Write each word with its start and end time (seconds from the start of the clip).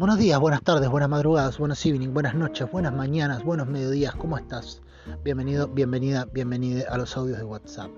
Buenos 0.00 0.16
días, 0.16 0.40
buenas 0.40 0.62
tardes, 0.62 0.88
buenas 0.88 1.10
madrugadas, 1.10 1.58
buenos 1.58 1.84
evening, 1.84 2.14
buenas 2.14 2.34
noches, 2.34 2.72
buenas 2.72 2.94
mañanas, 2.94 3.44
buenos 3.44 3.66
mediodías, 3.66 4.14
¿cómo 4.14 4.38
estás? 4.38 4.80
Bienvenido, 5.22 5.68
bienvenida, 5.68 6.24
bienvenida 6.24 6.84
a 6.88 6.96
los 6.96 7.14
audios 7.18 7.36
de 7.36 7.44
WhatsApp. 7.44 7.90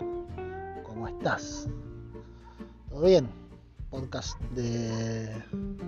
¿Cómo 0.82 1.06
estás? 1.06 1.68
¿Todo 2.90 3.02
bien? 3.02 3.28
Podcast 3.88 4.36
de 4.56 5.30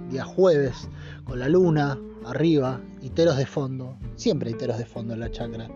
día 0.08 0.24
jueves, 0.24 0.88
con 1.24 1.40
la 1.40 1.48
luna 1.48 1.98
arriba 2.24 2.80
y 3.02 3.10
teros 3.10 3.36
de 3.36 3.46
fondo. 3.46 3.96
Siempre 4.14 4.50
hay 4.50 4.54
teros 4.54 4.78
de 4.78 4.86
fondo 4.86 5.14
en 5.14 5.18
la 5.18 5.32
chacra. 5.32 5.68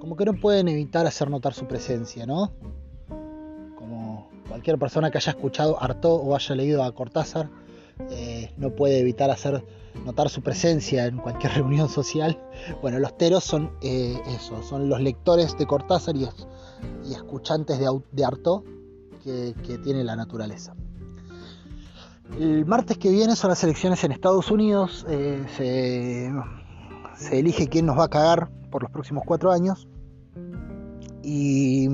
Como 0.00 0.16
que 0.16 0.24
no 0.24 0.32
pueden 0.32 0.66
evitar 0.66 1.06
hacer 1.06 1.30
notar 1.30 1.54
su 1.54 1.68
presencia, 1.68 2.26
¿no? 2.26 2.50
Como 3.78 4.28
cualquier 4.48 4.78
persona 4.78 5.12
que 5.12 5.18
haya 5.18 5.30
escuchado 5.30 5.80
Artaud 5.80 6.22
o 6.24 6.34
haya 6.34 6.56
leído 6.56 6.82
a 6.82 6.92
Cortázar, 6.92 7.48
eh, 8.10 8.52
no 8.56 8.70
puede 8.74 9.00
evitar 9.00 9.30
hacer 9.30 9.64
notar 10.04 10.28
su 10.28 10.42
presencia 10.42 11.06
en 11.06 11.18
cualquier 11.18 11.52
reunión 11.56 11.88
social. 11.88 12.40
Bueno, 12.82 12.98
los 12.98 13.16
teros 13.16 13.44
son 13.44 13.72
eh, 13.82 14.18
eso, 14.28 14.62
son 14.62 14.88
los 14.88 15.00
lectores 15.00 15.56
de 15.58 15.66
Cortázar 15.66 16.16
y, 16.16 16.28
escuchantes 17.12 17.78
de, 17.78 17.86
de 18.12 18.24
Artaud 18.24 18.62
que, 19.22 19.78
tiene 19.82 20.04
la 20.04 20.16
naturaleza. 20.16 20.74
El 22.38 22.64
martes 22.64 22.96
que 22.96 23.10
viene 23.10 23.34
son 23.34 23.50
las 23.50 23.62
elecciones 23.64 24.02
en 24.04 24.12
Estados 24.12 24.50
Unidos. 24.50 25.04
Eh, 25.08 25.44
se, 25.56 26.32
se, 27.16 27.38
elige 27.38 27.68
quién 27.68 27.86
nos 27.86 27.98
va 27.98 28.04
a 28.04 28.08
cagar 28.08 28.50
por 28.70 28.82
los 28.82 28.90
próximos 28.90 29.24
cuatro 29.26 29.50
años. 29.50 29.88
Y 31.22 31.88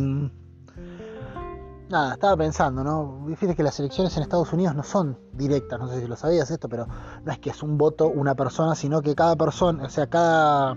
nada, 1.89 2.15
estaba 2.15 2.37
pensando, 2.37 2.83
¿no? 2.83 3.25
Fíjate 3.37 3.55
que 3.55 3.63
las 3.63 3.79
elecciones 3.79 4.17
en 4.17 4.23
Estados 4.23 4.53
Unidos 4.53 4.75
no 4.75 4.83
son 4.83 5.19
directas, 5.33 5.79
no 5.79 5.89
sé 5.89 6.01
si 6.01 6.07
lo 6.07 6.17
sabías 6.17 6.51
esto, 6.51 6.69
pero 6.69 6.87
no 7.25 7.33
es 7.33 7.39
que 7.39 7.51
es 7.51 7.63
un 7.63 7.79
voto 7.79 8.09
una 8.09 8.35
persona, 8.35 8.75
sino 8.75 9.03
que 9.03 9.15
cada 9.15 9.37
persona, 9.37 9.85
o 9.85 9.89
sea, 9.89 10.09
cada 10.09 10.77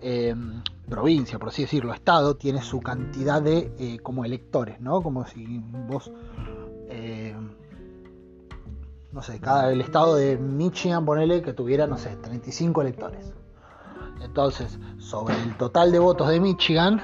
eh, 0.00 0.34
provincia, 0.88 1.38
por 1.38 1.48
así 1.48 1.62
decirlo, 1.62 1.92
estado, 1.92 2.36
tiene 2.36 2.62
su 2.62 2.80
cantidad 2.80 3.42
de 3.42 3.74
eh, 3.78 3.98
como 4.00 4.24
electores, 4.24 4.80
¿no? 4.80 5.02
Como 5.02 5.26
si 5.26 5.62
vos, 5.88 6.10
eh, 6.88 7.34
no 9.12 9.22
sé, 9.22 9.40
cada 9.40 9.72
el 9.72 9.80
estado 9.80 10.14
de 10.14 10.36
Michigan, 10.36 11.04
ponele 11.04 11.42
que 11.42 11.52
tuviera, 11.52 11.86
no 11.86 11.98
sé, 11.98 12.16
35 12.16 12.82
electores. 12.82 13.32
Entonces, 14.22 14.78
sobre 14.98 15.40
el 15.42 15.56
total 15.56 15.92
de 15.92 15.98
votos 15.98 16.28
de 16.28 16.40
Michigan, 16.40 17.00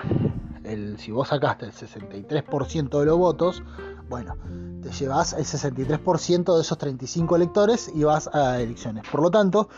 si 0.99 1.13
vos 1.13 1.29
sacaste 1.29 1.67
el 1.67 1.73
63% 1.73 2.99
de 2.99 3.07
los 3.07 3.19
votos, 3.19 3.63
bueno, 4.09 4.37
te 4.83 4.91
llevas 4.91 5.33
el 5.33 5.45
63% 5.45 6.55
de 6.55 6.61
esos 6.61 6.79
35 6.79 7.37
electores 7.37 7.91
y 7.95 8.05
vas 8.05 8.29
a 8.33 8.61
elecciones. 8.61 9.05
Por 9.11 9.23
lo 9.23 9.31
tanto, 9.31 9.69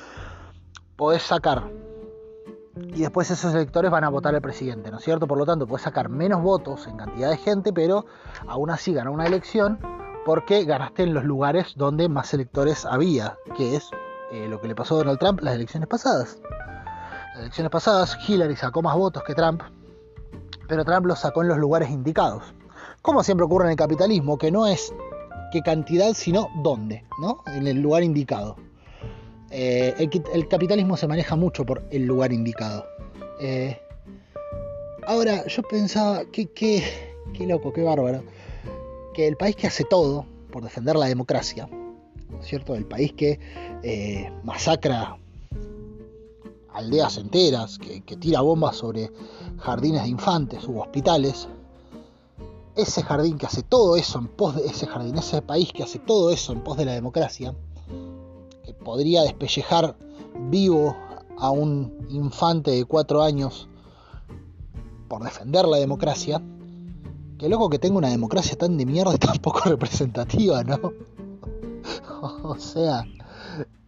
podés 0.96 1.22
sacar 1.22 1.70
y 2.76 3.00
después 3.00 3.30
esos 3.30 3.54
electores 3.54 3.90
van 3.90 4.04
a 4.04 4.10
votar 4.10 4.34
al 4.34 4.42
presidente, 4.42 4.90
¿no 4.90 4.98
es 4.98 5.04
cierto? 5.04 5.26
Por 5.26 5.38
lo 5.38 5.46
tanto, 5.46 5.66
puedes 5.66 5.82
sacar 5.82 6.10
menos 6.10 6.42
votos 6.42 6.86
en 6.86 6.98
cantidad 6.98 7.30
de 7.30 7.38
gente, 7.38 7.72
pero 7.72 8.04
aún 8.46 8.70
así 8.70 8.92
ganar 8.92 9.12
una 9.12 9.26
elección 9.26 9.78
porque 10.26 10.64
ganaste 10.64 11.04
en 11.04 11.14
los 11.14 11.24
lugares 11.24 11.72
donde 11.76 12.08
más 12.08 12.34
electores 12.34 12.84
había, 12.84 13.38
que 13.56 13.76
es 13.76 13.90
eh, 14.32 14.46
lo 14.48 14.60
que 14.60 14.68
le 14.68 14.74
pasó 14.74 14.96
a 14.96 14.98
Donald 14.98 15.18
Trump 15.18 15.40
las 15.40 15.54
elecciones 15.54 15.88
pasadas. 15.88 16.38
Las 17.32 17.40
elecciones 17.40 17.70
pasadas, 17.70 18.18
Hillary 18.28 18.56
sacó 18.56 18.82
más 18.82 18.94
votos 18.96 19.22
que 19.22 19.34
Trump, 19.34 19.62
pero 20.68 20.84
Trump 20.84 21.06
los 21.06 21.20
sacó 21.20 21.42
en 21.42 21.48
los 21.48 21.58
lugares 21.58 21.90
indicados. 21.90 22.42
Como 23.02 23.22
siempre 23.22 23.44
ocurre 23.44 23.66
en 23.66 23.70
el 23.72 23.76
capitalismo, 23.76 24.38
que 24.38 24.50
no 24.50 24.66
es 24.66 24.92
qué 25.52 25.62
cantidad, 25.62 26.12
sino 26.14 26.48
dónde, 26.62 27.04
¿no? 27.20 27.42
En 27.46 27.66
el 27.66 27.80
lugar 27.80 28.02
indicado. 28.02 28.56
Eh, 29.50 29.94
el, 30.32 30.48
capitalismo 30.48 30.96
se 30.96 31.06
maneja 31.06 31.36
mucho 31.36 31.64
por 31.64 31.84
el 31.90 32.04
lugar 32.04 32.32
indicado. 32.32 32.84
Eh, 33.40 33.78
ahora, 35.06 35.46
yo 35.46 35.62
pensaba, 35.62 36.24
qué, 36.32 36.82
loco, 37.40 37.72
qué 37.72 37.82
bárbaro, 37.82 38.22
que 39.14 39.26
el 39.28 39.36
país 39.36 39.56
que 39.56 39.68
hace 39.68 39.84
todo 39.84 40.26
por 40.50 40.64
defender 40.64 40.96
la 40.96 41.06
democracia, 41.06 41.68
¿cierto? 42.40 42.74
El 42.74 42.86
país 42.86 43.12
que 43.12 43.38
eh, 43.82 44.30
masacra 44.42 45.16
aldeas 46.76 47.16
enteras, 47.16 47.78
que, 47.78 48.16
tira 48.16 48.42
bombas 48.42 48.76
sobre 48.76 49.10
jardines 49.58 50.02
de 50.02 50.10
infantes 50.10 50.68
u 50.68 50.78
hospitales, 50.78 51.48
ese 52.74 53.02
jardín 53.02 53.38
que 53.38 53.46
hace 53.46 53.62
todo 53.62 53.96
eso 53.96 54.18
en 54.18 54.28
pos 54.28 54.56
de 54.56 54.66
ese 54.66 54.86
jardín, 54.86 55.16
ese 55.16 55.40
país 55.40 55.72
que 55.72 55.82
hace 55.82 55.98
todo 55.98 56.30
eso 56.30 56.52
en 56.52 56.62
pos 56.62 56.76
de 56.76 56.84
la 56.84 56.92
democracia, 56.92 57.54
que 58.62 58.74
podría 58.74 59.22
despellejar 59.22 59.96
vivo 60.50 60.94
a 61.38 61.50
un 61.50 62.06
infante 62.10 62.72
de 62.72 62.84
cuatro 62.84 63.22
años 63.22 63.68
por 65.08 65.24
defender 65.24 65.66
la 65.66 65.78
democracia, 65.78 66.42
que 67.38 67.48
loco 67.48 67.70
que 67.70 67.78
tenga 67.78 67.96
una 67.96 68.10
democracia 68.10 68.56
tan 68.58 68.76
de 68.76 68.84
mierda 68.84 69.14
y 69.14 69.18
tan 69.18 69.38
poco 69.38 69.60
representativa, 69.64 70.62
¿no? 70.62 70.92
o 72.42 72.58
sea, 72.58 73.06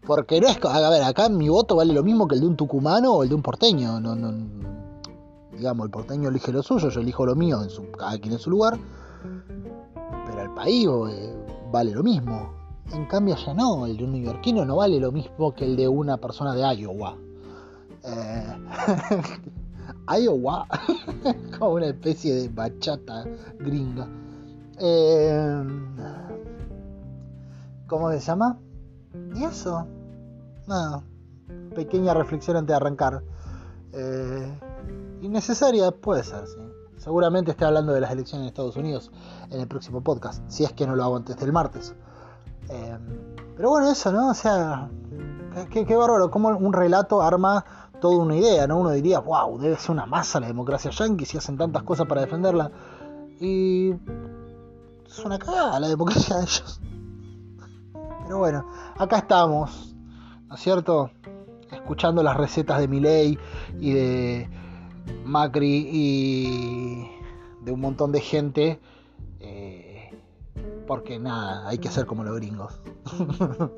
porque 0.08 0.40
no 0.40 0.48
es. 0.48 0.58
A 0.64 0.88
ver, 0.88 1.02
acá 1.02 1.28
mi 1.28 1.50
voto 1.50 1.76
vale 1.76 1.92
lo 1.92 2.02
mismo 2.02 2.26
que 2.26 2.34
el 2.34 2.40
de 2.40 2.46
un 2.46 2.56
tucumano 2.56 3.12
o 3.12 3.22
el 3.22 3.28
de 3.28 3.34
un 3.34 3.42
porteño. 3.42 4.00
No, 4.00 4.16
no, 4.16 4.32
digamos, 5.52 5.84
el 5.84 5.90
porteño 5.90 6.30
elige 6.30 6.50
lo 6.50 6.62
suyo, 6.62 6.88
yo 6.88 7.00
elijo 7.00 7.26
lo 7.26 7.36
mío, 7.36 7.60
en 7.62 7.92
cada 7.92 8.18
quien 8.18 8.32
en 8.32 8.38
su 8.38 8.48
lugar. 8.48 8.78
Pero 10.26 10.42
el 10.42 10.50
país 10.54 10.88
eh, 11.10 11.36
vale 11.70 11.90
lo 11.92 12.02
mismo. 12.02 12.54
En 12.90 13.04
cambio, 13.04 13.36
ya 13.36 13.52
no, 13.52 13.84
el 13.84 13.98
de 13.98 14.04
un 14.04 14.12
neoyorquino 14.12 14.64
no 14.64 14.76
vale 14.76 14.98
lo 14.98 15.12
mismo 15.12 15.54
que 15.54 15.66
el 15.66 15.76
de 15.76 15.86
una 15.86 16.16
persona 16.16 16.54
de 16.54 16.62
Iowa. 16.62 17.14
Eh, 18.04 18.56
Iowa, 20.22 20.66
como 21.58 21.74
una 21.74 21.88
especie 21.88 22.34
de 22.34 22.48
bachata 22.48 23.26
gringa. 23.58 24.08
Eh, 24.80 25.64
¿Cómo 27.86 28.10
se 28.10 28.20
llama? 28.20 28.58
Y 29.34 29.44
eso, 29.44 29.86
nada, 30.68 31.02
pequeña 31.74 32.14
reflexión 32.14 32.56
antes 32.56 32.68
de 32.68 32.76
arrancar. 32.76 33.22
Eh, 33.92 34.60
innecesaria 35.22 35.90
puede 35.90 36.22
ser, 36.22 36.46
sí. 36.46 36.58
Seguramente 36.98 37.52
esté 37.52 37.64
hablando 37.64 37.92
de 37.92 38.00
las 38.00 38.10
elecciones 38.10 38.42
en 38.42 38.48
Estados 38.48 38.76
Unidos 38.76 39.10
en 39.50 39.60
el 39.60 39.68
próximo 39.68 40.02
podcast, 40.02 40.42
si 40.48 40.64
es 40.64 40.72
que 40.72 40.86
no 40.86 40.96
lo 40.96 41.04
hago 41.04 41.16
antes 41.16 41.36
del 41.36 41.52
martes. 41.52 41.94
Eh, 42.68 42.98
pero 43.56 43.70
bueno, 43.70 43.90
eso, 43.90 44.12
¿no? 44.12 44.30
O 44.30 44.34
sea, 44.34 44.90
qué, 45.70 45.96
bárbaro, 45.96 46.30
como 46.30 46.48
un 46.48 46.72
relato 46.72 47.22
arma 47.22 47.64
toda 48.00 48.18
una 48.18 48.36
idea, 48.36 48.66
¿no? 48.66 48.78
Uno 48.78 48.90
diría, 48.90 49.20
wow, 49.20 49.58
debe 49.58 49.76
ser 49.76 49.92
una 49.92 50.06
masa 50.06 50.40
la 50.40 50.48
democracia 50.48 50.90
yankee 50.90 51.24
si 51.24 51.38
hacen 51.38 51.56
tantas 51.56 51.82
cosas 51.84 52.06
para 52.06 52.20
defenderla. 52.20 52.70
Y 53.40 53.90
es 55.06 55.24
una 55.24 55.38
cagada 55.38 55.78
la 55.80 55.88
democracia 55.88 56.36
de 56.36 56.42
ellos. 56.42 56.80
Pero 58.24 58.38
bueno, 58.38 58.66
acá 58.98 59.18
estamos, 59.18 59.87
¿no 60.48 60.54
es 60.54 60.60
cierto? 60.60 61.10
Escuchando 61.70 62.22
las 62.22 62.36
recetas 62.36 62.80
de 62.80 62.88
Miley 62.88 63.38
y 63.78 63.92
de 63.92 64.48
Macri 65.24 65.88
y 65.92 67.10
de 67.62 67.72
un 67.72 67.80
montón 67.80 68.12
de 68.12 68.20
gente. 68.20 68.80
Eh, 69.40 70.10
porque 70.86 71.18
nada, 71.18 71.68
hay 71.68 71.78
que 71.78 71.88
hacer 71.88 72.06
como 72.06 72.24
los 72.24 72.36
gringos. 72.36 72.80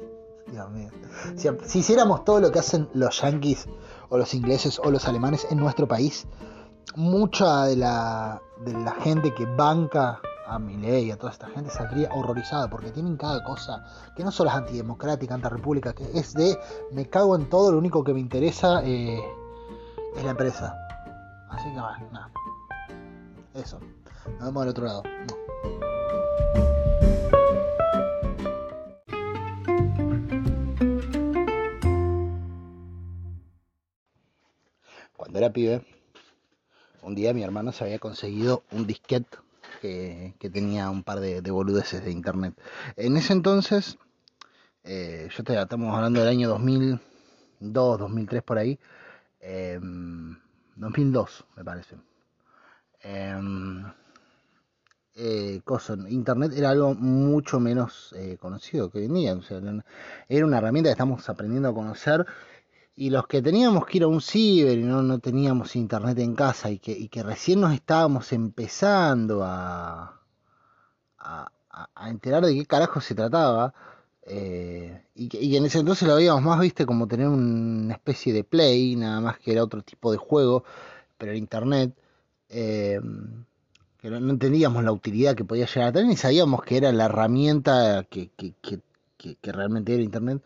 Dios 0.51 0.71
mío. 0.71 0.91
Si, 1.37 1.49
si, 1.65 1.79
hiciéramos 1.81 2.25
todo 2.25 2.41
lo 2.41 2.51
que 2.51 2.61
hacen 2.61 2.89
los 2.95 3.21
yankees 3.21 3.69
o 4.09 4.19
los 4.19 4.35
ingleses 4.35 4.81
o 4.83 4.91
los 4.91 5.07
alemanes 5.07 5.47
en 5.51 5.59
nuestro 5.59 5.87
país, 5.87 6.27
mucha 6.97 7.65
de 7.65 7.77
la, 7.77 8.41
de 8.65 8.73
la 8.73 8.93
gente 8.93 9.35
que 9.35 9.47
banca 9.47 10.21
a 10.50 10.59
Milei 10.59 11.07
y 11.07 11.10
a 11.13 11.16
toda 11.16 11.33
esta 11.33 11.48
gente 11.48 11.71
saldría 11.71 12.10
horrorizada 12.13 12.69
porque 12.69 12.91
tienen 12.91 13.16
cada 13.16 13.45
cosa 13.45 13.84
que 14.16 14.25
no 14.25 14.33
solo 14.33 14.51
es 14.51 14.57
antidemocrática, 14.57 15.34
antirrepública, 15.34 15.92
que 15.92 16.04
es 16.19 16.34
de 16.34 16.59
me 16.91 17.09
cago 17.09 17.36
en 17.36 17.48
todo, 17.48 17.71
lo 17.71 17.78
único 17.78 18.03
que 18.03 18.13
me 18.13 18.21
interesa 18.21 18.83
eh, 18.84 19.21
es 20.16 20.25
la 20.25 20.33
empresa. 20.33 20.77
Así 21.48 21.72
que 21.72 21.80
bueno, 21.80 22.10
nada. 22.13 22.30
Eso. 23.54 23.78
Nos 24.39 24.45
vemos 24.47 24.63
del 24.63 24.71
otro 24.71 24.84
lado. 24.84 25.03
Cuando 35.16 35.39
era 35.39 35.53
pibe, 35.53 35.86
un 37.03 37.15
día 37.15 37.33
mi 37.33 37.45
hermano 37.45 37.71
se 37.71 37.84
había 37.84 38.01
conseguido 38.01 38.65
un 38.72 38.86
disquete 38.86 39.39
que, 39.80 40.34
tenía 40.53 40.91
un 40.91 41.03
par 41.03 41.21
de, 41.21 41.41
boludeces 41.50 42.04
de 42.04 42.10
internet. 42.10 42.54
En 42.97 43.16
ese 43.16 43.32
entonces, 43.32 43.98
eh, 44.84 45.28
yo 45.36 45.44
te, 45.44 45.60
estamos 45.60 45.94
hablando 45.94 46.21
del 46.21 46.28
año 46.28 46.48
2002, 46.48 47.98
2003 47.98 48.42
por 48.42 48.59
ahí, 48.59 48.78
2002 50.77 51.41
em, 51.41 51.56
me 51.56 51.65
parece. 51.65 51.97
Em, 53.03 53.84
eh, 55.15 55.60
Internet 56.09 56.53
era 56.56 56.71
algo 56.71 56.94
mucho 56.94 57.60
menos 57.60 58.15
eh, 58.16 58.36
conocido 58.41 58.91
que 58.91 58.98
hoy 58.98 59.04
en 59.04 59.15
día. 59.15 59.34
O 59.34 59.42
sea, 59.42 59.60
era 60.28 60.47
una 60.47 60.59
herramienta 60.59 60.88
que 60.88 60.92
estamos 60.92 61.28
aprendiendo 61.28 61.68
a 61.68 61.74
conocer. 61.74 62.27
Y 63.01 63.09
los 63.09 63.27
que 63.27 63.41
teníamos 63.41 63.87
que 63.87 63.97
ir 63.97 64.03
a 64.03 64.09
un 64.09 64.21
ciber 64.21 64.79
y 64.79 64.83
no, 64.83 65.01
no 65.01 65.21
teníamos 65.21 65.75
internet 65.75 66.19
en 66.19 66.35
casa 66.35 66.71
y 66.71 66.79
que, 66.79 66.93
y 66.93 67.09
que 67.09 67.23
recién 67.23 67.59
nos 67.63 67.73
estábamos 67.73 68.31
empezando 68.31 69.43
a, 69.43 70.21
a, 71.19 71.51
a 71.95 72.11
enterar 72.11 72.45
de 72.45 72.55
qué 72.55 72.67
carajo 72.67 73.01
se 73.01 73.15
trataba, 73.15 73.73
eh, 74.23 75.07
y, 75.15 75.31
que, 75.31 75.57
en 75.57 75.65
ese 75.65 75.79
entonces 75.79 76.07
lo 76.07 76.17
veíamos 76.17 76.43
más, 76.43 76.61
viste, 76.61 76.85
como 76.85 77.09
tener 77.09 77.29
una 77.29 77.95
especie 77.95 78.35
de 78.35 78.45
play, 78.45 78.97
nada 78.97 79.23
más 79.23 79.39
que 79.39 79.53
era 79.53 79.65
otro 79.65 79.81
tipo 79.81 80.13
de 80.13 80.19
juego, 80.19 80.65
pero 81.17 81.33
en 81.33 81.39
internet, 81.39 81.95
eh, 82.51 83.01
que 83.97 84.11
no, 84.11 84.31
entendíamos 84.31 84.85
la 84.85 84.93
utilidad 84.93 85.35
que 85.35 85.47
podía 85.47 85.65
llegar 85.65 85.89
a 85.89 85.93
tener, 85.93 86.07
ni 86.07 86.19
sabíamos 86.19 86.65
que 86.65 86.77
era 86.77 86.93
la 86.93 87.07
herramienta 87.07 88.05
que, 88.11 88.29
que, 88.37 88.53
que 89.17 89.53
realmente 89.53 89.95
era 89.95 90.03
internet. 90.03 90.43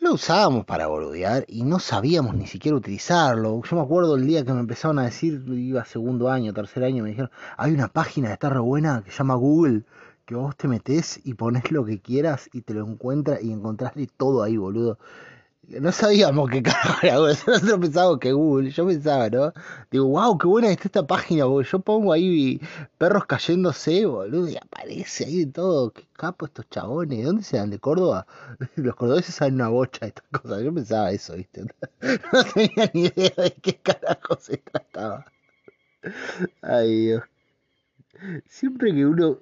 Lo 0.00 0.14
usábamos 0.14 0.64
para 0.64 0.86
boludear 0.86 1.44
y 1.46 1.62
no 1.62 1.78
sabíamos 1.78 2.34
ni 2.34 2.46
siquiera 2.46 2.74
utilizarlo. 2.74 3.60
Yo 3.62 3.76
me 3.76 3.82
acuerdo 3.82 4.16
el 4.16 4.26
día 4.26 4.42
que 4.46 4.52
me 4.54 4.60
empezaron 4.60 4.98
a 4.98 5.04
decir, 5.04 5.44
iba 5.46 5.84
segundo 5.84 6.30
año, 6.30 6.54
tercer 6.54 6.84
año, 6.84 7.02
me 7.02 7.10
dijeron, 7.10 7.30
hay 7.58 7.74
una 7.74 7.88
página 7.88 8.28
que 8.28 8.32
está 8.32 8.48
re 8.48 8.60
buena 8.60 9.02
que 9.04 9.10
se 9.10 9.18
llama 9.18 9.34
Google 9.34 9.84
que 10.24 10.36
vos 10.36 10.56
te 10.56 10.68
metés 10.68 11.20
y 11.24 11.34
pones 11.34 11.70
lo 11.70 11.84
que 11.84 12.00
quieras 12.00 12.48
y 12.52 12.62
te 12.62 12.72
lo 12.72 12.86
encuentras 12.86 13.42
y 13.42 13.52
encontrás 13.52 13.94
de 13.94 14.06
todo 14.06 14.42
ahí, 14.42 14.56
boludo. 14.56 14.98
No 15.78 15.92
sabíamos 15.92 16.50
qué 16.50 16.62
carajo 16.62 16.98
era 17.02 17.18
Google, 17.18 17.36
nosotros 17.46 17.80
pensábamos 17.80 18.18
que 18.18 18.32
Google, 18.32 18.70
yo 18.70 18.86
pensaba, 18.86 19.30
¿no? 19.30 19.52
Digo, 19.90 20.06
wow, 20.06 20.36
qué 20.36 20.46
buena 20.48 20.70
está 20.70 20.84
esta 20.88 21.06
página, 21.06 21.44
boludo. 21.44 21.70
Yo 21.70 21.78
pongo 21.78 22.12
ahí 22.12 22.60
perros 22.98 23.26
cayéndose, 23.26 24.04
boludo, 24.04 24.48
y 24.48 24.56
aparece 24.56 25.26
ahí 25.26 25.44
de 25.44 25.52
todo. 25.52 25.92
Qué 25.92 26.08
capo 26.12 26.46
estos 26.46 26.68
chabones, 26.70 27.18
¿de 27.18 27.24
dónde 27.24 27.44
se 27.44 27.56
dan? 27.56 27.70
¿De 27.70 27.78
Córdoba? 27.78 28.26
Los 28.76 28.96
cordobeses 28.96 29.34
saben 29.34 29.54
una 29.54 29.68
bocha 29.68 30.00
de 30.00 30.08
estas 30.08 30.24
cosas. 30.42 30.62
Yo 30.62 30.74
pensaba 30.74 31.12
eso, 31.12 31.34
¿viste? 31.36 31.64
No 32.32 32.44
tenía 32.44 32.90
ni 32.92 33.02
idea 33.06 33.32
de 33.36 33.54
qué 33.62 33.76
carajo 33.76 34.36
se 34.40 34.56
trataba. 34.58 35.24
Ay, 36.62 37.06
Dios 37.06 37.22
Siempre 38.46 38.92
que 38.94 39.06
uno, 39.06 39.38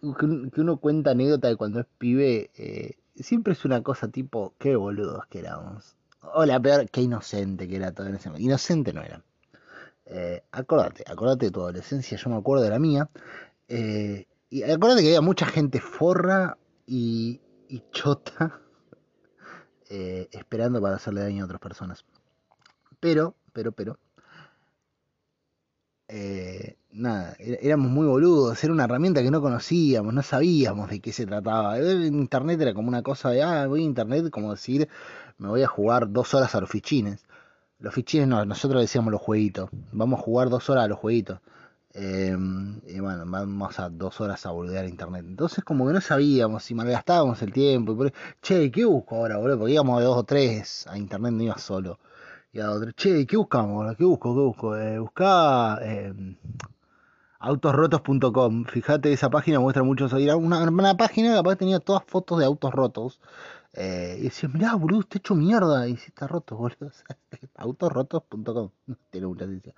que 0.52 0.60
uno 0.60 0.76
cuenta 0.78 1.10
anécdota 1.10 1.48
de 1.48 1.56
cuando 1.56 1.80
es 1.80 1.86
pibe, 1.98 2.50
eh, 2.56 2.96
siempre 3.16 3.52
es 3.54 3.64
una 3.64 3.82
cosa 3.82 4.08
tipo, 4.08 4.54
qué 4.58 4.76
boludos 4.76 5.26
que 5.26 5.40
éramos. 5.40 5.97
O 6.22 6.44
la 6.44 6.60
peor, 6.60 6.88
qué 6.90 7.02
inocente 7.02 7.68
que 7.68 7.76
era 7.76 7.92
todo 7.92 8.06
en 8.06 8.16
ese 8.16 8.28
momento. 8.28 8.46
Inocente 8.46 8.92
no 8.92 9.02
era. 9.02 9.22
Eh, 10.06 10.42
acordate, 10.52 11.04
acordate 11.06 11.46
de 11.46 11.52
tu 11.52 11.60
adolescencia, 11.60 12.16
yo 12.16 12.30
me 12.30 12.36
acuerdo 12.36 12.64
de 12.64 12.70
la 12.70 12.78
mía. 12.78 13.08
Eh, 13.68 14.26
y 14.50 14.62
acordate 14.62 15.02
que 15.02 15.08
había 15.08 15.20
mucha 15.20 15.46
gente 15.46 15.80
forra 15.80 16.56
y, 16.86 17.40
y 17.68 17.84
chota 17.92 18.60
eh, 19.90 20.28
esperando 20.32 20.80
para 20.80 20.96
hacerle 20.96 21.22
daño 21.22 21.42
a 21.42 21.46
otras 21.46 21.60
personas. 21.60 22.04
Pero, 23.00 23.34
pero, 23.52 23.72
pero, 23.72 23.98
eh, 26.08 26.77
nada, 26.90 27.36
éramos 27.38 27.90
muy 27.90 28.06
boludos, 28.06 28.62
era 28.64 28.72
una 28.72 28.84
herramienta 28.84 29.22
que 29.22 29.30
no 29.30 29.40
conocíamos, 29.40 30.12
no 30.14 30.22
sabíamos 30.22 30.90
de 30.90 31.00
qué 31.00 31.12
se 31.12 31.26
trataba. 31.26 31.78
Internet 31.78 32.60
era 32.60 32.74
como 32.74 32.88
una 32.88 33.02
cosa 33.02 33.30
de, 33.30 33.42
ah, 33.42 33.66
voy 33.66 33.82
a 33.82 33.84
internet, 33.84 34.30
como 34.30 34.52
decir, 34.52 34.88
me 35.38 35.48
voy 35.48 35.62
a 35.62 35.68
jugar 35.68 36.10
dos 36.10 36.34
horas 36.34 36.54
a 36.54 36.60
los 36.60 36.70
fichines. 36.70 37.24
Los 37.78 37.94
fichines 37.94 38.28
no, 38.28 38.44
nosotros 38.44 38.82
decíamos 38.82 39.12
los 39.12 39.20
jueguitos, 39.20 39.70
vamos 39.92 40.20
a 40.20 40.22
jugar 40.22 40.48
dos 40.50 40.68
horas 40.70 40.84
a 40.84 40.88
los 40.88 40.98
jueguitos. 40.98 41.40
Em, 41.94 42.80
y 42.86 43.00
bueno, 43.00 43.24
vamos 43.26 43.78
a 43.80 43.88
dos 43.88 44.20
horas 44.20 44.44
a 44.46 44.50
boludear 44.50 44.86
internet. 44.86 45.24
Entonces 45.26 45.64
como 45.64 45.86
que 45.86 45.92
no 45.92 46.00
sabíamos 46.00 46.62
si 46.62 46.74
malgastábamos 46.74 47.40
el 47.42 47.52
tiempo. 47.52 47.92
Y 47.92 47.96
por... 47.96 48.12
Che, 48.42 48.70
¿qué 48.70 48.84
busco 48.84 49.16
ahora, 49.16 49.38
boludo? 49.38 49.58
Porque 49.58 49.72
íbamos 49.74 49.98
de 50.00 50.04
dos 50.06 50.18
o 50.18 50.24
tres 50.24 50.86
a 50.88 50.98
internet, 50.98 51.32
no 51.32 51.42
iba 51.44 51.58
solo 51.58 51.98
y 52.52 52.60
a 52.60 52.70
otro, 52.70 52.92
che, 52.92 53.26
¿qué 53.26 53.36
buscamos? 53.36 53.94
¿Qué 53.96 54.04
busco? 54.04 54.34
¿Qué 54.34 54.40
busco? 54.40 54.76
Eh, 54.76 54.98
buscá 54.98 55.78
eh, 55.82 56.12
autosrotos.com. 57.38 58.64
Fíjate, 58.64 59.12
esa 59.12 59.30
página 59.30 59.60
muestra 59.60 59.82
muchos. 59.82 60.12
Era 60.12 60.36
una, 60.36 60.62
una 60.68 60.96
página 60.96 61.38
aparte 61.38 61.60
tenía 61.60 61.80
todas 61.80 62.04
fotos 62.06 62.38
de 62.38 62.44
autos 62.44 62.72
rotos. 62.72 63.20
Eh, 63.74 64.16
y 64.20 64.22
decía, 64.24 64.48
mirá, 64.48 64.74
boludo, 64.74 65.00
está 65.00 65.18
hecho 65.18 65.34
mierda. 65.34 65.88
Y 65.88 65.96
si 65.96 66.06
está 66.08 66.26
roto, 66.26 66.56
boludo. 66.56 66.90
autosrotos.com. 67.56 68.70
Tiene 69.10 69.26
mucha 69.26 69.46
ciencia. 69.46 69.74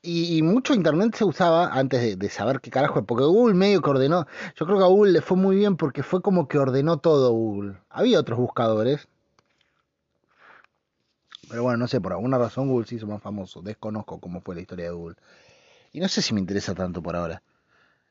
Y, 0.00 0.42
mucho 0.42 0.74
internet 0.74 1.14
se 1.16 1.24
usaba 1.24 1.68
antes 1.74 2.00
de, 2.00 2.16
de, 2.16 2.30
saber 2.30 2.60
qué 2.60 2.70
carajo, 2.70 3.04
porque 3.04 3.24
Google 3.24 3.54
medio 3.54 3.82
que 3.82 3.90
ordenó. 3.90 4.26
Yo 4.56 4.64
creo 4.64 4.78
que 4.78 4.84
a 4.84 4.86
Google 4.86 5.12
le 5.12 5.20
fue 5.20 5.36
muy 5.36 5.56
bien 5.56 5.76
porque 5.76 6.02
fue 6.02 6.22
como 6.22 6.48
que 6.48 6.58
ordenó 6.58 6.98
todo 6.98 7.32
Google. 7.32 7.78
Había 7.90 8.20
otros 8.20 8.38
buscadores, 8.38 9.08
pero 11.48 11.62
bueno, 11.62 11.78
no 11.78 11.88
sé, 11.88 12.00
por 12.00 12.12
alguna 12.12 12.38
razón 12.38 12.68
Google 12.68 12.86
se 12.86 12.96
hizo 12.96 13.06
más 13.06 13.22
famoso. 13.22 13.62
Desconozco 13.62 14.20
cómo 14.20 14.40
fue 14.40 14.54
la 14.54 14.60
historia 14.60 14.86
de 14.86 14.90
Google. 14.92 15.16
Y 15.92 16.00
no 16.00 16.08
sé 16.08 16.22
si 16.22 16.34
me 16.34 16.40
interesa 16.40 16.74
tanto 16.74 17.02
por 17.02 17.16
ahora. 17.16 17.42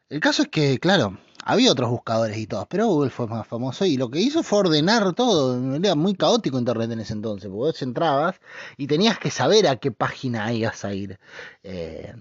El 0.09 0.19
caso 0.19 0.43
es 0.43 0.47
que, 0.47 0.79
claro, 0.79 1.17
había 1.43 1.71
otros 1.71 1.89
buscadores 1.89 2.37
y 2.37 2.47
todos, 2.47 2.65
pero 2.69 2.87
Google 2.87 3.09
fue 3.09 3.27
más 3.27 3.47
famoso 3.47 3.85
y 3.85 3.97
lo 3.97 4.09
que 4.09 4.19
hizo 4.19 4.43
fue 4.43 4.59
ordenar 4.59 5.13
todo. 5.13 5.75
Era 5.75 5.95
muy 5.95 6.15
caótico 6.15 6.59
Internet 6.59 6.91
en 6.91 6.99
ese 6.99 7.13
entonces, 7.13 7.49
porque 7.49 7.71
vos 7.71 7.81
entrabas 7.81 8.35
y 8.77 8.87
tenías 8.87 9.19
que 9.19 9.31
saber 9.31 9.67
a 9.67 9.77
qué 9.77 9.91
página 9.91 10.51
ibas 10.53 10.85
a 10.85 10.93
ir. 10.93 11.19
Eh, 11.63 12.13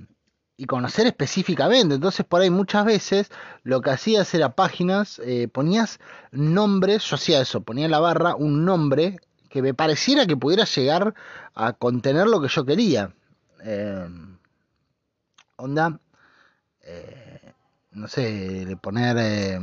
y 0.57 0.65
conocer 0.67 1.07
específicamente. 1.07 1.97
Entonces, 1.97 2.25
por 2.25 2.41
ahí 2.41 2.51
muchas 2.51 2.85
veces 2.85 3.31
lo 3.63 3.81
que 3.83 3.91
hacías 3.91 4.33
era 4.35 4.55
páginas, 4.55 5.21
eh, 5.25 5.49
ponías 5.49 5.99
nombres, 6.31 7.05
yo 7.05 7.17
hacía 7.17 7.41
eso, 7.41 7.61
ponía 7.63 7.85
en 7.85 7.91
la 7.91 8.01
barra 8.01 8.35
un 8.37 8.65
nombre 8.65 9.19
que 9.49 9.63
me 9.63 9.75
pareciera 9.75 10.27
que 10.27 10.37
pudiera 10.37 10.65
llegar 10.65 11.15
a 11.55 11.73
contener 11.73 12.27
lo 12.27 12.41
que 12.41 12.49
yo 12.49 12.65
quería. 12.65 13.15
Eh, 13.65 14.07
onda, 15.57 16.01
eh, 16.83 17.53
no 17.93 18.09
sé, 18.09 18.77
poner 18.81 19.17
eh, 19.19 19.59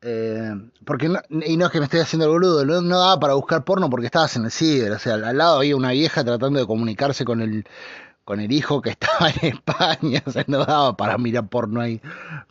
Eh, 0.02 0.54
porque 0.86 1.08
y 1.08 1.58
no 1.58 1.66
es 1.66 1.72
que 1.72 1.80
me 1.80 1.86
estoy 1.86 2.00
haciendo 2.00 2.26
el 2.26 2.32
boludo, 2.32 2.64
no, 2.64 3.00
daba 3.00 3.20
para 3.20 3.34
buscar 3.34 3.66
porno 3.66 3.90
porque 3.90 4.06
estabas 4.06 4.34
en 4.38 4.46
el 4.46 4.52
ciber, 4.52 4.94
o 4.94 5.00
sea, 5.00 5.16
al, 5.16 5.38
lado 5.38 5.58
había 5.58 5.76
una 5.76 5.92
vieja 5.92 6.24
tratando 6.24 6.58
de 6.58 6.66
comunicarse 6.66 7.26
con 7.26 7.42
el 7.42 7.66
con 8.30 8.40
el 8.40 8.52
hijo 8.52 8.82
que 8.84 8.90
estaba 8.92 9.32
en 9.32 9.56
España, 9.56 10.22
o 10.24 10.30
sea, 10.30 10.44
no 10.46 10.64
daba 10.64 10.96
para 10.96 11.18
mirar 11.18 11.48
porno 11.48 11.82
ahí, 11.82 12.00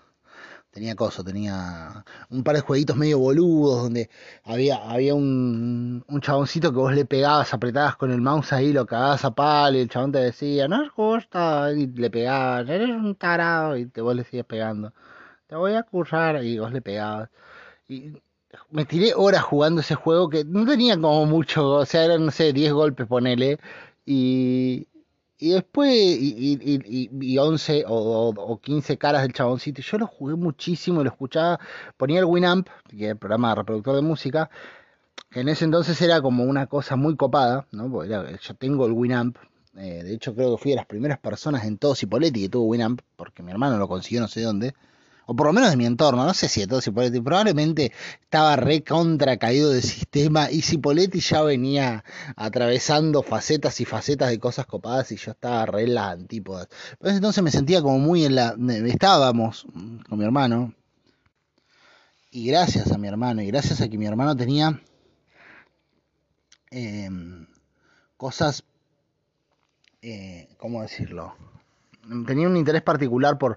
tenía 0.72 0.96
cosas, 0.96 1.24
tenía 1.24 2.04
un 2.30 2.42
par 2.42 2.56
de 2.56 2.62
jueguitos 2.62 2.96
medio 2.96 3.18
boludos 3.18 3.82
donde 3.82 4.10
había, 4.44 4.76
había 4.90 5.14
un, 5.14 6.02
un 6.08 6.20
chaboncito 6.22 6.72
que 6.72 6.78
vos 6.78 6.94
le 6.94 7.04
pegabas, 7.04 7.52
apretabas 7.54 7.96
con 7.96 8.10
el 8.10 8.22
mouse 8.22 8.52
ahí, 8.54 8.72
lo 8.72 8.86
cagabas 8.86 9.24
a 9.24 9.34
palo 9.34 9.76
y 9.78 9.82
el 9.82 9.88
chabón 9.90 10.12
te 10.12 10.18
decía, 10.18 10.68
no 10.68 10.88
justo, 10.90 11.70
y 11.72 11.86
le 11.88 12.10
pegabas, 12.10 12.68
eres 12.68 12.88
un 12.88 13.14
tarado, 13.16 13.76
y 13.76 13.86
te 13.86 14.00
vos 14.00 14.16
le 14.16 14.24
sigues 14.24 14.46
pegando, 14.46 14.92
te 15.46 15.56
voy 15.56 15.72
a 15.74 15.80
acusar, 15.80 16.42
y 16.44 16.58
vos 16.58 16.72
le 16.72 16.80
pegabas. 16.82 17.30
Y 17.88 18.14
me 18.70 18.84
tiré 18.84 19.14
horas 19.14 19.42
jugando 19.42 19.80
ese 19.80 19.94
juego 19.94 20.28
que 20.28 20.44
no 20.44 20.66
tenía 20.66 20.94
como 21.00 21.26
mucho, 21.26 21.68
o 21.70 21.86
sea, 21.86 22.04
eran, 22.04 22.26
no 22.26 22.30
sé, 22.30 22.52
10 22.52 22.72
golpes, 22.72 23.06
ponele, 23.06 23.58
y, 24.04 24.88
y 25.38 25.50
después, 25.50 25.92
y, 25.92 26.58
y, 26.60 27.10
y, 27.20 27.38
11 27.38 27.84
o, 27.88 28.28
o, 28.36 28.60
15 28.60 28.98
caras 28.98 29.22
del 29.22 29.32
chaboncito. 29.32 29.82
Yo 29.82 29.98
lo 29.98 30.06
jugué 30.06 30.34
muchísimo, 30.36 31.02
lo 31.02 31.10
escuchaba, 31.10 31.60
ponía 31.96 32.20
el 32.20 32.26
Winamp, 32.26 32.68
que 32.88 33.04
es 33.06 33.10
el 33.12 33.16
programa 33.18 33.54
reproductor 33.54 33.96
de 33.96 34.02
música, 34.02 34.50
que 35.30 35.40
en 35.40 35.48
ese 35.48 35.64
entonces 35.64 36.00
era 36.02 36.20
como 36.22 36.44
una 36.44 36.66
cosa 36.66 36.96
muy 36.96 37.16
copada, 37.16 37.66
¿no? 37.72 37.90
Porque 37.90 38.38
yo 38.40 38.54
tengo 38.54 38.86
el 38.86 38.92
Winamp, 38.92 39.36
eh, 39.76 40.02
de 40.04 40.14
hecho 40.14 40.34
creo 40.34 40.56
que 40.56 40.62
fui 40.62 40.70
de 40.72 40.76
las 40.76 40.86
primeras 40.86 41.18
personas 41.18 41.64
en 41.64 41.78
todo 41.78 41.94
Cipoletti 41.94 42.42
que 42.42 42.48
tuvo 42.50 42.66
Winamp, 42.66 43.00
porque 43.16 43.42
mi 43.42 43.50
hermano 43.50 43.78
lo 43.78 43.88
consiguió 43.88 44.20
no 44.20 44.28
sé 44.28 44.42
dónde, 44.42 44.74
o 45.32 45.34
por 45.34 45.46
lo 45.46 45.54
menos 45.54 45.70
de 45.70 45.78
mi 45.78 45.86
entorno, 45.86 46.26
no 46.26 46.34
sé 46.34 46.46
si 46.46 46.60
de 46.60 46.66
todo 46.66 46.82
Cipoletti, 46.82 47.22
probablemente 47.22 47.90
estaba 48.20 48.54
re 48.56 48.84
contra 48.84 49.38
caído 49.38 49.70
del 49.70 49.82
sistema 49.82 50.50
y 50.50 50.60
Cipoletti 50.60 51.20
ya 51.20 51.40
venía 51.42 52.04
atravesando 52.36 53.22
facetas 53.22 53.80
y 53.80 53.86
facetas 53.86 54.28
de 54.28 54.38
cosas 54.38 54.66
copadas 54.66 55.10
y 55.10 55.16
yo 55.16 55.30
estaba 55.30 55.64
re 55.64 55.84
en 55.84 55.94
las 55.94 56.12
antípodas. 56.12 56.68
entonces 57.02 57.42
me 57.42 57.50
sentía 57.50 57.80
como 57.80 57.98
muy 57.98 58.26
en 58.26 58.34
la... 58.34 58.54
Estábamos 58.84 59.66
con 60.06 60.18
mi 60.18 60.24
hermano, 60.24 60.74
y 62.30 62.46
gracias 62.46 62.92
a 62.92 62.98
mi 62.98 63.08
hermano, 63.08 63.40
y 63.40 63.46
gracias 63.46 63.80
a 63.80 63.88
que 63.88 63.96
mi 63.96 64.04
hermano 64.04 64.36
tenía 64.36 64.82
em, 66.70 67.46
cosas, 68.18 68.64
eh, 70.02 70.50
¿cómo 70.58 70.82
decirlo? 70.82 71.34
Tenía 72.26 72.48
un 72.48 72.56
interés 72.58 72.82
particular 72.82 73.38
por, 73.38 73.56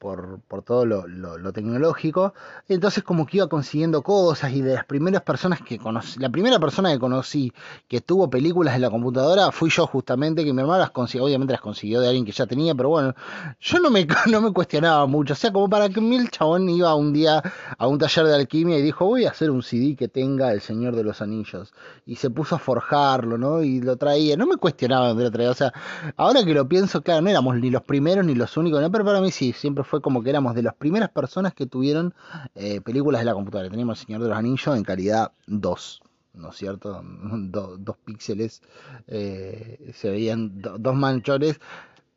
por, 0.00 0.40
por 0.48 0.62
todo 0.62 0.86
lo, 0.86 1.06
lo, 1.06 1.52
tecnológico. 1.52 2.32
entonces 2.68 3.04
como 3.04 3.26
que 3.26 3.36
iba 3.36 3.48
consiguiendo 3.48 4.02
cosas 4.02 4.52
y 4.52 4.62
de 4.62 4.74
las 4.74 4.84
primeras 4.86 5.22
personas 5.22 5.60
que 5.60 5.78
conocí, 5.78 6.18
la 6.18 6.30
primera 6.30 6.58
persona 6.58 6.90
que 6.90 6.98
conocí 6.98 7.52
que 7.86 8.00
tuvo 8.00 8.30
películas 8.30 8.74
en 8.74 8.80
la 8.80 8.90
computadora 8.90 9.52
fui 9.52 9.68
yo 9.70 9.86
justamente, 9.86 10.44
que 10.44 10.52
mi 10.52 10.60
hermano 10.60 10.78
las 10.78 10.90
consiguió, 10.90 11.26
obviamente 11.26 11.52
las 11.52 11.60
consiguió 11.60 12.00
de 12.00 12.08
alguien 12.08 12.24
que 12.24 12.32
ya 12.32 12.46
tenía, 12.46 12.74
pero 12.74 12.88
bueno, 12.88 13.14
yo 13.60 13.78
no 13.78 13.90
me, 13.90 14.06
no 14.30 14.40
me 14.40 14.52
cuestionaba 14.52 15.06
mucho. 15.06 15.34
O 15.34 15.36
sea, 15.36 15.52
como 15.52 15.68
para 15.68 15.88
que 15.88 16.00
el 16.00 16.30
chabón 16.30 16.68
iba 16.68 16.94
un 16.94 17.12
día 17.12 17.42
a 17.76 17.86
un 17.86 17.98
taller 17.98 18.26
de 18.26 18.34
alquimia 18.34 18.78
y 18.78 18.82
dijo, 18.82 19.04
voy 19.04 19.26
a 19.26 19.30
hacer 19.30 19.50
un 19.50 19.62
CD 19.62 19.96
que 19.96 20.08
tenga 20.08 20.52
El 20.52 20.60
Señor 20.60 20.96
de 20.96 21.04
los 21.04 21.20
Anillos. 21.20 21.72
Y 22.06 22.16
se 22.16 22.30
puso 22.30 22.56
a 22.56 22.58
forjarlo, 22.58 23.36
¿no? 23.38 23.62
Y 23.62 23.80
lo 23.80 23.96
traía. 23.96 24.36
No 24.36 24.46
me 24.46 24.56
cuestionaba 24.56 25.08
dónde 25.08 25.24
lo 25.24 25.30
traía. 25.30 25.50
O 25.50 25.54
sea, 25.54 25.72
ahora 26.16 26.44
que 26.44 26.54
lo 26.54 26.68
pienso, 26.68 27.02
claro, 27.02 27.20
no 27.20 27.30
éramos 27.30 27.56
ni 27.56 27.70
los 27.70 27.82
primeros 27.82 28.24
ni 28.24 28.34
los 28.34 28.56
únicos, 28.56 28.80
¿no? 28.80 28.90
pero 28.90 29.04
para 29.04 29.20
mí 29.20 29.30
sí, 29.30 29.52
siempre 29.52 29.84
fue 29.84 29.89
como 29.98 30.22
que 30.22 30.30
éramos 30.30 30.54
de 30.54 30.62
las 30.62 30.74
primeras 30.74 31.10
personas 31.10 31.54
que 31.54 31.66
tuvieron 31.66 32.14
eh, 32.54 32.80
películas 32.80 33.20
de 33.20 33.24
la 33.24 33.34
computadora. 33.34 33.68
Teníamos 33.68 34.00
El 34.00 34.06
Señor 34.06 34.22
de 34.22 34.28
los 34.28 34.38
Anillos 34.38 34.76
en 34.76 34.84
calidad 34.84 35.32
2, 35.46 36.02
¿no 36.34 36.50
es 36.50 36.56
cierto? 36.56 37.02
dos 37.04 37.96
píxeles, 38.04 38.62
eh, 39.08 39.92
se 39.94 40.10
veían 40.10 40.52
dos 40.60 40.94
manchones. 40.94 41.60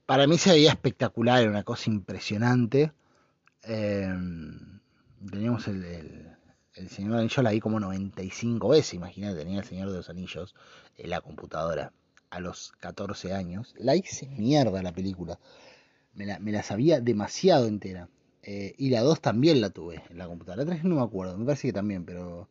Para 0.06 0.28
mí 0.28 0.38
se 0.38 0.52
veía 0.52 0.70
espectacular, 0.70 1.42
era 1.42 1.50
una 1.50 1.64
cosa 1.64 1.90
impresionante. 1.90 2.94
Eh, 3.64 4.14
teníamos 5.32 5.68
el, 5.68 5.84
el, 6.76 6.90
Señor 6.90 7.12
de 7.12 7.16
los 7.16 7.20
Anillos, 7.22 7.44
la 7.44 7.52
vi 7.52 7.60
como 7.60 7.80
95 7.80 8.70
veces, 8.70 8.94
imagínate, 8.94 9.40
tenía 9.40 9.60
El 9.60 9.66
Señor 9.66 9.90
de 9.90 9.98
los 9.98 10.10
Anillos 10.10 10.54
en 10.98 11.10
la 11.10 11.22
computadora 11.22 11.92
a 12.30 12.40
los 12.40 12.74
14 12.80 13.34
años. 13.34 13.74
La 13.78 13.96
hice 13.96 14.28
mierda 14.28 14.82
la 14.82 14.92
película 14.92 15.40
me 16.16 16.26
la, 16.26 16.40
me 16.40 16.52
la 16.52 16.64
sabía 16.64 17.02
demasiado 17.02 17.68
entera. 17.68 18.08
Eh, 18.44 18.76
y 18.78 18.90
la 18.90 19.02
2 19.02 19.22
también 19.22 19.62
la 19.62 19.70
tuve 19.70 20.04
en 20.10 20.18
la 20.18 20.28
computadora. 20.28 20.66
La 20.66 20.72
3 20.72 20.84
no 20.84 20.96
me 20.96 21.02
acuerdo, 21.02 21.38
me 21.38 21.46
parece 21.46 21.70
que 21.70 21.74
también, 21.74 22.06
pero. 22.06 22.48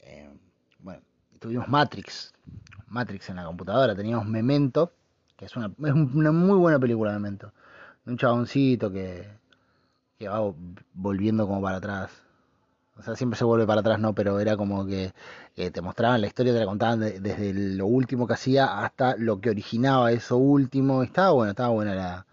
Eh, 0.00 0.30
bueno, 0.78 1.02
tuvimos 1.38 1.68
Matrix. 1.68 2.32
Matrix 2.88 3.28
en 3.28 3.36
la 3.36 3.44
computadora. 3.44 3.94
Teníamos 3.94 4.26
Memento, 4.26 4.92
que 5.36 5.44
es 5.44 5.56
una, 5.56 5.66
es 5.66 5.92
una 5.92 6.32
muy 6.32 6.56
buena 6.58 6.78
película, 6.78 7.12
Memento. 7.12 7.52
Un 8.06 8.16
chaboncito 8.16 8.90
que, 8.90 9.26
que 10.18 10.28
va 10.28 10.52
volviendo 10.94 11.46
como 11.46 11.60
para 11.60 11.78
atrás. 11.78 12.10
O 12.96 13.02
sea, 13.02 13.16
siempre 13.16 13.36
se 13.36 13.44
vuelve 13.44 13.66
para 13.66 13.80
atrás, 13.80 13.98
¿no? 13.98 14.14
Pero 14.14 14.38
era 14.40 14.56
como 14.56 14.86
que 14.86 15.12
te 15.54 15.80
mostraban 15.82 16.20
la 16.20 16.28
historia, 16.28 16.52
te 16.52 16.60
la 16.60 16.66
contaban 16.66 17.00
desde 17.00 17.52
lo 17.52 17.86
último 17.86 18.26
que 18.26 18.34
hacía 18.34 18.84
hasta 18.84 19.16
lo 19.16 19.40
que 19.40 19.50
originaba 19.50 20.12
eso 20.12 20.36
último. 20.36 21.02
Estaba 21.02 21.32
bueno, 21.32 21.50
estaba 21.50 21.70
buena 21.70 21.94
la, 21.94 22.26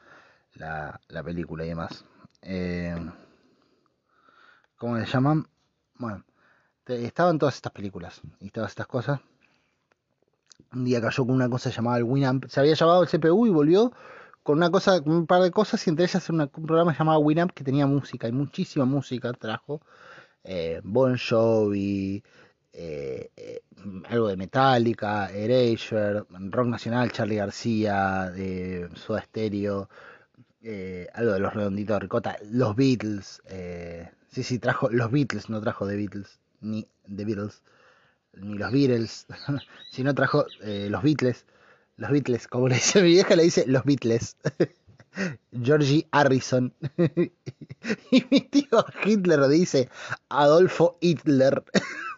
la, 0.61 1.23
película 1.23 1.65
y 1.65 1.69
demás. 1.69 2.05
Eh, 2.41 2.95
¿Cómo 4.77 4.97
se 4.99 5.05
llaman? 5.05 5.47
Bueno, 5.95 6.23
estaban 6.87 7.37
todas 7.37 7.55
estas 7.55 7.71
películas 7.71 8.21
y 8.39 8.49
todas 8.49 8.71
estas 8.71 8.87
cosas. 8.87 9.19
Un 10.73 10.85
día 10.85 11.01
cayó 11.01 11.25
con 11.25 11.35
una 11.35 11.49
cosa 11.49 11.69
llamada 11.69 11.97
el 11.97 12.03
Winamp. 12.03 12.45
Se 12.47 12.59
había 12.59 12.75
llamado 12.75 13.03
el 13.03 13.09
CPU 13.09 13.45
y 13.45 13.49
volvió 13.49 13.91
con 14.43 14.57
una 14.57 14.71
cosa, 14.71 15.01
un 15.05 15.27
par 15.27 15.41
de 15.43 15.51
cosas 15.51 15.85
y 15.85 15.89
entre 15.89 16.05
ellas 16.05 16.29
un 16.29 16.47
programa 16.47 16.95
llamado 16.97 17.19
Winamp 17.19 17.51
que 17.51 17.63
tenía 17.63 17.85
música 17.85 18.27
y 18.27 18.31
muchísima 18.31 18.85
música 18.85 19.33
trajo. 19.33 19.81
Eh, 20.43 20.81
bon 20.83 21.17
Jovi, 21.17 22.23
eh, 22.73 23.61
algo 24.09 24.27
de 24.29 24.37
Metallica, 24.37 25.31
Erasure, 25.31 26.23
Rock 26.29 26.67
Nacional, 26.67 27.11
Charlie 27.11 27.35
García, 27.35 28.31
de 28.31 28.89
Soda 28.95 29.21
Stereo, 29.21 29.89
eh, 30.63 31.07
algo 31.13 31.33
de 31.33 31.39
los 31.39 31.53
redonditos 31.53 31.95
de 31.95 31.99
ricota, 31.99 32.37
los 32.51 32.75
Beatles, 32.75 33.41
eh, 33.47 34.09
sí, 34.31 34.43
sí, 34.43 34.59
trajo 34.59 34.89
los 34.89 35.11
Beatles, 35.11 35.49
no 35.49 35.61
trajo 35.61 35.87
The 35.87 35.95
Beatles, 35.95 36.39
ni 36.61 36.87
The 37.15 37.25
Beatles, 37.25 37.63
ni 38.33 38.57
los 38.57 38.71
Beatles, 38.71 39.27
sino 39.91 40.13
trajo 40.13 40.45
eh, 40.63 40.87
los 40.89 41.03
Beatles, 41.03 41.45
los 41.97 42.11
Beatles, 42.11 42.47
como 42.47 42.67
le 42.67 42.75
dice 42.75 43.01
mi 43.01 43.09
vieja, 43.09 43.35
le 43.35 43.43
dice 43.43 43.65
los 43.67 43.83
Beatles. 43.83 44.37
Georgie 45.51 46.07
Harrison. 46.11 46.73
y 48.11 48.25
mi 48.29 48.41
tío 48.41 48.85
Hitler 49.03 49.47
dice 49.47 49.89
Adolfo 50.29 50.97
Hitler. 51.01 51.63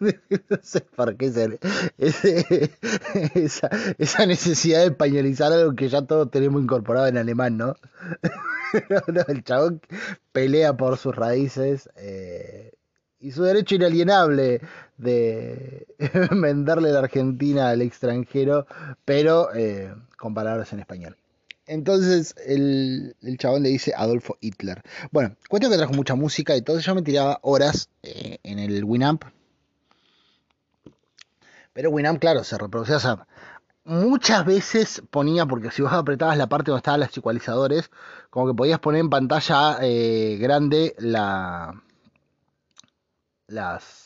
no 0.00 0.58
sé 0.62 0.80
por 0.80 1.16
qué 1.16 1.30
ser 1.30 1.58
esa, 3.34 4.26
necesidad 4.26 4.80
de 4.80 4.86
españolizar 4.86 5.52
algo 5.52 5.74
que 5.74 5.88
ya 5.88 6.02
todos 6.02 6.30
tenemos 6.30 6.62
incorporado 6.62 7.06
en 7.06 7.18
alemán, 7.18 7.56
¿no? 7.56 7.74
el 9.28 9.44
chabón 9.44 9.80
pelea 10.32 10.76
por 10.76 10.98
sus 10.98 11.14
raíces 11.14 11.88
eh, 11.96 12.72
y 13.20 13.30
su 13.30 13.44
derecho 13.44 13.76
inalienable 13.76 14.60
de 14.96 15.86
venderle 16.32 16.90
la 16.90 16.98
Argentina 17.00 17.70
al 17.70 17.82
extranjero, 17.82 18.66
pero 19.04 19.54
eh, 19.54 19.94
con 20.16 20.34
palabras 20.34 20.72
en 20.72 20.80
español. 20.80 21.16
Entonces 21.66 22.34
el, 22.46 23.16
el, 23.22 23.38
chabón 23.38 23.62
le 23.62 23.70
dice 23.70 23.92
Adolfo 23.96 24.36
Hitler. 24.40 24.82
Bueno, 25.10 25.36
cuento 25.48 25.70
que 25.70 25.76
trajo 25.76 25.94
mucha 25.94 26.14
música 26.14 26.56
y 26.56 26.62
todo. 26.62 26.78
Yo 26.78 26.94
me 26.94 27.02
tiraba 27.02 27.38
horas 27.42 27.88
eh, 28.02 28.38
en 28.42 28.58
el 28.58 28.84
Winamp. 28.84 29.24
Pero 31.72 31.90
Winamp, 31.90 32.20
claro, 32.20 32.44
se 32.44 32.58
reproducía. 32.58 32.98
O 32.98 33.26
muchas 33.84 34.44
veces 34.44 35.02
ponía, 35.10 35.46
porque 35.46 35.70
si 35.70 35.82
vos 35.82 35.92
apretabas 35.92 36.38
la 36.38 36.48
parte 36.48 36.70
donde 36.70 36.78
estaban 36.78 37.00
los 37.00 37.16
ecualizadores, 37.16 37.90
como 38.30 38.48
que 38.48 38.54
podías 38.54 38.80
poner 38.80 39.00
en 39.00 39.10
pantalla 39.10 39.78
eh, 39.82 40.38
grande 40.40 40.94
la, 40.98 41.82
las 43.46 44.03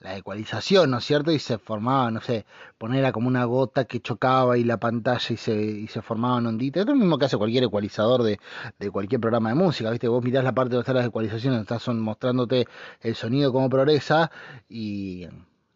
la 0.00 0.16
ecualización, 0.16 0.90
¿no 0.90 0.98
es 0.98 1.04
cierto? 1.04 1.32
Y 1.32 1.38
se 1.38 1.58
formaba, 1.58 2.10
no 2.10 2.20
sé, 2.20 2.44
poner 2.78 3.10
como 3.12 3.28
una 3.28 3.44
gota 3.44 3.84
que 3.84 4.00
chocaba 4.00 4.58
y 4.58 4.64
la 4.64 4.78
pantalla 4.78 5.26
y 5.30 5.36
se, 5.36 5.54
y 5.54 5.88
se 5.88 6.02
formaban 6.02 6.46
onditas. 6.46 6.82
Es 6.82 6.86
lo 6.86 6.94
mismo 6.94 7.18
que 7.18 7.26
hace 7.26 7.36
cualquier 7.36 7.64
ecualizador 7.64 8.22
de, 8.22 8.38
de 8.78 8.90
cualquier 8.90 9.20
programa 9.20 9.50
de 9.50 9.54
música, 9.54 9.90
¿viste? 9.90 10.08
Vos 10.08 10.22
mirás 10.22 10.44
la 10.44 10.54
parte 10.54 10.74
donde 10.74 10.82
están 10.82 10.96
las 10.96 11.06
ecualizaciones, 11.06 11.60
estás 11.60 11.88
mostrándote 11.88 12.66
el 13.00 13.14
sonido 13.14 13.52
como 13.52 13.70
progresa 13.70 14.30
y 14.68 15.26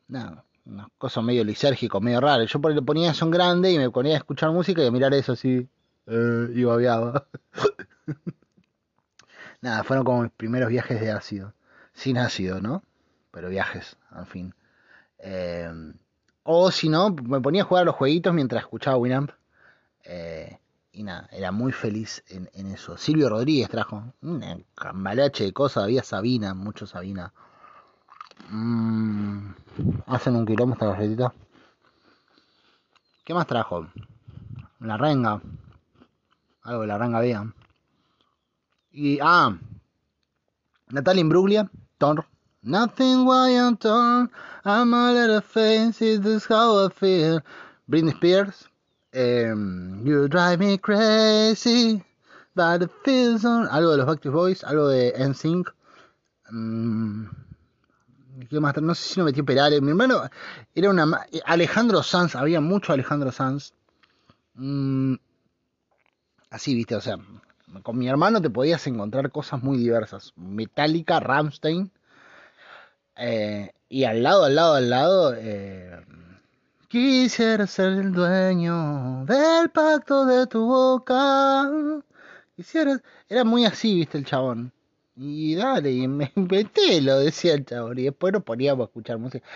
nada, 0.09 0.45
una 0.67 0.89
cosa 0.99 1.23
medio 1.23 1.45
lisérgico, 1.45 2.01
medio 2.01 2.21
raro. 2.21 2.45
Yo 2.45 2.61
ponía 2.61 3.13
eso 3.13 3.25
en 3.25 3.31
grande 3.31 3.73
y 3.73 3.79
me 3.79 3.91
ponía 3.91 4.15
a 4.15 4.19
escuchar 4.19 4.51
música 4.53 4.83
y 4.83 4.87
a 4.87 4.91
mirar 4.91 5.15
eso 5.15 5.33
así 5.33 5.69
eh, 6.07 6.49
y 6.55 6.65
babeaba. 6.65 7.27
nada, 9.61 9.85
fueron 9.85 10.05
como 10.05 10.23
mis 10.23 10.33
primeros 10.33 10.69
viajes 10.69 11.01
de 11.01 11.11
ácido. 11.11 11.55
Sin 11.93 12.19
ácido, 12.19 12.61
¿no? 12.61 12.83
Pero 13.31 13.49
viajes, 13.49 13.97
en 14.17 14.27
fin. 14.27 14.55
Eh, 15.19 15.71
o 16.43 16.71
si 16.71 16.89
no, 16.89 17.11
me 17.11 17.41
ponía 17.41 17.63
a 17.63 17.67
jugar 17.67 17.85
los 17.85 17.95
jueguitos 17.95 18.35
mientras 18.35 18.63
escuchaba 18.63 18.97
Winamp. 18.97 19.31
Eh, 20.05 20.59
y 20.93 21.03
nada, 21.05 21.29
era 21.31 21.53
muy 21.53 21.73
feliz 21.73 22.25
en, 22.29 22.67
eso. 22.67 22.97
Silvio 22.97 23.29
Rodríguez 23.29 23.69
trajo 23.69 24.13
un 24.23 24.65
cambalache 24.75 25.45
de 25.45 25.53
cosas, 25.53 25.85
había 25.85 26.03
Sabina, 26.03 26.55
mucho 26.55 26.87
Sabina. 26.87 27.33
Mm, 28.49 29.53
hacen 30.07 30.37
un 30.37 30.47
kilómetro 30.47 30.89
esta 30.91 31.01
galletita. 31.01 31.33
¿Qué 33.25 33.35
más 33.35 33.47
trajo? 33.47 33.87
La 34.81 34.97
renga. 34.97 35.41
Algo 36.63 36.81
de 36.83 36.87
la 36.89 36.99
renga 36.99 37.19
había. 37.19 37.55
Y, 38.91 39.21
ah, 39.23 39.57
Natalia 40.89 41.21
Imbruglia, 41.21 41.71
Thor, 41.99 42.27
Nothing 42.63 43.25
why 43.25 43.51
I'm 43.51 43.77
torn. 43.77 44.29
I'm 44.65 44.93
a 44.93 45.13
little 45.13 45.41
fancy, 45.41 46.19
this 46.19 46.45
how 46.47 46.87
I 46.87 46.89
feel. 46.91 47.41
Britney 47.89 48.15
Spears. 48.15 48.69
Um, 49.15 50.03
you 50.05 50.29
drive 50.29 50.61
me 50.61 50.77
crazy. 50.77 52.03
But 52.55 52.83
it 52.83 52.91
feels 53.03 53.45
on. 53.45 53.67
Algo 53.69 53.93
de 53.93 53.97
los 53.97 54.07
Backstreet 54.07 54.33
Boys. 54.33 54.63
Algo 54.65 54.89
de 54.89 55.13
NSYNC. 55.19 55.69
Um, 56.51 57.31
no 58.51 58.95
sé 58.95 59.15
si 59.15 59.21
no 59.21 59.25
metió 59.25 59.45
Perales. 59.45 59.81
Mi 59.81 59.91
hermano 59.91 60.29
era 60.75 60.91
una. 60.91 61.27
Alejandro 61.47 62.03
Sanz, 62.03 62.37
había 62.37 62.61
mucho 62.61 62.93
Alejandro 62.93 63.33
Sanz. 63.33 63.73
Mm, 64.55 65.15
así, 66.51 66.75
viste, 66.75 66.97
o 66.97 67.01
sea, 67.01 67.17
con 67.83 67.97
mi 67.97 68.09
hermano 68.09 68.43
te 68.43 68.51
podías 68.51 68.87
encontrar 68.87 69.31
cosas 69.31 69.63
muy 69.63 69.79
diversas. 69.79 70.33
Metallica, 70.37 71.21
Ramstein. 71.21 71.91
Eh, 73.21 73.71
y 73.91 74.05
al 74.05 74.23
lado, 74.23 74.45
al 74.45 74.55
lado, 74.55 74.75
al 74.75 74.91
lado. 74.91 75.35
Eh, 75.37 76.01
quisiera 76.89 77.67
ser 77.67 77.93
el 77.93 78.13
dueño 78.13 79.25
del 79.27 79.71
pacto 79.71 80.25
de 80.25 80.47
tu 80.47 80.65
boca. 80.67 81.71
Quisiera. 82.57 83.01
Era 83.29 83.45
muy 83.45 83.67
así, 83.67 83.95
viste, 83.95 84.19
el 84.19 84.25
chabón. 84.25 84.73
Y 85.17 85.55
dale, 85.55 85.93
y 85.93 86.09
me 86.09 86.33
inventé, 86.35 87.01
lo 87.03 87.19
decía 87.19 87.55
el 87.55 87.67
chabón. 87.67 87.99
Y 87.99 88.05
después 88.05 88.33
nos 88.33 88.43
poníamos 88.43 88.85
a 88.85 88.89
escuchar 88.89 89.19
música. 89.19 89.47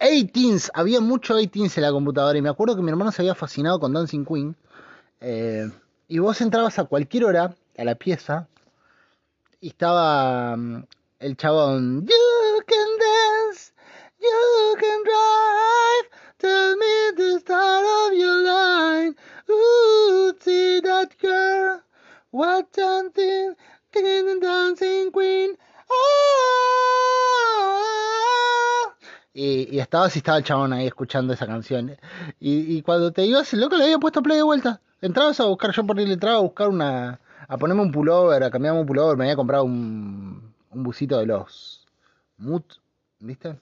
18 0.00 0.72
había 0.74 1.00
mucho 1.00 1.36
18 1.36 1.72
en 1.76 1.82
la 1.82 1.92
computadora. 1.92 2.36
Y 2.36 2.42
me 2.42 2.48
acuerdo 2.48 2.74
que 2.74 2.82
mi 2.82 2.90
hermano 2.90 3.12
se 3.12 3.22
había 3.22 3.36
fascinado 3.36 3.78
con 3.78 3.92
Dancing 3.92 4.24
Queen. 4.24 4.56
Eh, 5.20 5.70
y 6.08 6.18
vos 6.18 6.40
entrabas 6.40 6.78
a 6.80 6.84
cualquier 6.84 7.24
hora 7.26 7.54
a 7.78 7.84
la 7.84 7.94
pieza. 7.94 8.48
Y 9.60 9.68
estaba 9.68 10.56
mm, 10.56 10.84
el 11.22 11.36
chabón. 11.36 12.04
You 12.06 12.62
can 12.66 12.98
dance, 12.98 13.72
you 14.20 14.76
can 14.78 15.04
drive. 15.04 16.10
Tell 16.38 16.76
me 16.76 17.12
the 17.16 17.38
start 17.40 17.84
of 17.84 18.12
your 18.18 18.42
line. 18.42 19.14
Ooh, 19.48 20.34
see 20.40 20.80
that 20.80 21.16
girl. 21.20 21.80
What 22.32 22.74
something 22.74 23.54
Dancing 24.40 25.12
Queen. 25.12 25.56
Ah. 25.88 25.94
Y, 29.34 29.68
y, 29.76 29.78
estaba 29.78 30.06
así, 30.06 30.18
estaba 30.18 30.38
el 30.38 30.44
chabón 30.44 30.72
ahí 30.72 30.86
escuchando 30.86 31.32
esa 31.32 31.46
canción. 31.46 31.96
Y, 32.40 32.76
y 32.76 32.82
cuando 32.82 33.12
te 33.12 33.24
ibas, 33.24 33.52
el 33.52 33.60
loco 33.60 33.76
le 33.76 33.84
había 33.84 33.98
puesto 33.98 34.22
play 34.22 34.38
de 34.38 34.42
vuelta. 34.42 34.80
Entrabas 35.00 35.38
a 35.40 35.44
buscar, 35.44 35.72
yo 35.72 35.86
por 35.86 35.98
ahí 35.98 36.06
le 36.06 36.14
entraba 36.14 36.38
a 36.38 36.40
buscar 36.40 36.68
una. 36.68 37.20
a 37.48 37.58
ponerme 37.58 37.82
un 37.82 37.92
pullover, 37.92 38.42
a 38.44 38.50
cambiarme 38.50 38.80
un 38.80 38.86
pullover. 38.86 39.16
Me 39.16 39.24
había 39.24 39.36
comprado 39.36 39.64
un, 39.64 40.51
un 40.72 40.82
busito 40.82 41.18
de 41.18 41.26
los. 41.26 41.86
Mood, 42.38 42.62
¿viste? 43.20 43.58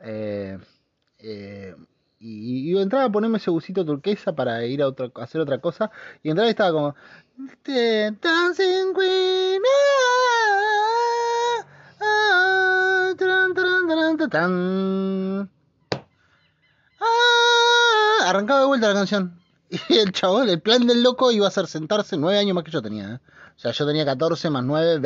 Eh, 0.00 0.58
eh, 1.18 1.74
y, 2.18 2.72
y, 2.72 2.78
entraba 2.78 3.04
a 3.04 3.12
ponerme 3.12 3.38
ese 3.38 3.50
busito 3.50 3.84
turquesa 3.84 4.34
para 4.34 4.64
ir 4.64 4.82
a, 4.82 4.88
otra, 4.88 5.10
a 5.14 5.22
hacer 5.22 5.40
otra 5.40 5.58
cosa. 5.58 5.90
Y 6.22 6.30
entraba 6.30 6.48
y 6.48 6.50
estaba 6.50 6.72
como. 6.72 6.94
Arrancaba 18.24 18.60
de 18.60 18.66
vuelta 18.66 18.88
la 18.88 18.94
canción. 18.94 19.40
Y 19.88 19.98
el 19.98 20.12
chabón, 20.12 20.48
el 20.48 20.60
plan 20.60 20.86
del 20.86 21.02
loco 21.02 21.32
iba 21.32 21.46
a 21.48 21.50
ser 21.50 21.66
sentarse 21.66 22.16
nueve 22.16 22.38
años 22.38 22.54
más 22.54 22.64
que 22.64 22.70
yo 22.70 22.80
tenía. 22.80 23.14
¿eh? 23.14 23.20
O 23.56 23.58
sea, 23.58 23.72
yo 23.72 23.86
tenía 23.86 24.04
14 24.04 24.50
más 24.50 24.64
9, 24.64 25.00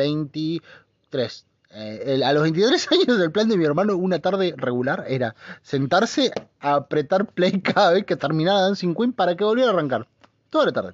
23. 1.11 1.45
Eh, 1.73 2.21
a 2.23 2.33
los 2.33 2.43
23 2.43 2.87
años 2.91 3.19
el 3.19 3.31
plan 3.31 3.47
de 3.47 3.57
mi 3.57 3.63
hermano 3.63 3.95
una 3.95 4.19
tarde 4.19 4.53
regular 4.57 5.05
era 5.07 5.35
sentarse 5.61 6.31
a 6.59 6.75
apretar 6.75 7.27
play 7.27 7.61
cada 7.61 7.93
vez 7.93 8.05
que 8.05 8.17
terminara 8.17 8.61
Dancing 8.61 8.93
Queen 8.93 9.13
para 9.13 9.35
que 9.35 9.43
volviera 9.43 9.71
a 9.71 9.73
arrancar. 9.73 10.07
Toda 10.49 10.65
la 10.65 10.71
tarde 10.73 10.93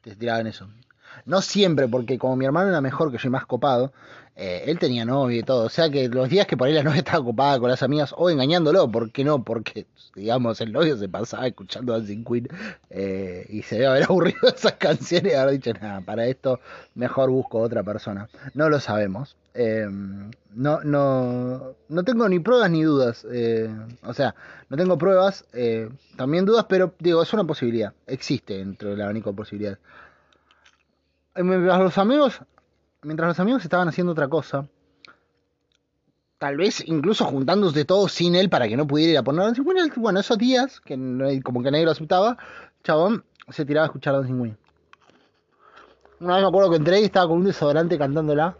te 0.00 0.16
tiraban 0.16 0.46
eso. 0.46 0.68
No 1.26 1.42
siempre, 1.42 1.88
porque 1.88 2.18
como 2.18 2.36
mi 2.36 2.44
hermano 2.44 2.68
era 2.68 2.80
mejor 2.80 3.10
que 3.10 3.18
yo 3.18 3.28
y 3.28 3.30
más 3.30 3.46
copado, 3.46 3.92
eh, 4.42 4.64
él 4.70 4.78
tenía 4.78 5.04
novio 5.04 5.38
y 5.38 5.42
todo. 5.42 5.66
O 5.66 5.68
sea 5.68 5.90
que 5.90 6.08
los 6.08 6.28
días 6.30 6.46
que 6.46 6.56
por 6.56 6.66
ahí 6.66 6.72
la 6.72 6.82
novia 6.84 7.00
estaba 7.00 7.18
ocupada 7.18 7.58
con 7.60 7.68
las 7.68 7.82
amigas 7.82 8.14
o 8.16 8.30
engañándolo, 8.30 8.90
¿por 8.90 9.12
qué 9.12 9.22
no? 9.22 9.44
Porque, 9.44 9.86
digamos, 10.14 10.60
el 10.62 10.72
novio 10.72 10.96
se 10.96 11.10
pasaba 11.10 11.46
escuchando 11.46 11.92
Dancing 11.92 12.24
Queen 12.24 12.48
eh, 12.88 13.46
y 13.50 13.62
se 13.62 13.74
debe 13.76 13.88
haber 13.88 14.04
aburrido 14.08 14.48
esas 14.48 14.72
canciones 14.74 15.32
y 15.32 15.36
haber 15.36 15.60
dicho, 15.60 15.72
nada, 15.74 16.00
para 16.00 16.26
esto 16.26 16.58
mejor 16.94 17.28
busco 17.30 17.58
otra 17.58 17.82
persona. 17.82 18.30
No 18.54 18.70
lo 18.70 18.80
sabemos. 18.80 19.36
Eh, 19.52 19.86
no, 20.54 20.80
no, 20.84 21.74
no 21.88 22.04
tengo 22.04 22.26
ni 22.28 22.38
pruebas 22.38 22.70
ni 22.70 22.82
dudas. 22.82 23.26
o 24.04 24.14
sea, 24.14 24.34
no 24.70 24.76
tengo 24.76 24.96
pruebas, 24.96 25.44
también 26.16 26.46
dudas, 26.46 26.64
pero 26.66 26.94
digo, 26.98 27.22
es 27.22 27.32
una 27.34 27.44
posibilidad. 27.44 27.92
Existe 28.06 28.56
dentro 28.56 28.90
del 28.90 29.02
abanico 29.02 29.30
de 29.30 29.36
posibilidades. 29.36 29.78
Mientras 31.42 31.78
los 31.80 31.98
amigos 31.98 32.42
mientras 33.02 33.28
los 33.28 33.40
amigos 33.40 33.62
estaban 33.64 33.88
haciendo 33.88 34.12
otra 34.12 34.28
cosa, 34.28 34.66
tal 36.38 36.56
vez 36.56 36.82
incluso 36.86 37.24
juntándose 37.24 37.84
todos 37.84 38.12
sin 38.12 38.34
él 38.34 38.48
para 38.48 38.68
que 38.68 38.76
no 38.76 38.86
pudiera 38.86 39.12
ir 39.12 39.18
a 39.18 39.22
poner 39.22 39.44
Dancing 39.44 39.64
Queen, 39.64 39.92
bueno, 39.96 40.20
esos 40.20 40.38
días, 40.38 40.80
que 40.80 41.40
como 41.42 41.62
que 41.62 41.70
nadie 41.70 41.84
lo 41.84 41.92
aceptaba, 41.92 42.36
chabón 42.82 43.24
se 43.48 43.64
tiraba 43.64 43.86
a 43.86 43.88
escuchar 43.88 44.14
Dancing 44.14 44.42
Queen. 44.42 44.56
Una 46.20 46.34
vez 46.34 46.42
me 46.42 46.48
acuerdo 46.48 46.70
que 46.70 46.76
entré 46.76 47.00
y 47.00 47.04
estaba 47.04 47.28
con 47.28 47.38
un 47.38 47.44
desodorante 47.44 47.96
cantándola. 47.96 48.54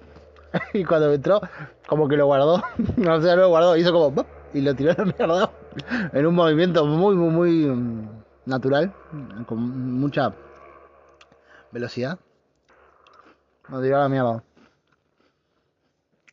y 0.73 0.83
cuando 0.85 1.12
entró, 1.12 1.40
como 1.87 2.09
que 2.09 2.16
lo 2.16 2.27
guardó. 2.27 2.62
no 2.97 3.21
sé, 3.21 3.37
lo 3.37 3.49
guardó, 3.49 3.77
hizo 3.77 3.93
como 3.93 4.27
y 4.55 4.62
lo 4.62 4.75
tiró 4.75 4.95
mierda. 5.05 5.53
en 6.12 6.27
un 6.27 6.35
movimiento 6.35 6.87
muy, 6.87 7.14
muy, 7.14 7.31
muy 7.31 7.66
mm, 7.66 8.09
natural, 8.47 8.93
con 9.47 9.61
mucha 10.01 10.33
velocidad. 11.71 12.19
No 13.70 13.80
tiró 13.80 13.98
la 13.98 14.09
mierda. 14.09 14.42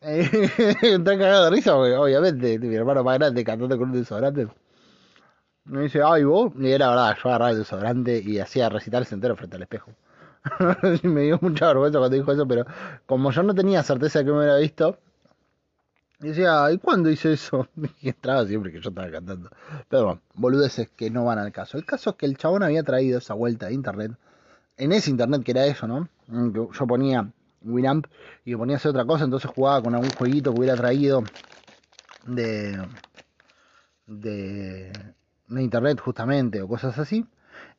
Está 0.00 1.18
cagado 1.18 1.44
de 1.44 1.50
risa, 1.50 1.74
porque 1.74 1.96
obviamente 1.96 2.58
mi 2.58 2.74
hermano 2.74 3.02
más 3.02 3.18
grande 3.18 3.44
cantando 3.44 3.78
con 3.78 3.90
un 3.90 3.96
desodorante. 3.96 4.48
Me 5.64 5.82
dice, 5.82 6.00
ay, 6.04 6.24
vos. 6.24 6.52
Y 6.58 6.70
era 6.70 6.88
verdad, 6.88 7.16
yo 7.22 7.28
agarraba 7.28 7.50
el 7.50 7.58
desodorante 7.58 8.18
y 8.24 8.38
hacía 8.38 8.68
recitarse 8.68 9.14
entero 9.14 9.36
frente 9.36 9.56
al 9.56 9.62
espejo. 9.62 9.92
me 11.02 11.22
dio 11.22 11.38
mucha 11.42 11.66
vergüenza 11.68 11.98
cuando 11.98 12.16
dijo 12.16 12.32
eso, 12.32 12.46
pero 12.46 12.64
como 13.06 13.30
yo 13.30 13.42
no 13.42 13.54
tenía 13.54 13.82
certeza 13.82 14.20
de 14.20 14.24
que 14.24 14.30
me 14.30 14.38
hubiera 14.38 14.56
visto, 14.56 14.98
decía, 16.20 16.70
¿y 16.72 16.78
cuándo 16.78 17.10
hice 17.10 17.32
eso? 17.32 17.68
Y 18.00 18.08
entraba 18.08 18.46
siempre 18.46 18.72
que 18.72 18.80
yo 18.80 18.88
estaba 18.90 19.10
cantando. 19.10 19.50
Pero 19.88 20.04
bueno, 20.04 20.20
boludeces 20.34 20.88
que 20.90 21.10
no 21.10 21.24
van 21.24 21.38
al 21.38 21.52
caso. 21.52 21.76
El 21.76 21.84
caso 21.84 22.10
es 22.10 22.16
que 22.16 22.26
el 22.26 22.36
chabón 22.36 22.62
había 22.62 22.82
traído 22.82 23.18
esa 23.18 23.34
vuelta 23.34 23.66
de 23.66 23.74
internet 23.74 24.12
en 24.78 24.92
ese 24.92 25.10
internet 25.10 25.42
que 25.44 25.50
era 25.50 25.66
eso, 25.66 25.86
¿no? 25.86 26.08
Yo 26.28 26.68
ponía 26.86 27.32
Winamp 27.62 28.06
y 28.44 28.54
ponía 28.54 28.76
hacer 28.76 28.90
otra 28.90 29.04
cosa, 29.04 29.24
entonces 29.24 29.50
jugaba 29.50 29.82
con 29.82 29.94
algún 29.94 30.10
jueguito 30.10 30.52
que 30.52 30.60
hubiera 30.60 30.76
traído 30.76 31.24
de, 32.26 32.78
de, 34.06 34.92
internet 35.48 36.00
justamente 36.00 36.60
o 36.62 36.68
cosas 36.68 36.98
así. 36.98 37.26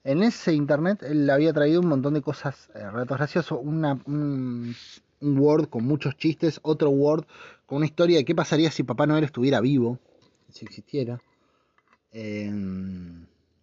En 0.04 0.24
ese 0.24 0.54
internet 0.54 1.04
él 1.04 1.30
había 1.30 1.54
traído 1.54 1.82
un 1.82 1.88
montón 1.88 2.14
de 2.14 2.22
cosas 2.22 2.70
eh, 2.74 2.90
relatos 2.90 3.18
graciosos, 3.18 3.60
una, 3.62 4.00
un, 4.06 4.76
Word 5.22 5.68
con 5.68 5.84
muchos 5.86 6.16
chistes, 6.16 6.60
otro 6.64 6.90
Word 6.90 7.26
con 7.66 7.78
una 7.78 7.86
historia 7.86 8.18
de 8.18 8.26
qué 8.26 8.34
pasaría 8.34 8.72
si 8.72 8.84
Papá 8.84 9.06
Noel 9.06 9.26
estuviera 9.26 9.60
vivo, 9.60 10.00
si 10.50 10.66
existiera. 10.66 11.22
Eh, 12.12 12.50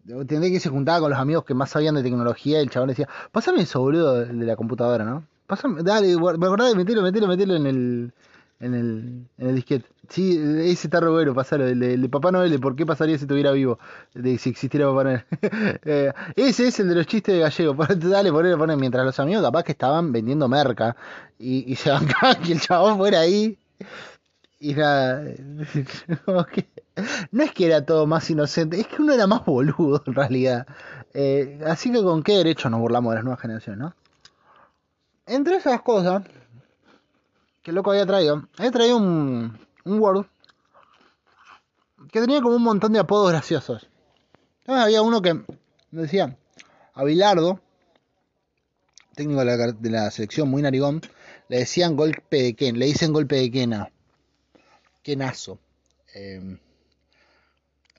Tendría 0.07 0.51
que 0.51 0.61
se 0.61 0.69
juntaba 0.69 1.01
con 1.01 1.11
los 1.11 1.19
amigos 1.19 1.45
que 1.45 1.55
más 1.55 1.71
sabían 1.71 1.97
de 1.97 2.03
tecnología 2.03 2.61
y 2.61 2.63
el 2.63 2.71
chabón 2.71 2.91
decía, 2.91 3.09
pásame 3.33 3.63
eso, 3.63 3.81
boludo, 3.81 4.25
de 4.25 4.33
la 4.33 4.55
computadora, 4.55 5.05
¿no? 5.05 5.25
Pásame, 5.47 5.83
dale, 5.83 6.17
me 6.17 6.47
acordás 6.47 6.71
de 6.71 6.77
meterlo, 6.77 7.03
meterlo, 7.03 7.29
meterlo 7.29 7.57
en 7.57 7.67
el, 7.67 8.13
en 8.61 8.75
el, 8.75 9.27
en 9.39 9.49
el 9.49 9.55
disquete. 9.57 9.87
Sí, 10.09 10.39
ese 10.39 10.87
está 10.87 11.01
re 11.01 11.09
bueno, 11.09 11.35
pasalo, 11.35 11.67
el 11.67 12.01
de, 12.01 12.09
Papá 12.09 12.31
Noel, 12.31 12.59
¿por 12.61 12.77
qué 12.77 12.87
pasaría 12.87 13.19
si 13.19 13.25
estuviera 13.25 13.51
vivo? 13.53 13.79
De, 14.15 14.39
si 14.39 14.51
existiera 14.51 14.87
Papá 14.87 15.05
Noel. 15.05 15.25
Eh, 15.85 16.13
ese 16.37 16.69
es 16.69 16.81
el 16.81 16.89
de 16.89 16.95
los 16.97 17.07
chistes 17.07 17.35
de 17.35 17.41
gallego, 17.41 17.75
dale, 17.97 18.31
ponelo, 18.33 18.59
ponelo, 18.59 18.79
mientras 18.79 19.05
los 19.05 19.19
amigos 19.21 19.43
capaz 19.43 19.65
que 19.65 19.73
estaban 19.73 20.13
vendiendo 20.13 20.49
merca 20.49 20.97
y, 21.39 21.71
y 21.71 21.77
se 21.77 21.91
bancaban 21.93 22.43
que 22.43 22.53
el 22.53 22.61
chabón 22.61 22.99
fuera 22.99 23.21
ahí. 23.21 23.59
Y 24.59 24.75
nada, 24.75 25.23
no 27.31 27.43
es 27.43 27.53
que 27.53 27.67
era 27.67 27.85
todo 27.85 28.07
más 28.07 28.29
inocente, 28.31 28.81
es 28.81 28.87
que 28.87 29.03
uno 29.03 29.13
era 29.13 29.27
más 29.27 29.45
boludo 29.47 30.03
en 30.07 30.15
realidad. 30.15 30.67
Eh, 31.15 31.61
así 31.67 31.93
que 31.93 32.03
con 32.03 32.23
qué 32.23 32.33
derecho 32.35 32.69
nos 32.71 32.81
burlamos 32.81 33.13
de 33.13 33.17
las 33.17 33.25
nuevas 33.25 33.41
generaciones, 33.41 33.81
¿no? 33.81 33.95
Entre 35.27 35.57
esas 35.57 35.83
cosas 35.83 36.23
que 37.63 37.73
loco 37.73 37.91
había 37.91 38.07
traído, 38.07 38.49
había 38.59 38.71
traído 38.71 38.97
un, 38.97 39.59
un 39.85 39.99
Word 39.99 40.27
que 42.13 42.21
tenía 42.21 42.41
como 42.41 42.55
un 42.55 42.63
montón 42.63 42.93
de 42.93 43.01
apodos 43.01 43.31
graciosos. 43.31 43.89
Había 44.67 45.03
uno 45.03 45.23
que 45.23 45.43
decía, 45.91 46.37
Abilardo, 46.95 47.61
técnico 49.15 49.41
de 49.41 49.47
la, 49.47 49.73
de 49.73 49.91
la 49.91 50.11
selección 50.11 50.49
muy 50.49 50.63
narigón, 50.63 51.01
le 51.49 51.59
decían 51.59 51.97
golpe 51.97 52.43
de 52.43 52.55
Ken, 52.55 52.79
le 52.79 52.87
dicen 52.87 53.13
golpe 53.13 53.37
de 53.37 53.51
Kena. 53.51 53.91
Kenazo. 55.03 55.59
Eh, 56.15 56.59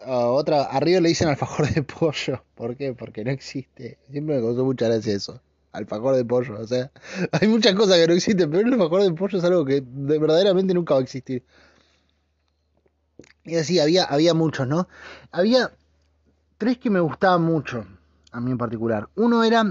otra, 0.05 0.63
arriba 0.63 1.01
le 1.01 1.10
dicen 1.10 1.27
alfajor 1.27 1.69
de 1.73 1.83
pollo. 1.83 2.43
¿Por 2.55 2.75
qué? 2.75 2.93
Porque 2.93 3.23
no 3.23 3.31
existe. 3.31 3.97
Siempre 4.10 4.36
me 4.36 4.41
causó 4.41 4.63
mucha 4.63 4.88
gracia 4.88 5.15
eso. 5.15 5.41
Alfajor 5.71 6.15
de 6.15 6.25
pollo. 6.25 6.60
O 6.60 6.67
sea, 6.67 6.91
hay 7.31 7.47
muchas 7.47 7.73
cosas 7.75 7.97
que 7.97 8.07
no 8.07 8.13
existen, 8.13 8.49
pero 8.49 8.67
el 8.67 8.73
alfajor 8.73 9.03
de 9.03 9.12
pollo 9.13 9.38
es 9.38 9.43
algo 9.43 9.65
que 9.65 9.83
verdaderamente 9.86 10.73
nunca 10.73 10.93
va 10.93 10.99
a 10.99 11.03
existir. 11.03 11.43
Y 13.43 13.55
así, 13.55 13.79
había, 13.79 14.03
había 14.03 14.33
muchos, 14.33 14.67
¿no? 14.67 14.88
Había 15.31 15.71
tres 16.57 16.77
que 16.77 16.89
me 16.89 16.99
gustaban 16.99 17.43
mucho, 17.43 17.86
a 18.31 18.41
mí 18.41 18.51
en 18.51 18.57
particular. 18.57 19.07
Uno 19.15 19.43
era 19.43 19.63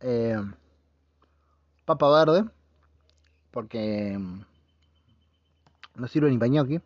eh, 0.00 0.36
Papa 1.84 2.10
Verde, 2.10 2.48
porque 3.50 4.18
no 5.94 6.08
sirve 6.08 6.30
ni 6.30 6.38
pañoqui. 6.38 6.80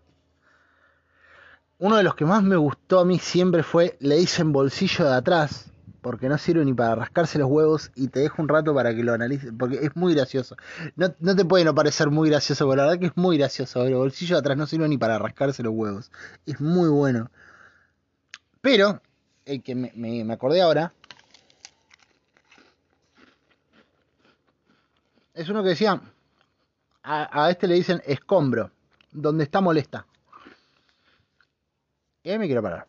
Uno 1.79 1.97
de 1.97 2.03
los 2.03 2.15
que 2.15 2.25
más 2.25 2.43
me 2.43 2.57
gustó 2.57 3.01
a 3.01 3.05
mí 3.05 3.19
siempre 3.19 3.63
fue 3.63 3.97
le 4.01 4.17
dicen 4.17 4.53
bolsillo 4.53 5.05
de 5.05 5.15
atrás, 5.15 5.71
porque 6.01 6.29
no 6.29 6.39
sirve 6.39 6.65
ni 6.65 6.73
para 6.73 6.95
rascarse 6.95 7.39
los 7.39 7.51
huevos 7.51 7.91
y 7.95 8.09
te 8.09 8.21
dejo 8.21 8.41
un 8.41 8.49
rato 8.49 8.75
para 8.75 8.95
que 8.95 9.03
lo 9.03 9.13
analices, 9.13 9.53
porque 9.59 9.85
es 9.85 9.95
muy 9.95 10.15
gracioso. 10.15 10.57
No, 10.95 11.11
te 11.11 11.45
puede 11.45 11.65
no 11.65 11.75
parecer 11.75 12.11
muy 12.11 12.31
gracioso, 12.31 12.67
pero 12.69 12.77
la 12.77 12.83
verdad 12.85 13.01
que 13.01 13.07
es 13.07 13.17
muy 13.17 13.37
gracioso. 13.37 13.85
El 13.85 13.95
bolsillo 13.95 14.37
de 14.37 14.41
atrás 14.41 14.57
no 14.57 14.67
sirve 14.67 14.89
ni 14.89 14.97
para 14.97 15.19
rascarse 15.19 15.63
los 15.63 15.75
huevos. 15.75 16.11
Es 16.47 16.61
muy 16.61 16.89
bueno. 16.89 17.31
Pero, 18.63 19.03
el 19.45 19.63
que 19.63 19.75
me, 19.75 19.93
me 19.95 20.33
acordé 20.33 20.63
ahora, 20.63 20.93
es 25.35 25.49
uno 25.51 25.63
que 25.63 25.69
decía, 25.69 26.01
a, 27.03 27.51
este 27.51 27.69
le 27.69 27.75
dicen 27.75 28.03
escombro, 28.07 28.71
donde 29.13 29.45
está 29.45 29.61
molesta. 29.61 30.07
Y 32.27 32.31
ahí 32.31 32.41
me 32.41 32.47
quiero 32.47 32.61
parar. 32.61 32.89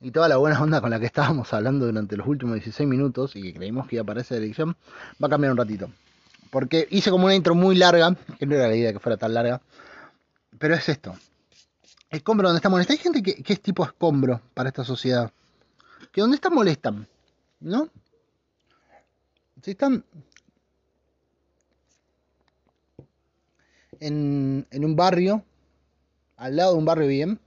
y 0.00 0.10
toda 0.10 0.26
la 0.26 0.36
buena 0.38 0.60
onda 0.60 0.80
con 0.80 0.90
la 0.90 0.98
que 0.98 1.06
estábamos 1.06 1.52
hablando 1.52 1.86
durante 1.86 2.16
los 2.16 2.26
últimos 2.26 2.54
16 2.54 2.88
minutos 2.88 3.36
y 3.36 3.42
que 3.42 3.54
creímos 3.54 3.86
que 3.86 3.96
iba 3.96 4.00
a 4.00 4.04
aparecer 4.04 4.38
la 4.40 4.46
edición, 4.46 4.74
va 5.22 5.26
a 5.26 5.30
cambiar 5.30 5.52
un 5.52 5.58
ratito. 5.58 5.90
Porque 6.50 6.88
hice 6.90 7.10
como 7.10 7.26
una 7.26 7.36
intro 7.36 7.54
muy 7.54 7.76
larga, 7.76 8.16
que 8.38 8.46
no 8.46 8.56
era 8.56 8.66
la 8.66 8.74
idea 8.74 8.92
que 8.92 8.98
fuera 8.98 9.16
tan 9.16 9.32
larga, 9.34 9.60
pero 10.58 10.74
es 10.74 10.88
esto. 10.88 11.14
Escombro 12.10 12.48
donde 12.48 12.58
está 12.58 12.68
molesta. 12.68 12.94
Hay 12.94 12.98
gente 12.98 13.22
que, 13.22 13.42
que 13.44 13.52
es 13.52 13.60
tipo 13.60 13.84
escombro 13.84 14.40
para 14.54 14.70
esta 14.70 14.82
sociedad. 14.82 15.30
Que 16.10 16.22
donde 16.22 16.36
está 16.36 16.50
molestan, 16.50 17.06
¿no? 17.60 17.88
Si 19.62 19.72
están 19.72 20.04
en, 24.02 24.84
un 24.84 24.96
barrio, 24.96 25.44
al 26.36 26.56
lado 26.56 26.72
de 26.72 26.78
un 26.78 26.84
barrio 26.84 27.08
bien, 27.08 27.40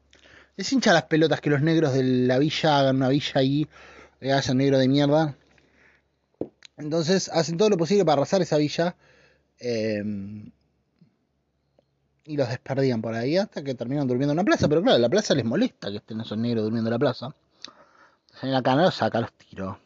les 0.56 0.72
hincha 0.72 0.94
las 0.94 1.04
pelotas 1.04 1.42
que 1.42 1.50
los 1.50 1.62
negros 1.62 1.94
de 1.94 2.04
la 2.04 2.40
villa 2.40 2.80
hagan 2.80 2.98
una 2.98 3.10
villa 3.10 3.34
ahí, 3.36 3.68
le 4.22 4.34
hayan 4.34 4.58
negro 4.58 4.78
de 4.78 4.88
mierda. 4.88 5.36
Entonces 6.78 7.30
hacen 7.30 7.58
todo 7.58 7.70
lo 7.70 7.78
posible 7.78 8.06
para 8.06 8.22
arrasar 8.22 8.42
esa 8.42 8.58
villa. 8.58 8.96
Em, 9.60 10.52
y 12.26 12.38
los 12.38 12.50
desperdían 12.50 13.02
por 13.02 13.14
ahí 13.14 13.38
hasta 13.38 13.64
que 13.64 13.76
terminan 13.76 14.08
durmiendo 14.08 14.32
en 14.32 14.38
la 14.38 14.44
plaza. 14.44 14.68
Pero 14.68 14.82
claro, 14.82 14.98
la 14.98 15.10
plaza 15.10 15.36
les 15.36 15.46
molesta 15.46 15.92
que 15.92 15.98
estén 15.98 16.22
esos 16.22 16.38
negros 16.38 16.64
durmiendo 16.64 16.90
en 16.90 16.94
la 16.94 17.00
plaza. 17.00 17.36
En 18.42 18.52
la 18.52 18.62
cana 18.64 18.84
los 18.84 18.96
saca 18.96 19.22
los 19.22 19.34
tiros. 19.34 19.78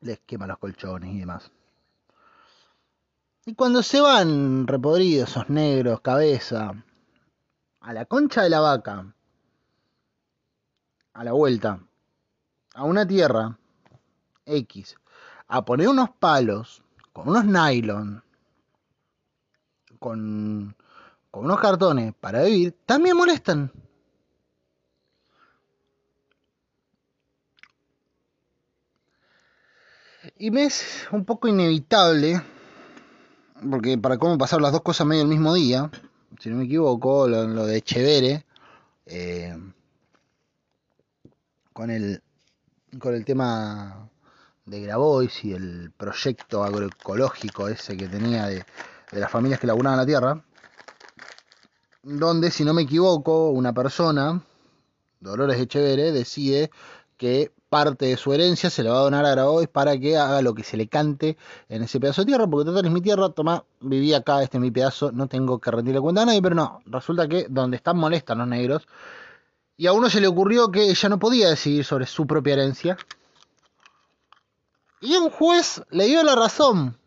Les 0.00 0.20
quema 0.20 0.46
los 0.46 0.58
colchones 0.58 1.14
y 1.14 1.18
demás. 1.20 1.50
Y 3.50 3.54
cuando 3.54 3.82
se 3.82 4.00
van 4.00 4.68
repodridos 4.68 5.30
esos 5.30 5.50
negros, 5.50 6.00
cabeza, 6.02 6.84
a 7.80 7.92
la 7.92 8.04
concha 8.04 8.44
de 8.44 8.48
la 8.48 8.60
vaca, 8.60 9.12
a 11.14 11.24
la 11.24 11.32
vuelta 11.32 11.80
a 12.74 12.84
una 12.84 13.04
tierra 13.04 13.58
X 14.46 14.96
a 15.48 15.64
poner 15.64 15.88
unos 15.88 16.10
palos 16.10 16.84
con 17.12 17.28
unos 17.28 17.44
nylon 17.44 18.22
con, 19.98 20.76
con 21.32 21.44
unos 21.46 21.58
cartones 21.58 22.14
para 22.20 22.44
vivir, 22.44 22.76
también 22.86 23.16
molestan. 23.16 23.72
Y 30.38 30.52
me 30.52 30.66
es 30.66 31.08
un 31.10 31.24
poco 31.24 31.48
inevitable, 31.48 32.40
porque 33.68 33.98
para 33.98 34.18
cómo 34.18 34.38
pasar 34.38 34.60
las 34.60 34.72
dos 34.72 34.82
cosas 34.82 35.06
medio 35.06 35.22
el 35.22 35.28
mismo 35.28 35.54
día, 35.54 35.90
si 36.38 36.48
no 36.48 36.56
me 36.56 36.64
equivoco, 36.64 37.28
lo, 37.28 37.66
de 37.66 37.82
Chevere, 37.82 38.46
eh, 39.06 39.56
con 41.72 41.90
el, 41.90 42.22
con 42.98 43.14
el 43.14 43.24
tema 43.24 44.08
de 44.66 44.80
Grabois 44.80 45.44
y 45.44 45.52
el 45.52 45.92
proyecto 45.96 46.62
agroecológico 46.62 47.68
ese 47.68 47.96
que 47.96 48.08
tenía 48.08 48.46
de, 48.46 48.64
las 49.12 49.30
familias 49.30 49.58
que 49.58 49.66
laburaban 49.66 49.98
la 49.98 50.06
tierra, 50.06 50.44
donde, 52.02 52.50
si 52.50 52.64
no 52.64 52.72
me 52.72 52.82
equivoco, 52.82 53.50
una 53.50 53.72
persona, 53.72 54.42
Dolores 55.18 55.58
Echeverre, 55.60 56.12
decide 56.12 56.70
que 57.16 57.52
parte 57.70 58.04
de 58.06 58.16
su 58.18 58.34
herencia 58.34 58.68
se 58.68 58.82
le 58.82 58.90
va 58.90 58.98
a 58.98 59.02
donar 59.02 59.24
a 59.24 59.30
Grabois 59.30 59.68
para 59.68 59.98
que 59.98 60.18
haga 60.18 60.42
lo 60.42 60.52
que 60.52 60.64
se 60.64 60.76
le 60.76 60.88
cante 60.88 61.38
en 61.68 61.84
ese 61.84 61.98
pedazo 62.00 62.22
de 62.22 62.26
tierra, 62.26 62.46
porque 62.46 62.66
total 62.66 62.84
es 62.84 62.92
mi 62.92 63.00
tierra, 63.00 63.30
toma, 63.30 63.64
viví 63.80 64.12
acá, 64.12 64.42
este 64.42 64.58
es 64.58 64.60
mi 64.60 64.70
pedazo, 64.70 65.12
no 65.12 65.28
tengo 65.28 65.58
que 65.58 65.70
rendirle 65.70 66.00
cuenta 66.00 66.22
a 66.22 66.26
nadie, 66.26 66.42
pero 66.42 66.54
no, 66.56 66.82
resulta 66.84 67.28
que 67.28 67.46
donde 67.48 67.78
están 67.78 67.96
molestan 67.96 68.38
los 68.38 68.48
negros 68.48 68.86
y 69.80 69.86
a 69.86 69.94
uno 69.94 70.10
se 70.10 70.20
le 70.20 70.26
ocurrió 70.26 70.70
que 70.70 70.90
ella 70.90 71.08
no 71.08 71.18
podía 71.18 71.48
decidir 71.48 71.86
sobre 71.86 72.04
su 72.04 72.26
propia 72.26 72.52
herencia. 72.52 72.98
Y 75.00 75.16
un 75.16 75.30
juez 75.30 75.82
le 75.88 76.04
dio 76.04 76.22
la 76.22 76.34
razón. 76.34 76.98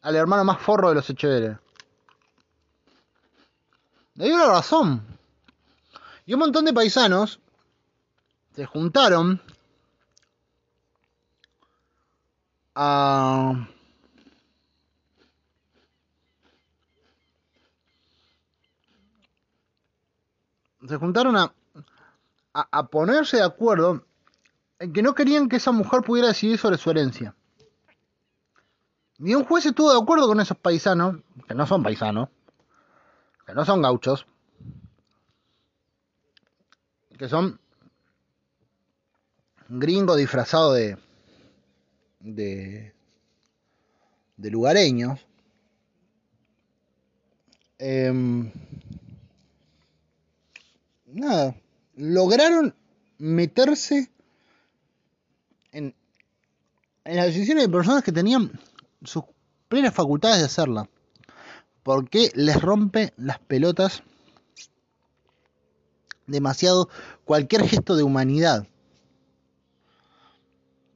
Al 0.00 0.16
hermano 0.16 0.42
más 0.44 0.58
forro 0.58 0.88
de 0.88 0.94
los 0.94 1.10
Echeveres. 1.10 1.58
Le 4.14 4.24
dio 4.24 4.38
la 4.38 4.46
razón. 4.46 5.17
Y 6.28 6.34
un 6.34 6.40
montón 6.40 6.66
de 6.66 6.74
paisanos 6.74 7.40
se 8.54 8.66
juntaron 8.66 9.40
a 12.74 13.66
se 20.86 20.96
juntaron 20.98 21.34
a, 21.38 21.54
a, 22.52 22.86
ponerse 22.88 23.38
de 23.38 23.44
acuerdo 23.44 24.04
en 24.80 24.92
que 24.92 25.00
no 25.00 25.14
querían 25.14 25.48
que 25.48 25.56
esa 25.56 25.72
mujer 25.72 26.02
pudiera 26.02 26.28
decidir 26.28 26.58
sobre 26.58 26.76
su 26.76 26.90
herencia. 26.90 27.34
Y 29.18 29.34
un 29.34 29.44
juez 29.44 29.64
estuvo 29.64 29.90
de 29.90 29.98
acuerdo 29.98 30.26
con 30.26 30.40
esos 30.40 30.58
paisanos, 30.58 31.22
que 31.48 31.54
no 31.54 31.66
son 31.66 31.82
paisanos, 31.82 32.28
que 33.46 33.54
no 33.54 33.64
son 33.64 33.80
gauchos, 33.80 34.26
que 37.18 37.28
son 37.28 37.60
gringos 39.68 40.16
disfrazados 40.16 40.76
de, 40.76 40.96
de, 42.20 42.94
de 44.36 44.50
lugareños. 44.50 45.20
Eh, 47.78 48.12
nada, 51.06 51.54
lograron 51.96 52.74
meterse 53.18 54.10
en, 55.72 55.94
en 57.04 57.16
las 57.16 57.26
decisiones 57.26 57.64
de 57.64 57.72
personas 57.72 58.02
que 58.02 58.12
tenían 58.12 58.52
sus 59.02 59.24
plenas 59.68 59.92
facultades 59.94 60.38
de 60.38 60.46
hacerla. 60.46 60.88
Porque 61.82 62.30
les 62.34 62.60
rompe 62.60 63.12
las 63.16 63.38
pelotas 63.38 64.02
demasiado 66.28 66.88
cualquier 67.24 67.66
gesto 67.66 67.96
de 67.96 68.04
humanidad. 68.04 68.66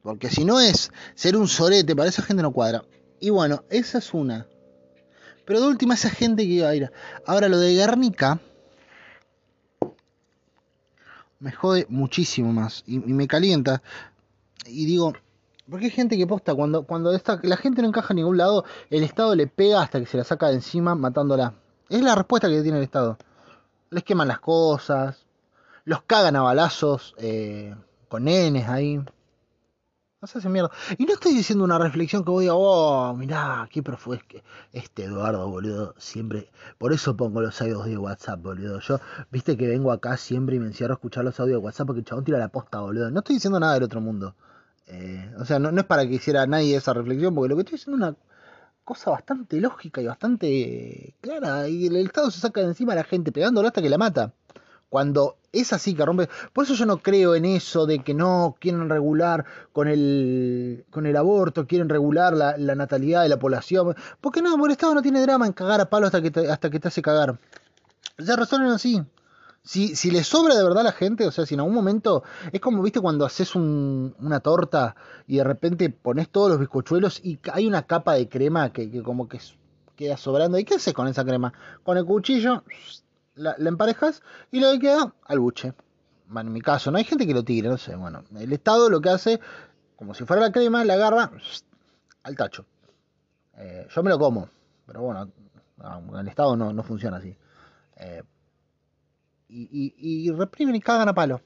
Porque 0.01 0.29
si 0.29 0.45
no 0.45 0.59
es 0.59 0.91
ser 1.15 1.35
un 1.35 1.47
sorete, 1.47 1.95
para 1.95 2.09
esa 2.09 2.21
gente 2.21 2.43
no 2.43 2.51
cuadra. 2.51 2.83
Y 3.19 3.29
bueno, 3.29 3.63
esa 3.69 3.97
es 3.97 4.13
una. 4.13 4.47
Pero 5.45 5.61
de 5.61 5.67
última, 5.67 5.93
esa 5.95 6.09
gente 6.09 6.43
que 6.43 6.53
iba 6.53 6.69
a 6.69 6.75
ir. 6.75 6.91
Ahora, 7.25 7.49
lo 7.49 7.57
de 7.57 7.73
Guernica 7.73 8.39
me 11.39 11.51
jode 11.51 11.85
muchísimo 11.89 12.53
más 12.53 12.83
y, 12.87 12.99
me 12.99 13.27
calienta. 13.27 13.81
Y 14.65 14.85
digo, 14.85 15.13
porque 15.69 15.85
hay 15.85 15.91
gente 15.91 16.17
que 16.17 16.27
posta, 16.27 16.55
cuando, 16.55 16.83
cuando 16.83 17.11
la 17.43 17.57
gente 17.57 17.81
no 17.81 17.89
encaja 17.89 18.13
en 18.13 18.17
ningún 18.17 18.37
lado, 18.37 18.63
el 18.89 19.03
Estado 19.03 19.35
le 19.35 19.47
pega 19.47 19.81
hasta 19.81 19.99
que 19.99 20.05
se 20.05 20.17
la 20.17 20.23
saca 20.23 20.47
de 20.47 20.55
encima 20.55 20.95
matándola. 20.95 21.53
Es 21.89 22.01
la 22.01 22.15
respuesta 22.15 22.47
que 22.47 22.61
tiene 22.61 22.77
el 22.77 22.83
Estado. 22.83 23.17
Les 23.93 24.03
queman 24.03 24.27
las 24.27 24.39
cosas, 24.39 25.25
los 25.85 26.01
cagan 26.03 26.35
a 26.35 26.41
balazos 26.41 27.13
eh, 27.17 27.75
con 28.09 28.23
nenes 28.23 28.67
ahí. 28.67 28.97
No 28.97 30.27
se 30.27 30.37
hace 30.37 30.49
mierda. 30.49 30.71
Y 30.97 31.05
no 31.05 31.13
estoy 31.13 31.33
diciendo 31.33 31.65
una 31.65 31.77
reflexión 31.77 32.23
que 32.23 32.31
voy 32.31 32.47
a, 32.47 32.55
oh, 32.55 33.13
mirá, 33.13 33.67
qué 33.69 33.83
profundo 33.83 34.21
es 34.21 34.23
que 34.23 34.43
este 34.71 35.03
Eduardo, 35.03 35.47
boludo, 35.49 35.93
siempre. 35.97 36.49
Por 36.77 36.93
eso 36.93 37.15
pongo 37.17 37.41
los 37.41 37.61
audios 37.61 37.85
de 37.85 37.97
WhatsApp, 37.97 38.41
boludo. 38.41 38.79
Yo, 38.79 38.99
viste 39.31 39.57
que 39.57 39.67
vengo 39.67 39.91
acá 39.91 40.15
siempre 40.15 40.55
y 40.55 40.59
me 40.59 40.67
encierro 40.67 40.93
a 40.93 40.95
escuchar 40.95 41.25
los 41.25 41.39
audios 41.39 41.59
de 41.59 41.65
WhatsApp 41.65 41.87
porque 41.87 41.99
el 41.99 42.05
chabón 42.05 42.23
tira 42.23 42.37
la 42.37 42.47
posta, 42.47 42.79
boludo. 42.79 43.11
No 43.11 43.19
estoy 43.19 43.35
diciendo 43.35 43.59
nada 43.59 43.73
del 43.73 43.83
otro 43.83 43.99
mundo. 43.99 44.33
Eh, 44.87 45.31
o 45.37 45.45
sea, 45.45 45.59
no, 45.59 45.71
no, 45.71 45.81
es 45.81 45.87
para 45.87 46.07
que 46.07 46.13
hiciera 46.15 46.47
nadie 46.47 46.77
esa 46.77 46.93
reflexión, 46.93 47.35
porque 47.35 47.49
lo 47.49 47.55
que 47.55 47.61
estoy 47.63 47.77
diciendo 47.77 48.05
es 48.05 48.11
una 48.11 48.17
cosa 48.83 49.11
bastante 49.11 49.59
lógica 49.59 50.01
y 50.01 50.07
bastante 50.07 51.15
clara. 51.21 51.67
Y 51.67 51.87
el 51.87 51.97
Estado 51.97 52.31
se 52.31 52.39
saca 52.39 52.61
de 52.61 52.67
encima 52.67 52.93
a 52.93 52.97
la 52.97 53.03
gente 53.03 53.31
pegándolo 53.31 53.67
hasta 53.67 53.81
que 53.81 53.89
la 53.89 53.97
mata. 53.97 54.33
Cuando 54.89 55.37
es 55.51 55.73
así 55.73 55.95
que 55.95 56.05
rompe. 56.05 56.29
Por 56.51 56.65
eso 56.65 56.75
yo 56.75 56.85
no 56.85 56.97
creo 56.97 57.35
en 57.35 57.45
eso 57.45 57.85
de 57.85 57.99
que 57.99 58.13
no 58.13 58.55
quieren 58.59 58.89
regular 58.89 59.45
con 59.71 59.87
el, 59.87 60.85
con 60.91 61.05
el 61.05 61.15
aborto, 61.17 61.65
quieren 61.65 61.89
regular 61.89 62.33
la, 62.33 62.57
la 62.57 62.75
natalidad 62.75 63.23
de 63.23 63.29
la 63.29 63.39
población. 63.39 63.95
Porque 64.21 64.41
no, 64.41 64.63
el 64.65 64.71
Estado 64.71 64.93
no 64.93 65.01
tiene 65.01 65.21
drama 65.21 65.47
en 65.47 65.53
cagar 65.53 65.81
a 65.81 65.89
palo 65.89 66.07
hasta 66.07 66.21
que 66.21 66.31
te, 66.31 66.51
hasta 66.51 66.69
que 66.69 66.79
te 66.79 66.89
hace 66.89 67.01
cagar. 67.01 67.39
Se 68.19 68.35
resuelven 68.35 68.71
así. 68.71 69.03
Si, 69.65 70.11
le 70.11 70.25
sobra 70.25 70.55
de 70.55 70.63
verdad 70.63 70.81
a 70.81 70.83
la 70.83 70.91
gente, 70.91 71.25
o 71.25 71.31
sea, 71.31 71.45
si 71.45 71.53
en 71.53 71.61
algún 71.61 71.73
momento 71.73 72.23
es 72.51 72.59
como, 72.59 72.83
viste, 72.83 72.99
cuando 72.99 73.25
haces 73.25 73.55
un, 73.55 74.13
una 74.19 74.41
torta 74.41 74.97
y 75.25 75.37
de 75.37 75.45
repente 75.45 75.89
pones 75.89 76.27
todos 76.27 76.49
los 76.49 76.59
bizcochuelos 76.59 77.21
y 77.23 77.39
hay 77.53 77.65
una 77.65 77.83
capa 77.83 78.15
de 78.15 78.27
crema 78.27 78.73
que, 78.73 79.01
como 79.01 79.29
que 79.29 79.39
queda 79.95 80.17
sobrando. 80.17 80.59
¿Y 80.59 80.65
qué 80.65 80.75
haces 80.75 80.93
con 80.93 81.07
esa 81.07 81.23
crema? 81.23 81.53
Con 81.83 81.97
el 81.97 82.03
cuchillo 82.03 82.65
la, 83.35 83.55
la, 83.57 83.69
emparejas 83.69 84.21
y 84.51 84.59
lo 84.59 84.69
que 84.73 84.79
queda 84.79 85.15
al 85.23 85.39
buche. 85.39 85.73
Bueno, 86.27 86.49
en 86.49 86.53
mi 86.53 86.61
caso, 86.61 86.91
no 86.91 86.97
hay 86.97 87.05
gente 87.05 87.25
que 87.25 87.33
lo 87.33 87.43
tire, 87.43 87.69
no 87.69 87.77
sé. 87.77 87.95
Bueno, 87.95 88.25
el 88.37 88.51
Estado 88.51 88.89
lo 88.89 88.99
que 88.99 89.11
hace, 89.11 89.39
como 89.95 90.13
si 90.13 90.25
fuera 90.25 90.41
la 90.41 90.51
crema, 90.51 90.83
la 90.83 90.95
agarra 90.95 91.31
al 92.23 92.35
tacho. 92.35 92.65
Eh, 93.55 93.87
yo 93.89 94.03
me 94.03 94.09
lo 94.09 94.19
como, 94.19 94.49
pero 94.85 95.03
bueno, 95.03 95.31
el 96.19 96.27
Estado 96.27 96.57
no, 96.57 96.73
no 96.73 96.83
funciona 96.83 97.17
así. 97.17 97.37
Eh, 97.95 98.23
y, 99.53 99.93
y, 99.97 100.27
y, 100.27 100.31
reprimen 100.31 100.75
y 100.75 100.81
cagan 100.81 101.09
a 101.09 101.13
palo. 101.13 101.41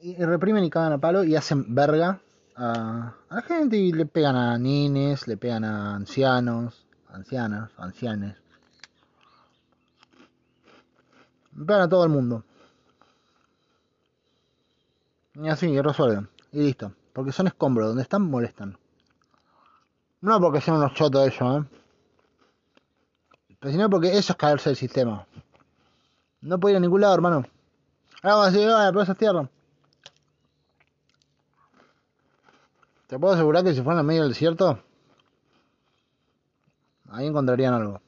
Y 0.00 0.16
reprimen 0.16 0.64
y 0.64 0.70
cagan 0.70 0.92
a 0.94 0.98
palo 0.98 1.22
y 1.22 1.36
hacen 1.36 1.74
verga 1.74 2.20
a, 2.56 3.14
la 3.30 3.42
gente 3.42 3.76
y 3.76 3.92
le 3.92 4.06
pegan 4.06 4.36
a 4.36 4.56
nines, 4.58 5.28
le 5.28 5.36
pegan 5.36 5.64
a 5.64 5.94
ancianos, 5.94 6.86
ancianas, 7.08 7.70
ancianes. 7.76 8.36
Pegan 11.54 11.82
a 11.82 11.88
todo 11.88 12.04
el 12.04 12.10
mundo. 12.10 12.44
Y 15.34 15.48
así, 15.48 15.80
resuelven. 15.80 16.28
Y 16.52 16.62
listo. 16.62 16.92
Porque 17.12 17.32
son 17.32 17.48
escombros. 17.48 17.88
Donde 17.88 18.02
están, 18.02 18.22
molestan. 18.22 18.78
No 20.20 20.40
porque 20.40 20.60
sean 20.60 20.78
unos 20.78 20.94
chotos 20.94 21.26
ellos, 21.26 21.64
¿eh? 21.64 21.68
Pero 23.60 23.72
sino 23.72 23.90
porque 23.90 24.16
eso 24.16 24.32
es 24.32 24.38
caerse 24.38 24.70
del 24.70 24.76
sistema. 24.76 25.26
No 26.44 26.60
puede 26.60 26.74
ir 26.74 26.76
a 26.76 26.80
ningún 26.80 27.00
lado, 27.00 27.14
hermano. 27.14 27.36
Ahora 28.22 28.36
vamos 28.36 28.46
a 28.48 28.50
decir, 28.50 28.68
pero 28.68 29.00
esa 29.00 29.14
tierra. 29.14 29.48
Te 33.06 33.18
puedo 33.18 33.32
asegurar 33.32 33.64
que 33.64 33.72
si 33.72 33.80
fueran 33.80 34.00
en 34.00 34.06
medio 34.06 34.22
del 34.22 34.32
desierto, 34.32 34.78
ahí 37.08 37.26
encontrarían 37.26 37.72
algo. 37.72 38.02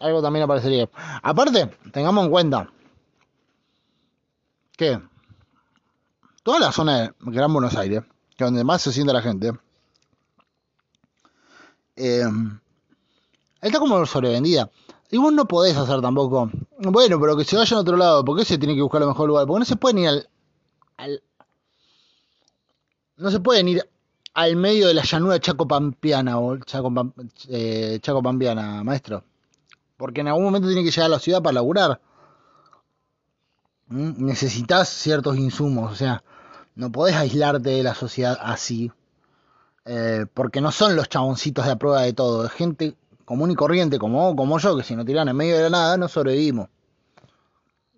Algo 0.00 0.20
también 0.20 0.44
aparecería. 0.44 0.90
Aparte, 1.22 1.74
tengamos 1.92 2.26
en 2.26 2.30
cuenta 2.30 2.70
que 4.76 5.00
toda 6.42 6.58
la 6.58 6.72
zona 6.72 6.98
de 7.04 7.14
Gran 7.20 7.50
Buenos 7.50 7.74
Aires, 7.74 8.02
que 8.36 8.44
es 8.44 8.50
donde 8.50 8.64
más 8.64 8.82
se 8.82 8.92
siente 8.92 9.14
la 9.14 9.22
gente, 9.22 9.52
eh, 11.96 12.28
está 13.62 13.78
como 13.78 14.04
sobrevendida. 14.04 14.70
Y 15.10 15.18
vos 15.18 15.32
no 15.32 15.46
podés 15.46 15.76
hacer 15.76 16.00
tampoco. 16.00 16.50
Bueno, 16.78 17.20
pero 17.20 17.36
que 17.36 17.44
se 17.44 17.56
vayan 17.56 17.78
a 17.78 17.82
otro 17.82 17.96
lado. 17.96 18.24
¿Por 18.24 18.38
qué 18.38 18.44
se 18.44 18.58
tiene 18.58 18.74
que 18.74 18.82
buscar 18.82 19.02
el 19.02 19.08
mejor 19.08 19.28
lugar? 19.28 19.46
Porque 19.46 19.60
no 19.60 19.64
se 19.64 19.76
pueden 19.76 19.98
ir 19.98 20.08
al, 20.08 20.28
al. 20.96 21.22
no 23.16 23.30
se 23.30 23.40
pueden 23.40 23.68
ir 23.68 23.88
al 24.34 24.56
medio 24.56 24.88
de 24.88 24.94
la 24.94 25.02
llanura 25.02 25.38
Chaco-Pampiana 25.38 26.38
o 26.40 26.56
Chaco, 26.58 26.92
eh, 27.48 27.98
Chaco-Pampiana, 28.00 28.82
maestro. 28.82 29.24
Porque 29.96 30.22
en 30.22 30.28
algún 30.28 30.44
momento 30.44 30.68
tiene 30.68 30.82
que 30.82 30.90
llegar 30.90 31.06
a 31.06 31.10
la 31.10 31.18
ciudad 31.20 31.42
para 31.42 31.54
laburar. 31.54 32.00
¿Mm? 33.88 34.24
Necesitas 34.24 34.88
ciertos 34.88 35.36
insumos. 35.36 35.92
O 35.92 35.94
sea, 35.94 36.24
no 36.74 36.90
podés 36.90 37.14
aislarte 37.14 37.70
de 37.70 37.82
la 37.82 37.94
sociedad 37.94 38.36
así. 38.40 38.90
Eh, 39.86 40.26
porque 40.32 40.60
no 40.60 40.72
son 40.72 40.96
los 40.96 41.08
chaboncitos 41.08 41.66
de 41.66 41.72
a 41.72 41.76
prueba 41.76 42.02
de 42.02 42.12
todo. 42.12 42.46
Es 42.46 42.52
gente 42.52 42.96
común 43.24 43.50
y 43.50 43.54
corriente 43.54 43.98
como, 43.98 44.34
como 44.36 44.58
yo, 44.58 44.76
que 44.76 44.82
si 44.82 44.96
no 44.96 45.04
tiran 45.04 45.28
en 45.28 45.36
medio 45.36 45.56
de 45.56 45.62
la 45.64 45.70
nada 45.70 45.96
no 45.96 46.08
sobrevivimos. 46.08 46.68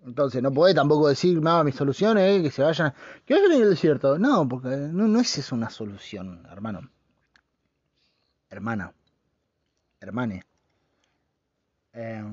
Entonces 0.05 0.41
no 0.41 0.53
podés 0.53 0.73
tampoco 0.73 1.09
decir, 1.09 1.41
nada, 1.41 1.65
mi 1.65 1.73
solución 1.73 2.17
es 2.17 2.41
que 2.41 2.49
se 2.49 2.63
vayan, 2.63 2.93
que 3.25 3.33
vayan 3.33 3.51
en 3.51 3.61
el 3.63 3.69
desierto. 3.71 4.17
No, 4.17 4.47
porque 4.47 4.69
no, 4.69 5.07
no 5.07 5.19
es 5.19 5.37
eso 5.37 5.53
una 5.53 5.69
solución, 5.69 6.47
hermano. 6.49 6.89
Hermana. 8.49 8.93
Hermane. 9.99 10.45
Eh, 11.91 12.23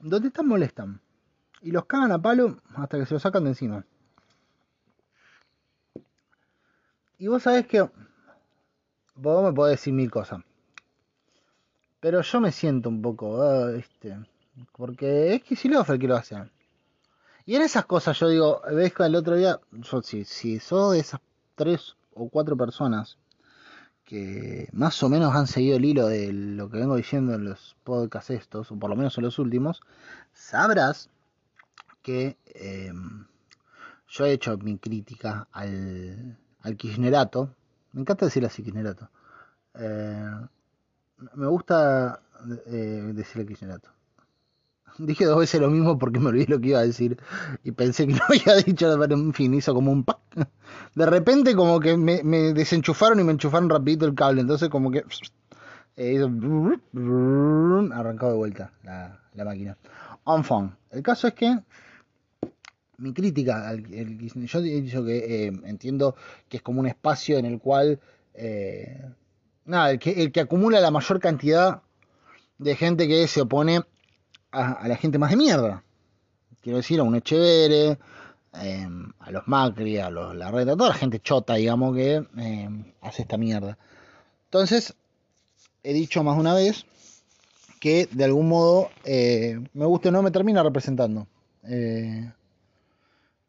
¿Dónde 0.00 0.28
están 0.28 0.46
molestan? 0.46 1.00
Y 1.62 1.72
los 1.72 1.86
cagan 1.86 2.12
a 2.12 2.22
palo 2.22 2.58
hasta 2.76 2.98
que 2.98 3.06
se 3.06 3.14
los 3.14 3.22
sacan 3.22 3.42
de 3.44 3.50
encima. 3.50 3.84
Y 7.18 7.26
vos 7.26 7.42
sabés 7.42 7.66
que 7.66 7.88
vos 9.16 9.44
me 9.44 9.52
podés 9.52 9.78
decir 9.78 9.94
mil 9.94 10.10
cosas. 10.10 10.42
Pero 12.00 12.20
yo 12.22 12.40
me 12.40 12.52
siento 12.52 12.88
un 12.88 13.02
poco, 13.02 13.68
este, 13.68 14.16
porque 14.72 15.34
es 15.34 15.64
lo 15.64 15.84
el 15.84 15.98
que 15.98 16.08
lo 16.08 16.16
hace. 16.16 16.36
Y 17.44 17.54
en 17.54 17.62
esas 17.62 17.86
cosas 17.86 18.18
yo 18.18 18.28
digo, 18.28 18.62
ves 18.72 18.92
que 18.92 19.04
el 19.04 19.14
otro 19.14 19.36
día, 19.36 19.60
yo, 19.72 20.02
si, 20.02 20.24
si 20.24 20.58
sos 20.58 20.92
de 20.92 21.00
esas 21.00 21.20
tres 21.54 21.96
o 22.14 22.28
cuatro 22.28 22.56
personas 22.56 23.18
que 24.04 24.68
más 24.72 25.02
o 25.02 25.08
menos 25.08 25.34
han 25.34 25.46
seguido 25.46 25.76
el 25.76 25.84
hilo 25.84 26.06
de 26.06 26.32
lo 26.32 26.70
que 26.70 26.78
vengo 26.78 26.96
diciendo 26.96 27.34
en 27.34 27.44
los 27.44 27.76
podcasts 27.82 28.30
estos, 28.30 28.70
o 28.70 28.78
por 28.78 28.88
lo 28.88 28.96
menos 28.96 29.18
en 29.18 29.24
los 29.24 29.38
últimos, 29.38 29.80
sabrás 30.32 31.10
que 32.02 32.36
eh, 32.46 32.92
yo 34.08 34.26
he 34.26 34.32
hecho 34.32 34.56
mi 34.58 34.78
crítica 34.78 35.48
al, 35.52 36.38
al 36.62 36.76
kirchnerato. 36.76 37.54
Me 37.92 38.02
encanta 38.02 38.26
decir 38.26 38.46
así 38.46 38.62
kirchnerato. 38.62 39.10
Eh, 39.74 40.30
me 41.34 41.46
gusta 41.46 42.20
eh, 42.66 43.12
decir 43.14 43.42
el 43.42 43.48
kirchnerato. 43.48 43.90
Dije 44.98 45.24
dos 45.24 45.38
veces 45.38 45.60
lo 45.60 45.70
mismo 45.70 45.98
porque 45.98 46.18
me 46.18 46.28
olvidé 46.28 46.46
lo 46.48 46.60
que 46.60 46.68
iba 46.68 46.78
a 46.78 46.86
decir 46.86 47.18
y 47.64 47.72
pensé 47.72 48.06
que 48.06 48.14
lo 48.14 48.20
había 48.28 48.56
dicho, 48.62 48.96
pero 48.98 49.14
en 49.14 49.32
fin, 49.34 49.54
hizo 49.54 49.74
como 49.74 49.92
un 49.92 50.04
pack. 50.04 50.18
De 50.94 51.06
repente 51.06 51.54
como 51.54 51.80
que 51.80 51.96
me, 51.96 52.22
me 52.22 52.52
desenchufaron 52.52 53.20
y 53.20 53.24
me 53.24 53.32
enchufaron 53.32 53.68
rapidito 53.68 54.06
el 54.06 54.14
cable, 54.14 54.40
entonces 54.40 54.68
como 54.68 54.90
que 54.90 55.04
eh, 55.96 56.14
hizo 56.14 56.26
arrancado 57.94 58.32
de 58.32 58.38
vuelta 58.38 58.72
la, 58.82 59.20
la 59.34 59.44
máquina. 59.44 59.76
Enfant, 60.26 60.74
el 60.90 61.02
caso 61.02 61.28
es 61.28 61.34
que 61.34 61.58
mi 62.98 63.12
crítica, 63.12 63.68
al, 63.68 63.84
el, 63.92 64.18
yo 64.18 64.58
he 64.58 64.80
dicho 64.80 65.04
que 65.04 65.46
eh, 65.46 65.52
entiendo 65.64 66.16
que 66.48 66.58
es 66.58 66.62
como 66.62 66.80
un 66.80 66.86
espacio 66.86 67.38
en 67.38 67.46
el 67.46 67.58
cual, 67.58 68.00
eh, 68.34 69.02
nada, 69.66 69.90
el 69.90 69.98
que, 69.98 70.22
el 70.22 70.32
que 70.32 70.40
acumula 70.40 70.80
la 70.80 70.90
mayor 70.90 71.20
cantidad 71.20 71.82
de 72.58 72.76
gente 72.76 73.06
que 73.06 73.26
se 73.28 73.42
opone 73.42 73.82
a, 74.52 74.88
la 74.88 74.96
gente 74.96 75.18
más 75.18 75.30
de 75.30 75.36
mierda. 75.36 75.84
Quiero 76.62 76.78
decir, 76.78 77.00
a 77.00 77.02
un 77.02 77.14
Echevere, 77.14 77.98
eh, 78.54 78.88
a 79.18 79.30
los 79.30 79.46
Macri, 79.46 79.98
a 79.98 80.10
los 80.10 80.34
Larreta, 80.34 80.76
toda 80.76 80.90
la 80.90 80.94
gente 80.94 81.20
chota, 81.20 81.54
digamos, 81.54 81.94
que 81.94 82.26
eh, 82.38 82.94
hace 83.02 83.22
esta 83.22 83.36
mierda. 83.36 83.78
Entonces, 84.44 84.94
he 85.82 85.92
dicho 85.92 86.24
más 86.24 86.36
de 86.36 86.40
una 86.40 86.54
vez 86.54 86.86
que 87.80 88.08
de 88.10 88.24
algún 88.24 88.48
modo, 88.48 88.90
eh, 89.04 89.60
me 89.74 89.84
guste 89.84 90.08
o 90.08 90.12
no, 90.12 90.22
me 90.22 90.30
termina 90.30 90.62
representando. 90.62 91.26
Eh, 91.64 92.32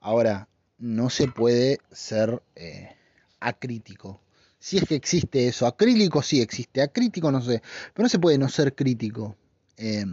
ahora, 0.02 0.48
no 0.78 1.10
se 1.10 1.28
puede 1.28 1.80
ser 1.92 2.42
eh, 2.56 2.96
acrítico. 3.40 4.20
Si 4.68 4.76
es 4.78 4.84
que 4.84 4.96
existe 4.96 5.48
eso, 5.48 5.66
acrílico 5.66 6.22
sí 6.22 6.42
existe, 6.42 6.82
acrítico 6.82 7.32
no 7.32 7.42
sé, 7.42 7.62
pero 7.94 8.04
no 8.04 8.10
se 8.10 8.20
puede 8.20 8.38
no 8.38 8.50
ser 8.50 8.76
crítico 8.76 9.38
eh, 9.78 10.04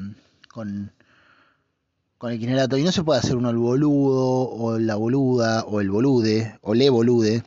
con, 0.49 0.93
con 2.19 2.31
el 2.31 2.39
quinerato 2.39 2.79
y 2.79 2.85
no 2.85 2.93
se 2.93 3.03
puede 3.03 3.19
hacer 3.19 3.35
uno 3.35 3.51
el 3.51 3.57
boludo 3.57 4.49
o 4.49 4.79
la 4.79 4.95
boluda 4.95 5.65
o 5.65 5.81
el 5.81 5.91
bolude 5.91 6.57
o 6.61 6.73
le 6.75 6.89
bolude 6.89 7.43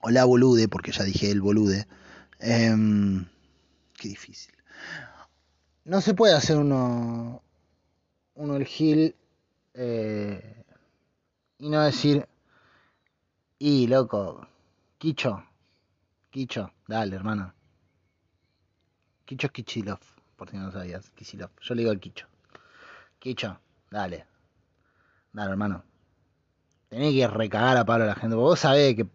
o 0.00 0.10
la 0.10 0.24
bolude 0.24 0.66
porque 0.66 0.90
ya 0.90 1.04
dije 1.04 1.30
el 1.30 1.40
bolude. 1.40 1.86
Eh, 2.40 2.74
qué 3.96 4.08
difícil. 4.08 4.54
No 5.84 6.00
se 6.00 6.14
puede 6.14 6.34
hacer 6.34 6.56
uno 6.56 7.44
uno 8.34 8.56
el 8.56 8.64
gil 8.64 9.14
eh, 9.74 10.64
y 11.58 11.68
no 11.68 11.80
decir 11.84 12.26
y 13.60 13.86
loco 13.86 14.48
Quicho 15.04 15.44
Quicho 16.30 16.72
dale 16.88 17.14
hermano 17.14 17.52
Quicho 19.26 19.50
Kichilov 19.50 19.98
por 20.34 20.48
si 20.48 20.56
no 20.56 20.72
sabías 20.72 21.10
Kichilov 21.10 21.50
yo 21.60 21.74
le 21.74 21.82
digo 21.82 21.90
al 21.90 22.00
Quicho 22.00 22.26
Quicho 23.18 23.60
dale 23.90 24.24
Dale, 25.30 25.50
hermano. 25.50 25.84
Tenés 26.88 27.12
que 27.12 27.28
recagar 27.28 27.76
a 27.76 27.84
palo 27.84 28.04
a 28.04 28.06
la 28.06 28.14
gente. 28.14 28.34
Vos 28.34 28.60
sabés 28.60 28.94
que 28.94 29.06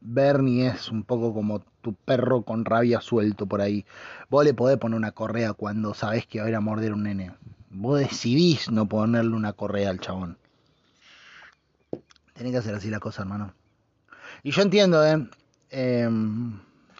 Bernie 0.00 0.68
es 0.68 0.88
un 0.88 1.02
poco 1.02 1.34
como 1.34 1.64
tu 1.80 1.94
perro 1.94 2.42
con 2.42 2.64
rabia 2.64 3.00
suelto 3.00 3.46
por 3.46 3.60
ahí. 3.60 3.84
Vos 4.30 4.44
le 4.44 4.54
podés 4.54 4.78
poner 4.78 4.96
una 4.96 5.10
correa 5.10 5.52
cuando 5.54 5.94
sabés 5.94 6.28
que 6.28 6.38
va 6.38 6.46
a 6.46 6.48
ir 6.50 6.54
a 6.54 6.60
morder 6.60 6.92
un 6.92 7.02
nene. 7.02 7.34
Vos 7.70 7.98
decidís 7.98 8.70
no 8.70 8.86
ponerle 8.86 9.34
una 9.34 9.54
correa 9.54 9.90
al 9.90 9.98
chabón. 9.98 10.38
Tenés 12.34 12.52
que 12.52 12.58
hacer 12.58 12.76
así 12.76 12.88
la 12.88 13.00
cosa, 13.00 13.22
hermano. 13.22 13.52
Y 14.44 14.52
yo 14.52 14.62
entiendo, 14.62 15.04
¿eh? 15.04 15.26
eh 15.70 16.08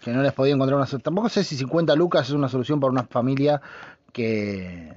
que 0.00 0.12
no 0.12 0.22
les 0.22 0.32
podía 0.32 0.54
encontrar 0.54 0.76
una 0.76 0.86
solución. 0.86 1.02
Tampoco 1.02 1.28
sé 1.30 1.44
si 1.44 1.56
50 1.56 1.94
lucas 1.94 2.28
es 2.28 2.34
una 2.34 2.48
solución 2.48 2.78
para 2.78 2.90
una 2.90 3.04
familia 3.04 3.62
que 4.12 4.94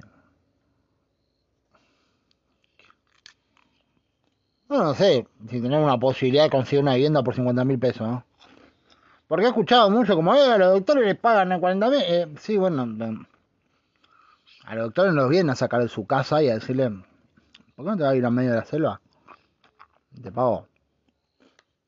No, 4.68 4.94
sé 4.94 5.26
si 5.48 5.62
tenemos 5.62 5.84
una 5.84 5.98
posibilidad 5.98 6.44
de 6.44 6.50
conseguir 6.50 6.82
una 6.82 6.94
vivienda 6.94 7.22
por 7.22 7.34
50 7.34 7.64
mil 7.64 7.78
pesos, 7.78 8.06
¿no? 8.06 8.24
Porque 9.26 9.46
he 9.46 9.48
escuchado 9.48 9.90
mucho 9.90 10.14
como, 10.14 10.34
eh, 10.34 10.52
a 10.52 10.58
los 10.58 10.74
doctores 10.74 11.06
les 11.06 11.16
pagan 11.16 11.58
40 11.58 11.88
mil. 11.88 12.00
Eh, 12.02 12.28
sí, 12.38 12.58
bueno, 12.58 12.82
a 14.64 14.74
los 14.74 14.84
doctores 14.84 15.14
los 15.14 15.30
vienen 15.30 15.50
a 15.50 15.54
sacar 15.54 15.80
de 15.80 15.88
su 15.88 16.06
casa 16.06 16.42
y 16.42 16.50
a 16.50 16.54
decirle, 16.54 16.90
¿por 17.76 17.84
qué 17.86 17.90
no 17.90 17.96
te 17.96 18.02
vas 18.02 18.12
a 18.12 18.16
ir 18.16 18.26
a 18.26 18.30
medio 18.30 18.50
de 18.50 18.56
la 18.56 18.64
selva? 18.66 19.00
Te 20.22 20.30
pago 20.30 20.66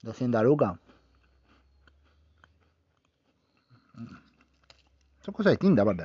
200 0.02 0.42
lucas. 0.42 0.78
Son 5.22 5.34
cosas 5.34 5.52
distintas, 5.52 5.82
aparte. 5.82 6.04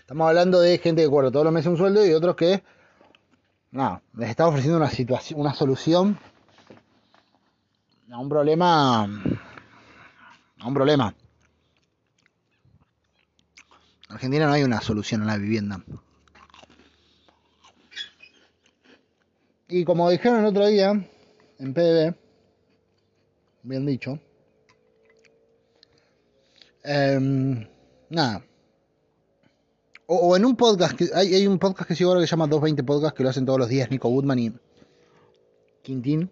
Estamos 0.00 0.28
hablando 0.28 0.60
de 0.60 0.78
gente 0.78 1.02
que 1.02 1.08
cobra 1.08 1.30
todos 1.30 1.44
los 1.44 1.52
meses 1.54 1.68
un 1.68 1.76
sueldo 1.76 2.06
y 2.06 2.12
otros 2.12 2.36
que 2.36 2.62
no, 3.70 4.02
les 4.14 4.28
está 4.28 4.46
ofreciendo 4.46 4.76
una 4.76 4.90
situación, 4.90 5.40
una 5.40 5.54
solución 5.54 6.18
a 8.10 8.18
un 8.18 8.28
problema, 8.28 9.04
a 9.04 10.66
un 10.66 10.74
problema. 10.74 11.14
En 14.08 14.14
Argentina 14.14 14.46
no 14.46 14.52
hay 14.52 14.62
una 14.62 14.82
solución 14.82 15.22
a 15.22 15.24
la 15.24 15.38
vivienda. 15.38 15.82
Y 19.68 19.86
como 19.86 20.10
dijeron 20.10 20.40
el 20.40 20.46
otro 20.46 20.66
día 20.66 20.90
en 21.58 21.72
PDB, 21.72 22.21
bien 23.62 23.86
dicho, 23.86 24.18
eh, 26.84 27.68
nada, 28.10 28.44
o, 30.06 30.36
en 30.36 30.44
un 30.44 30.56
podcast, 30.56 30.94
que 30.94 31.08
hay, 31.14 31.46
un 31.46 31.58
podcast 31.58 31.88
que 31.88 31.94
sigo 31.94 32.10
ahora 32.10 32.20
que 32.20 32.26
se 32.26 32.32
llama 32.32 32.46
220 32.46 32.82
Podcast, 32.84 33.16
que 33.16 33.22
lo 33.22 33.30
hacen 33.30 33.46
todos 33.46 33.58
los 33.58 33.68
días 33.68 33.90
Nico 33.90 34.10
Woodman 34.10 34.38
y 34.38 34.52
Quintín. 35.82 36.30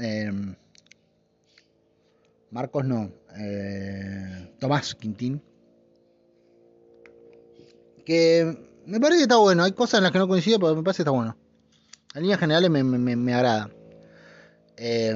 Em, 0.00 0.54
Marcos 2.50 2.84
no, 2.86 3.10
eh, 3.36 4.54
Tomás 4.58 4.94
Quintín. 4.94 5.42
Que 8.06 8.80
me 8.86 8.98
parece 9.00 9.18
que 9.18 9.24
está 9.24 9.36
bueno, 9.36 9.64
hay 9.64 9.72
cosas 9.72 9.98
en 9.98 10.04
las 10.04 10.12
que 10.12 10.18
no 10.18 10.28
coincido, 10.28 10.58
pero 10.58 10.74
me 10.74 10.82
parece 10.82 10.98
que 10.98 11.02
está 11.02 11.10
bueno. 11.10 11.36
En 12.14 12.22
líneas 12.22 12.40
generales 12.40 12.70
me, 12.70 13.34
agrada. 13.34 13.70
Eh, 14.76 15.14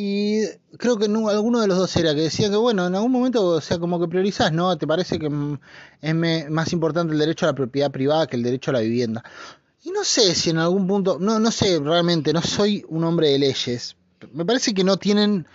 y 0.00 0.46
creo 0.76 0.96
que 0.96 1.08
no, 1.08 1.28
alguno 1.28 1.60
de 1.60 1.66
los 1.66 1.76
dos 1.76 1.96
era 1.96 2.14
que 2.14 2.20
decía 2.20 2.48
que, 2.48 2.54
bueno, 2.54 2.86
en 2.86 2.94
algún 2.94 3.10
momento, 3.10 3.44
o 3.44 3.60
sea, 3.60 3.80
como 3.80 3.98
que 3.98 4.06
priorizás, 4.06 4.52
¿no? 4.52 4.78
¿Te 4.78 4.86
parece 4.86 5.18
que 5.18 5.26
es 6.00 6.50
más 6.50 6.72
importante 6.72 7.12
el 7.14 7.18
derecho 7.18 7.46
a 7.46 7.48
la 7.48 7.56
propiedad 7.56 7.90
privada 7.90 8.28
que 8.28 8.36
el 8.36 8.44
derecho 8.44 8.70
a 8.70 8.74
la 8.74 8.80
vivienda? 8.80 9.24
Y 9.82 9.90
no 9.90 10.04
sé 10.04 10.36
si 10.36 10.50
en 10.50 10.58
algún 10.58 10.86
punto, 10.86 11.18
no, 11.18 11.40
no 11.40 11.50
sé 11.50 11.80
realmente, 11.80 12.32
no 12.32 12.42
soy 12.42 12.84
un 12.88 13.02
hombre 13.02 13.30
de 13.30 13.40
leyes. 13.40 13.96
Me 14.32 14.44
parece 14.44 14.72
que 14.72 14.84
no 14.84 14.98
tienen 14.98 15.48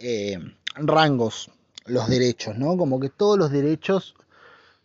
eh, 0.00 0.40
rangos 0.74 1.48
los 1.84 2.08
derechos, 2.08 2.58
¿no? 2.58 2.76
Como 2.76 2.98
que 2.98 3.10
todos 3.10 3.38
los 3.38 3.52
derechos 3.52 4.16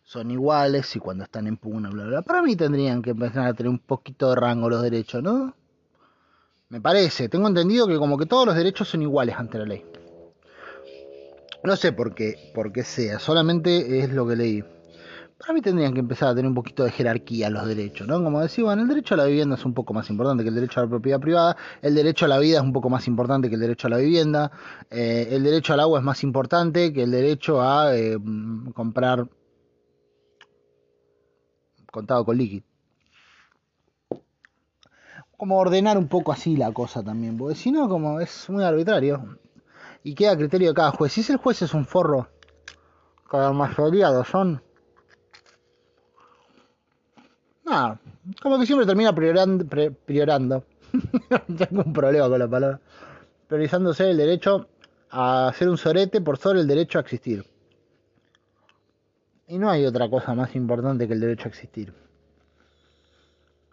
son 0.04 0.30
iguales 0.30 0.96
y 0.96 1.00
cuando 1.00 1.24
están 1.24 1.48
en 1.48 1.58
pugna, 1.58 1.90
bla, 1.90 2.04
bla. 2.04 2.22
Para 2.22 2.44
mí 2.44 2.56
tendrían 2.56 3.02
que 3.02 3.10
empezar 3.10 3.48
a 3.48 3.54
tener 3.56 3.72
un 3.72 3.80
poquito 3.80 4.30
de 4.30 4.36
rango 4.36 4.70
los 4.70 4.84
derechos, 4.84 5.24
¿no? 5.24 5.56
Me 6.72 6.80
parece, 6.80 7.28
tengo 7.28 7.50
entendido 7.50 7.86
que 7.86 7.98
como 7.98 8.18
que 8.18 8.26
todos 8.26 8.46
los 8.46 8.56
derechos 8.56 8.88
son 8.88 9.02
iguales 9.02 9.36
ante 9.38 9.58
la 9.58 9.66
ley. 9.66 9.84
No 11.66 11.76
sé 11.76 11.92
por 11.92 12.16
qué, 12.16 12.50
por 12.56 12.72
qué 12.72 12.86
sea, 12.86 13.20
solamente 13.20 14.00
es 14.00 14.14
lo 14.14 14.26
que 14.26 14.38
leí. 14.38 14.64
Para 15.38 15.52
mí 15.52 15.62
tendrían 15.62 15.94
que 15.94 16.00
empezar 16.00 16.30
a 16.30 16.32
tener 16.34 16.48
un 16.48 16.56
poquito 16.56 16.86
de 16.86 16.92
jerarquía 16.92 17.50
los 17.50 17.68
derechos, 17.68 18.08
¿no? 18.08 18.24
Como 18.24 18.40
decía, 18.40 18.64
bueno, 18.64 18.84
el 18.84 18.88
derecho 18.88 19.16
a 19.16 19.18
la 19.18 19.26
vivienda 19.26 19.56
es 19.58 19.66
un 19.66 19.74
poco 19.74 19.94
más 19.94 20.10
importante 20.10 20.44
que 20.44 20.50
el 20.50 20.56
derecho 20.56 20.80
a 20.80 20.84
la 20.84 20.90
propiedad 20.90 21.20
privada, 21.20 21.58
el 21.82 21.94
derecho 21.94 22.24
a 22.24 22.30
la 22.30 22.40
vida 22.40 22.60
es 22.60 22.64
un 22.64 22.72
poco 22.72 22.90
más 22.90 23.06
importante 23.06 23.50
que 23.50 23.56
el 23.56 23.62
derecho 23.62 23.88
a 23.88 23.90
la 23.90 23.98
vivienda, 23.98 24.50
eh, 24.90 25.28
el 25.30 25.44
derecho 25.44 25.74
al 25.74 25.82
agua 25.82 26.00
es 26.00 26.06
más 26.06 26.24
importante 26.24 26.94
que 26.94 27.04
el 27.04 27.12
derecho 27.12 27.62
a 27.62 27.94
eh, 27.98 28.18
comprar 28.74 29.28
contado 31.92 32.24
con 32.24 32.38
líquido 32.38 32.71
como 35.42 35.58
ordenar 35.58 35.98
un 35.98 36.08
poco 36.08 36.32
así 36.32 36.56
la 36.56 36.72
cosa 36.72 37.02
también, 37.02 37.36
porque 37.36 37.56
si 37.56 37.72
no, 37.72 37.90
como 37.90 38.20
es 38.20 38.48
muy 38.52 38.64
arbitrario. 38.64 39.40
Y 40.04 40.14
queda 40.14 40.34
a 40.34 40.38
criterio 40.38 40.68
de 40.68 40.76
cada 40.76 40.92
juez. 40.92 41.14
Si 41.14 41.32
el 41.32 41.40
juez 41.40 41.64
es 41.64 41.74
un 41.74 41.88
forro, 41.88 42.30
cada 43.28 43.52
mayoría 43.52 44.12
lo 44.12 44.24
son. 44.24 44.62
Nada, 47.66 48.00
como 48.40 48.60
que 48.60 48.68
siempre 48.68 48.86
termina 48.86 49.16
priorando. 49.16 49.66
priorando. 50.06 50.64
Tengo 51.58 51.82
un 51.88 51.92
problema 51.92 52.30
con 52.30 52.38
la 52.38 52.48
palabra. 52.48 52.80
Priorizándose 53.48 54.12
el 54.12 54.18
derecho 54.18 54.68
a 55.10 55.48
hacer 55.48 55.70
un 55.70 55.78
sorete 55.80 56.22
por 56.22 56.38
sobre 56.38 56.60
el 56.60 56.68
derecho 56.68 57.00
a 57.00 57.02
existir. 57.02 57.44
Y 59.48 59.58
no 59.58 59.72
hay 59.72 59.88
otra 59.88 60.08
cosa 60.08 60.36
más 60.36 60.56
importante 60.56 61.08
que 61.08 61.16
el 61.16 61.20
derecho 61.20 61.46
a 61.46 61.50
existir 61.50 62.11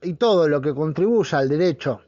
y 0.02 0.14
todo 0.14 0.48
lo 0.48 0.60
que 0.60 0.74
contribuya 0.74 1.38
al 1.38 1.48
derecho, 1.48 2.00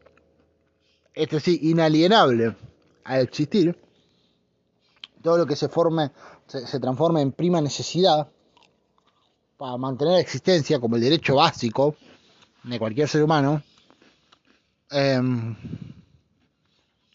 este 1.14 1.40
sí, 1.40 1.58
inalienable 1.62 2.56
a 3.04 3.20
existir, 3.20 3.76
todo 5.22 5.38
lo 5.38 5.46
que 5.46 5.56
se 5.56 5.68
forme, 5.68 6.12
se, 6.46 6.80
transforme 6.80 7.20
en 7.20 7.32
prima 7.32 7.60
necesidad 7.60 8.30
para 9.56 9.76
mantener 9.76 10.14
la 10.14 10.20
existencia 10.20 10.80
como 10.80 10.96
el 10.96 11.02
derecho 11.02 11.36
básico 11.36 11.96
de 12.62 12.78
cualquier 12.78 13.08
ser 13.08 13.22
humano, 13.22 13.62
em, 14.90 15.54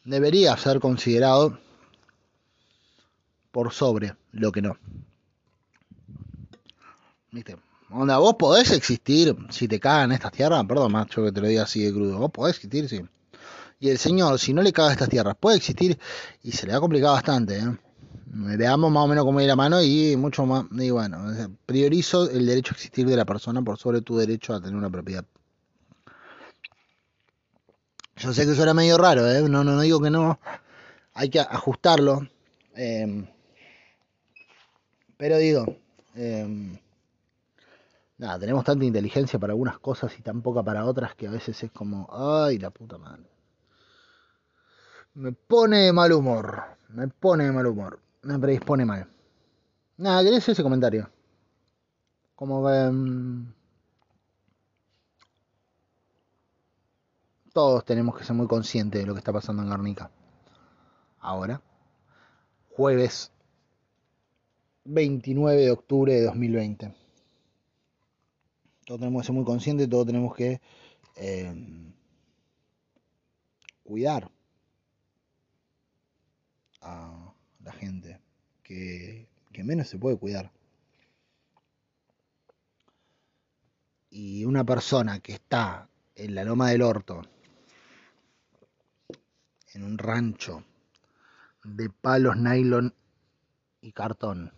debería 0.04 0.56
ser 0.58 0.80
considerado 0.80 1.58
por 3.52 3.72
sobre 3.74 4.16
lo 4.34 4.52
que 4.52 4.62
no. 4.62 4.78
¿Viste? 7.32 7.58
Onda, 7.98 8.18
vos 8.18 8.36
podés 8.36 8.72
existir 8.72 9.34
si 9.50 9.70
te 9.70 9.80
cagan 9.80 10.12
estas 10.12 10.34
tierras, 10.34 10.66
perdón 10.66 10.92
macho 10.92 11.24
que 11.24 11.32
te 11.32 11.40
lo 11.40 11.48
diga 11.48 11.64
así 11.64 11.82
de 11.82 11.94
crudo, 11.94 12.18
vos 12.18 12.30
podés 12.30 12.58
existir, 12.58 12.90
sí. 12.90 13.00
Y 13.80 13.90
el 13.90 13.98
Señor, 13.98 14.38
si 14.38 14.54
no 14.54 14.62
le 14.62 14.74
caga 14.74 14.92
estas 14.92 15.08
tierras, 15.08 15.36
puede 15.40 15.56
existir 15.56 15.98
y 16.44 16.52
se 16.52 16.68
le 16.68 16.74
ha 16.74 16.82
complicado 16.82 17.14
bastante, 17.14 17.58
¿eh? 17.58 17.78
Veamos 18.26 18.92
más 18.92 19.06
o 19.06 19.08
menos 19.08 19.24
cómo 19.24 19.40
ir 19.40 19.48
la 19.48 19.56
mano 19.56 19.82
y 19.82 20.18
mucho 20.18 20.46
más, 20.46 20.66
y 20.72 20.90
bueno, 20.90 21.26
priorizo 21.66 22.30
el 22.30 22.46
derecho 22.46 22.74
a 22.74 22.76
existir 22.76 23.08
de 23.08 23.16
la 23.16 23.24
persona 23.24 23.62
por 23.62 23.78
sobre 23.78 24.02
tu 24.02 24.18
derecho 24.18 24.54
a 24.54 24.60
tener 24.60 24.76
una 24.76 24.90
propiedad. 24.90 25.24
Yo 28.18 28.34
sé 28.34 28.46
que 28.46 28.56
suena 28.56 28.74
medio 28.74 28.98
raro, 28.98 29.26
¿eh? 29.26 29.42
No, 29.48 29.64
no, 29.64 29.72
no 29.72 29.82
digo 29.82 30.02
que 30.02 30.10
no, 30.10 30.38
hay 31.14 31.30
que 31.30 31.40
ajustarlo. 31.40 32.28
Eh, 32.76 33.26
pero 35.16 35.38
digo, 35.38 35.78
eh, 36.16 36.78
nada, 38.18 38.40
tenemos 38.40 38.64
tanta 38.64 38.86
inteligencia 38.86 39.40
para 39.40 39.54
algunas 39.54 39.80
cosas 39.80 40.18
y 40.18 40.22
tan 40.22 40.42
poca 40.42 40.64
para 40.64 40.86
otras 40.86 41.16
que 41.16 41.28
a 41.28 41.32
veces 41.32 41.62
es 41.64 41.72
como, 41.72 42.08
ay, 42.12 42.58
la 42.58 42.70
puta 42.70 42.98
madre. 42.98 43.30
Me 45.14 45.32
pone 45.32 45.80
de 45.80 45.94
mal 45.94 46.12
humor, 46.12 46.64
me 46.90 47.08
pone 47.08 47.46
de 47.46 47.52
mal 47.52 47.68
humor, 47.68 48.00
me 48.24 48.38
predispone 48.40 48.86
mal. 48.86 49.08
Nada, 49.98 50.24
¿querés 50.24 50.48
ese 50.50 50.64
comentario? 50.64 51.10
Como. 52.36 52.62
Mm, 52.70 53.54
todos 57.54 57.86
tenemos 57.86 58.18
que 58.18 58.26
ser 58.26 58.36
muy 58.36 58.48
conscientes 58.48 59.00
de 59.00 59.08
lo 59.08 59.14
que 59.14 59.20
está 59.20 59.32
pasando 59.32 59.64
en 59.64 59.70
Garnica. 59.70 60.12
Ahora, 61.20 61.62
jueves 62.72 63.32
29 64.84 65.62
de 65.62 65.72
octubre 65.72 66.14
de 66.14 66.26
2020 66.26 67.05
todos 68.86 69.00
tenemos 69.00 69.22
que 69.22 69.26
ser 69.26 69.36
muy 69.36 69.44
conscientes, 69.44 69.90
todos 69.90 70.06
tenemos 70.06 70.36
que 70.36 70.62
eh, 71.16 71.54
cuidar 73.84 74.32
a 76.82 77.34
la 77.64 77.74
gente 77.74 78.22
que, 78.62 79.28
que 79.52 79.64
menos 79.64 79.88
se 79.88 79.98
puede 79.98 80.18
cuidar. 80.18 80.52
Y 84.12 84.46
una 84.46 84.64
persona 84.64 85.20
que 85.20 85.34
está 85.34 85.90
en 86.14 86.36
la 86.36 86.44
loma 86.46 86.70
del 86.70 86.84
orto, 86.84 87.24
en 89.74 89.84
un 89.84 89.98
rancho 89.98 90.64
de 91.64 91.90
palos 91.90 92.38
nylon 92.38 92.94
y 93.82 93.92
cartón, 93.92 94.54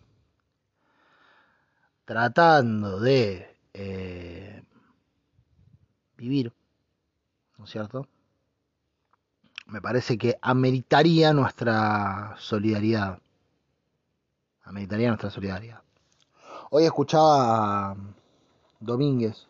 tratando 2.06 3.00
de 3.00 3.57
eh, 3.80 4.64
vivir, 6.18 6.52
¿no 7.58 7.66
es 7.66 7.72
cierto? 7.72 8.08
Me 9.68 9.82
parece 9.82 10.18
que 10.18 10.38
ameritaría 10.42 11.32
nuestra 11.32 12.36
solidaridad. 12.40 13.20
Ameritaría 14.64 15.10
nuestra 15.10 15.30
solidaridad. 15.30 15.82
Hoy 16.72 16.86
escuchaba 16.86 17.92
a 17.92 17.96
Domínguez, 18.80 19.46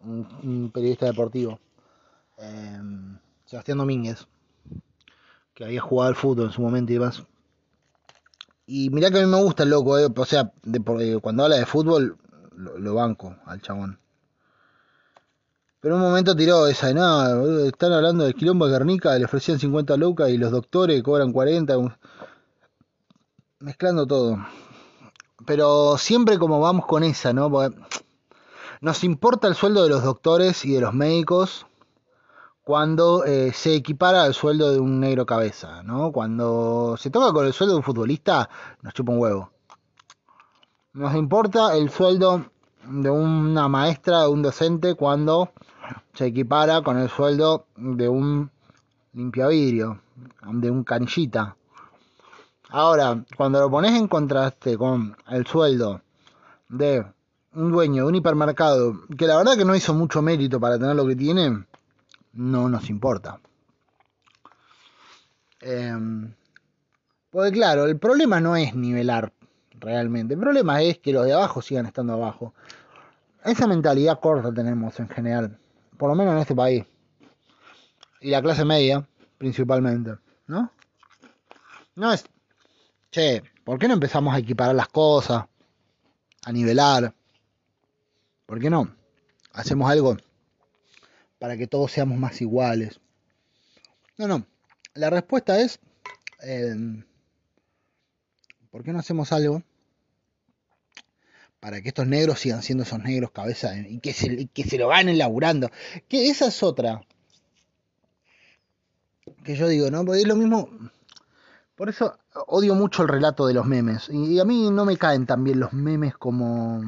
un, 0.00 0.70
periodista 0.72 1.06
deportivo, 1.06 1.58
em, 2.36 3.18
Sebastián 3.46 3.78
Domínguez, 3.78 4.26
que 5.54 5.64
había 5.64 5.80
jugado 5.80 6.10
al 6.10 6.16
fútbol 6.16 6.46
en 6.46 6.52
su 6.52 6.60
momento 6.60 6.92
y 6.92 6.96
demás. 6.96 7.22
Y 8.66 8.90
mirá 8.90 9.10
que 9.10 9.18
a 9.18 9.22
mí 9.22 9.26
me 9.26 9.42
gusta 9.42 9.62
el 9.62 9.70
loco, 9.70 9.98
eh, 9.98 10.08
o 10.14 10.24
sea, 10.26 10.52
de, 10.62 11.18
cuando 11.20 11.44
habla 11.44 11.56
de 11.56 11.66
fútbol, 11.66 12.19
lo, 12.60 12.94
banco 12.94 13.36
al 13.46 13.60
chabón. 13.60 13.98
Pero 15.80 15.96
un 15.96 16.02
momento 16.02 16.36
tiró 16.36 16.66
esa 16.66 16.88
de 16.88 16.94
nada, 16.94 17.42
están 17.66 17.92
hablando 17.92 18.24
del 18.24 18.34
quilombo 18.34 18.66
de 18.66 18.72
Guernica, 18.72 19.18
le 19.18 19.24
ofrecían 19.24 19.58
50 19.58 19.96
lucas 19.96 20.28
y 20.28 20.36
los 20.36 20.50
doctores 20.50 21.02
cobran 21.02 21.32
40, 21.32 21.74
mezclando 23.60 24.06
todo. 24.06 24.38
Pero 25.46 25.96
siempre 25.96 26.38
como 26.38 26.60
vamos 26.60 26.84
con 26.86 27.02
esa, 27.02 27.32
¿no? 27.32 27.50
nos 28.82 29.04
importa 29.04 29.48
el 29.48 29.54
sueldo 29.54 29.82
de 29.82 29.88
los 29.88 30.02
doctores 30.02 30.64
y 30.64 30.72
de 30.72 30.80
los 30.80 30.92
médicos 30.92 31.66
cuando 32.62 33.24
eh, 33.24 33.52
se 33.52 33.74
equipara 33.74 34.22
al 34.22 34.34
sueldo 34.34 34.72
de 34.72 34.78
un 34.78 35.00
negro 35.00 35.26
cabeza, 35.26 35.82
¿no? 35.82 36.12
Cuando 36.12 36.96
se 36.98 37.10
toca 37.10 37.32
con 37.32 37.46
el 37.46 37.52
sueldo 37.52 37.74
de 37.74 37.78
un 37.78 37.82
futbolista, 37.82 38.48
nos 38.82 38.94
chupa 38.94 39.12
un 39.12 39.18
huevo. 39.18 39.50
Nos 40.92 41.14
importa 41.14 41.76
el 41.76 41.88
sueldo 41.88 42.46
de 42.84 43.10
una 43.10 43.68
maestra, 43.68 44.22
de 44.22 44.28
un 44.28 44.42
docente, 44.42 44.96
cuando 44.96 45.52
se 46.14 46.26
equipara 46.26 46.82
con 46.82 46.98
el 46.98 47.08
sueldo 47.08 47.66
de 47.76 48.08
un 48.08 48.50
limpiavidrio, 49.12 50.00
de 50.52 50.68
un 50.68 50.82
canillita. 50.82 51.56
Ahora, 52.70 53.24
cuando 53.36 53.60
lo 53.60 53.70
pones 53.70 53.92
en 53.92 54.08
contraste 54.08 54.76
con 54.76 55.16
el 55.28 55.46
sueldo 55.46 56.02
de 56.68 57.06
un 57.54 57.70
dueño 57.70 58.02
de 58.02 58.08
un 58.08 58.14
hipermercado, 58.16 59.06
que 59.16 59.28
la 59.28 59.36
verdad 59.36 59.56
que 59.56 59.64
no 59.64 59.76
hizo 59.76 59.94
mucho 59.94 60.22
mérito 60.22 60.58
para 60.58 60.76
tener 60.76 60.96
lo 60.96 61.06
que 61.06 61.14
tiene, 61.14 61.66
no 62.32 62.68
nos 62.68 62.90
importa. 62.90 63.38
Em, 65.60 66.34
porque 67.30 67.52
claro, 67.52 67.86
el 67.86 67.96
problema 67.96 68.40
no 68.40 68.56
es 68.56 68.74
nivelar 68.74 69.32
realmente, 69.80 70.34
el 70.34 70.40
problema 70.40 70.82
es 70.82 70.98
que 70.98 71.12
los 71.12 71.24
de 71.24 71.32
abajo 71.32 71.62
sigan 71.62 71.86
estando 71.86 72.12
abajo. 72.12 72.54
Esa 73.44 73.66
mentalidad 73.66 74.20
corta 74.20 74.52
tenemos 74.52 74.98
en 75.00 75.08
general, 75.08 75.58
por 75.96 76.10
lo 76.10 76.14
menos 76.14 76.34
en 76.34 76.40
este 76.40 76.54
país. 76.54 76.84
Y 78.20 78.30
la 78.30 78.42
clase 78.42 78.64
media, 78.64 79.08
principalmente, 79.38 80.16
¿no? 80.46 80.70
No 81.94 82.12
es, 82.12 82.24
che, 83.10 83.42
¿por 83.64 83.78
qué 83.78 83.88
no 83.88 83.94
empezamos 83.94 84.34
a 84.34 84.38
equiparar 84.38 84.74
las 84.74 84.88
cosas? 84.88 85.46
A 86.44 86.52
nivelar. 86.52 87.14
¿Por 88.46 88.60
qué 88.60 88.70
no? 88.70 88.94
Hacemos 89.52 89.90
algo 89.90 90.16
para 91.38 91.56
que 91.56 91.66
todos 91.66 91.90
seamos 91.90 92.18
más 92.18 92.40
iguales. 92.40 93.00
No, 94.18 94.28
no. 94.28 94.46
La 94.94 95.08
respuesta 95.08 95.60
es, 95.60 95.80
eh, 96.42 96.74
¿por 98.70 98.82
qué 98.82 98.92
no 98.92 98.98
hacemos 98.98 99.32
algo 99.32 99.62
para 101.60 101.82
que 101.82 101.88
estos 101.88 102.06
negros 102.06 102.40
sigan 102.40 102.62
siendo 102.62 102.84
esos 102.84 102.98
negros 103.00 103.30
cabeza 103.30 103.76
y 103.76 104.00
que 104.00 104.12
se, 104.12 104.78
lo 104.78 104.88
ganen 104.88 105.18
laburando? 105.18 105.70
Que 106.08 106.30
esa 106.30 106.46
es 106.48 106.62
otra. 106.62 107.02
Que 109.44 109.54
yo 109.54 109.68
digo, 109.68 109.90
¿no? 109.90 110.04
Porque 110.04 110.22
es 110.22 110.26
lo 110.26 110.36
mismo. 110.36 110.68
Por 111.76 111.88
eso 111.88 112.18
odio 112.46 112.74
mucho 112.74 113.02
el 113.02 113.08
relato 113.08 113.46
de 113.46 113.54
los 113.54 113.66
memes. 113.66 114.08
Y 114.10 114.40
a 114.40 114.44
mí 114.44 114.70
no 114.70 114.84
me 114.84 114.96
caen 114.96 115.26
tan 115.26 115.44
bien 115.44 115.60
los 115.60 115.72
memes 115.72 116.16
como. 116.16 116.82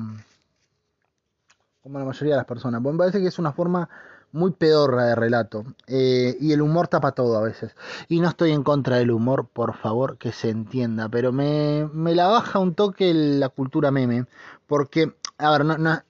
como 1.82 1.98
la 1.98 2.04
mayoría 2.04 2.34
de 2.34 2.38
las 2.38 2.46
personas. 2.46 2.80
Porque 2.82 2.94
me 2.94 2.98
parece 2.98 3.20
que 3.20 3.28
es 3.28 3.38
una 3.38 3.52
forma 3.52 3.88
muy 4.32 4.52
pedorra 4.52 5.04
de 5.04 5.14
relato. 5.14 5.64
Eh, 5.86 6.36
y 6.40 6.52
el 6.52 6.62
humor 6.62 6.88
tapa 6.88 7.12
todo 7.12 7.36
a 7.38 7.42
veces. 7.42 7.76
Y 8.08 8.20
no 8.20 8.28
estoy 8.28 8.52
en 8.52 8.64
contra 8.64 8.96
del 8.96 9.10
humor, 9.10 9.48
por 9.52 9.76
favor, 9.76 10.18
que 10.18 10.32
se 10.32 10.50
entienda. 10.50 11.08
Pero 11.08 11.32
me, 11.32 11.88
me 11.92 12.14
la 12.14 12.26
baja 12.26 12.58
un 12.58 12.74
toque 12.74 13.12
la 13.14 13.50
cultura 13.50 13.90
meme. 13.90 14.26
Porque, 14.72 15.12
a 15.36 15.50
ver, 15.50 15.66
no, 15.66 15.76
no, 15.76 16.02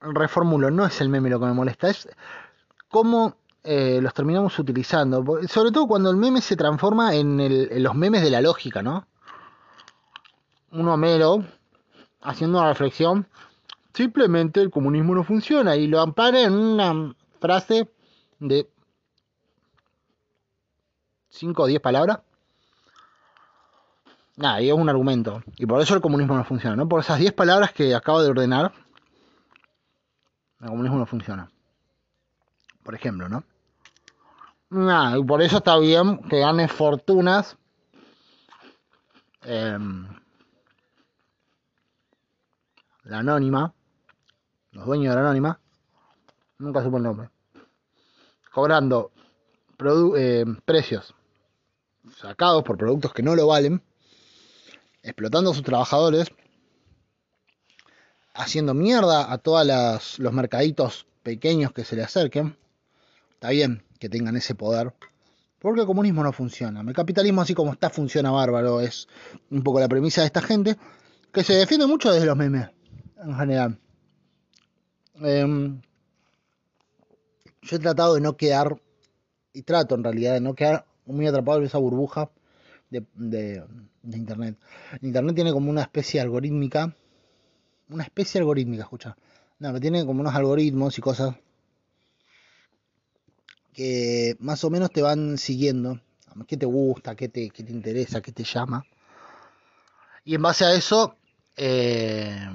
reformulo, 0.00 0.70
no 0.70 0.86
es 0.86 1.00
el 1.00 1.08
meme 1.08 1.28
lo 1.28 1.40
que 1.40 1.46
me 1.46 1.54
molesta, 1.54 1.90
es 1.90 2.08
cómo 2.88 3.34
eh, 3.64 3.98
los 4.00 4.14
terminamos 4.14 4.56
utilizando. 4.60 5.24
Sobre 5.48 5.72
todo 5.72 5.88
cuando 5.88 6.08
el 6.08 6.16
meme 6.16 6.40
se 6.40 6.54
transforma 6.54 7.16
en, 7.16 7.40
en 7.40 7.82
los 7.82 7.96
memes 7.96 8.22
de 8.22 8.30
la 8.30 8.42
lógica, 8.42 8.80
¿no? 8.80 9.08
Un 10.70 10.86
Homero 10.86 11.44
haciendo 12.20 12.60
una 12.60 12.68
reflexión 12.68 13.26
simplemente 13.92 14.60
el 14.60 14.70
comunismo 14.70 15.16
no 15.16 15.24
funciona 15.24 15.74
y 15.74 15.88
lo 15.88 16.00
ampara 16.00 16.42
en 16.42 16.52
una 16.52 17.16
frase 17.40 17.90
de 18.38 18.70
5 21.30 21.60
o 21.60 21.66
10 21.66 21.80
palabras. 21.80 22.20
Nada, 24.40 24.62
y 24.62 24.70
es 24.70 24.74
un 24.74 24.88
argumento. 24.88 25.42
Y 25.58 25.66
por 25.66 25.82
eso 25.82 25.94
el 25.94 26.00
comunismo 26.00 26.34
no 26.34 26.44
funciona, 26.44 26.74
¿no? 26.74 26.88
Por 26.88 27.00
esas 27.00 27.18
10 27.18 27.34
palabras 27.34 27.72
que 27.72 27.94
acabo 27.94 28.22
de 28.22 28.30
ordenar, 28.30 28.72
el 30.60 30.68
comunismo 30.68 30.96
no 30.96 31.04
funciona. 31.04 31.50
Por 32.82 32.94
ejemplo, 32.94 33.28
¿no? 33.28 33.44
Nada, 34.70 35.18
y 35.18 35.22
por 35.24 35.42
eso 35.42 35.58
está 35.58 35.76
bien 35.78 36.22
que 36.22 36.40
gane 36.40 36.68
fortunas. 36.68 37.58
Em, 39.42 40.08
la 43.04 43.18
anónima, 43.18 43.74
los 44.72 44.86
dueños 44.86 45.10
de 45.10 45.16
la 45.16 45.26
anónima, 45.26 45.60
nunca 46.56 46.82
supo 46.82 46.96
el 46.96 47.02
nombre, 47.02 47.28
cobrando 48.50 49.12
eh, 50.16 50.46
precios 50.64 51.14
sacados 52.16 52.62
por 52.62 52.78
productos 52.78 53.12
que 53.12 53.22
no 53.22 53.34
lo 53.34 53.46
valen, 53.46 53.82
explotando 55.02 55.50
a 55.50 55.54
sus 55.54 55.62
trabajadores, 55.62 56.28
haciendo 58.34 58.74
mierda 58.74 59.32
a 59.32 59.38
todos 59.38 60.18
los 60.18 60.32
mercaditos 60.32 61.06
pequeños 61.22 61.72
que 61.72 61.84
se 61.84 61.96
le 61.96 62.02
acerquen. 62.02 62.56
Está 63.34 63.50
bien 63.50 63.82
que 63.98 64.08
tengan 64.08 64.36
ese 64.36 64.54
poder, 64.54 64.94
porque 65.58 65.80
el 65.80 65.86
comunismo 65.86 66.22
no 66.22 66.32
funciona. 66.32 66.80
El 66.80 66.92
capitalismo 66.94 67.42
así 67.42 67.54
como 67.54 67.72
está 67.72 67.90
funciona 67.90 68.30
bárbaro, 68.30 68.80
es 68.80 69.08
un 69.50 69.62
poco 69.62 69.80
la 69.80 69.88
premisa 69.88 70.22
de 70.22 70.26
esta 70.26 70.42
gente, 70.42 70.76
que 71.32 71.44
se 71.44 71.54
defiende 71.54 71.86
mucho 71.86 72.12
desde 72.12 72.26
los 72.26 72.36
memes, 72.36 72.68
en 73.22 73.34
general. 73.34 73.78
Em, 75.22 75.80
yo 77.62 77.76
he 77.76 77.78
tratado 77.78 78.14
de 78.14 78.20
no 78.20 78.36
quedar, 78.36 78.80
y 79.52 79.62
trato 79.62 79.94
en 79.94 80.04
realidad 80.04 80.34
de 80.34 80.40
no 80.40 80.54
quedar 80.54 80.86
muy 81.04 81.26
atrapado 81.26 81.58
en 81.58 81.64
esa 81.64 81.78
burbuja 81.78 82.30
de, 82.90 83.64
Internet. 84.02 84.58
Internet 85.00 85.34
tiene 85.34 85.52
como 85.52 85.70
una 85.70 85.82
especie 85.82 86.20
algorítmica, 86.20 86.94
una 87.88 88.04
especie 88.04 88.40
algorítmica, 88.40 88.82
escucha. 88.82 89.16
No, 89.58 89.72
que 89.74 89.80
tiene 89.80 90.04
como 90.06 90.20
unos 90.20 90.34
algoritmos 90.34 90.96
y 90.98 91.00
cosas 91.00 91.36
que 93.72 94.36
más 94.40 94.64
o 94.64 94.70
menos 94.70 94.90
te 94.90 95.02
van 95.02 95.38
siguiendo. 95.38 96.00
¿Qué 96.46 96.56
te 96.56 96.66
gusta? 96.66 97.14
¿Qué 97.14 97.28
te, 97.28 97.50
qué 97.50 97.62
te 97.64 97.72
interesa? 97.72 98.20
¿Qué 98.20 98.32
te 98.32 98.44
llama? 98.44 98.84
Y 100.24 100.34
en 100.34 100.42
base 100.42 100.64
a 100.64 100.74
eso, 100.74 101.16
eh, 101.56 102.48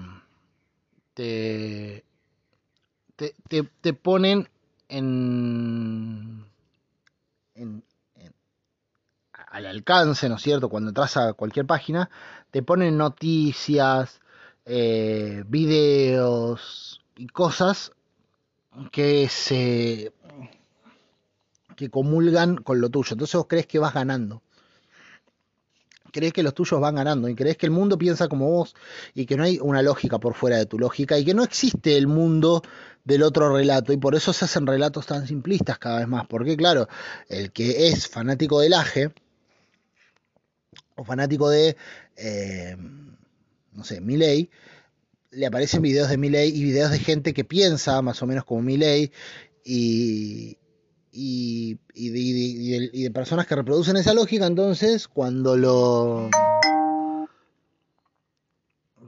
te, 1.14 2.04
te, 3.16 3.64
te, 3.82 3.94
ponen 3.94 4.48
en, 4.90 6.46
al 9.56 9.66
alcance, 9.68 10.28
¿no 10.28 10.36
es 10.36 10.42
cierto? 10.42 10.68
Cuando 10.68 10.90
entras 10.90 11.16
a 11.16 11.32
cualquier 11.32 11.66
página, 11.66 12.10
te 12.52 12.62
ponen 12.62 12.98
noticias, 12.98 14.20
eh, 14.66 15.46
videos 15.48 17.02
y 17.16 17.28
cosas 17.28 17.94
que 18.92 19.30
se 19.30 20.12
que 21.78 21.90
comulgan 21.90 22.58
con 22.58 22.82
lo 22.82 22.90
tuyo. 22.90 23.14
Entonces 23.14 23.36
vos 23.36 23.46
crees 23.48 23.66
que 23.66 23.80
vas 23.80 23.94
ganando. 23.94 24.42
crees 26.12 26.34
que 26.34 26.44
los 26.44 26.54
tuyos 26.54 26.80
van 26.82 26.96
ganando 26.96 27.30
y 27.30 27.36
crees 27.36 27.58
que 27.58 27.66
el 27.66 27.72
mundo 27.72 27.98
piensa 27.98 28.28
como 28.28 28.50
vos 28.50 28.76
y 29.14 29.26
que 29.26 29.38
no 29.38 29.44
hay 29.44 29.60
una 29.62 29.82
lógica 29.82 30.18
por 30.18 30.34
fuera 30.34 30.58
de 30.58 30.66
tu 30.66 30.80
lógica 30.80 31.18
y 31.18 31.26
que 31.26 31.34
no 31.34 31.44
existe 31.44 31.98
el 31.98 32.08
mundo 32.08 32.62
del 33.06 33.24
otro 33.24 33.54
relato 33.54 33.94
y 33.94 33.98
por 33.98 34.16
eso 34.16 34.34
se 34.34 34.46
hacen 34.46 34.68
relatos 34.68 35.06
tan 35.06 35.28
simplistas 35.28 35.78
cada 35.78 36.00
vez 36.00 36.08
más. 36.10 36.28
Porque 36.28 36.58
claro, 36.58 36.90
el 37.30 37.52
que 37.54 37.88
es 37.88 38.08
fanático 38.10 38.60
del 38.60 38.74
aje 38.74 39.14
o 40.96 41.04
fanático 41.04 41.50
de, 41.50 41.76
eh, 42.16 42.76
no 43.74 43.84
sé, 43.84 44.02
Milley, 44.02 44.50
le 45.32 45.46
aparecen 45.46 45.82
videos 45.82 46.10
de 46.10 46.18
Milley 46.18 46.50
y 46.50 46.64
videos 46.64 46.92
de 46.92 47.00
gente 47.00 47.34
que 47.34 47.44
piensa 47.44 48.02
más 48.02 48.22
o 48.22 48.28
menos 48.28 48.46
como 48.46 48.62
Milley 48.62 49.12
y, 49.64 50.58
y, 51.12 51.78
y, 51.94 53.04
de, 53.04 53.12
personas 53.12 53.46
que 53.48 53.56
reproducen 53.56 53.98
esa 53.98 54.14
lógica, 54.14 54.46
entonces 54.46 55.08
cuando 55.08 55.58
lo... 55.58 56.30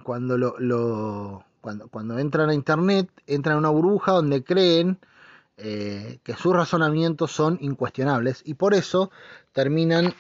Cuando 0.04 0.38
lo, 0.38 1.44
cuando, 1.60 1.90
cuando, 1.90 2.18
entran 2.18 2.50
a 2.50 2.54
internet, 2.54 3.10
entran 3.26 3.56
a 3.56 3.60
una 3.60 3.70
burbuja 3.70 4.14
donde 4.14 4.42
creen 4.42 5.00
eh, 5.58 6.20
que 6.24 6.34
sus 6.36 6.56
razonamientos 6.56 7.34
son 7.34 7.58
incuestionables 7.60 8.42
y 8.46 8.54
por 8.54 8.74
eso 8.74 9.12
terminan 9.52 10.14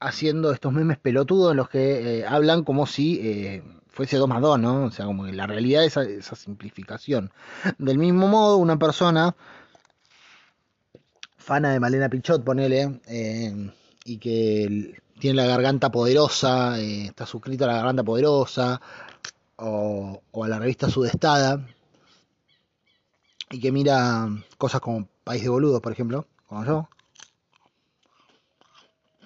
haciendo 0.00 0.52
estos 0.52 0.72
memes 0.72 0.98
pelotudos 0.98 1.52
en 1.52 1.56
los 1.56 1.68
que 1.68 2.20
eh, 2.20 2.26
hablan 2.26 2.64
como 2.64 2.86
si 2.86 3.20
eh, 3.22 3.62
fuese 3.88 4.16
2 4.16 4.28
más 4.28 4.40
2, 4.40 4.58
¿no? 4.60 4.84
O 4.84 4.90
sea, 4.90 5.06
como 5.06 5.24
que 5.24 5.32
la 5.32 5.46
realidad 5.46 5.84
es 5.84 5.96
esa 5.96 6.36
simplificación. 6.36 7.32
Del 7.78 7.98
mismo 7.98 8.28
modo, 8.28 8.56
una 8.58 8.78
persona 8.78 9.34
fana 11.36 11.72
de 11.72 11.80
Malena 11.80 12.08
Pichot, 12.08 12.44
ponele, 12.44 13.00
eh, 13.08 13.70
y 14.04 14.18
que 14.18 15.00
tiene 15.18 15.36
la 15.36 15.46
garganta 15.46 15.90
poderosa, 15.90 16.78
está 16.78 17.26
suscrito 17.26 17.64
a 17.64 17.68
la 17.68 17.76
garganta 17.76 18.04
poderosa, 18.04 18.80
o, 19.56 20.22
a 20.44 20.48
la 20.48 20.58
revista 20.58 20.88
Sudestada, 20.88 21.66
y 23.50 23.60
que 23.60 23.72
mira 23.72 24.28
cosas 24.58 24.80
como 24.80 25.08
País 25.24 25.42
de 25.42 25.48
Boludos, 25.48 25.80
por 25.80 25.92
ejemplo, 25.92 26.26
como 26.46 26.64
yo, 26.64 26.88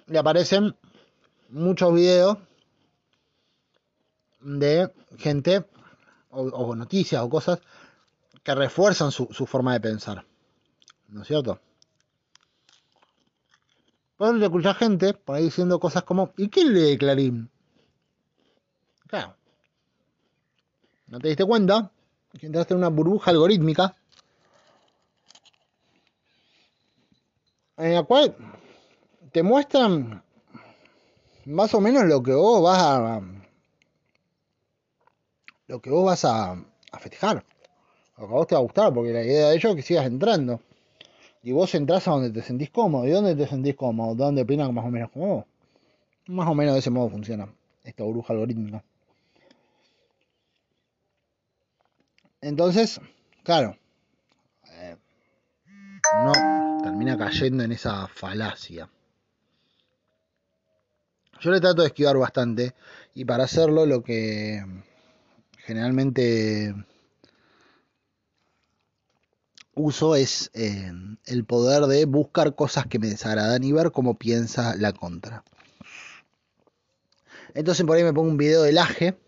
le 0.06 0.18
aparecen 0.18 0.76
muchos 1.48 1.94
videos 1.94 2.38
de 4.40 4.92
gente 5.18 5.64
o, 6.30 6.74
noticias 6.74 7.22
o 7.22 7.28
cosas 7.28 7.60
que 8.42 8.54
refuerzan 8.54 9.12
su, 9.12 9.26
forma 9.46 9.74
de 9.74 9.80
pensar. 9.80 10.24
¿No 11.08 11.22
es 11.22 11.28
cierto? 11.28 11.60
Pueden 14.16 14.42
escuchar 14.42 14.76
gente 14.76 15.14
por 15.14 15.36
ahí 15.36 15.44
diciendo 15.44 15.78
cosas 15.78 16.04
como, 16.04 16.32
¿y 16.36 16.48
quién 16.48 16.72
lee 16.72 16.96
Clarín? 16.96 17.50
Claro. 19.06 19.36
¿No 21.06 21.18
te 21.18 21.28
diste 21.28 21.44
cuenta? 21.44 21.90
Que 22.38 22.46
entraste 22.46 22.72
en 22.72 22.78
una 22.78 22.88
burbuja 22.88 23.30
algorítmica 23.30 23.94
en 27.76 27.94
la 27.94 28.02
cual 28.04 28.34
te 29.32 29.42
muestran 29.42 30.22
más 31.44 31.74
o 31.74 31.80
menos 31.80 32.04
lo 32.04 32.22
que 32.22 32.32
vos 32.32 32.62
vas 32.62 32.82
a 32.82 33.20
lo 35.66 35.80
que 35.80 35.90
vos 35.90 36.04
vas 36.04 36.24
a, 36.24 36.62
festejar 37.00 37.44
lo 38.18 38.28
que 38.28 38.32
a 38.32 38.36
vos 38.36 38.46
te 38.46 38.54
va 38.54 38.60
a 38.60 38.64
gustar 38.64 38.92
porque 38.92 39.12
la 39.12 39.22
idea 39.22 39.48
de 39.48 39.56
ellos 39.56 39.70
es 39.70 39.76
que 39.76 39.82
sigas 39.82 40.06
entrando 40.06 40.60
y 41.42 41.52
vos 41.52 41.74
entras 41.74 42.06
a 42.06 42.12
donde 42.12 42.30
te 42.30 42.42
sentís 42.42 42.70
cómodo. 42.70 43.06
¿Y 43.06 43.10
dónde 43.10 43.34
te 43.34 43.46
sentís 43.46 43.74
cómodo? 43.74 44.14
¿Dónde 44.14 44.42
opinan 44.42 44.72
más 44.72 44.84
o 44.84 44.90
menos 44.90 45.10
como? 45.10 45.46
Más 46.28 46.48
o 46.48 46.54
menos 46.54 46.74
de 46.74 46.80
ese 46.80 46.90
modo 46.90 47.10
funciona 47.10 47.52
esta 47.82 48.04
bruja 48.04 48.32
algorítmica. 48.32 48.84
Entonces, 52.40 53.00
claro, 53.42 53.76
eh, 54.70 54.96
no 56.24 56.32
termina 56.82 57.16
cayendo 57.16 57.64
en 57.64 57.72
esa 57.72 58.06
falacia. 58.08 58.88
Yo 61.42 61.50
le 61.50 61.60
trato 61.60 61.82
de 61.82 61.88
esquivar 61.88 62.16
bastante 62.16 62.72
y 63.14 63.24
para 63.24 63.42
hacerlo 63.44 63.84
lo 63.84 64.04
que 64.04 64.64
generalmente 65.58 66.72
uso 69.74 70.14
es 70.14 70.52
eh, 70.54 70.92
el 71.26 71.44
poder 71.44 71.86
de 71.86 72.04
buscar 72.04 72.54
cosas 72.54 72.86
que 72.86 73.00
me 73.00 73.08
desagradan 73.08 73.64
y 73.64 73.72
ver 73.72 73.90
cómo 73.90 74.16
piensa 74.16 74.76
la 74.76 74.92
contra. 74.92 75.42
Entonces 77.54 77.84
por 77.84 77.96
ahí 77.96 78.04
me 78.04 78.12
pongo 78.12 78.30
un 78.30 78.36
video 78.36 78.62
de 78.62 78.70
Laje. 78.70 79.18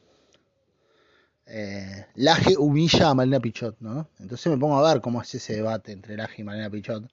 Eh, 1.47 2.07
Laje 2.15 2.57
humilla 2.57 3.11
a 3.11 3.15
Malena 3.15 3.41
Pichot, 3.41 3.81
¿no? 3.81 4.09
Entonces 4.21 4.47
me 4.53 4.59
pongo 4.59 4.79
a 4.79 4.93
ver 4.93 5.03
cómo 5.03 5.21
es 5.21 5.35
ese 5.35 5.55
debate 5.55 5.91
entre 5.91 6.17
Laje 6.17 6.43
y 6.43 6.45
Malena 6.45 6.71
Pichot. 6.71 7.11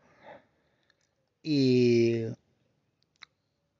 Y 1.41 2.25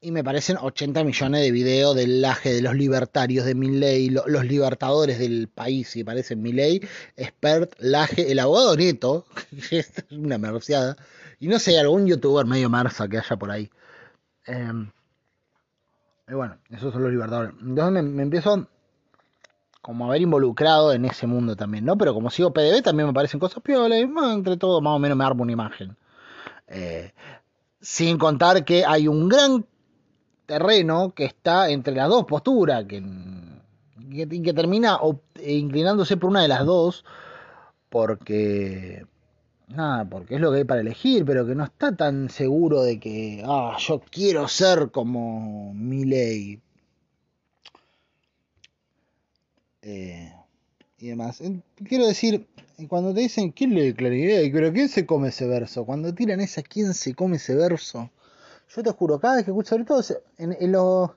y 0.04 0.12
me 0.12 0.24
parecen 0.24 0.58
80 0.60 1.04
millones 1.04 1.42
de 1.42 1.52
videos 1.52 1.96
del 1.96 2.22
laje 2.22 2.52
de 2.54 2.62
los 2.64 2.74
libertarios 2.74 3.46
de 3.46 3.54
Milley, 3.54 4.10
los 4.10 4.44
libertadores 4.46 5.20
del 5.20 5.48
país, 5.48 5.96
y 5.96 6.04
parecen 6.04 6.42
Milley, 6.42 6.82
expert, 7.16 7.76
laje, 7.78 8.32
el 8.32 8.40
abogado 8.40 8.76
neto, 8.76 9.26
que 9.70 9.80
es 9.80 9.94
una 10.10 10.40
merciada, 10.40 10.98
y 11.40 11.48
no 11.48 11.60
sé, 11.60 11.80
algún 11.80 12.08
youtuber 12.08 12.48
medio 12.48 12.68
marza 12.68 13.08
que 13.08 13.20
haya 13.20 13.36
por 13.38 13.52
ahí. 13.52 13.70
Em, 14.48 14.90
y 16.28 16.34
bueno, 16.34 16.58
esos 16.72 16.92
son 16.92 17.04
los 17.04 17.12
libertadores. 17.12 17.54
Entonces 17.62 18.04
me, 18.04 18.24
empiezo 18.24 18.68
como 19.84 20.08
a 20.08 20.10
ver 20.12 20.22
involucrado 20.22 20.94
en 20.94 21.06
ese 21.06 21.28
mundo 21.28 21.56
también, 21.56 21.86
¿no? 21.86 21.96
Pero 21.98 22.16
como 22.16 22.32
sigo 22.32 22.54
PDB 22.54 22.82
también 22.82 23.08
me 23.08 23.14
parecen 23.14 23.40
cosas 23.40 23.62
piolas, 23.62 24.00
y 24.00 24.02
entre 24.34 24.58
todo 24.58 24.82
más 24.82 24.96
o 24.96 25.00
menos 25.00 25.16
me 25.16 25.26
armo 25.26 25.44
una 25.44 25.52
imagen. 25.52 25.96
Eh, 26.68 27.14
sin 27.80 28.18
contar 28.18 28.64
que 28.64 28.86
hay 28.86 29.08
un 29.08 29.28
gran 29.28 29.66
terreno 30.52 31.14
que 31.16 31.24
está 31.24 31.70
entre 31.70 31.96
las 31.96 32.10
dos 32.10 32.26
posturas, 32.26 32.84
que, 32.84 33.02
que, 34.28 34.54
termina 34.54 35.00
inclinándose 35.46 36.18
por 36.18 36.30
una 36.30 36.42
de 36.42 36.50
las 36.50 36.66
dos, 36.66 37.06
porque 37.88 39.06
nada, 39.70 40.04
porque 40.10 40.36
es 40.36 40.42
lo 40.42 40.52
que 40.52 40.58
hay 40.58 40.64
para 40.66 40.82
elegir, 40.82 41.24
pero 41.24 41.48
que 41.48 41.56
no 41.56 41.64
está 41.64 41.96
tan 41.96 42.30
seguro 42.30 42.84
de 42.84 43.00
que, 43.00 43.42
ah, 43.46 43.78
yo 43.80 44.02
quiero 44.12 44.50
ser 44.50 44.92
como 44.92 45.74
mi 45.74 46.04
ley. 46.04 46.60
Eh, 49.84 50.34
y 51.00 51.08
demás. 51.08 51.42
Quiero 51.88 52.08
decir, 52.08 52.46
cuando 52.90 53.14
te 53.14 53.22
dicen, 53.22 53.52
¿quién 53.52 53.74
lee 53.74 53.94
claridad? 53.94 54.42
Pero 54.52 54.74
¿quién 54.74 54.90
se 54.90 55.06
come 55.06 55.30
ese 55.30 55.48
verso? 55.48 55.86
Cuando 55.86 56.14
tiran 56.14 56.42
esa, 56.42 56.62
¿quién 56.62 56.94
se 56.94 57.16
come 57.16 57.38
ese 57.38 57.56
verso? 57.56 58.12
Yo 58.76 58.84
te 58.84 58.92
juro, 58.92 59.20
cada 59.20 59.36
vez 59.36 59.46
que 59.46 59.52
escucho, 59.52 59.70
sobre 59.70 59.86
todo 59.86 60.02
en, 60.38 60.56
en 60.60 60.72
los 60.72 61.12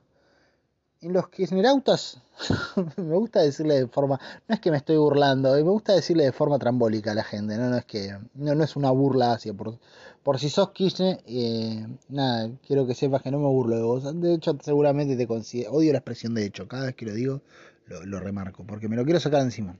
en 1.04 1.12
los 1.12 1.28
kirchnerautas, 1.28 2.18
me 2.96 3.14
gusta 3.14 3.42
decirle 3.42 3.74
de 3.74 3.86
forma, 3.88 4.18
no 4.48 4.54
es 4.54 4.60
que 4.60 4.70
me 4.70 4.78
estoy 4.78 4.96
burlando, 4.96 5.54
eh, 5.54 5.62
me 5.62 5.70
gusta 5.70 5.92
decirle 5.92 6.24
de 6.24 6.32
forma 6.32 6.58
trambólica 6.58 7.12
a 7.12 7.14
la 7.14 7.24
gente, 7.24 7.58
no, 7.58 7.68
no 7.68 7.76
es 7.76 7.84
que, 7.84 8.16
no, 8.34 8.54
no 8.54 8.64
es 8.64 8.74
una 8.74 8.90
burla 8.90 9.32
hacia, 9.32 9.52
por, 9.52 9.78
por 10.22 10.38
si 10.38 10.48
sos 10.48 10.70
Kirchner, 10.70 11.20
eh, 11.26 11.86
nada, 12.08 12.50
quiero 12.66 12.86
que 12.86 12.94
sepas 12.94 13.20
que 13.20 13.30
no 13.30 13.38
me 13.38 13.46
burlo 13.48 13.76
de 13.76 13.82
vos, 13.82 14.20
de 14.20 14.34
hecho 14.34 14.56
seguramente 14.62 15.14
te 15.14 15.26
considero, 15.26 15.72
odio 15.72 15.92
la 15.92 15.98
expresión 15.98 16.34
de 16.34 16.46
hecho, 16.46 16.66
cada 16.66 16.86
vez 16.86 16.94
que 16.94 17.04
lo 17.04 17.12
digo 17.12 17.42
lo, 17.86 18.02
lo 18.06 18.18
remarco, 18.18 18.64
porque 18.66 18.88
me 18.88 18.96
lo 18.96 19.04
quiero 19.04 19.20
sacar 19.20 19.42
encima, 19.42 19.76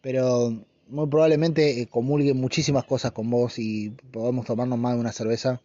pero 0.00 0.56
muy 0.88 1.06
probablemente 1.08 1.82
eh, 1.82 1.86
comulgue 1.86 2.32
muchísimas 2.32 2.84
cosas 2.84 3.12
con 3.12 3.28
vos 3.28 3.58
y 3.58 3.90
podamos 4.10 4.46
tomarnos 4.46 4.78
más 4.78 4.94
de 4.94 5.00
una 5.00 5.12
cerveza 5.12 5.60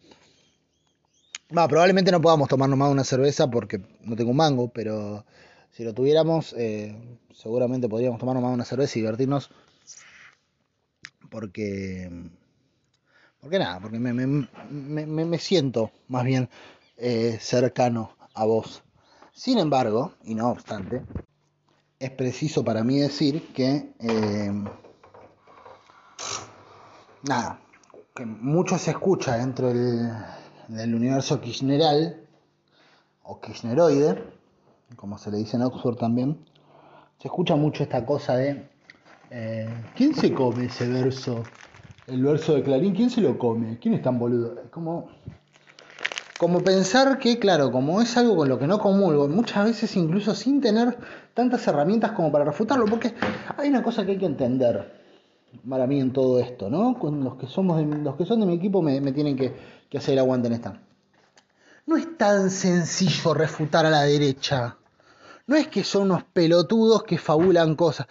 probablemente 1.52 2.10
no 2.10 2.20
podamos 2.20 2.48
tomarnos 2.48 2.78
más 2.78 2.90
una 2.90 3.04
cerveza 3.04 3.50
porque 3.50 3.80
no 4.02 4.16
tengo 4.16 4.30
un 4.30 4.36
mango, 4.36 4.68
pero 4.68 5.24
si 5.70 5.84
lo 5.84 5.94
tuviéramos, 5.94 6.54
eh, 6.58 6.96
seguramente 7.34 7.88
podríamos 7.88 8.18
tomarnos 8.18 8.42
más 8.42 8.54
una 8.54 8.64
cerveza 8.64 8.98
y 8.98 9.02
divertirnos. 9.02 9.50
Porque. 11.30 12.10
Porque 13.40 13.58
nada, 13.58 13.80
porque 13.80 13.98
me, 13.98 14.12
me, 14.12 15.38
siento 15.38 15.90
más 16.08 16.24
bien 16.24 16.48
eh, 16.96 17.38
cercano 17.40 18.16
a 18.34 18.44
vos. 18.44 18.82
Sin 19.32 19.58
embargo, 19.58 20.12
y 20.22 20.34
no 20.34 20.50
obstante, 20.50 21.02
es 21.98 22.10
preciso 22.10 22.64
para 22.64 22.84
mí 22.84 22.98
decir 22.98 23.52
que. 23.52 23.92
Eh, 23.98 24.52
nada, 27.24 27.60
que 28.14 28.26
mucho 28.26 28.78
se 28.78 28.92
escucha 28.92 29.38
dentro 29.38 29.72
del 29.72 30.12
del 30.68 30.94
universo 30.94 31.40
kirchneral 31.40 32.16
o 33.24 33.40
kirchneroide, 33.40 34.22
como 34.96 35.18
se 35.18 35.30
le 35.30 35.38
dice 35.38 35.56
en 35.56 35.62
Oxford 35.62 35.96
también, 35.96 36.38
se 37.18 37.28
escucha 37.28 37.56
mucho 37.56 37.82
esta 37.82 38.04
cosa 38.04 38.36
de 38.36 38.68
eh, 39.30 39.68
¿quién 39.96 40.14
se 40.14 40.34
come 40.34 40.66
ese 40.66 40.86
verso? 40.88 41.42
El 42.06 42.22
verso 42.22 42.54
de 42.54 42.62
Clarín, 42.62 42.94
¿quién 42.94 43.08
se 43.08 43.20
lo 43.20 43.38
come? 43.38 43.78
¿Quién 43.78 43.94
es 43.94 44.02
tan 44.02 44.18
boludo? 44.18 44.56
Como, 44.70 45.08
como 46.38 46.60
pensar 46.60 47.18
que, 47.18 47.38
claro, 47.38 47.70
como 47.72 48.02
es 48.02 48.16
algo 48.16 48.36
con 48.36 48.48
lo 48.48 48.58
que 48.58 48.66
no 48.66 48.78
comulgo, 48.78 49.28
muchas 49.28 49.64
veces 49.64 49.96
incluso 49.96 50.34
sin 50.34 50.60
tener 50.60 50.98
tantas 51.32 51.66
herramientas 51.66 52.12
como 52.12 52.30
para 52.30 52.44
refutarlo, 52.44 52.84
porque 52.86 53.14
hay 53.56 53.68
una 53.70 53.82
cosa 53.82 54.04
que 54.04 54.12
hay 54.12 54.18
que 54.18 54.26
entender 54.26 55.00
para 55.68 55.86
mí 55.86 56.00
en 56.00 56.12
todo 56.12 56.38
esto, 56.38 56.68
¿no? 56.68 56.98
Con 56.98 57.22
los 57.24 57.36
que 57.36 57.46
somos 57.46 57.82
los 57.82 58.16
que 58.16 58.24
son 58.24 58.40
de 58.40 58.46
mi 58.46 58.54
equipo 58.54 58.82
me, 58.82 59.00
tienen 59.12 59.36
que, 59.36 59.54
que 59.92 59.98
hacer 59.98 60.18
aguante 60.18 60.48
en 60.48 60.54
esta. 60.54 60.80
No 61.84 61.98
es 61.98 62.16
tan 62.16 62.50
sencillo 62.50 63.34
refutar 63.34 63.84
a 63.84 63.90
la 63.90 64.04
derecha. 64.04 64.78
No 65.46 65.54
es 65.54 65.68
que 65.68 65.84
son 65.84 66.04
unos 66.04 66.24
pelotudos 66.24 67.02
que 67.02 67.18
fabulan 67.18 67.76
cosas. 67.76 68.06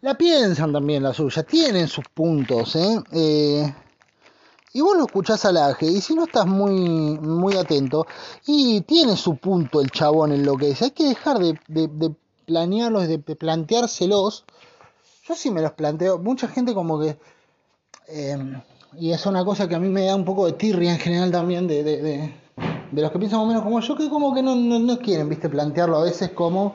La 0.00 0.16
piensan 0.16 0.72
también 0.72 1.02
la 1.02 1.12
suya, 1.12 1.42
tienen 1.42 1.88
sus 1.88 2.06
puntos, 2.14 2.74
¿eh? 2.74 2.98
eh 3.12 3.74
y 4.72 4.80
vos 4.80 4.96
lo 4.96 5.04
escuchás 5.04 5.44
al 5.44 5.58
aje, 5.58 5.86
y 5.86 6.00
si 6.00 6.14
no 6.14 6.24
estás 6.24 6.46
muy, 6.46 6.72
muy 7.18 7.54
atento, 7.56 8.06
y 8.46 8.80
tiene 8.82 9.16
su 9.16 9.36
punto 9.36 9.82
el 9.82 9.90
chabón 9.90 10.32
en 10.32 10.46
lo 10.46 10.56
que 10.56 10.68
dice, 10.68 10.86
hay 10.86 10.90
que 10.92 11.08
dejar 11.08 11.38
de, 11.38 11.58
de, 11.68 12.14
planearlos, 12.46 13.08
de 13.08 13.18
planteárselos. 13.18 14.44
Yo 15.26 15.34
sí 15.34 15.50
me 15.50 15.60
los 15.60 15.72
planteo, 15.72 16.18
mucha 16.18 16.48
gente 16.48 16.72
como 16.72 17.00
que, 17.00 17.18
em, 18.06 18.62
y 18.98 19.12
es 19.12 19.24
una 19.26 19.44
cosa 19.44 19.68
que 19.68 19.74
a 19.74 19.78
mí 19.78 19.88
me 19.88 20.04
da 20.04 20.16
un 20.16 20.24
poco 20.24 20.46
de 20.46 20.52
tirria 20.52 20.92
en 20.92 20.98
general 20.98 21.30
también, 21.30 21.66
de, 21.66 21.82
de, 21.82 22.34
los 22.92 23.10
que 23.12 23.18
piensan 23.18 23.40
o 23.40 23.46
menos 23.46 23.62
como 23.62 23.80
yo, 23.80 23.96
que 23.96 24.08
como 24.08 24.34
que 24.34 24.42
no, 24.42 24.54
no, 24.54 24.98
quieren, 24.98 25.28
viste, 25.28 25.48
plantearlo 25.48 25.98
a 25.98 26.04
veces 26.04 26.30
como... 26.30 26.74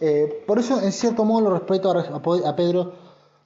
Eh, 0.00 0.44
por 0.46 0.58
eso, 0.58 0.80
en 0.80 0.92
cierto 0.92 1.24
modo, 1.26 1.50
lo 1.50 1.58
respeto 1.58 1.92
a, 1.92 2.48
a 2.48 2.56
Pedro 2.56 2.94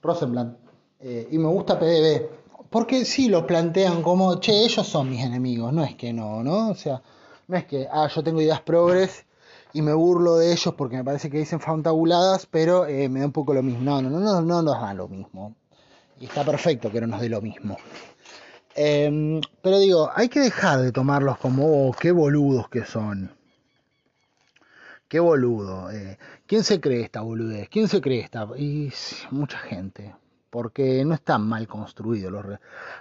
Rosenblatt. 0.01 0.57
Eh, 1.01 1.29
y 1.33 1.39
me 1.39 1.49
gusta 1.49 1.79
PDB, 1.79 2.29
porque 2.71 3.05
sí 3.05 3.29
lo 3.29 3.47
plantean 3.47 4.03
como, 4.03 4.37
che, 4.37 4.65
ellos 4.65 4.87
son 4.87 5.11
mis 5.11 5.25
enemigos, 5.25 5.73
no 5.73 5.83
es 5.83 5.97
que 5.97 6.13
no, 6.13 6.43
¿no? 6.45 6.71
O 6.71 6.75
sea, 6.75 7.03
no 7.49 7.57
es 7.57 7.67
que, 7.67 7.89
ah, 7.91 8.09
yo 8.15 8.23
tengo 8.23 8.41
ideas 8.41 8.61
progres 8.61 9.27
y 9.73 9.83
me 9.83 9.93
burlo 9.93 10.37
de 10.37 10.53
ellos 10.53 10.73
porque 10.79 10.97
me 10.97 11.05
parece 11.05 11.29
que 11.29 11.39
dicen 11.39 11.61
fantabuladas, 11.61 12.47
pero 12.47 12.87
eh, 12.87 13.09
me 13.09 13.21
da 13.21 13.27
un 13.27 13.33
poco 13.33 13.53
lo 13.53 13.63
mismo. 13.63 13.83
No, 13.83 14.01
no, 14.01 14.09
no, 14.09 14.21
no, 14.21 14.41
no 14.41 14.63
nos 14.63 14.81
da 14.81 14.95
lo 14.95 15.09
mismo. 15.09 15.55
Y 16.21 16.27
está 16.27 16.45
perfecto 16.45 16.91
que 16.91 17.01
no 17.01 17.07
nos 17.07 17.21
dé 17.21 17.29
lo 17.29 17.41
mismo. 17.41 17.77
Em, 18.75 19.41
pero 19.63 19.79
digo, 19.79 20.11
hay 20.15 20.29
que 20.29 20.41
dejar 20.41 20.81
de 20.81 20.93
tomarlos 20.93 21.39
como, 21.39 21.89
oh, 21.89 21.93
qué 21.93 22.11
boludos 22.13 22.69
que 22.69 22.85
son. 22.85 23.31
Qué 25.09 25.21
boludo. 25.21 25.91
Eh. 25.91 26.19
¿Quién 26.47 26.65
se 26.65 26.81
cree 26.81 27.03
esta 27.03 27.21
boludez? 27.21 27.69
¿Quién 27.69 27.89
se 27.89 28.01
cree 28.01 28.21
esta? 28.21 28.49
Y 28.57 28.93
mucha 29.31 29.59
gente 29.59 30.15
porque 30.55 31.05
no 31.05 31.15
están 31.15 31.49
mal 31.49 31.67
construidos 31.67 32.31
los 32.31 32.45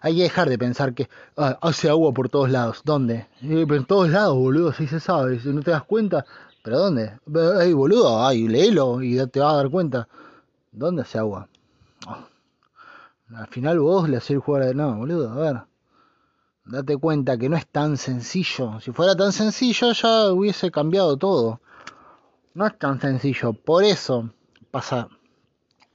Hay 0.01 0.15
que 0.15 0.23
dejar 0.23 0.49
de 0.49 0.57
pensar 0.57 0.95
que 0.95 1.07
ah, 1.37 1.55
hace 1.61 1.87
agua 1.87 2.11
por 2.11 2.27
todos 2.27 2.49
lados. 2.49 2.81
¿Dónde? 2.83 3.27
Eh, 3.43 3.67
en 3.69 3.85
todos 3.85 4.09
lados, 4.09 4.35
boludo, 4.35 4.73
si 4.73 4.87
se 4.87 4.99
sabe, 4.99 5.39
si 5.39 5.49
no 5.49 5.61
te 5.61 5.69
das 5.69 5.83
cuenta. 5.83 6.25
¿Pero 6.63 6.79
dónde? 6.79 7.19
Ay, 7.59 7.73
boludo, 7.73 8.25
ay, 8.25 8.47
léelo 8.47 9.03
y 9.03 9.23
te 9.27 9.39
vas 9.39 9.53
a 9.53 9.57
dar 9.57 9.69
cuenta. 9.69 10.07
¿Dónde 10.71 11.03
hace 11.03 11.19
agua? 11.19 11.47
Ah. 12.07 12.25
Al 13.29 13.47
final 13.47 13.79
vos 13.79 14.09
le 14.09 14.17
haces 14.17 14.37
jugar 14.37 14.65
de 14.65 14.75
no, 14.75 14.95
boludo, 14.97 15.31
a 15.31 15.35
ver. 15.35 15.61
Date 16.65 16.97
cuenta 16.97 17.37
que 17.37 17.49
no 17.49 17.57
es 17.57 17.67
tan 17.67 17.97
sencillo. 17.97 18.79
Si 18.79 18.91
fuera 18.91 19.15
tan 19.15 19.31
sencillo 19.31 19.91
ya 19.91 20.31
hubiese 20.31 20.71
cambiado 20.71 21.17
todo. 21.17 21.59
No 22.53 22.65
es 22.65 22.77
tan 22.77 23.01
sencillo. 23.01 23.53
Por 23.53 23.83
eso 23.83 24.29
pasa 24.71 25.09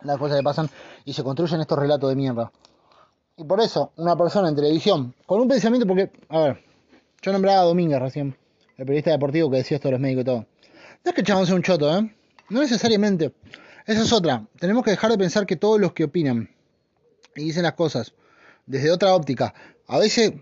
las 0.03 0.19
cosas 0.19 0.39
que 0.39 0.43
pasan 0.43 0.69
y 1.05 1.13
se 1.13 1.23
construyen 1.23 1.61
estos 1.61 1.79
relatos 1.79 2.11
de 2.11 2.17
mierda. 2.17 2.53
Y 3.37 3.45
por 3.45 3.61
eso, 3.61 3.93
una 3.97 4.17
persona 4.17 4.49
en 4.49 4.57
televisión, 4.57 5.15
con 5.25 5.41
un 5.41 5.49
pensamiento, 5.49 5.87
porque, 5.87 6.11
a 6.29 6.39
ver, 6.41 6.65
yo 7.23 7.33
nombraba 7.33 7.61
a 7.61 7.65
Domínguez 7.65 8.01
recién, 8.01 8.37
el 8.77 8.85
periodista 8.85 9.13
deportivo 9.13 9.51
que 9.51 9.59
decía 9.59 9.77
esto 9.77 9.89
de 9.89 9.93
los 9.93 10.01
médicos 10.01 10.23
y 10.23 10.25
todo. 10.25 10.47
No 11.05 11.11
es 11.11 11.15
que 11.15 11.21
el 11.21 11.27
chabón 11.27 11.47
sea 11.47 11.55
un 11.55 11.63
choto, 11.63 11.97
¿eh? 11.97 12.17
No 12.51 12.61
necesariamente. 12.61 13.33
Esa 13.87 14.03
es 14.03 14.13
otra. 14.13 14.45
Tenemos 14.59 14.85
que 14.85 14.91
dejar 14.91 15.11
de 15.11 15.19
pensar 15.19 15.47
que 15.47 15.57
todos 15.57 15.81
los 15.81 15.93
que 15.93 16.05
opinan 16.05 16.51
y 17.39 17.45
dicen 17.45 17.63
las 17.63 17.75
cosas 17.75 18.13
desde 18.67 18.91
otra 18.91 19.15
óptica, 19.15 19.55
a 19.87 19.99
veces 19.99 20.35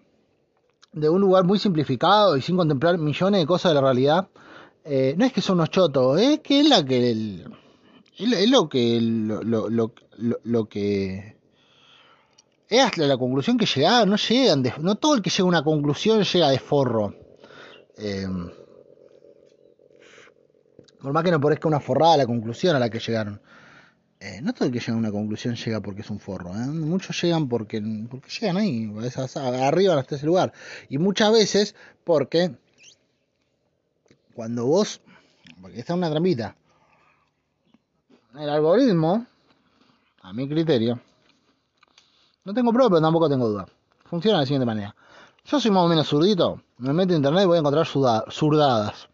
de 0.93 1.09
un 1.09 1.21
lugar 1.21 1.45
muy 1.45 1.59
simplificado 1.59 2.37
y 2.37 2.43
sin 2.43 2.57
contemplar 2.57 2.99
millones 2.99 3.41
de 3.41 3.47
cosas 3.47 3.71
de 3.71 3.75
la 3.75 3.83
realidad, 3.83 4.29
eh, 4.85 5.15
no 5.17 5.25
es 5.25 5.33
que 5.33 5.41
son 5.41 5.59
unos 5.59 5.71
chotos, 5.71 6.21
es 6.21 6.41
que 6.41 6.61
es 6.61 6.69
la 6.69 6.85
que 6.85 7.45
es 8.19 8.51
lo 8.51 8.69
que 8.69 8.99
lo, 9.01 9.43
lo, 9.43 9.93
lo, 10.45 10.69
que 10.69 11.37
es 12.69 12.81
hasta 12.81 13.07
la 13.07 13.19
conclusión 13.19 13.59
que 13.59 13.67
llegaron, 13.67 14.11
no 14.11 14.17
llegan, 14.17 14.65
no 14.81 14.95
todo 14.95 15.15
el 15.15 15.23
que 15.23 15.31
llega 15.31 15.43
a 15.43 15.47
una 15.47 15.63
conclusión 15.63 16.23
llega 16.23 16.49
de 16.49 16.59
forro. 16.59 17.15
Eh, 17.99 18.27
por 21.01 21.13
más 21.13 21.23
que 21.23 21.31
no 21.31 21.41
parezca 21.41 21.69
una 21.69 21.79
forrada 21.79 22.17
la 22.17 22.27
conclusión 22.27 22.75
a 22.75 22.81
la 22.81 22.89
que 22.89 22.99
llegaron. 22.99 23.41
Eh, 24.27 24.41
no 24.43 24.53
todo 24.53 24.65
el 24.65 24.73
que 24.73 24.81
llega 24.81 24.95
a 24.95 24.97
una 24.97 25.13
conclusión 25.13 25.55
llega 25.55 25.81
porque 25.81 26.01
es 26.01 26.11
un 26.11 26.19
forro. 26.19 26.51
¿eh? 26.51 26.67
Muchos 26.67 27.23
llegan 27.23 27.49
porque, 27.49 27.81
porque 28.11 28.29
llegan 28.29 28.57
ahí, 28.57 28.93
arriba 29.63 29.97
hasta 29.97 30.17
ese 30.17 30.27
lugar. 30.27 30.53
Y 30.89 30.99
muchas 30.99 31.31
veces 31.31 31.77
porque 32.03 32.57
cuando 34.35 34.67
vos, 34.67 35.01
porque 35.63 35.79
está 35.79 35.95
una 35.95 36.11
trampita, 36.11 36.57
el 38.37 38.49
algoritmo, 38.51 39.27
a 40.23 40.33
mi 40.33 40.49
criterio, 40.49 41.01
no 42.45 42.53
tengo 42.53 42.73
prueba, 42.73 42.91
pero 42.91 43.03
tampoco 43.03 43.29
tengo 43.29 43.49
duda. 43.49 43.67
Funciona 44.07 44.39
de 44.39 44.43
la 44.43 44.47
siguiente 44.47 44.67
manera. 44.67 44.97
Yo 45.45 45.61
soy 45.61 45.71
más 45.71 45.85
o 45.85 45.89
menos 45.89 46.09
zurdito, 46.09 46.63
me 46.79 46.93
meto 46.93 47.13
en 47.13 47.19
internet 47.19 47.45
y 47.45 47.47
voy 47.47 47.59
a 47.59 47.61
encontrar 47.61 47.87
zurdadas. 47.87 49.09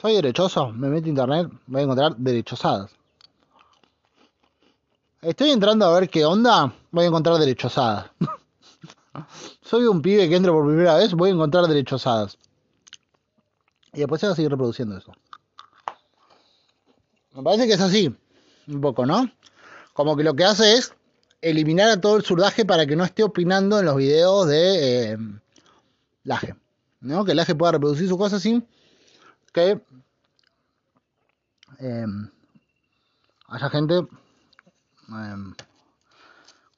Soy 0.00 0.14
derechoso, 0.14 0.72
me 0.72 0.88
meto 0.88 1.04
en 1.04 1.10
internet, 1.10 1.52
voy 1.68 1.82
a 1.82 1.84
encontrar 1.84 2.16
derechosadas. 2.16 2.97
Estoy 5.20 5.50
entrando 5.50 5.84
a 5.84 5.98
ver 5.98 6.08
qué 6.08 6.24
onda, 6.24 6.72
voy 6.92 7.04
a 7.04 7.08
encontrar 7.08 7.38
derechosadas. 7.38 8.10
Soy 9.62 9.84
un 9.86 10.00
pibe 10.00 10.28
que 10.28 10.36
entro 10.36 10.52
por 10.52 10.66
primera 10.66 10.94
vez, 10.94 11.12
voy 11.12 11.30
a 11.30 11.32
encontrar 11.32 11.66
derechosadas. 11.66 12.38
Y 13.92 13.98
después 13.98 14.20
se 14.20 14.28
va 14.28 14.32
a 14.32 14.36
seguir 14.36 14.50
reproduciendo 14.50 14.96
eso. 14.96 15.12
Me 17.32 17.42
parece 17.42 17.66
que 17.66 17.72
es 17.72 17.80
así, 17.80 18.14
un 18.68 18.80
poco, 18.80 19.06
¿no? 19.06 19.28
Como 19.92 20.16
que 20.16 20.22
lo 20.22 20.34
que 20.34 20.44
hace 20.44 20.74
es 20.74 20.94
eliminar 21.40 21.88
a 21.88 22.00
todo 22.00 22.16
el 22.16 22.24
surdaje 22.24 22.64
para 22.64 22.86
que 22.86 22.94
no 22.94 23.02
esté 23.02 23.24
opinando 23.24 23.80
en 23.80 23.86
los 23.86 23.96
videos 23.96 24.46
de 24.46 25.12
eh, 25.12 25.18
Laje. 26.22 26.54
¿no? 27.00 27.24
Que 27.24 27.34
Laje 27.34 27.56
pueda 27.56 27.72
reproducir 27.72 28.08
su 28.08 28.16
cosa 28.16 28.38
sin 28.38 28.66
que 29.52 29.80
eh, 31.80 32.06
haya 33.48 33.70
gente 33.70 34.06
eh, 35.08 35.64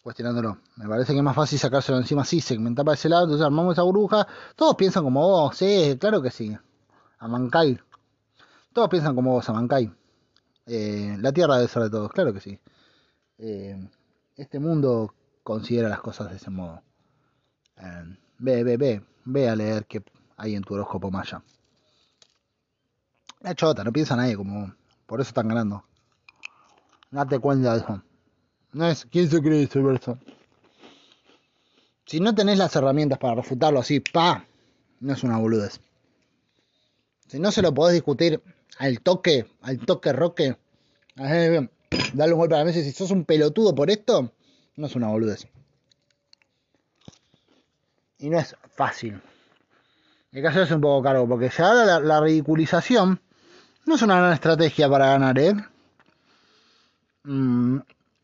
cuestionándolo. 0.03 0.59
Me 0.76 0.89
parece 0.89 1.12
que 1.12 1.18
es 1.18 1.24
más 1.24 1.37
fácil 1.37 1.59
sacárselo 1.59 1.99
encima 1.99 2.22
así, 2.22 2.41
segmentar 2.41 2.85
para 2.85 2.95
ese 2.95 3.09
lado, 3.09 3.24
entonces 3.24 3.45
armamos 3.45 3.74
esa 3.74 3.83
burbuja. 3.83 4.26
Todos 4.57 4.76
piensan 4.76 5.05
como 5.05 5.20
vos, 5.20 5.57
sí, 5.57 5.97
claro 6.01 6.22
que 6.22 6.31
sí. 6.31 6.57
Amancay. 7.18 7.78
Todos 8.72 8.89
piensan 8.89 9.14
como 9.14 9.33
vos, 9.33 9.49
Amancay. 9.49 9.93
Eh, 10.66 11.16
la 11.18 11.33
Tierra 11.33 11.57
debe 11.57 11.68
ser 11.68 11.85
de 11.85 11.91
todos, 11.91 12.11
claro 12.12 12.33
que 12.33 12.41
sí. 12.41 12.59
Eh, 13.39 13.89
este 14.37 14.59
mundo 14.59 15.14
considera 15.43 15.89
las 15.89 16.01
cosas 16.01 16.31
de 16.31 16.37
ese 16.37 16.51
modo. 16.51 16.83
Eh, 17.76 18.16
ve, 18.39 18.64
ve, 18.64 18.76
ve, 18.76 19.05
ve 19.24 19.49
a 19.49 19.57
leer 19.57 19.87
qué 19.87 20.03
hay 20.37 20.55
en 20.55 20.62
tu 20.62 20.74
horóscopo 20.74 21.11
maya. 21.11 21.43
La 23.41 23.55
chota, 23.55 23.85
no 23.85 23.93
piensa 23.93 24.16
nadie 24.16 24.37
como... 24.37 24.74
Por 25.07 25.20
eso 25.20 25.28
están 25.28 25.49
ganando. 25.49 25.85
Date 27.11 27.39
cuenta 27.41 27.72
de 27.72 27.81
eso. 27.81 28.03
No 28.73 28.89
es... 28.89 29.07
¿Quién 29.07 29.31
se 29.31 29.41
cree 29.41 29.68
verso? 29.75 30.18
Si 32.07 32.21
no 32.21 32.35
tenés 32.35 32.59
las 32.59 32.75
herramientas 32.75 33.18
para 33.18 33.37
refutarlo 33.37 33.81
así, 33.81 34.01
pa, 34.01 34.45
no 35.01 35.12
es 35.12 35.23
una 35.23 35.39
boludez. 35.39 35.81
Si 37.29 37.39
no 37.39 37.53
se 37.53 37.62
lo 37.62 37.73
podés 37.73 37.95
discutir 37.95 38.43
al 38.79 39.01
toque, 39.01 39.47
al 39.62 39.79
toque 39.79 40.12
roque, 40.12 40.57
darle 41.16 42.33
un 42.33 42.39
golpe 42.39 42.55
a 42.55 42.59
la 42.59 42.64
mesa 42.64 42.81
y 42.81 42.85
si 42.85 42.93
sos 42.93 43.11
un 43.11 43.25
pelotudo 43.25 43.75
por 43.75 43.91
esto, 43.91 44.33
no 44.77 44.87
es 44.87 44.97
una 44.97 45.09
boludez. 45.09 45.47
Y 48.18 48.31
no 48.31 48.39
es 48.39 48.57
fácil. 48.75 49.21
Hay 50.33 50.43
que 50.43 50.49
hacerse 50.49 50.75
un 50.75 50.81
poco 50.81 51.03
cargo, 51.03 51.29
porque 51.29 51.51
si 51.51 51.62
ahora 51.62 52.01
la, 52.01 52.21
ridiculización 52.21 53.21
no 53.87 53.95
es 53.95 54.03
una 54.03 54.18
gran 54.18 54.33
estrategia 54.33 54.89
para 54.89 55.07
ganar, 55.07 55.39
¿eh? 55.39 55.55
Mm, 57.25 57.79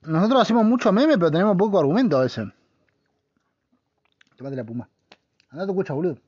nosotros 0.07 0.43
hacemos 0.43 0.65
mucho 0.65 0.93
meme, 0.93 1.19
pero 1.19 1.31
tenemos 1.31 1.57
poco 1.57 1.79
argumento 1.79 2.19
a 2.19 2.23
veces. 2.23 2.47
Tómate 4.37 4.57
la 4.57 4.65
puma. 4.65 4.89
Anda 5.51 5.67
tu 5.67 5.75
cucha, 5.75 5.95
boludo. 5.95 6.19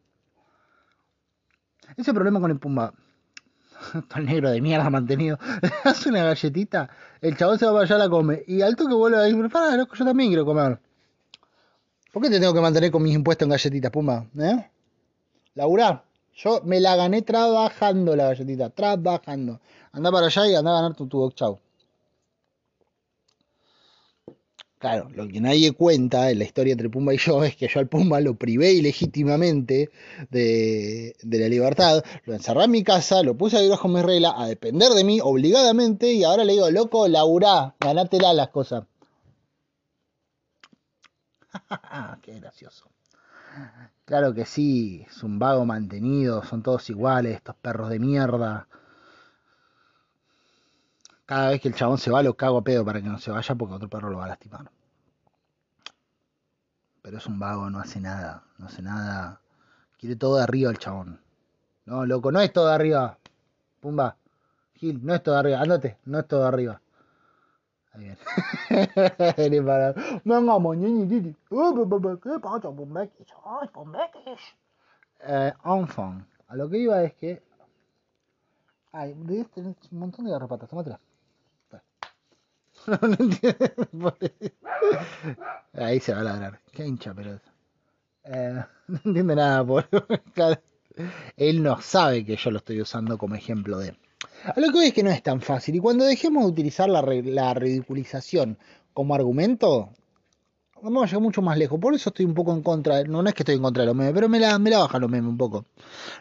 Ese 1.96 2.12
problema 2.12 2.40
con 2.40 2.50
el 2.50 2.58
pumba 2.58 2.92
el 4.16 4.26
negro 4.26 4.50
de 4.50 4.60
mierda 4.60 4.90
mantenido, 4.90 5.38
hace 5.84 6.08
una 6.08 6.24
galletita, 6.24 6.88
el 7.20 7.36
chabón 7.36 7.58
se 7.58 7.66
va 7.66 7.72
para 7.72 7.84
allá 7.84 7.98
la 7.98 8.08
come, 8.08 8.42
y 8.46 8.60
al 8.62 8.76
toque 8.76 8.94
vuelve 8.94 9.18
a 9.18 9.20
decir, 9.22 9.48
para, 9.50 9.76
loco, 9.76 9.94
yo 9.94 10.04
también 10.04 10.30
quiero 10.30 10.44
comer. 10.44 10.78
¿Por 12.12 12.22
qué 12.22 12.30
te 12.30 12.40
tengo 12.40 12.54
que 12.54 12.60
mantener 12.60 12.90
con 12.90 13.02
mis 13.02 13.14
impuestos 13.14 13.46
en 13.46 13.50
galletitas, 13.50 13.90
pumba? 13.90 14.26
¿Eh? 14.38 14.70
Yo 16.34 16.60
me 16.64 16.80
la 16.80 16.96
gané 16.96 17.22
trabajando 17.22 18.14
la 18.16 18.28
galletita, 18.28 18.70
trabajando. 18.70 19.60
Anda 19.92 20.12
para 20.12 20.26
allá 20.26 20.46
y 20.46 20.54
anda 20.54 20.70
a 20.70 20.74
ganar 20.74 20.94
tu 20.94 21.06
tubo, 21.06 21.30
chau. 21.32 21.58
Claro, 24.78 25.08
lo 25.14 25.26
que 25.26 25.40
nadie 25.40 25.72
cuenta 25.72 26.30
en 26.30 26.38
la 26.38 26.44
historia 26.44 26.72
entre 26.72 26.88
Pumba 26.88 27.12
y 27.12 27.18
yo 27.18 27.42
es 27.42 27.56
que 27.56 27.66
yo 27.66 27.80
al 27.80 27.88
Pumba 27.88 28.20
lo 28.20 28.36
privé 28.36 28.72
ilegítimamente 28.72 29.90
de, 30.30 31.16
de 31.20 31.38
la 31.38 31.48
libertad, 31.48 32.04
lo 32.26 32.34
encerré 32.34 32.64
en 32.64 32.70
mi 32.70 32.84
casa, 32.84 33.22
lo 33.24 33.36
puse 33.36 33.56
a 33.56 33.60
vivir 33.60 33.72
bajo 33.72 33.88
mi 33.88 34.02
regla, 34.02 34.34
a 34.36 34.46
depender 34.46 34.90
de 34.92 35.02
mí 35.02 35.18
obligadamente 35.20 36.12
y 36.12 36.22
ahora 36.22 36.44
le 36.44 36.52
digo, 36.52 36.70
loco, 36.70 37.08
laburá, 37.08 37.74
ganátela 37.80 38.32
las 38.32 38.48
cosas. 38.50 38.84
Qué 42.22 42.38
gracioso. 42.40 42.86
Claro 44.04 44.32
que 44.32 44.44
sí, 44.46 45.04
es 45.08 45.22
un 45.22 45.38
vago 45.38 45.64
mantenido, 45.66 46.42
son 46.44 46.62
todos 46.62 46.88
iguales, 46.90 47.34
estos 47.36 47.56
perros 47.56 47.90
de 47.90 47.98
mierda. 47.98 48.68
Cada 51.28 51.50
vez 51.50 51.60
que 51.60 51.68
el 51.68 51.74
chabón 51.74 51.98
se 51.98 52.10
va 52.10 52.22
lo 52.22 52.34
cago 52.34 52.56
a 52.56 52.64
pedo 52.64 52.86
para 52.86 53.02
que 53.02 53.06
no 53.06 53.18
se 53.18 53.30
vaya 53.30 53.54
porque 53.54 53.74
otro 53.74 53.90
perro 53.90 54.08
lo 54.08 54.16
va 54.16 54.24
a 54.24 54.28
lastimar. 54.28 54.70
Pero 57.02 57.18
es 57.18 57.26
un 57.26 57.38
vago, 57.38 57.68
no 57.68 57.80
hace 57.80 58.00
nada, 58.00 58.44
no 58.56 58.64
hace 58.64 58.80
nada. 58.80 59.38
Quiere 59.98 60.16
todo 60.16 60.36
de 60.36 60.44
arriba 60.44 60.70
el 60.70 60.78
chabón. 60.78 61.20
No, 61.84 62.06
loco, 62.06 62.32
no 62.32 62.40
es 62.40 62.50
todo 62.50 62.68
de 62.68 62.74
arriba. 62.74 63.18
Pumba. 63.78 64.16
Gil, 64.72 65.04
no 65.04 65.14
es 65.14 65.22
todo 65.22 65.34
de 65.34 65.40
arriba. 65.40 65.60
Ándate, 65.60 65.98
no 66.06 66.18
es 66.18 66.26
todo 66.26 66.40
de 66.40 66.48
arriba. 66.48 66.80
Ahí 67.92 68.04
bien. 68.04 68.18
Eh, 75.20 75.52
enfant. 75.62 76.26
A 76.46 76.56
lo 76.56 76.70
que 76.70 76.78
iba 76.78 77.02
es 77.02 77.12
que. 77.12 77.42
Ay, 78.92 79.12
debes 79.14 79.50
tener 79.50 79.76
un 79.92 79.98
montón 79.98 80.24
de 80.24 80.30
garrapatas. 80.30 80.70
Tómatela. 80.70 80.98
no 83.02 83.16
entiendo. 83.18 84.16
Ahí 85.74 86.00
se 86.00 86.14
va 86.14 86.20
a 86.20 86.24
ladrar. 86.24 86.60
Qué 86.72 86.86
hincha 86.86 87.14
pero 87.14 87.40
Eh, 88.24 88.62
no 88.88 89.00
entiende 89.04 89.36
nada, 89.36 89.66
por 89.66 89.88
Él 91.36 91.62
no 91.62 91.80
sabe 91.80 92.24
que 92.24 92.36
yo 92.36 92.50
lo 92.50 92.58
estoy 92.58 92.80
usando 92.80 93.18
como 93.18 93.34
ejemplo 93.34 93.78
de. 93.78 93.94
A 94.44 94.58
lo 94.58 94.66
que 94.68 94.72
voy 94.72 94.86
es 94.86 94.94
que 94.94 95.02
no 95.02 95.10
es 95.10 95.22
tan 95.22 95.40
fácil. 95.40 95.76
Y 95.76 95.78
cuando 95.78 96.04
dejemos 96.04 96.44
de 96.44 96.50
utilizar 96.50 96.88
la, 96.88 97.54
ridiculización 97.54 98.58
como 98.92 99.14
argumento, 99.14 99.90
vamos 100.82 101.02
a 101.02 101.06
llegar 101.06 101.22
mucho 101.22 101.42
más 101.42 101.56
lejos. 101.56 101.78
Por 101.78 101.94
eso 101.94 102.10
estoy 102.10 102.26
un 102.26 102.34
poco 102.34 102.52
en 102.52 102.62
contra. 102.62 103.04
No, 103.04 103.22
no 103.22 103.28
es 103.28 103.34
que 103.34 103.42
estoy 103.42 103.56
en 103.56 103.62
contra 103.62 103.82
de 103.82 103.88
los 103.88 103.96
memes, 103.96 104.12
pero 104.12 104.28
me 104.28 104.40
la, 104.40 104.58
me 104.58 104.70
bajan 104.70 105.00
los 105.00 105.10
memes 105.10 105.28
un 105.28 105.38
poco. 105.38 105.66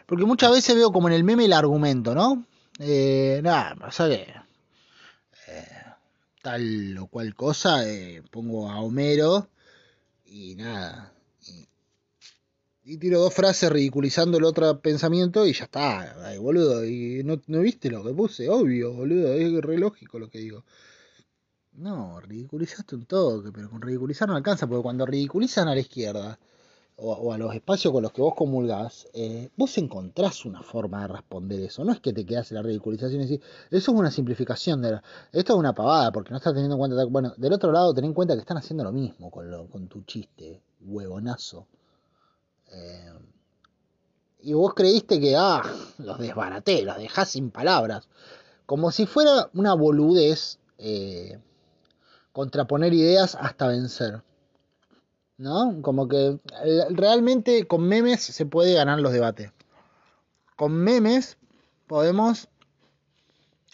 Porque 0.06 0.24
muchas 0.24 0.52
veces 0.52 0.76
veo 0.76 0.92
como 0.92 1.08
en 1.08 1.14
el 1.14 1.24
meme 1.24 1.46
el 1.46 1.52
argumento, 1.52 2.14
¿no? 2.14 2.44
Eh, 2.78 3.40
nada. 3.42 3.74
Eh, 4.08 4.34
tal 6.42 6.96
o 6.98 7.06
cual 7.08 7.34
cosa, 7.34 7.88
eh, 7.88 8.22
pongo 8.30 8.70
a 8.70 8.80
Homero 8.80 9.48
y 10.26 10.54
nada. 10.56 11.12
Y, 12.84 12.96
tiro 12.98 13.20
dos 13.20 13.34
frases 13.34 13.70
ridiculizando 13.70 14.38
el 14.38 14.44
otro 14.44 14.80
pensamiento 14.80 15.46
y 15.46 15.52
ya 15.52 15.64
está, 15.64 16.38
boludo. 16.40 16.84
Y 16.86 17.22
no, 17.24 17.40
no 17.46 17.60
viste 17.60 17.90
lo 17.90 18.02
que 18.02 18.14
puse, 18.14 18.48
obvio, 18.48 18.94
boludo, 18.94 19.34
es 19.34 19.52
re 19.62 19.78
lógico 19.78 20.18
lo 20.18 20.30
que 20.30 20.38
digo. 20.38 20.64
No, 21.72 22.20
ridiculizaste 22.20 22.96
un 22.96 23.06
toque, 23.06 23.52
pero 23.52 23.70
con 23.70 23.80
ridiculizar 23.82 24.28
no 24.28 24.34
alcanza, 24.36 24.66
porque 24.66 24.82
cuando 24.82 25.06
ridiculizan 25.06 25.68
a 25.68 25.74
la 25.74 25.80
izquierda, 25.80 26.38
o, 27.00 27.32
a 27.32 27.38
los 27.38 27.54
espacios 27.54 27.92
con 27.92 28.02
los 28.02 28.12
que 28.12 28.20
vos 28.20 28.34
comulgás, 28.34 29.06
eh, 29.12 29.50
vos 29.56 29.78
encontrás 29.78 30.44
una 30.44 30.62
forma 30.62 31.02
de 31.02 31.08
responder 31.08 31.60
eso. 31.60 31.84
No 31.84 31.92
es 31.92 32.00
que 32.00 32.12
te 32.12 32.26
quedas 32.26 32.50
en 32.50 32.56
la 32.56 32.62
ridiculización 32.62 33.20
y 33.22 33.26
decís, 33.26 33.46
eso 33.70 33.92
es 33.92 33.98
una 33.98 34.10
simplificación. 34.10 34.82
De 34.82 35.00
esto 35.32 35.52
es 35.52 35.58
una 35.58 35.74
pavada, 35.74 36.10
porque 36.10 36.30
no 36.30 36.38
estás 36.38 36.54
teniendo 36.54 36.74
en 36.74 36.78
cuenta. 36.78 37.04
Bueno, 37.04 37.34
del 37.36 37.52
otro 37.52 37.70
lado, 37.70 37.94
ten 37.94 38.04
en 38.04 38.14
cuenta 38.14 38.34
que 38.34 38.40
están 38.40 38.56
haciendo 38.56 38.82
lo 38.82 38.90
mismo 38.90 39.30
con, 39.30 39.48
lo, 39.48 39.68
con 39.68 39.86
tu 39.86 40.02
chiste, 40.02 40.60
huevonazo. 40.80 41.68
Eh, 42.72 43.12
y 44.40 44.52
vos 44.54 44.74
creíste 44.74 45.20
que, 45.20 45.36
ah, 45.36 45.62
los 45.98 46.18
desbaraté, 46.18 46.82
los 46.84 46.98
dejás 46.98 47.30
sin 47.30 47.50
palabras. 47.50 48.08
Como 48.66 48.90
si 48.90 49.06
fuera 49.06 49.50
una 49.54 49.74
boludez 49.74 50.58
eh, 50.78 51.38
contraponer 52.32 52.92
ideas 52.92 53.36
hasta 53.40 53.68
vencer. 53.68 54.22
¿No? 55.38 55.80
Como 55.82 56.08
que 56.08 56.38
realmente 56.90 57.66
con 57.66 57.86
memes 57.88 58.22
se 58.22 58.46
puede 58.46 58.74
ganar 58.74 59.00
los 59.00 59.12
debates. 59.12 59.52
Con 60.56 60.72
memes 60.72 61.36
podemos 61.86 62.48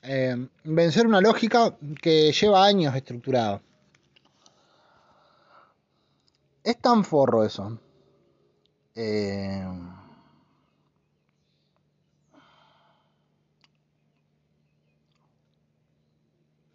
eh, 0.03 0.49
vencer 0.65 1.07
una 1.07 1.21
lógica 1.21 1.77
que 2.03 2.33
lleva 2.33 2.65
años 2.65 2.95
estructurada. 2.95 3.63
Es 6.63 6.79
tan 6.81 7.05
forro 7.05 7.45
eso. 7.45 7.79
Eh, 8.95 9.65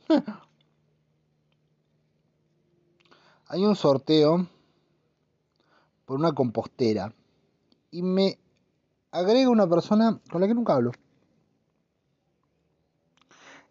hay 3.47 3.63
un 3.63 3.75
sorteo 3.75 4.47
por 6.09 6.17
una 6.17 6.31
compostera 6.31 7.13
y 7.91 8.01
me 8.01 8.39
agrega 9.11 9.47
una 9.47 9.69
persona 9.69 10.19
con 10.31 10.41
la 10.41 10.47
que 10.47 10.55
nunca 10.55 10.73
hablo. 10.73 10.91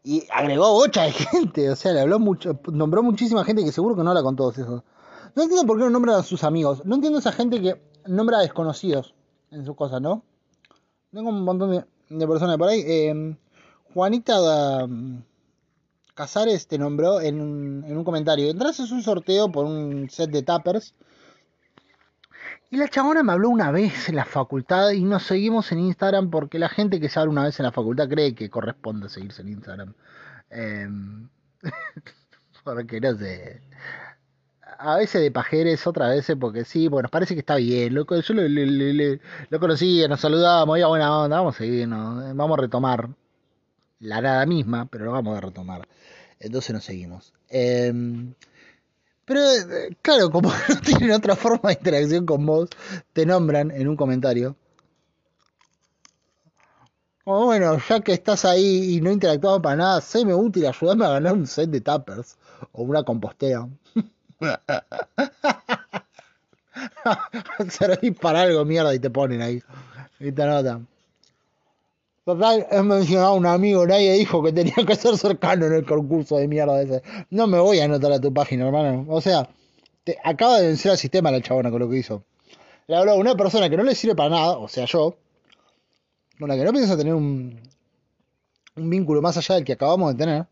Y 0.05 0.22
agregó 0.30 0.72
bocha 0.72 1.03
de 1.03 1.11
gente, 1.32 1.68
o 1.68 1.74
sea, 1.74 1.93
le 1.95 2.01
habló 2.03 2.20
mucho, 2.20 2.61
nombró 2.70 3.03
muchísima 3.03 3.43
gente 3.43 3.64
que 3.64 3.72
seguro 3.72 3.97
que 3.97 4.05
no 4.05 4.11
habla 4.11 4.22
con 4.22 4.36
todos 4.36 4.57
esos. 4.57 4.84
No 5.34 5.43
entiendo 5.43 5.66
por 5.66 5.78
qué 5.78 5.82
no 5.82 5.91
nombra 5.91 6.16
a 6.16 6.22
sus 6.22 6.45
amigos. 6.45 6.82
No 6.84 6.95
entiendo 6.95 7.18
esa 7.18 7.32
gente 7.32 7.61
que 7.61 7.82
nombra 8.07 8.39
a 8.39 8.43
desconocidos 8.43 9.16
en 9.51 9.64
sus 9.66 9.74
cosas, 9.74 10.01
¿no? 10.01 10.22
Tengo 11.12 11.30
un 11.30 11.43
montón 11.43 11.72
de, 12.09 12.26
personas 12.28 12.57
por 12.57 12.68
ahí. 12.68 12.84
Eh, 12.86 13.36
Juanita 13.95 14.84
um, 14.84 15.24
Casares 16.14 16.68
te 16.68 16.78
nombró 16.78 17.20
en 17.20 17.41
un, 17.41 17.84
en 17.84 17.97
un 17.97 18.05
comentario. 18.05 18.49
Entras 18.49 18.78
es 18.78 18.93
un 18.93 19.03
sorteo 19.03 19.51
por 19.51 19.64
un 19.64 20.09
set 20.09 20.30
de 20.30 20.45
tappers 20.45 20.95
y 22.71 22.77
la 22.77 22.89
chabona 22.89 23.23
me 23.23 23.33
habló 23.33 23.49
una 23.49 23.71
vez 23.71 24.09
en 24.09 24.16
la 24.16 24.27
facultad 24.27 24.91
y 24.91 25.03
nos 25.03 25.23
seguimos 25.23 25.73
en 25.73 25.79
Instagram 25.81 26.31
porque 26.31 26.59
la 26.59 26.69
gente 26.69 27.01
que 27.01 27.09
se 27.09 27.19
habla 27.19 27.33
una 27.33 27.45
vez 27.45 27.59
en 27.59 27.64
la 27.64 27.73
facultad 27.73 28.09
cree 28.09 28.35
que 28.35 28.51
corresponde 28.51 29.09
seguirse 29.09 29.43
en 29.43 29.49
Instagram. 29.49 29.95
Em, 30.51 31.29
porque 32.64 33.01
no 33.01 33.16
sé. 33.16 33.62
A 34.79 34.97
veces 34.97 35.23
de 35.23 35.31
pajeres, 35.31 35.87
otras 35.87 36.11
veces 36.11 36.37
porque 36.39 36.64
sí, 36.64 36.89
nos 36.89 37.11
parece 37.11 37.35
que 37.35 37.41
está 37.41 37.57
bien. 37.57 37.95
Lo, 37.95 38.07
yo 38.07 38.35
lo, 38.35 39.19
lo 39.51 39.61
conocía, 39.61 40.07
nos 40.07 40.21
saludábamos, 40.21 40.79
ya 40.79 40.87
buena 40.89 41.19
onda, 41.19 41.39
vamos 41.39 41.57
a 41.57 41.59
seguirnos, 41.59 42.37
vamos 42.37 42.59
a 42.59 42.61
retomar 42.61 43.09
la 44.01 44.21
nada 44.21 44.47
misma, 44.47 44.87
pero 44.87 45.07
lo 45.07 45.12
vamos 45.12 45.37
a 45.37 45.41
retomar. 45.41 45.89
Entonces 46.39 46.75
nos 46.75 46.85
seguimos. 46.85 47.33
Eh, 47.49 47.93
pero 49.29 49.41
eh, 49.41 49.97
claro, 50.03 50.31
como 50.31 50.51
no 50.68 50.81
tienen 50.81 51.12
otra 51.12 51.37
forma 51.37 51.68
de 51.68 51.74
interacción 51.74 52.26
con 52.26 52.45
vos, 52.47 52.70
te 53.12 53.26
nombran 53.26 53.70
en 53.70 53.87
un 53.87 53.97
comentario. 53.97 54.57
Como 57.24 57.45
bueno, 57.45 57.79
ya 57.87 58.01
que 58.01 58.14
estás 58.14 58.47
ahí 58.47 58.97
y 58.97 59.03
no 59.03 59.12
interactuamos 59.12 59.61
para 59.61 59.76
nada, 59.76 60.01
séme 60.01 60.35
útil, 60.35 60.66
ayúdame 60.66 61.05
a 61.05 61.11
ganar 61.11 61.35
un 61.35 61.47
set 61.47 61.68
de 61.68 61.83
tappers 61.83 62.39
o 62.72 62.83
una 62.83 63.03
compostera. 63.03 63.68
Serví 67.68 68.12
para 68.12 68.43
algo, 68.43 68.64
mierda, 68.64 68.95
y 68.95 68.99
te 68.99 69.11
ponen 69.11 69.43
ahí. 69.43 69.62
Y 70.18 70.33
te 70.33 70.43
anotan. 70.43 70.89
Total, 72.29 72.66
he 72.70 72.83
mencionado 72.83 73.29
a 73.29 73.33
un 73.33 73.47
amigo, 73.47 73.87
nadie 73.87 74.12
dijo 74.12 74.43
que 74.43 74.53
tenía 74.53 74.74
que 74.87 74.97
ser 74.97 75.16
cercano 75.16 75.64
en 75.64 75.72
el 75.72 75.87
concurso 75.87 76.37
de 76.37 76.47
mierda 76.47 76.83
ese. 76.83 77.03
No 77.31 77.47
me 77.47 77.59
voy 77.59 77.81
a 77.81 77.87
anotar 77.87 78.12
a 78.12 78.20
tu 78.20 78.35
página, 78.35 78.66
hermano. 78.66 79.07
O 79.09 79.22
sea, 79.22 79.49
te, 80.05 80.18
acaba 80.22 80.61
de 80.61 80.66
vencer 80.66 80.91
al 80.91 80.99
sistema 80.99 81.31
la 81.31 81.41
chabona 81.41 81.70
con 81.70 81.81
lo 81.81 81.89
que 81.89 81.97
hizo. 81.97 82.22
Le 82.87 82.97
habló 82.97 83.12
a 83.12 83.14
una 83.14 83.35
persona 83.35 83.70
que 83.70 83.79
no 83.79 83.83
le 83.83 83.95
sirve 83.95 84.14
para 84.14 84.29
nada, 84.29 84.59
o 84.59 84.68
sea, 84.68 84.85
yo, 84.85 85.16
con 86.39 86.51
la 86.51 86.57
que 86.57 86.64
no 86.64 86.72
piensa 86.72 86.99
tener 86.99 87.14
un, 87.14 87.62
un 88.76 88.91
vínculo 88.91 89.22
más 89.22 89.39
allá 89.39 89.55
del 89.55 89.64
que 89.64 89.72
acabamos 89.72 90.12
de 90.12 90.18
tener. 90.18 90.47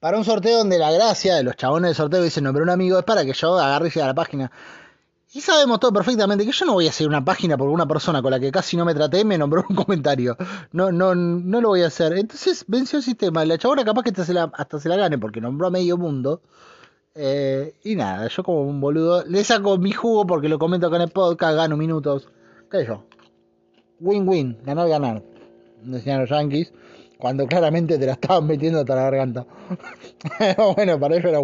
Para 0.00 0.18
un 0.18 0.26
sorteo 0.26 0.58
donde 0.58 0.78
la 0.78 0.92
gracia 0.92 1.34
de 1.34 1.44
los 1.44 1.56
chabones 1.56 1.88
del 1.88 1.94
sorteo 1.94 2.22
dicen, 2.22 2.44
no, 2.44 2.52
pero 2.52 2.62
un 2.62 2.68
amigo 2.68 2.98
es 2.98 3.06
para 3.06 3.24
que 3.24 3.32
yo 3.32 3.58
agarre 3.58 3.88
y 3.88 3.90
siga 3.90 4.04
la 4.04 4.14
página. 4.14 4.52
Y 5.36 5.42
sabemos 5.42 5.80
todo 5.80 5.92
perfectamente 5.92 6.46
que 6.46 6.50
yo 6.52 6.64
no 6.64 6.72
voy 6.72 6.86
a 6.86 6.88
hacer 6.88 7.06
una 7.06 7.22
página 7.22 7.58
por 7.58 7.68
una 7.68 7.86
persona 7.86 8.22
con 8.22 8.30
la 8.30 8.40
que 8.40 8.50
casi 8.50 8.74
no 8.74 8.86
me 8.86 8.94
traté 8.94 9.22
me 9.22 9.36
nombró 9.36 9.66
un 9.68 9.76
comentario. 9.84 10.34
No, 10.72 10.90
no, 10.90 11.14
no 11.14 11.60
lo 11.60 11.68
voy 11.68 11.82
a 11.82 11.88
hacer. 11.88 12.14
Entonces 12.14 12.64
venció 12.66 12.96
el 12.96 13.02
sistema. 13.02 13.44
La 13.44 13.58
chabona 13.58 13.84
capaz 13.84 14.02
que 14.02 14.08
hasta 14.08 14.24
se 14.24 14.32
la, 14.32 14.50
hasta 14.54 14.80
se 14.80 14.88
la 14.88 14.96
gane 14.96 15.18
porque 15.18 15.42
nombró 15.42 15.66
a 15.66 15.70
medio 15.70 15.98
mundo. 15.98 16.40
Eh, 17.14 17.74
y 17.84 17.96
nada, 17.96 18.28
yo 18.28 18.42
como 18.44 18.62
un 18.62 18.80
boludo 18.80 19.26
le 19.26 19.44
saco 19.44 19.76
mi 19.76 19.92
jugo 19.92 20.26
porque 20.26 20.48
lo 20.48 20.58
comento 20.58 20.86
acá 20.86 20.96
en 20.96 21.02
el 21.02 21.10
podcast, 21.10 21.54
gano 21.54 21.76
minutos. 21.76 22.30
¿Qué 22.70 22.86
yo? 22.86 23.04
win-win, 24.00 24.56
ganar-ganar, 24.64 25.22
decían 25.82 26.20
los 26.20 26.30
yankees, 26.30 26.72
cuando 27.18 27.46
claramente 27.46 27.98
te 27.98 28.06
la 28.06 28.12
estaban 28.12 28.46
metiendo 28.46 28.80
hasta 28.80 28.94
la 28.94 29.02
garganta. 29.02 29.46
bueno, 30.76 31.00
para 31.00 31.16
ellos 31.16 31.30
era. 31.30 31.40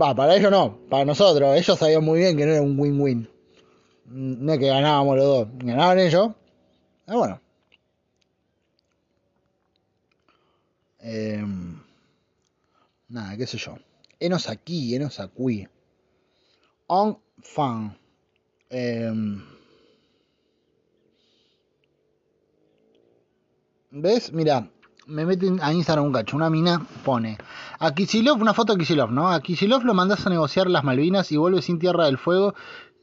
Va, 0.00 0.14
para 0.14 0.36
ellos 0.36 0.50
no, 0.50 0.78
para 0.88 1.04
nosotros, 1.04 1.56
ellos 1.56 1.78
sabían 1.78 2.04
muy 2.04 2.20
bien 2.20 2.36
que 2.36 2.46
no 2.46 2.52
era 2.52 2.62
un 2.62 2.78
win-win. 2.78 3.28
No 4.06 4.52
es 4.52 4.58
que 4.58 4.66
ganábamos 4.66 5.16
los 5.16 5.24
dos, 5.24 5.48
ganaban 5.58 5.98
ellos. 5.98 6.30
Pero 7.06 7.18
bueno. 7.18 7.40
Eh, 11.00 11.44
nada, 13.08 13.36
qué 13.36 13.46
sé 13.46 13.58
yo. 13.58 13.76
Enos 14.18 14.48
aquí, 14.48 14.94
enos 14.94 15.20
aquí. 15.20 15.66
On 16.86 17.18
fan. 17.42 17.96
Eh, 18.68 19.12
¿Ves? 23.92 24.32
Mira, 24.32 24.70
me 25.10 25.26
meten 25.26 25.60
a 25.62 25.72
Instagram 25.72 26.06
un 26.06 26.12
cacho. 26.12 26.36
Una 26.36 26.48
mina 26.48 26.86
pone 27.04 27.36
a 27.78 27.92
Kisilov, 27.92 28.40
una 28.40 28.54
foto 28.54 28.72
de 28.72 28.78
Kisilov, 28.78 29.10
¿no? 29.10 29.28
A 29.30 29.40
Kisilov 29.40 29.84
lo 29.84 29.94
mandas 29.94 30.26
a 30.26 30.30
negociar 30.30 30.70
las 30.70 30.84
Malvinas 30.84 31.30
y 31.32 31.36
vuelve 31.36 31.62
sin 31.62 31.78
Tierra 31.78 32.06
del 32.06 32.18
Fuego 32.18 32.54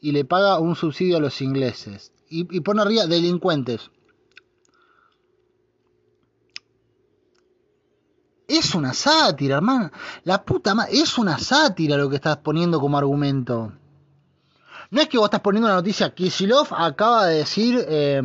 y 0.01 0.11
le 0.11 0.25
paga 0.25 0.59
un 0.59 0.75
subsidio 0.75 1.17
a 1.17 1.19
los 1.19 1.41
ingleses. 1.41 2.11
Y, 2.29 2.47
y 2.55 2.61
pone 2.61 2.81
arriba 2.81 3.05
delincuentes. 3.05 3.91
Es 8.47 8.73
una 8.75 8.93
sátira, 8.93 9.57
hermano. 9.57 9.91
La 10.23 10.43
puta 10.43 10.73
madre. 10.73 10.97
Es 10.97 11.17
una 11.17 11.37
sátira 11.37 11.97
lo 11.97 12.09
que 12.09 12.15
estás 12.15 12.37
poniendo 12.37 12.79
como 12.79 12.97
argumento. 12.97 13.73
No 14.89 15.01
es 15.01 15.09
que 15.09 15.17
vos 15.17 15.25
estás 15.25 15.41
poniendo 15.41 15.67
una 15.67 15.75
noticia. 15.75 16.13
Kisilov 16.13 16.67
acaba 16.71 17.25
de 17.25 17.39
decir 17.39 17.85
eh, 17.89 18.21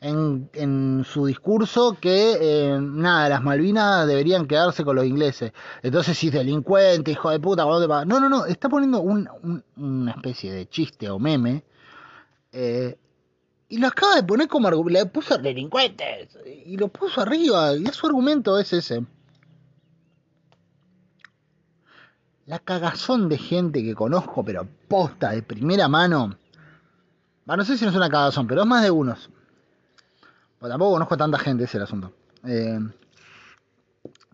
en, 0.00 1.04
su 1.04 1.26
discurso 1.26 1.96
que 2.00 2.38
eh, 2.40 2.78
nada, 2.80 3.28
las 3.28 3.42
Malvinas 3.42 4.06
deberían 4.06 4.46
quedarse 4.46 4.84
con 4.84 4.96
los 4.96 5.04
ingleses. 5.04 5.52
Entonces, 5.82 6.16
si 6.16 6.28
es 6.28 6.32
delincuente, 6.32 7.10
hijo 7.10 7.30
de 7.30 7.38
puta, 7.38 7.64
¿cuándo 7.64 7.82
te 7.82 7.88
pagas? 7.88 8.06
No, 8.06 8.18
no, 8.18 8.28
no. 8.28 8.46
Está 8.46 8.68
poniendo 8.68 9.00
un, 9.00 9.28
un, 9.42 9.62
una 9.76 10.12
especie 10.12 10.52
de 10.52 10.68
chiste 10.68 11.10
o 11.10 11.18
meme. 11.18 11.64
Eh, 12.52 12.96
y 13.68 13.78
lo 13.78 13.88
acaba 13.88 14.16
de 14.16 14.22
poner 14.22 14.48
como 14.48 14.68
argumento. 14.68 15.00
Le 15.00 15.06
puso 15.06 15.36
delincuentes. 15.36 16.38
Y 16.64 16.76
lo 16.76 16.88
puso 16.88 17.20
arriba. 17.20 17.74
Y 17.74 17.86
su 17.88 18.06
argumento 18.06 18.58
es 18.58 18.72
ese. 18.72 19.04
La 22.46 22.58
cagazón 22.58 23.28
de 23.28 23.38
gente 23.38 23.82
que 23.84 23.94
conozco, 23.94 24.44
pero 24.44 24.66
posta 24.88 25.30
de 25.30 25.42
primera 25.42 25.88
mano. 25.88 26.36
No 27.44 27.64
sé 27.64 27.76
si 27.76 27.84
no 27.84 27.90
es 27.90 27.96
una 27.96 28.08
cagazón, 28.08 28.46
pero 28.46 28.62
es 28.62 28.66
más 28.66 28.82
de 28.82 28.90
unos. 28.90 29.30
Bueno, 30.60 30.74
tampoco 30.74 30.92
conozco 30.92 31.14
a 31.14 31.18
tanta 31.18 31.38
gente, 31.38 31.64
ese 31.64 31.70
es 31.70 31.74
el 31.76 31.82
asunto. 31.82 32.12
Eh, 32.44 32.78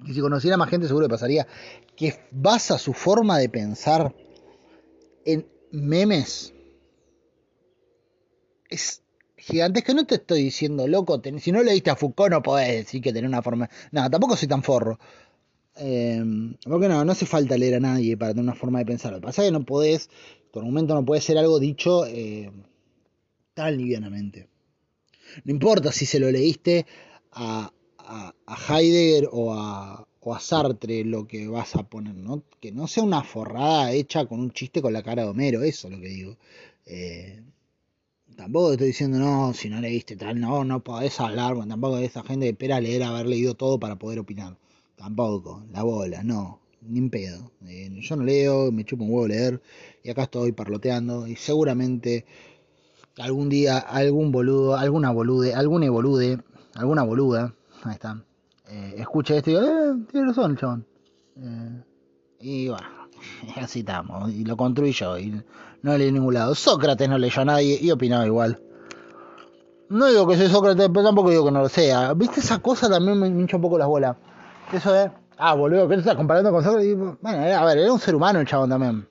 y 0.04 0.12
si 0.12 0.20
conociera 0.20 0.56
más 0.56 0.68
gente, 0.68 0.88
seguro 0.88 1.06
que 1.06 1.12
pasaría. 1.12 1.46
Que 1.94 2.26
basa 2.32 2.78
su 2.78 2.92
forma 2.92 3.38
de 3.38 3.48
pensar 3.48 4.14
en 5.24 5.46
memes. 5.70 6.52
Es 8.68 9.02
gigantesca. 9.36 9.94
No 9.94 10.04
te 10.04 10.16
estoy 10.16 10.42
diciendo, 10.42 10.86
loco, 10.88 11.20
si 11.38 11.52
no 11.52 11.62
leíste 11.62 11.90
a 11.90 11.96
Foucault 11.96 12.32
no 12.32 12.42
podés 12.42 12.84
decir 12.84 13.00
que 13.00 13.12
tenés 13.12 13.28
una 13.28 13.42
forma... 13.42 13.70
No, 13.92 14.10
tampoco 14.10 14.36
soy 14.36 14.48
tan 14.48 14.64
forro. 14.64 14.98
Eh, 15.76 16.22
porque 16.64 16.88
no, 16.88 17.04
no 17.04 17.12
hace 17.12 17.26
falta 17.26 17.56
leer 17.56 17.76
a 17.76 17.80
nadie 17.80 18.16
para 18.16 18.32
tener 18.32 18.42
una 18.42 18.54
forma 18.54 18.80
de 18.80 18.86
pensar. 18.86 19.12
Lo 19.12 19.20
que 19.20 19.26
pasa 19.26 19.42
es 19.42 19.48
que 19.48 19.52
no 19.52 19.64
podés, 19.64 20.10
tu 20.52 20.58
argumento 20.58 20.94
no 20.94 21.04
puede 21.04 21.20
ser 21.20 21.38
algo 21.38 21.60
dicho 21.60 22.04
eh, 22.06 22.50
tan 23.54 23.76
livianamente. 23.76 24.48
No 25.44 25.52
importa 25.52 25.92
si 25.92 26.06
se 26.06 26.20
lo 26.20 26.30
leíste 26.30 26.86
a, 27.32 27.72
a, 27.98 28.34
a 28.46 28.78
Heidegger 28.78 29.28
o 29.32 29.52
a, 29.54 30.06
o 30.20 30.34
a, 30.34 30.40
Sartre 30.40 31.04
lo 31.04 31.26
que 31.26 31.48
vas 31.48 31.76
a 31.76 31.88
poner, 31.88 32.14
¿no? 32.14 32.42
Que 32.60 32.72
no 32.72 32.86
sea 32.86 33.02
una 33.02 33.22
forrada 33.22 33.92
hecha 33.92 34.26
con 34.26 34.40
un 34.40 34.50
chiste 34.52 34.82
con 34.82 34.92
la 34.92 35.02
cara 35.02 35.22
de 35.22 35.28
Homero, 35.28 35.62
eso 35.62 35.88
es 35.88 35.94
lo 35.94 36.00
que 36.00 36.08
digo. 36.08 36.36
Eh, 36.86 37.42
tampoco 38.36 38.72
estoy 38.72 38.88
diciendo, 38.88 39.18
no, 39.18 39.52
si 39.54 39.68
no 39.68 39.80
leíste 39.80 40.16
tal, 40.16 40.40
no, 40.40 40.64
no 40.64 40.82
podés 40.84 41.18
hablar, 41.20 41.54
bueno, 41.54 41.70
tampoco 41.70 41.98
esa 41.98 42.22
gente 42.22 42.46
que 42.46 42.50
espera 42.50 42.80
leer, 42.80 43.02
haber 43.02 43.26
leído 43.26 43.54
todo 43.54 43.78
para 43.80 43.96
poder 43.96 44.18
opinar. 44.18 44.56
Tampoco, 44.96 45.64
la 45.72 45.82
bola, 45.82 46.22
no, 46.22 46.60
ni 46.82 46.98
en 46.98 47.10
pedo. 47.10 47.50
Eh, 47.66 47.90
yo 48.00 48.16
no 48.16 48.24
leo, 48.24 48.72
me 48.72 48.84
chupo 48.84 49.04
un 49.04 49.10
huevo 49.10 49.28
leer, 49.28 49.62
y 50.02 50.10
acá 50.10 50.24
estoy 50.24 50.52
parloteando, 50.52 51.26
y 51.26 51.36
seguramente 51.36 52.24
algún 53.18 53.48
día 53.48 53.78
algún 53.78 54.32
boludo, 54.32 54.76
alguna 54.76 55.10
bolude, 55.10 55.54
alguna 55.54 55.90
bolude, 55.90 56.38
alguna 56.74 57.02
boluda, 57.02 57.54
ahí 57.84 57.94
está, 57.94 58.22
eh, 58.68 58.94
escucha 58.98 59.36
esto 59.36 59.50
y 59.50 59.54
digo, 59.54 59.66
eh, 59.66 60.04
tiene 60.10 60.26
razón 60.28 60.56
chabón. 60.56 60.86
Eh, 61.36 61.82
y 62.40 62.68
bueno, 62.68 62.86
así 63.56 63.80
estamos, 63.80 64.30
y 64.30 64.44
lo 64.44 64.56
construí 64.56 64.92
yo, 64.92 65.18
y 65.18 65.42
no 65.82 65.96
leí 65.96 66.12
ningún 66.12 66.34
lado. 66.34 66.54
Sócrates 66.54 67.08
no 67.08 67.18
leyó 67.18 67.42
a 67.42 67.44
nadie 67.44 67.78
y 67.80 67.90
opinaba 67.90 68.26
igual. 68.26 68.62
No 69.88 70.06
digo 70.06 70.26
que 70.26 70.36
soy 70.36 70.48
Sócrates, 70.48 70.88
pero 70.88 71.04
tampoco 71.04 71.30
digo 71.30 71.44
que 71.44 71.52
no 71.52 71.60
lo 71.60 71.68
sea. 71.68 72.12
¿Viste 72.14 72.40
esa 72.40 72.58
cosa? 72.58 72.88
También 72.90 73.20
me 73.20 73.28
hincha 73.28 73.56
un 73.56 73.62
poco 73.62 73.78
las 73.78 73.86
bolas. 73.86 74.16
Eso 74.72 74.92
de, 74.92 75.12
ah, 75.38 75.54
boludo, 75.54 75.86
¿qué 75.88 75.94
te 75.94 76.00
estás 76.00 76.16
comparando 76.16 76.50
con 76.50 76.64
Sócrates? 76.64 76.96
Bueno, 76.96 77.56
a 77.56 77.64
ver, 77.64 77.78
era 77.78 77.92
un 77.92 78.00
ser 78.00 78.16
humano 78.16 78.40
el 78.40 78.46
chabón 78.46 78.68
también. 78.68 79.08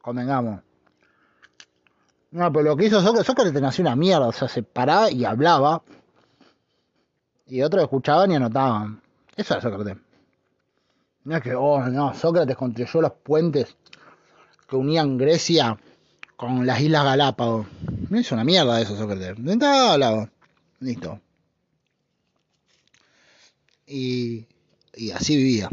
Convengamos. 0.00 0.60
No, 2.32 2.50
pero 2.50 2.64
lo 2.64 2.76
que 2.76 2.86
hizo 2.86 3.00
Sócrates, 3.00 3.26
Sócrates 3.26 3.60
nació 3.60 3.82
una 3.82 3.94
mierda, 3.94 4.28
o 4.28 4.32
sea, 4.32 4.48
se 4.48 4.62
paraba 4.62 5.10
y 5.10 5.24
hablaba. 5.26 5.82
Y 7.46 7.60
otros 7.60 7.82
escuchaban 7.82 8.30
y 8.30 8.36
anotaban. 8.36 9.02
Eso 9.36 9.54
era 9.54 9.62
Sócrates. 9.62 9.98
No 11.24 11.36
es 11.36 11.42
que, 11.42 11.54
oh, 11.54 11.84
no, 11.88 12.14
Sócrates 12.14 12.56
construyó 12.56 13.02
los 13.02 13.12
puentes 13.12 13.76
que 14.66 14.76
unían 14.76 15.18
Grecia 15.18 15.78
con 16.34 16.66
las 16.66 16.80
Islas 16.80 17.04
Galápagos. 17.04 17.66
No 18.08 18.18
hizo 18.18 18.34
una 18.34 18.44
mierda 18.44 18.80
eso, 18.80 18.96
Sócrates. 18.96 19.38
Intentaba 19.38 19.92
hablaba. 19.92 20.30
Listo. 20.80 21.20
Y, 23.86 24.46
y 24.94 25.10
así 25.10 25.36
vivía. 25.36 25.68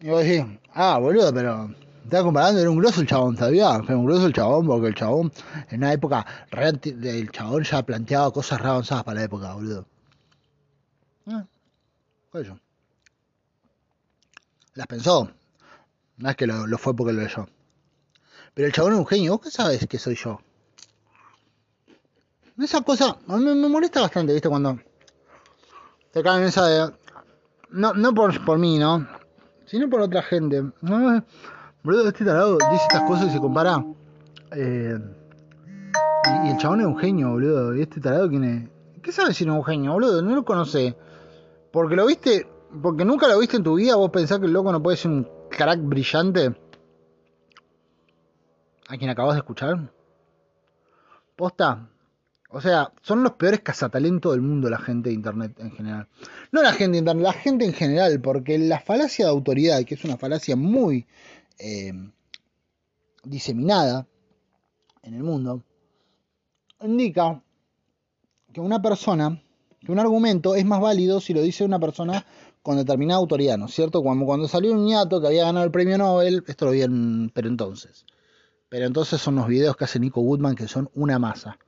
Y 0.00 0.08
vos 0.08 0.24
decís, 0.24 0.42
ah, 0.72 0.98
boludo, 0.98 1.34
pero 1.34 1.68
estaba 2.06 2.24
comparando, 2.24 2.60
era 2.60 2.70
un 2.70 2.78
grosso 2.78 3.00
el 3.00 3.06
chabón, 3.06 3.36
¿sabía? 3.36 3.80
Era 3.82 3.96
un 3.96 4.06
grosso 4.06 4.26
el 4.26 4.32
chabón, 4.32 4.66
porque 4.66 4.88
el 4.88 4.94
chabón, 4.94 5.32
en 5.70 5.78
una 5.78 5.92
época, 5.92 6.24
el 6.52 7.30
chabón 7.30 7.64
ya 7.64 7.82
planteaba 7.82 8.30
cosas 8.30 8.60
re 8.60 8.70
para 9.04 9.14
la 9.14 9.24
época, 9.24 9.54
boludo. 9.54 9.86
Ah, 11.26 11.44
eso. 12.34 12.58
Las 14.74 14.86
pensó. 14.86 15.30
No 16.18 16.30
es 16.30 16.36
que 16.36 16.46
lo, 16.46 16.66
lo, 16.66 16.78
fue 16.78 16.94
porque 16.94 17.12
lo 17.12 17.22
leyó. 17.22 17.48
Pero 18.54 18.68
el 18.68 18.72
chabón 18.72 18.92
es 18.94 18.98
un 19.00 19.06
genio. 19.06 19.32
¿Vos 19.32 19.40
qué 19.42 19.50
sabes 19.50 19.86
que 19.86 19.98
soy 19.98 20.14
yo? 20.14 20.40
Esa 22.58 22.80
cosa 22.82 23.18
a 23.26 23.36
me 23.36 23.68
molesta 23.68 24.00
bastante, 24.00 24.32
¿viste? 24.32 24.48
Cuando 24.48 24.78
te 26.12 26.22
caen 26.22 26.44
esa 26.44 26.66
de... 26.66 26.94
No, 27.70 27.92
no 27.92 28.14
por, 28.14 28.44
por 28.44 28.58
mí, 28.58 28.78
¿no? 28.78 29.06
Sino 29.66 29.90
por 29.90 30.00
otra 30.00 30.22
gente. 30.22 30.62
No, 30.80 31.24
boludo, 31.86 32.08
este 32.08 32.24
tarado 32.24 32.58
dice 32.72 32.82
estas 32.82 33.02
cosas 33.02 33.28
y 33.28 33.30
se 33.30 33.38
compara. 33.38 33.84
Eh, 34.50 34.98
y, 36.44 36.48
el 36.48 36.56
chabón 36.58 36.80
es 36.80 36.86
un 36.86 36.98
genio, 36.98 37.30
boludo. 37.30 37.76
¿Y 37.76 37.82
este 37.82 38.00
tarado 38.00 38.28
quién 38.28 38.44
es? 38.44 38.68
¿Qué 39.02 39.12
sabes 39.12 39.36
si 39.36 39.46
no 39.46 39.52
es 39.52 39.58
un 39.60 39.64
genio, 39.64 39.92
boludo? 39.92 40.20
No 40.20 40.34
lo 40.34 40.44
conoce. 40.44 40.96
Porque 41.70 41.94
lo 41.94 42.06
viste, 42.06 42.44
porque 42.82 43.04
nunca 43.04 43.28
lo 43.28 43.38
viste 43.38 43.56
en 43.56 43.62
tu 43.62 43.76
vida, 43.76 43.94
vos 43.94 44.10
pensás 44.10 44.40
que 44.40 44.46
el 44.46 44.52
loco 44.52 44.72
no 44.72 44.82
puede 44.82 44.96
ser 44.96 45.12
un 45.12 45.28
crack 45.48 45.80
brillante. 45.80 46.56
A 48.88 48.96
quien 48.96 49.08
acabas 49.08 49.34
de 49.34 49.38
escuchar. 49.38 49.92
Posta. 51.36 51.88
O 52.50 52.60
sea, 52.60 52.90
son 53.02 53.22
los 53.22 53.32
peores 53.32 53.60
cazatalentos 53.60 54.32
del 54.32 54.40
mundo 54.40 54.70
la 54.70 54.78
gente 54.78 55.10
de 55.10 55.14
internet 55.14 55.52
en 55.58 55.70
general. 55.70 56.08
No 56.50 56.62
la 56.62 56.72
gente 56.72 56.92
de 56.92 56.98
internet, 56.98 57.24
la 57.24 57.32
gente 57.32 57.64
en 57.64 57.72
general, 57.72 58.20
porque 58.20 58.58
la 58.58 58.80
falacia 58.80 59.26
de 59.26 59.30
autoridad, 59.30 59.84
que 59.84 59.94
es 59.94 60.04
una 60.04 60.16
falacia 60.16 60.56
muy 60.56 61.06
eh, 61.58 61.92
diseminada 63.24 64.06
en 65.02 65.14
el 65.14 65.22
mundo, 65.22 65.62
indica 66.82 67.42
que 68.52 68.60
una 68.60 68.80
persona, 68.80 69.42
que 69.80 69.92
un 69.92 69.98
argumento 69.98 70.54
es 70.54 70.64
más 70.64 70.80
válido 70.80 71.20
si 71.20 71.34
lo 71.34 71.42
dice 71.42 71.64
una 71.64 71.78
persona 71.78 72.24
con 72.62 72.76
determinada 72.76 73.20
autoridad, 73.20 73.58
¿no 73.58 73.66
es 73.66 73.74
cierto? 73.74 74.02
Cuando, 74.02 74.48
salió 74.48 74.72
un 74.72 74.86
ñato 74.86 75.20
que 75.20 75.28
había 75.28 75.44
ganado 75.44 75.64
el 75.64 75.70
premio 75.70 75.98
Nobel, 75.98 76.42
esto 76.46 76.64
lo 76.64 76.72
vi 76.72 76.80
pero 77.32 77.48
entonces. 77.48 78.04
Pero 78.68 78.86
entonces 78.86 79.20
son 79.20 79.36
los 79.36 79.46
videos 79.46 79.76
que 79.76 79.84
hace 79.84 80.00
Nico 80.00 80.20
Woodman 80.20 80.56
que 80.56 80.66
son 80.66 80.90
una 80.94 81.18
masa. 81.18 81.58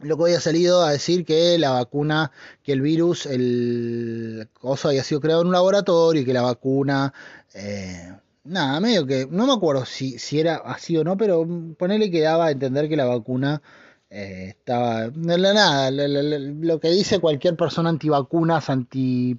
Lo 0.00 0.16
que 0.16 0.24
había 0.24 0.40
salido 0.40 0.82
a 0.82 0.92
decir 0.92 1.24
que 1.24 1.58
la 1.58 1.70
vacuna, 1.70 2.30
que 2.62 2.72
el 2.72 2.82
virus, 2.82 3.26
el 3.26 4.48
coso 4.52 4.88
había 4.88 5.02
sido 5.04 5.20
creado 5.20 5.40
en 5.40 5.48
un 5.48 5.54
laboratorio 5.54 6.22
y 6.22 6.24
que 6.24 6.34
la 6.34 6.42
vacuna 6.42 7.14
eh, 7.54 8.12
nada, 8.46 8.80
medio 8.80 9.06
que, 9.06 9.26
no 9.30 9.46
me 9.46 9.52
acuerdo 9.52 9.84
si, 9.84 10.18
si 10.18 10.40
era 10.40 10.56
así 10.56 10.96
o 10.96 11.04
no, 11.04 11.16
pero 11.16 11.46
ponele 11.78 12.10
que 12.10 12.20
daba 12.20 12.46
a 12.46 12.50
entender 12.50 12.88
que 12.88 12.96
la 12.96 13.06
vacuna 13.06 13.62
eh, 14.10 14.48
estaba, 14.50 15.08
no, 15.14 15.36
nada, 15.36 15.90
lo, 15.90 16.80
que 16.80 16.90
dice 16.90 17.20
cualquier 17.20 17.56
persona 17.56 17.90
antivacunas, 17.90 18.70
anti, 18.70 19.38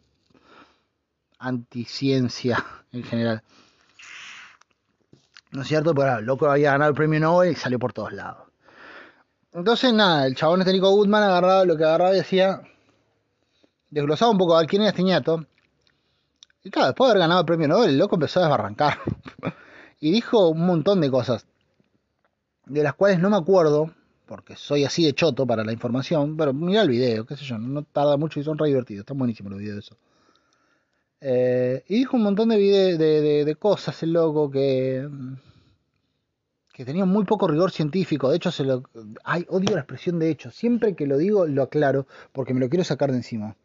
anticiencia 1.39 2.63
en 2.91 3.03
general. 3.03 3.43
¿No 5.51 5.61
es 5.61 5.67
cierto? 5.67 5.95
Pero 5.95 6.21
loco 6.21 6.49
había 6.49 6.71
ganado 6.71 6.89
el 6.89 6.95
premio 6.95 7.19
Nobel 7.19 7.51
y 7.53 7.55
salió 7.55 7.79
por 7.79 7.93
todos 7.93 8.11
lados. 8.11 8.46
Entonces, 9.57 9.91
nada, 9.91 10.27
el 10.27 10.35
chabón 10.35 10.59
este 10.61 10.71
Nico 10.71 10.91
Goodman 10.91 11.23
agarraba 11.23 11.65
lo 11.65 11.75
que 11.75 11.83
agarraba 11.83 12.13
y 12.13 12.17
decía, 12.17 12.61
desglosaba 13.89 14.29
un 14.29 14.37
poco 14.37 14.55
a 14.55 14.63
quién 14.65 14.83
era 14.83 14.91
este. 14.91 15.01
Y 15.01 16.69
claro, 16.69 16.89
después 16.89 17.07
de 17.07 17.11
haber 17.11 17.21
ganado 17.21 17.39
el 17.39 17.45
premio 17.47 17.67
Nobel, 17.67 17.89
el 17.89 17.97
loco 17.97 18.17
empezó 18.17 18.39
a 18.39 18.43
desbarrancar. 18.43 18.99
y 19.99 20.11
dijo 20.11 20.49
un 20.49 20.63
montón 20.63 21.01
de 21.01 21.09
cosas, 21.09 21.47
de 22.67 22.83
las 22.83 22.93
cuales 22.93 23.19
no 23.19 23.31
me 23.31 23.37
acuerdo, 23.37 23.91
porque 24.27 24.55
soy 24.55 24.83
así 24.83 25.03
de 25.03 25.13
choto 25.13 25.47
para 25.47 25.63
la 25.63 25.73
información, 25.73 26.37
pero 26.37 26.53
mira 26.53 26.83
el 26.83 26.89
video, 26.89 27.25
qué 27.25 27.35
sé 27.35 27.43
yo, 27.43 27.57
no 27.57 27.81
tarda 27.81 28.15
mucho 28.15 28.39
y 28.39 28.43
son 28.43 28.59
re 28.59 28.67
divertidos, 28.67 28.99
están 29.01 29.17
buenísimos 29.17 29.53
los 29.53 29.59
videos 29.59 29.77
de 29.77 29.79
eso. 29.79 29.97
Eh, 31.19 31.83
y 31.87 31.95
dijo 31.95 32.15
un 32.15 32.21
montón 32.21 32.49
de, 32.49 32.57
de, 32.59 33.43
de, 33.43 33.55
cosas 33.55 34.03
el 34.03 34.13
loco 34.13 34.51
que 34.51 35.09
que 36.78 36.86
tenía 36.86 37.05
muy 37.05 37.25
poco 37.25 37.47
rigor 37.47 37.71
científico. 37.71 38.30
De 38.30 38.38
hecho, 38.38 38.51
se 38.51 38.63
lo, 38.63 38.84
ay, 39.23 39.47
odio 39.49 39.71
la 39.73 39.80
expresión 39.80 40.19
de 40.19 40.30
hecho. 40.30 40.51
Siempre 40.51 40.95
que 40.95 41.07
lo 41.07 41.17
digo, 41.17 41.47
lo 41.47 41.63
aclaro, 41.63 42.05
porque 42.32 42.53
me 42.53 42.59
lo 42.59 42.69
quiero 42.69 42.84
sacar 42.84 43.09
de 43.09 43.17
encima. 43.17 43.55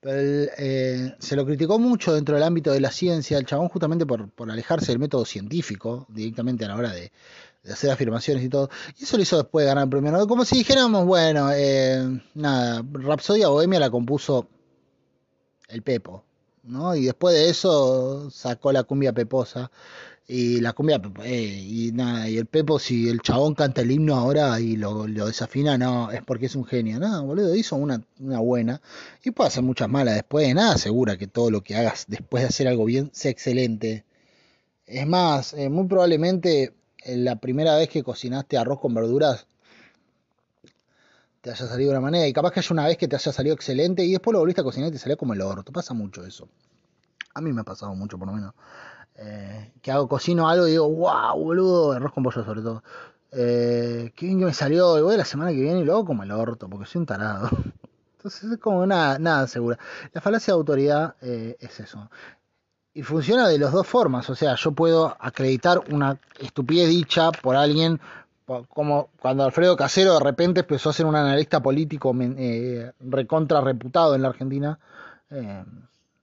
Pero 0.00 0.50
eh, 0.58 1.14
se 1.18 1.36
lo 1.36 1.46
criticó 1.46 1.78
mucho 1.78 2.12
dentro 2.12 2.34
del 2.34 2.44
ámbito 2.44 2.70
de 2.70 2.80
la 2.80 2.90
ciencia, 2.90 3.38
el 3.38 3.46
chabón 3.46 3.70
justamente 3.70 4.04
por, 4.04 4.30
alejarse 4.50 4.92
del 4.92 4.98
método 4.98 5.24
científico, 5.24 6.04
directamente 6.10 6.66
a 6.66 6.68
la 6.68 6.76
hora 6.76 6.92
de, 6.92 7.12
hacer 7.72 7.90
afirmaciones 7.90 8.44
y 8.44 8.50
todo. 8.50 8.68
Y 8.98 9.04
eso 9.04 9.16
lo 9.16 9.22
hizo 9.22 9.38
después 9.38 9.64
de 9.64 9.68
ganar 9.70 9.84
el 9.84 9.90
premio 9.90 10.12
Nobel. 10.12 10.28
Como 10.28 10.44
si 10.44 10.58
dijéramos, 10.58 11.06
bueno, 11.06 11.48
eh, 11.50 12.20
nada, 12.34 12.84
Rapsodia 12.92 13.48
Bohemia 13.48 13.80
la 13.80 13.88
compuso 13.88 14.46
el 15.68 15.80
Pepo, 15.80 16.24
¿no? 16.64 16.94
Y 16.94 17.06
después 17.06 17.34
de 17.34 17.48
eso 17.48 18.30
sacó 18.30 18.70
la 18.70 18.82
cumbia 18.82 19.14
peposa 19.14 19.70
y 20.30 20.60
la 20.60 20.74
cumbia, 20.74 21.00
eh, 21.24 21.64
y 21.66 21.90
nada, 21.92 22.28
y 22.28 22.36
el 22.36 22.44
Pepo, 22.44 22.78
si 22.78 23.08
el 23.08 23.22
chabón 23.22 23.54
canta 23.54 23.80
el 23.80 23.90
himno 23.90 24.14
ahora 24.14 24.60
y 24.60 24.76
lo, 24.76 25.06
desafina, 25.06 25.78
no, 25.78 26.10
es 26.10 26.22
porque 26.22 26.46
es 26.46 26.54
un 26.54 26.66
genio. 26.66 27.00
No, 27.00 27.24
boludo, 27.24 27.54
hizo 27.56 27.76
una, 27.76 28.02
una 28.20 28.38
buena. 28.38 28.82
Y 29.24 29.30
puede 29.30 29.48
hacer 29.48 29.62
muchas 29.62 29.88
malas 29.88 30.16
después. 30.16 30.54
Nada 30.54 30.74
asegura 30.74 31.16
que 31.16 31.28
todo 31.28 31.50
lo 31.50 31.62
que 31.62 31.76
hagas 31.76 32.04
después 32.08 32.42
de 32.42 32.48
hacer 32.48 32.68
algo 32.68 32.84
bien 32.84 33.10
sea 33.14 33.30
excelente. 33.30 34.04
Es 34.86 35.06
más, 35.06 35.54
eh, 35.54 35.70
muy 35.70 35.86
probablemente 35.86 36.74
eh, 37.04 37.16
la 37.16 37.36
primera 37.36 37.76
vez 37.76 37.88
que 37.88 38.02
cocinaste 38.02 38.58
arroz 38.58 38.80
con 38.80 38.94
verduras 38.94 39.46
te 41.40 41.50
haya 41.50 41.66
salido 41.66 41.90
de 41.90 41.96
una 41.96 42.02
manera. 42.02 42.28
Y 42.28 42.34
capaz 42.34 42.52
que 42.52 42.60
haya 42.60 42.68
una 42.72 42.86
vez 42.86 42.98
que 42.98 43.08
te 43.08 43.16
haya 43.16 43.32
salido 43.32 43.54
excelente 43.54 44.04
y 44.04 44.12
después 44.12 44.34
lo 44.34 44.40
volviste 44.40 44.60
a 44.60 44.64
cocinar 44.64 44.90
y 44.90 44.92
te 44.92 44.98
salió 44.98 45.16
como 45.16 45.32
el 45.32 45.40
orto. 45.40 45.72
Pasa 45.72 45.94
mucho 45.94 46.26
eso. 46.26 46.48
A 47.34 47.40
mí 47.40 47.52
me 47.52 47.62
ha 47.62 47.64
pasado 47.64 47.94
mucho, 47.94 48.18
por 48.18 48.28
lo 48.28 48.34
menos. 48.34 48.52
Eh, 49.20 49.72
que 49.82 49.90
hago, 49.90 50.06
cocino 50.06 50.48
algo 50.48 50.68
y 50.68 50.72
digo, 50.72 50.88
wow, 50.88 51.36
boludo, 51.36 51.92
arroz 51.92 52.12
con 52.12 52.22
pollo 52.22 52.44
sobre 52.44 52.62
todo. 52.62 52.84
Eh, 53.32 54.12
qué 54.14 54.26
bien 54.26 54.38
que 54.38 54.44
me 54.44 54.54
salió, 54.54 54.96
y 54.96 55.02
voy 55.02 55.16
la 55.16 55.24
semana 55.24 55.50
que 55.50 55.60
viene 55.60 55.80
y 55.80 55.84
luego 55.84 56.04
como 56.04 56.22
el 56.22 56.30
orto, 56.30 56.68
porque 56.68 56.86
soy 56.86 57.00
un 57.00 57.06
tarado. 57.06 57.50
Entonces 58.16 58.52
es 58.52 58.58
como 58.58 58.86
nada, 58.86 59.18
nada 59.18 59.46
segura. 59.48 59.78
La 60.12 60.20
falacia 60.20 60.52
de 60.52 60.58
autoridad 60.58 61.16
eh, 61.20 61.56
es 61.58 61.80
eso. 61.80 62.08
Y 62.94 63.02
funciona 63.02 63.48
de 63.48 63.58
las 63.58 63.72
dos 63.72 63.86
formas, 63.86 64.28
o 64.30 64.34
sea, 64.34 64.54
yo 64.54 64.72
puedo 64.72 65.16
acreditar 65.20 65.80
una 65.90 66.18
estupidez 66.38 66.88
dicha 66.88 67.30
por 67.32 67.56
alguien, 67.56 68.00
como 68.68 69.10
cuando 69.20 69.44
Alfredo 69.44 69.76
Casero 69.76 70.14
de 70.14 70.20
repente 70.20 70.60
empezó 70.60 70.90
a 70.90 70.92
ser 70.92 71.06
un 71.06 71.14
analista 71.14 71.60
político 71.62 72.14
recontra 73.00 73.60
reputado 73.60 74.14
en 74.16 74.22
la 74.22 74.28
Argentina, 74.28 74.78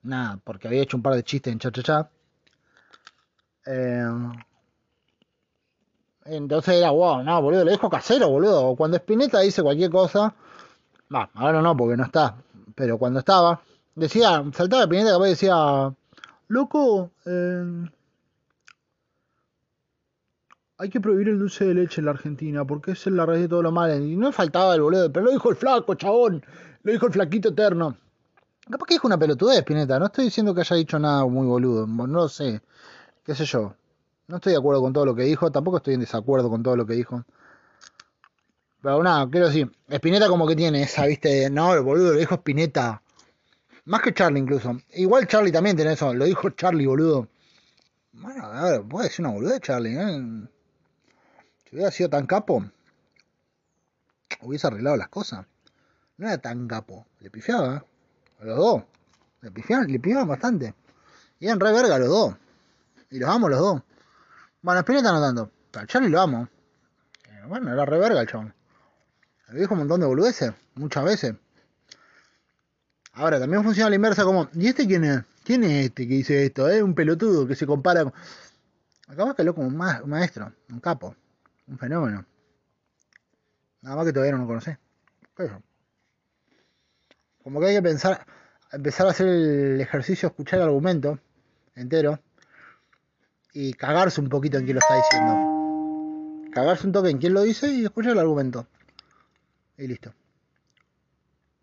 nada, 0.01 0.39
porque 0.43 0.67
había 0.67 0.81
hecho 0.81 0.97
un 0.97 1.03
par 1.03 1.13
de 1.13 1.23
chistes 1.23 1.53
en 1.53 1.59
cha 1.59 1.71
cha 1.71 1.83
cha 1.83 2.09
eh, 3.65 4.07
entonces 6.25 6.75
era, 6.75 6.89
wow, 6.89 7.23
no, 7.23 7.41
boludo, 7.41 7.63
lo 7.63 7.71
dejo 7.71 7.89
casero, 7.89 8.29
boludo. 8.29 8.75
Cuando 8.75 8.97
Spinetta 8.97 9.39
dice 9.41 9.61
cualquier 9.61 9.91
cosa, 9.91 10.33
va, 11.13 11.29
ahora 11.35 11.61
no, 11.61 11.77
porque 11.77 11.95
no 11.95 12.03
está, 12.03 12.35
pero 12.73 12.97
cuando 12.97 13.19
estaba, 13.19 13.61
decía, 13.93 14.43
saltaba 14.53 14.83
Spinetta 14.83 15.11
capaz 15.11 15.27
decía, 15.27 15.93
loco, 16.47 17.11
eh, 17.25 17.89
hay 20.77 20.89
que 20.89 20.99
prohibir 20.99 21.29
el 21.29 21.39
dulce 21.39 21.65
de 21.65 21.75
leche 21.75 22.01
en 22.01 22.05
la 22.05 22.11
Argentina 22.11 22.65
porque 22.65 22.91
es 22.91 23.05
la 23.07 23.25
raíz 23.25 23.43
de 23.43 23.47
todo 23.47 23.61
lo 23.61 23.71
malo. 23.71 23.95
Y 23.95 24.15
no 24.15 24.31
faltaba 24.31 24.73
el 24.73 24.81
boludo, 24.81 25.11
pero 25.11 25.27
lo 25.27 25.31
dijo 25.31 25.51
el 25.51 25.55
flaco, 25.55 25.93
chabón, 25.93 26.43
lo 26.81 26.91
dijo 26.91 27.05
el 27.05 27.13
flaquito 27.13 27.49
eterno. 27.49 27.95
Capaz 28.67 28.85
que 28.87 28.95
dijo 28.95 29.07
una 29.07 29.19
pelotudez, 29.19 29.59
Spinetta, 29.59 29.99
no 29.99 30.07
estoy 30.07 30.25
diciendo 30.25 30.55
que 30.55 30.61
haya 30.61 30.75
dicho 30.75 30.97
nada 30.97 31.23
muy 31.27 31.45
boludo, 31.45 31.85
no 31.85 32.07
lo 32.07 32.27
sé 32.27 32.61
qué 33.25 33.35
sé 33.35 33.45
yo, 33.45 33.75
no 34.27 34.37
estoy 34.37 34.53
de 34.53 34.59
acuerdo 34.59 34.81
con 34.81 34.93
todo 34.93 35.05
lo 35.05 35.15
que 35.15 35.23
dijo, 35.23 35.51
tampoco 35.51 35.77
estoy 35.77 35.95
en 35.95 35.99
desacuerdo 36.01 36.49
con 36.49 36.63
todo 36.63 36.75
lo 36.75 36.85
que 36.85 36.93
dijo. 36.93 37.25
Pero 38.81 39.01
nada, 39.01 39.27
quiero 39.29 39.47
decir, 39.47 39.71
Spinetta 39.89 40.27
como 40.27 40.47
que 40.47 40.55
tiene 40.55 40.83
esa, 40.83 41.05
viste, 41.07 41.49
no, 41.49 41.73
el 41.73 41.81
boludo 41.81 42.13
lo 42.13 42.19
dijo 42.19 42.35
Spinetta. 42.35 43.01
Más 43.85 44.01
que 44.01 44.13
Charlie 44.13 44.39
incluso. 44.39 44.77
Igual 44.93 45.27
Charlie 45.27 45.51
también 45.51 45.75
tiene 45.75 45.93
eso, 45.93 46.13
lo 46.13 46.25
dijo 46.25 46.51
Charlie, 46.51 46.85
boludo. 46.85 47.27
Bueno, 48.13 48.45
a 48.45 48.63
ver, 48.63 48.83
puede 48.83 49.09
ser 49.09 49.25
una 49.25 49.35
boluda 49.35 49.59
Charlie, 49.59 49.97
¿eh? 49.97 50.47
Si 51.65 51.75
hubiera 51.75 51.91
sido 51.91 52.09
tan 52.09 52.27
capo, 52.27 52.63
hubiese 54.41 54.67
arreglado 54.67 54.97
las 54.97 55.09
cosas. 55.09 55.45
No 56.17 56.27
era 56.27 56.37
tan 56.37 56.67
capo, 56.67 57.05
le 57.19 57.29
pifiaba, 57.29 57.75
¿eh? 57.77 57.81
a 58.41 58.45
los 58.45 58.57
dos. 58.57 58.83
Le 59.41 59.51
pifiaban, 59.51 59.87
le 59.87 59.99
pifiaban 59.99 60.27
bastante. 60.27 60.73
Y 61.39 61.47
eran 61.47 61.59
re 61.59 61.71
verga 61.71 61.97
los 61.99 62.09
dos. 62.09 62.35
Y 63.15 63.19
los 63.19 63.29
amo 63.29 63.47
los 63.47 63.59
dos. 63.59 63.81
Bueno, 64.61 64.81
Spinetta 64.81 65.13
no 65.13 65.21
tanto. 65.21 65.49
Al 65.79 65.87
Charlie 65.87 66.09
lo 66.09 66.19
amo. 66.19 66.49
Eh, 67.29 67.45
bueno, 67.47 67.71
era 67.71 67.85
re 67.85 67.97
verga 67.97 68.19
el 68.19 68.27
chabón. 68.27 68.53
Le 69.53 69.59
dijo 69.61 69.73
un 69.73 69.79
montón 69.79 70.01
de 70.01 70.05
boludeces, 70.05 70.51
muchas 70.73 71.05
veces. 71.05 71.35
Ahora, 73.13 73.39
también 73.39 73.63
funciona 73.63 73.89
la 73.89 73.95
inversa 73.95 74.25
como, 74.25 74.49
¿y 74.53 74.67
este 74.67 74.85
quién 74.85 75.05
es? 75.05 75.23
¿Quién 75.45 75.63
es 75.63 75.85
este 75.85 76.05
que 76.05 76.15
dice 76.15 76.45
esto? 76.45 76.67
Es 76.67 76.81
un 76.81 76.93
pelotudo 76.93 77.47
que 77.47 77.55
se 77.55 77.65
compara 77.65 78.03
con... 78.03 78.13
Acabas 79.07 79.35
que 79.35 79.45
lo 79.45 79.55
como 79.55 79.67
un, 79.67 79.77
maestro, 79.77 80.51
un 80.69 80.81
capo, 80.81 81.15
un 81.67 81.77
fenómeno. 81.77 82.25
Nada 83.81 83.95
más 83.95 84.05
que 84.05 84.11
todavía 84.11 84.33
no 84.33 84.39
lo 84.39 84.47
conocés. 84.47 84.77
Como 87.41 87.61
que 87.61 87.67
hay 87.67 87.75
que 87.75 87.81
pensar, 87.81 88.25
empezar 88.73 89.07
a 89.07 89.11
hacer 89.11 89.27
el 89.27 89.79
ejercicio, 89.79 90.27
escuchar 90.27 90.59
el 90.59 90.65
argumento 90.65 91.17
entero 91.75 92.19
y 93.55 93.73
cagarse 93.73 94.19
un 94.19 94.27
poquito 94.27 94.57
en 94.57 94.65
quién 94.65 94.75
lo 94.75 94.81
está 94.81 94.95
diciendo. 94.95 96.51
Cagarse 96.51 96.85
un 96.85 96.91
toque 96.91 97.09
en 97.09 97.17
quién 97.17 97.33
lo 97.33 97.41
dice 97.41 97.71
y 97.71 97.85
escuchar 97.85 98.11
el 98.11 98.19
argumento. 98.19 98.67
Y 99.77 99.87
listo. 99.87 100.13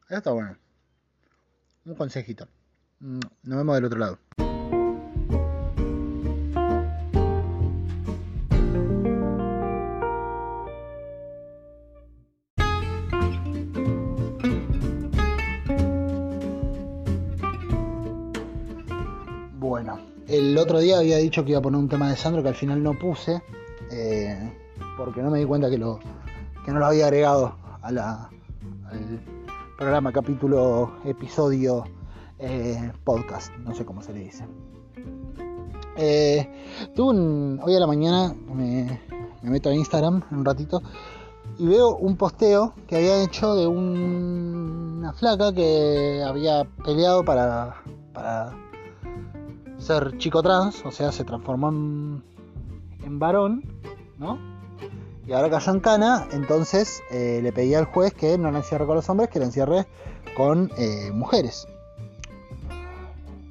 Eso 0.08 0.16
está 0.16 0.32
bueno. 0.32 0.56
Un 1.84 1.94
consejito. 1.94 2.48
Mm, 3.00 3.20
nos 3.42 3.58
vemos 3.58 3.74
del 3.74 3.84
otro 3.84 3.98
lado. 3.98 4.18
Otro 20.72 20.80
día 20.80 21.00
había 21.00 21.18
dicho 21.18 21.44
que 21.44 21.50
iba 21.50 21.58
a 21.58 21.62
poner 21.62 21.78
un 21.78 21.86
tema 21.86 22.08
de 22.08 22.16
Sandro 22.16 22.42
que 22.42 22.48
al 22.48 22.54
final 22.54 22.82
no 22.82 22.98
puse, 22.98 23.42
eh, 23.90 24.58
porque 24.96 25.20
no 25.20 25.30
me 25.30 25.38
di 25.38 25.44
cuenta 25.44 25.68
que, 25.68 25.76
no 25.76 25.98
lo 26.66 26.86
había 26.86 27.04
agregado 27.08 27.54
a 27.82 27.92
la, 27.92 28.30
al 28.86 29.20
programa, 29.76 30.10
capítulo, 30.12 30.94
episodio, 31.04 31.84
eh, 32.38 32.90
podcast, 33.04 33.52
no 33.58 33.74
sé 33.74 33.84
cómo 33.84 34.02
se 34.02 34.14
le 34.14 34.20
dice. 34.20 34.46
Eh, 35.98 36.48
tuve 36.94 37.18
hoy 37.62 37.76
a 37.76 37.78
la 37.78 37.86
mañana 37.86 38.34
me, 38.54 38.98
meto 39.42 39.68
a 39.68 39.74
Instagram 39.74 40.22
un 40.30 40.42
ratito 40.42 40.82
y 41.58 41.66
veo 41.66 41.96
un 41.96 42.16
posteo 42.16 42.72
que 42.86 42.96
había 42.96 43.22
hecho 43.22 43.56
de 43.56 43.66
una 43.66 45.12
flaca 45.12 45.52
que 45.52 46.24
había 46.26 46.64
peleado 46.82 47.22
para, 47.26 47.76
para 48.14 48.54
ser 49.82 50.16
chico 50.18 50.42
trans, 50.42 50.84
o 50.84 50.90
sea, 50.92 51.12
se 51.12 51.24
transformó 51.24 51.68
en, 51.68 53.18
varón, 53.18 53.62
¿no? 54.18 54.38
Y 55.26 55.32
ahora 55.32 55.50
cayó 55.50 55.72
en 55.72 55.80
cana, 55.80 56.26
entonces 56.32 57.02
eh, 57.10 57.40
le 57.42 57.52
pedí 57.52 57.74
al 57.74 57.86
juez 57.86 58.14
que 58.14 58.38
no 58.38 58.50
la 58.50 58.58
encierre 58.58 58.86
con 58.86 58.96
los 58.96 59.08
hombres, 59.08 59.28
que 59.28 59.38
la 59.38 59.46
encierre 59.46 59.86
con 60.36 60.70
eh, 60.76 61.10
mujeres. 61.12 61.66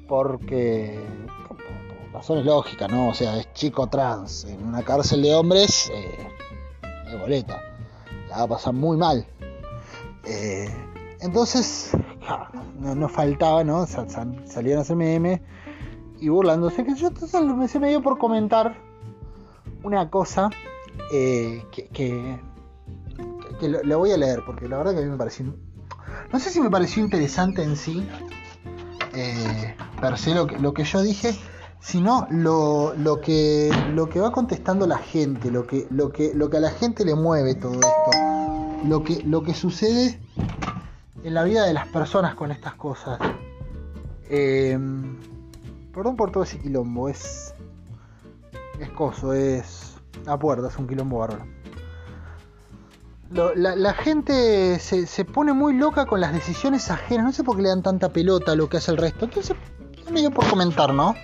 Porque, 0.08 1.00
razones 2.12 2.44
lógicas, 2.44 2.90
¿no? 2.90 3.08
O 3.08 3.14
sea, 3.14 3.38
es 3.38 3.52
chico 3.54 3.86
trans 3.86 4.44
en 4.44 4.66
una 4.66 4.82
cárcel 4.82 5.22
de 5.22 5.34
hombres, 5.34 5.90
eh, 5.94 7.10
de 7.10 7.16
boleta. 7.16 7.62
La 8.28 8.38
va 8.38 8.42
a 8.42 8.48
pasar 8.48 8.74
muy 8.74 8.96
mal. 8.96 9.26
Eh, 10.24 10.68
entonces, 11.20 11.92
no, 12.78 13.08
faltaba, 13.08 13.64
¿no? 13.64 13.86
salían 13.86 14.78
a 14.78 14.80
hacer 14.82 14.96
meme 14.96 15.42
y 16.22 16.28
burlándose. 16.28 16.84
Que 16.84 16.94
yo 16.94 17.10
se 17.68 17.80
me 17.80 17.88
dio 17.88 18.00
por 18.00 18.16
comentar 18.16 18.76
una 19.82 20.08
cosa 20.08 20.50
eh, 21.12 21.64
que, 21.72 21.88
que, 21.88 22.38
lo, 23.68 23.98
voy 23.98 24.12
a 24.12 24.16
leer, 24.16 24.42
porque 24.46 24.68
la 24.68 24.78
verdad 24.78 24.92
que 24.92 24.98
a 25.00 25.02
mí 25.02 25.10
me 25.10 25.16
pareció. 25.16 25.46
No 26.32 26.38
sé 26.38 26.50
si 26.50 26.60
me 26.60 26.70
pareció 26.70 27.02
interesante 27.02 27.62
en 27.62 27.76
sí, 27.76 28.06
eh, 29.14 29.74
per 30.00 30.16
se 30.16 30.34
lo 30.34 30.46
que, 30.46 30.58
lo 30.58 30.72
que 30.72 30.84
yo 30.84 31.02
dije, 31.02 31.36
sino 31.80 32.26
lo, 32.30 32.94
lo, 32.94 33.20
que, 33.20 33.70
lo 33.92 34.08
que 34.08 34.20
va 34.20 34.30
contestando 34.30 34.86
la 34.86 34.98
gente, 34.98 35.50
lo 35.50 35.66
que, 35.66 35.86
lo, 35.90 36.12
que, 36.12 36.32
lo 36.34 36.50
que 36.50 36.58
a 36.58 36.60
la 36.60 36.70
gente 36.70 37.04
le 37.04 37.14
mueve 37.14 37.56
todo 37.56 37.74
esto, 37.74 38.86
lo 38.86 39.02
que, 39.02 39.22
lo 39.24 39.42
que 39.42 39.54
sucede 39.54 40.20
en 41.24 41.34
la 41.34 41.42
vida 41.42 41.64
de 41.66 41.72
las 41.72 41.88
personas 41.88 42.34
con 42.36 42.52
estas 42.52 42.74
cosas. 42.74 43.18
Eh, 44.28 44.78
perdón 45.92 46.16
por 46.16 46.30
todo 46.30 46.42
ese 46.42 46.58
quilombo, 46.58 47.08
es. 47.08 47.54
Es 48.80 48.90
coso, 48.90 49.32
es. 49.32 49.96
A 50.26 50.38
puerta, 50.38 50.68
es 50.68 50.76
un 50.76 50.86
quilombo 50.86 51.18
bárbaro. 51.18 51.46
la, 53.54 53.94
gente 53.94 54.78
se, 54.78 55.24
pone 55.24 55.52
muy 55.52 55.74
loca 55.74 56.06
con 56.06 56.20
las 56.20 56.32
decisiones 56.32 56.90
ajenas. 56.90 57.26
No 57.26 57.32
sé 57.32 57.44
por 57.44 57.56
qué 57.56 57.62
le 57.62 57.68
dan 57.68 57.82
tanta 57.82 58.12
pelota 58.12 58.52
a 58.52 58.56
lo 58.56 58.68
que 58.68 58.76
hace 58.76 58.90
el 58.90 58.98
resto. 58.98 59.24
Entonces, 59.24 59.56
me 60.10 60.20
dio 60.20 60.30
por 60.30 60.48
comentar, 60.48 60.92
¿no? 60.92 61.14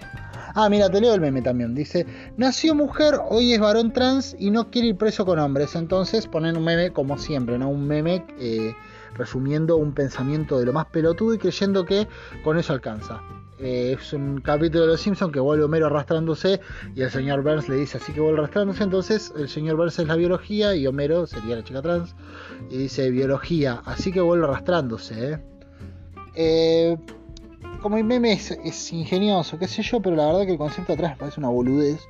Ah, 0.54 0.68
mira, 0.68 0.90
te 0.90 1.00
leo 1.00 1.14
el 1.14 1.20
meme 1.20 1.42
también. 1.42 1.74
Dice, 1.74 2.06
nació 2.36 2.74
mujer, 2.74 3.20
hoy 3.28 3.52
es 3.52 3.60
varón 3.60 3.92
trans 3.92 4.34
y 4.38 4.50
no 4.50 4.70
quiere 4.70 4.88
ir 4.88 4.96
preso 4.96 5.24
con 5.24 5.38
hombres. 5.38 5.76
Entonces 5.76 6.26
ponen 6.26 6.56
un 6.56 6.64
meme 6.64 6.92
como 6.92 7.18
siempre, 7.18 7.58
¿no? 7.58 7.68
Un 7.68 7.86
meme 7.86 8.24
eh, 8.40 8.74
resumiendo 9.14 9.76
un 9.76 9.92
pensamiento 9.92 10.58
de 10.58 10.66
lo 10.66 10.72
más 10.72 10.86
pelotudo 10.86 11.34
y 11.34 11.38
creyendo 11.38 11.84
que 11.84 12.08
con 12.42 12.58
eso 12.58 12.72
alcanza. 12.72 13.20
Eh, 13.60 13.96
es 13.98 14.12
un 14.12 14.40
capítulo 14.40 14.82
de 14.82 14.92
Los 14.92 15.00
Simpsons 15.00 15.32
que 15.32 15.40
vuelve 15.40 15.64
Homero 15.64 15.86
arrastrándose 15.86 16.60
y 16.94 17.02
el 17.02 17.10
señor 17.10 17.42
Burns 17.42 17.68
le 17.68 17.74
dice 17.74 17.98
así 17.98 18.12
que 18.12 18.20
vuelve 18.20 18.38
arrastrándose. 18.38 18.84
Entonces 18.84 19.32
el 19.36 19.48
señor 19.48 19.76
Burns 19.76 19.98
es 19.98 20.06
la 20.06 20.14
biología 20.14 20.76
y 20.76 20.86
Homero 20.86 21.26
sería 21.26 21.56
la 21.56 21.64
chica 21.64 21.82
trans 21.82 22.14
y 22.70 22.76
dice 22.76 23.10
biología, 23.10 23.82
así 23.84 24.12
que 24.12 24.20
vuelve 24.20 24.44
arrastrándose. 24.44 25.32
¿eh? 25.32 25.38
Eh, 26.36 26.96
como 27.82 27.96
el 27.96 28.04
meme 28.04 28.32
es, 28.32 28.92
ingenioso, 28.92 29.58
qué 29.58 29.66
sé 29.66 29.82
yo, 29.82 30.00
pero 30.00 30.14
la 30.14 30.26
verdad 30.26 30.46
que 30.46 30.52
el 30.52 30.58
concepto 30.58 30.92
atrás 30.92 31.12
me 31.12 31.16
parece 31.16 31.40
una 31.40 31.48
boludez. 31.48 32.00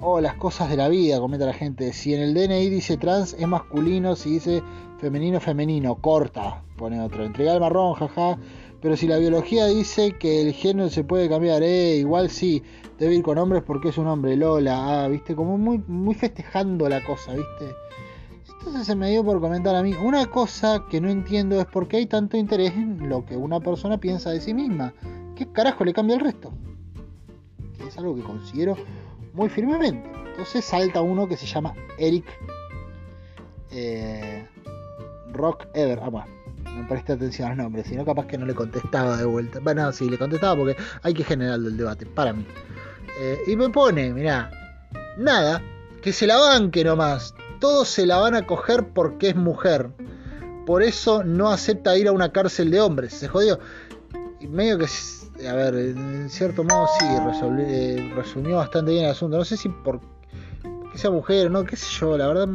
o 0.00 0.12
oh, 0.12 0.20
las 0.22 0.34
cosas 0.36 0.70
de 0.70 0.78
la 0.78 0.88
vida, 0.88 1.18
comenta 1.20 1.44
la 1.44 1.52
gente. 1.52 1.92
Si 1.92 2.14
en 2.14 2.22
el 2.22 2.32
DNI 2.32 2.70
dice 2.70 2.96
trans 2.96 3.34
es 3.34 3.46
masculino, 3.46 4.16
si 4.16 4.32
dice 4.32 4.62
femenino, 4.98 5.38
femenino, 5.38 5.96
corta, 5.96 6.62
pone 6.78 6.98
otro. 6.98 7.24
Entrega 7.24 7.52
el 7.52 7.60
marrón, 7.60 7.94
jaja. 7.94 8.38
Pero 8.80 8.96
si 8.96 9.06
la 9.06 9.18
biología 9.18 9.66
dice 9.66 10.16
que 10.18 10.40
el 10.40 10.52
género 10.52 10.88
se 10.88 11.04
puede 11.04 11.28
cambiar, 11.28 11.62
eh, 11.62 11.96
igual 11.96 12.30
sí, 12.30 12.62
debe 12.98 13.14
ir 13.14 13.22
con 13.22 13.36
hombres 13.36 13.62
porque 13.62 13.90
es 13.90 13.98
un 13.98 14.06
hombre, 14.06 14.36
Lola, 14.36 15.04
ah, 15.04 15.08
viste, 15.08 15.34
como 15.34 15.58
muy, 15.58 15.82
muy 15.86 16.14
festejando 16.14 16.88
la 16.88 17.04
cosa, 17.04 17.34
viste. 17.34 17.74
Entonces 18.58 18.86
se 18.86 18.94
me 18.94 19.10
dio 19.10 19.24
por 19.24 19.40
comentar 19.40 19.74
a 19.74 19.82
mí, 19.82 19.94
una 20.02 20.26
cosa 20.26 20.84
que 20.90 21.00
no 21.00 21.10
entiendo 21.10 21.60
es 21.60 21.66
por 21.66 21.88
qué 21.88 21.98
hay 21.98 22.06
tanto 22.06 22.36
interés 22.36 22.72
en 22.72 23.08
lo 23.08 23.24
que 23.24 23.36
una 23.36 23.60
persona 23.60 23.98
piensa 23.98 24.30
de 24.30 24.40
sí 24.40 24.54
misma. 24.54 24.94
¿Qué 25.36 25.50
carajo 25.50 25.84
le 25.84 25.92
cambia 25.92 26.16
el 26.16 26.20
resto? 26.20 26.52
Que 27.78 27.88
es 27.88 27.98
algo 27.98 28.16
que 28.16 28.22
considero 28.22 28.76
muy 29.34 29.48
firmemente. 29.48 30.10
Entonces 30.30 30.64
salta 30.64 31.00
uno 31.00 31.26
que 31.26 31.36
se 31.36 31.46
llama 31.46 31.74
Eric 31.98 32.24
eh, 33.70 34.46
Rock 35.32 35.66
Ever. 35.74 36.00
Ah, 36.02 36.08
bueno 36.08 36.39
no 36.76 36.86
presté 36.88 37.12
atención 37.14 37.48
a 37.48 37.54
los 37.54 37.64
nombres, 37.64 37.86
sino 37.86 38.04
capaz 38.04 38.26
que 38.26 38.38
no 38.38 38.46
le 38.46 38.54
contestaba 38.54 39.16
de 39.16 39.24
vuelta. 39.24 39.60
Bueno, 39.60 39.92
sí, 39.92 40.08
le 40.08 40.18
contestaba 40.18 40.56
porque 40.56 40.76
hay 41.02 41.14
que 41.14 41.24
generar 41.24 41.54
el 41.56 41.76
debate, 41.76 42.06
para 42.06 42.32
mí. 42.32 42.46
Eh, 43.20 43.38
y 43.46 43.56
me 43.56 43.68
pone, 43.68 44.12
mirá, 44.12 44.50
nada, 45.18 45.62
que 46.02 46.12
se 46.12 46.26
la 46.26 46.36
banque 46.36 46.84
nomás. 46.84 47.34
Todos 47.58 47.88
se 47.88 48.06
la 48.06 48.18
van 48.18 48.34
a 48.34 48.46
coger 48.46 48.88
porque 48.88 49.30
es 49.30 49.36
mujer. 49.36 49.90
Por 50.66 50.82
eso 50.82 51.24
no 51.24 51.50
acepta 51.50 51.96
ir 51.96 52.08
a 52.08 52.12
una 52.12 52.32
cárcel 52.32 52.70
de 52.70 52.80
hombres. 52.80 53.12
Se 53.12 53.28
jodió. 53.28 53.58
Y 54.40 54.46
medio 54.46 54.78
que, 54.78 54.86
a 55.46 55.54
ver, 55.54 55.74
en 55.74 56.30
cierto 56.30 56.64
modo 56.64 56.86
sí, 56.98 57.04
eh, 57.04 58.12
resumió 58.14 58.56
bastante 58.56 58.92
bien 58.92 59.04
el 59.04 59.10
asunto. 59.10 59.36
No 59.36 59.44
sé 59.44 59.56
si 59.56 59.68
por 59.68 60.00
que 60.90 60.98
sea 60.98 61.10
mujer 61.10 61.46
o 61.46 61.50
no, 61.50 61.64
qué 61.64 61.76
sé 61.76 61.86
yo, 61.98 62.16
la 62.18 62.26
verdad, 62.26 62.48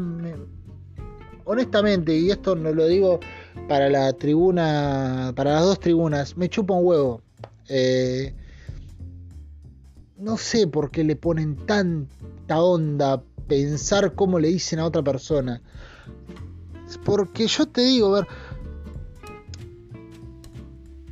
honestamente, 1.46 2.14
y 2.16 2.32
esto 2.32 2.56
no 2.56 2.72
lo 2.72 2.86
digo 2.86 3.20
para 3.68 3.90
la 3.90 4.14
tribuna, 4.14 5.34
para 5.36 5.54
las 5.54 5.64
dos 5.64 5.80
tribunas, 5.80 6.38
me 6.38 6.50
chupa 6.50 6.74
un 6.74 6.86
huevo. 6.86 7.22
Eh, 7.68 8.34
no 10.18 10.38
sé 10.38 10.68
por 10.68 10.92
qué 10.92 11.04
le 11.04 11.16
ponen 11.16 11.56
tanta 11.66 12.62
onda 12.62 13.22
pensar 13.48 14.14
cómo 14.16 14.40
le 14.40 14.50
dicen 14.50 14.80
a 14.80 14.86
otra 14.86 15.04
persona. 15.04 15.62
Porque 17.04 17.48
yo 17.48 17.66
te 17.66 17.82
digo, 17.82 18.16
a 18.16 18.22
ver, 18.22 18.28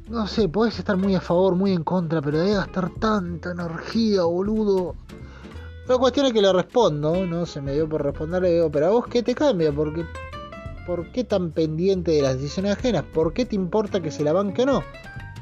no 0.09 0.27
sé, 0.27 0.47
podés 0.47 0.77
estar 0.77 0.95
muy 0.95 1.15
a 1.15 1.21
favor, 1.21 1.55
muy 1.55 1.71
en 1.73 1.83
contra, 1.83 2.21
pero 2.21 2.39
debe 2.39 2.53
gastar 2.53 2.91
tanta 2.99 3.51
energía, 3.51 4.23
boludo. 4.23 4.95
La 5.87 5.97
cuestión 5.97 6.27
es 6.27 6.33
que 6.33 6.41
le 6.41 6.53
respondo, 6.53 7.25
¿no? 7.25 7.45
Se 7.45 7.59
me 7.59 7.73
dio 7.73 7.89
por 7.89 8.03
responderle, 8.03 8.53
digo, 8.53 8.71
pero 8.71 8.87
a 8.87 8.89
vos 8.91 9.07
qué 9.07 9.21
te 9.21 9.35
cambia, 9.35 9.71
porque 9.71 10.05
¿Por 10.85 11.11
qué 11.11 11.23
tan 11.23 11.51
pendiente 11.51 12.11
de 12.11 12.21
las 12.21 12.35
decisiones 12.35 12.73
ajenas? 12.73 13.03
¿Por 13.03 13.33
qué 13.33 13.45
te 13.45 13.55
importa 13.55 14.01
que 14.01 14.11
se 14.11 14.23
la 14.23 14.33
banque 14.33 14.63
o 14.63 14.65
no? 14.65 14.83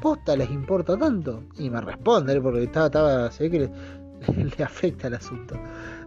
¿Posta 0.00 0.36
les 0.36 0.50
importa 0.50 0.96
tanto? 0.96 1.44
Y 1.58 1.68
me 1.68 1.80
responde, 1.80 2.40
porque 2.40 2.64
estaba, 2.64 2.86
estaba 2.86 3.30
se 3.30 3.50
que 3.50 3.58
le, 4.58 4.64
afecta 4.64 5.08
el 5.08 5.14
asunto. 5.14 5.56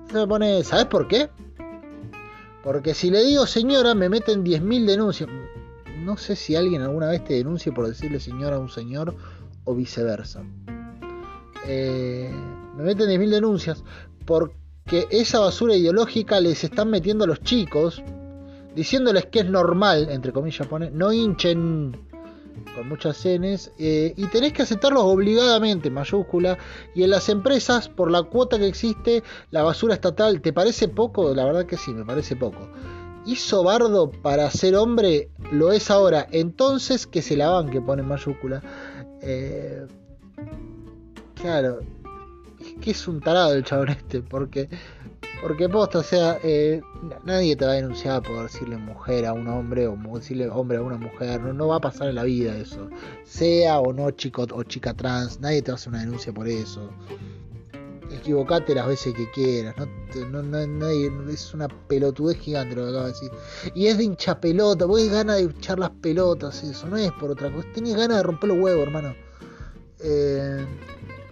Se 0.10 0.18
me 0.18 0.28
pone, 0.28 0.64
¿sabes 0.64 0.86
por 0.86 1.08
qué? 1.08 1.30
Porque 2.64 2.94
si 2.94 3.12
le 3.12 3.24
digo 3.24 3.46
señora, 3.46 3.94
me 3.94 4.10
meten 4.10 4.44
10.000 4.44 4.86
denuncias. 4.86 5.30
No 6.00 6.18
sé 6.18 6.36
si 6.36 6.56
alguien 6.56 6.82
alguna 6.82 7.10
vez 7.10 7.24
te 7.24 7.34
denuncie 7.34 7.72
por 7.72 7.88
decirle 7.88 8.20
señora 8.20 8.56
a 8.56 8.60
un 8.60 8.70
señor 8.70 9.16
o 9.66 9.76
viceversa. 9.76 10.44
Eh, 11.68 12.32
me 12.76 12.84
meten 12.84 13.10
10.000 13.10 13.30
denuncias 13.30 13.84
porque 14.26 15.08
esa 15.10 15.40
basura 15.40 15.76
ideológica 15.76 16.40
les 16.40 16.64
están 16.64 16.90
metiendo 16.90 17.26
a 17.26 17.28
los 17.28 17.42
chicos 17.42 18.02
diciéndoles 18.76 19.28
que 19.28 19.40
es 19.40 19.50
normal, 19.50 20.08
entre 20.10 20.32
comillas 20.32 20.68
pone, 20.68 20.92
no 20.92 21.12
hinchen 21.14 21.98
con 22.76 22.90
muchas 22.90 23.18
cenes, 23.18 23.72
eh, 23.80 24.14
y 24.16 24.26
tenés 24.28 24.54
que 24.54 24.62
aceptarlos 24.62 25.04
obligadamente, 25.04 25.90
mayúscula, 25.90 26.58
y 26.94 27.04
en 27.04 27.10
las 27.10 27.30
empresas, 27.30 27.90
por 27.90 28.12
la 28.12 28.24
cuota 28.24 28.58
que 28.58 28.68
existe, 28.68 29.24
la 29.52 29.64
basura 29.64 29.94
estatal, 29.94 30.42
¿te 30.42 30.54
parece 30.54 30.88
poco? 30.88 31.34
La 31.34 31.46
verdad 31.46 31.66
que 31.66 31.78
sí, 31.78 31.94
me 31.94 32.06
parece 32.06 32.36
poco. 32.36 32.70
Hizo 33.26 33.64
bardo 33.64 34.12
para 34.12 34.50
ser 34.52 34.76
hombre, 34.76 35.30
lo 35.52 35.72
es 35.72 35.90
ahora, 35.90 36.28
entonces 36.32 37.08
que 37.08 37.22
se 37.22 37.36
la 37.36 37.66
que 37.72 37.82
pone 37.82 38.04
mayúscula. 38.04 38.62
Eh, 39.22 39.86
claro, 41.34 41.80
es 42.60 42.74
que 42.82 42.92
es 42.92 43.08
un 43.08 43.22
tarado 43.22 43.54
el 43.54 43.64
chabón 43.64 43.90
este, 43.90 44.22
porque 44.22 44.70
porque 45.42 45.70
posta, 45.70 46.00
o 46.00 46.04
sea, 46.04 46.40
eh, 46.44 46.82
nadie 47.24 47.56
te 47.56 47.66
va 47.66 47.72
a 47.72 47.76
denunciar 47.76 48.22
por 48.24 48.44
decirle 48.44 48.78
mujer 48.78 49.26
a 49.26 49.34
un 49.34 49.48
hombre 49.48 49.88
o 49.88 49.96
decirle 50.16 50.50
hombre 50.50 50.78
a 50.78 50.82
una 50.82 50.98
mujer. 50.98 51.42
No, 51.42 51.68
va 51.68 51.78
a 51.78 51.82
pasar 51.82 52.10
en 52.10 52.16
la 52.16 52.24
vida 52.24 52.56
eso. 52.58 52.90
Sea 53.24 53.80
o 53.80 53.94
no 53.94 54.12
chico 54.12 54.46
o 54.52 54.64
chica 54.64 54.94
trans, 54.94 55.40
nadie 55.40 55.62
te 55.62 55.72
va 55.72 55.76
a 55.76 55.76
hacer 55.76 55.90
una 55.90 56.00
denuncia 56.00 56.34
por 56.34 56.48
eso. 56.48 56.90
Equivocate 58.12 58.76
las 58.76 58.88
veces 58.88 59.14
que 59.14 59.30
quieras. 59.32 59.76
No, 60.32 61.30
es 61.30 61.54
una 61.54 61.68
pelotudez 61.68 62.38
gigante 62.40 62.76
lo 62.76 62.84
que 62.84 62.90
acabo 62.90 63.06
de 63.06 63.12
decir. 63.12 63.32
Y 63.74 63.88
es 63.88 63.98
de 63.98 64.04
hincha 64.06 64.40
pelota, 64.40 64.86
vos 64.86 65.08
ganas 65.10 65.38
de 65.38 65.44
echar 65.44 65.80
las 65.80 65.90
pelotas, 65.90 66.64
eso. 66.64 66.88
No 66.88 66.98
es 66.98 67.12
por 67.14 67.32
otra 67.32 67.52
cosa. 67.52 67.68
Tenés 67.74 67.96
ganas 67.96 68.18
de 68.18 68.24
romper 68.24 68.50
los 68.50 68.60
huevos, 68.60 68.84
hermano. 68.84 69.16
Eh, 70.00 70.66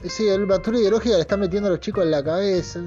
Sí, 0.06 0.28
el 0.28 0.46
basura 0.46 0.80
ideológica 0.80 1.16
le 1.16 1.22
está 1.22 1.38
metiendo 1.38 1.70
a 1.70 1.72
los 1.72 1.80
chicos 1.80 2.04
en 2.04 2.12
la 2.12 2.24
cabeza. 2.24 2.82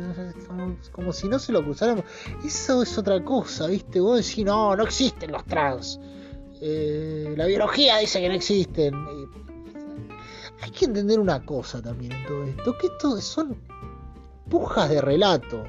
Como, 0.93 1.13
si 1.13 1.29
no 1.29 1.39
se 1.39 1.53
lo 1.53 1.63
cruzáramos. 1.63 2.05
Eso 2.45 2.83
es 2.83 2.99
otra 2.99 3.25
cosa, 3.25 3.67
¿viste? 3.69 4.01
Vos 4.01 4.27
decís, 4.27 4.45
no, 4.45 4.77
no 4.77 4.85
existen 4.85 5.33
los 5.33 5.45
trans. 5.45 5.99
Eh, 6.61 7.35
la 7.37 7.47
biología 7.47 7.99
dice 7.99 8.21
que 8.21 8.29
no 8.29 8.35
existen. 8.35 8.95
hay 10.61 10.71
que 10.71 10.85
entender 10.85 11.19
una 11.19 11.45
cosa 11.45 11.81
también 11.81 12.13
en 12.13 12.27
todo 12.27 12.45
esto: 12.45 12.79
que 12.79 12.87
esto 12.87 13.21
son 13.21 13.57
pujas 14.49 14.91
de 14.91 15.01
relato. 15.01 15.65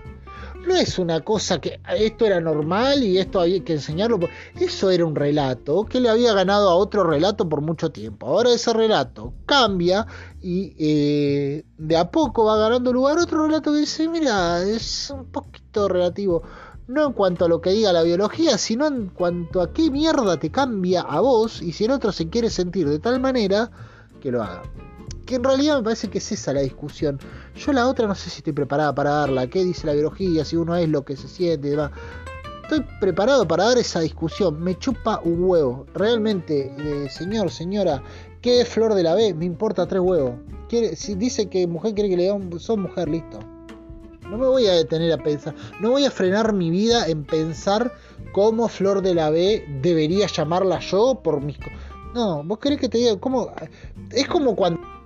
No 0.68 0.76
es 0.76 1.00
una 1.00 1.22
cosa 1.22 1.60
que 1.62 1.80
esto 1.98 2.26
era 2.26 2.42
normal 2.42 3.02
y 3.04 3.18
esto 3.18 3.40
había 3.40 3.64
que 3.64 3.74
enseñarlo. 3.74 4.20
Eso 4.60 4.92
era 4.92 5.06
un 5.06 5.16
relato 5.16 5.86
que 5.86 6.02
le 6.02 6.10
había 6.10 6.34
ganado 6.34 6.70
a 6.70 6.76
otro 6.76 7.04
relato 7.04 7.48
por 7.48 7.62
mucho 7.62 7.90
tiempo. 7.90 8.28
Ahora 8.28 8.52
ese 8.52 8.74
relato 8.74 9.34
cambia 9.46 10.06
y 10.42 10.76
eh, 10.78 11.66
de 11.78 11.98
a 11.98 12.12
poco 12.12 12.46
va 12.46 12.58
ganando 12.58 12.92
lugar 12.92 13.18
otro 13.18 13.46
relato 13.46 13.72
que 13.72 13.80
dice, 13.80 14.08
mira, 14.10 14.62
es 14.62 15.10
un 15.10 15.26
poquito 15.26 15.88
relativo. 15.88 16.44
No 16.88 17.08
en 17.08 17.14
cuanto 17.14 17.46
a 17.46 17.50
lo 17.50 17.62
que 17.62 17.72
diga 17.72 17.94
la 17.94 18.04
biología, 18.04 18.58
sino 18.58 18.88
en 18.88 19.08
cuanto 19.08 19.62
a 19.62 19.74
qué 19.74 19.90
mierda 19.90 20.38
te 20.38 20.52
cambia 20.52 21.02
a 21.02 21.22
vos 21.22 21.62
y 21.62 21.72
si 21.72 21.86
el 21.86 21.92
otro 21.92 22.12
se 22.12 22.30
quiere 22.30 22.50
sentir 22.50 22.88
de 22.90 23.00
tal 23.00 23.20
manera 23.20 23.72
que 24.22 24.32
lo 24.32 24.44
haga 24.44 24.64
que 25.28 25.36
en 25.36 25.44
realidad 25.44 25.78
me 25.78 25.84
parece 25.84 26.10
que 26.10 26.18
es 26.18 26.32
esa 26.32 26.54
la 26.54 26.62
discusión. 26.62 27.20
Yo 27.54 27.74
la 27.74 27.88
otra 27.88 28.08
no 28.08 28.16
sé 28.16 28.30
si 28.32 28.38
estoy 28.38 28.54
preparada 28.54 28.96
para 28.96 29.12
darla, 29.12 29.46
qué 29.48 29.64
dice 29.64 29.86
la 29.86 29.94
biología, 29.94 30.44
si 30.46 30.56
uno 30.56 30.76
es 30.76 30.90
lo 30.90 31.04
que 31.04 31.16
se 31.16 31.28
siente 31.28 31.68
y 31.68 31.72
demás. 31.72 31.92
Estoy 32.64 32.84
preparado 33.00 33.48
para 33.48 33.66
dar 33.66 33.78
esa 33.78 34.00
discusión, 34.00 34.60
me 34.60 34.78
chupa 34.80 35.20
un 35.24 35.44
huevo. 35.44 35.86
Realmente, 35.94 36.74
eh, 36.78 37.10
señor, 37.10 37.52
señora, 37.52 38.02
¿qué 38.42 38.62
es 38.62 38.70
flor 38.70 38.96
de 38.96 39.04
la 39.04 39.16
B? 39.16 39.34
Me 39.34 39.46
importa 39.46 39.86
tres 39.86 40.02
huevos. 40.02 40.36
Quiere, 40.70 40.96
si 40.96 41.16
dice 41.16 41.50
que 41.50 41.68
mujer 41.68 41.94
quiere 41.94 42.10
que 42.10 42.18
le 42.18 42.24
diga 42.24 42.34
un 42.34 42.60
son 42.60 42.82
mujer, 42.82 43.10
listo. 43.10 43.40
No 44.30 44.38
me 44.38 44.48
voy 44.48 44.68
a 44.68 44.74
detener 44.74 45.14
a 45.14 45.18
pensar, 45.18 45.56
no 45.80 45.92
voy 45.92 46.06
a 46.06 46.12
frenar 46.12 46.52
mi 46.52 46.70
vida 46.70 47.08
en 47.08 47.24
pensar 47.24 47.94
cómo 48.34 48.68
Flor 48.68 49.02
de 49.02 49.14
la 49.14 49.30
B 49.30 49.66
debería 49.82 50.28
llamarla 50.28 50.80
yo 50.80 51.22
por 51.22 51.42
mis... 51.42 51.58
No, 52.14 52.44
vos 52.44 52.60
querés 52.60 52.80
que 52.80 52.90
te 52.90 52.98
diga 52.98 53.18
cómo... 53.20 53.52
Es 54.12 54.28
como 54.28 54.56
cuando... 54.56 54.97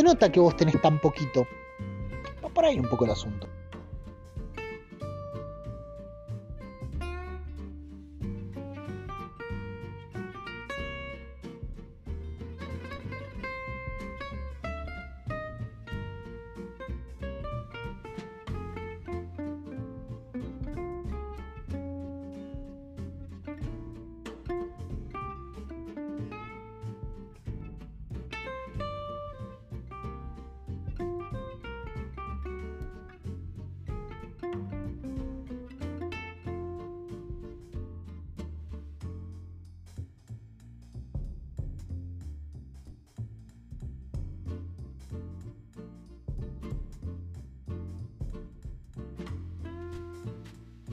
se 0.00 0.04
nota 0.04 0.32
que 0.32 0.40
vos 0.40 0.56
tenés 0.56 0.80
tan 0.80 0.98
poquito. 0.98 1.46
Va 2.42 2.48
por 2.48 2.64
ahí 2.64 2.78
un 2.78 2.88
poco 2.88 3.04
el 3.04 3.10
asunto. 3.10 3.46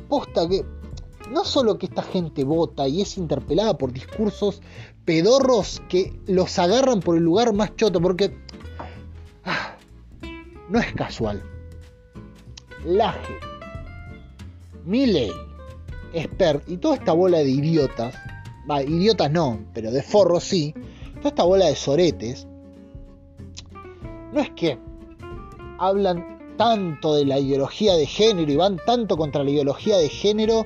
Posta 0.08 0.48
que 0.48 0.66
no 1.32 1.44
solo 1.44 1.78
que 1.78 1.88
esta 1.88 2.04
gente 2.04 2.44
vota 2.44 2.88
y 2.88 3.02
es 3.02 3.18
interpelada 3.18 3.78
por 3.78 3.92
discursos 3.92 4.62
pedorros 5.06 5.82
que 5.90 6.14
los 6.26 6.58
agarran 6.60 7.00
por 7.00 7.18
el 7.18 7.24
lugar 7.24 7.54
más 7.54 7.76
choto, 7.76 8.02
porque 8.02 8.38
ah, 9.46 9.76
no 10.70 10.80
es 10.80 10.94
casual. 10.94 11.44
Laje, 12.86 13.36
Milley, 14.86 15.32
Expert 16.14 16.64
y 16.70 16.78
toda 16.78 16.96
esta 16.96 17.14
bola 17.14 17.40
de 17.40 17.50
idiotas, 17.50 18.16
va, 18.70 18.82
idiotas 18.84 19.32
no, 19.32 19.60
pero 19.74 19.92
de 19.92 20.02
forros 20.02 20.44
sí, 20.44 20.74
toda 21.18 21.30
esta 21.30 21.44
bola 21.44 21.66
de 21.66 21.76
soretes, 21.76 22.48
no 24.34 24.40
es 24.40 24.50
que 24.52 24.78
hablan 25.80 26.37
tanto 26.58 27.16
de 27.16 27.26
la 27.26 27.40
ideología 27.40 27.96
de 27.96 28.06
género 28.06 28.52
y 28.52 28.56
van 28.56 28.78
tanto 28.86 29.18
contra 29.18 29.44
la 29.44 29.52
ideología 29.52 29.98
de 29.98 30.10
género 30.10 30.66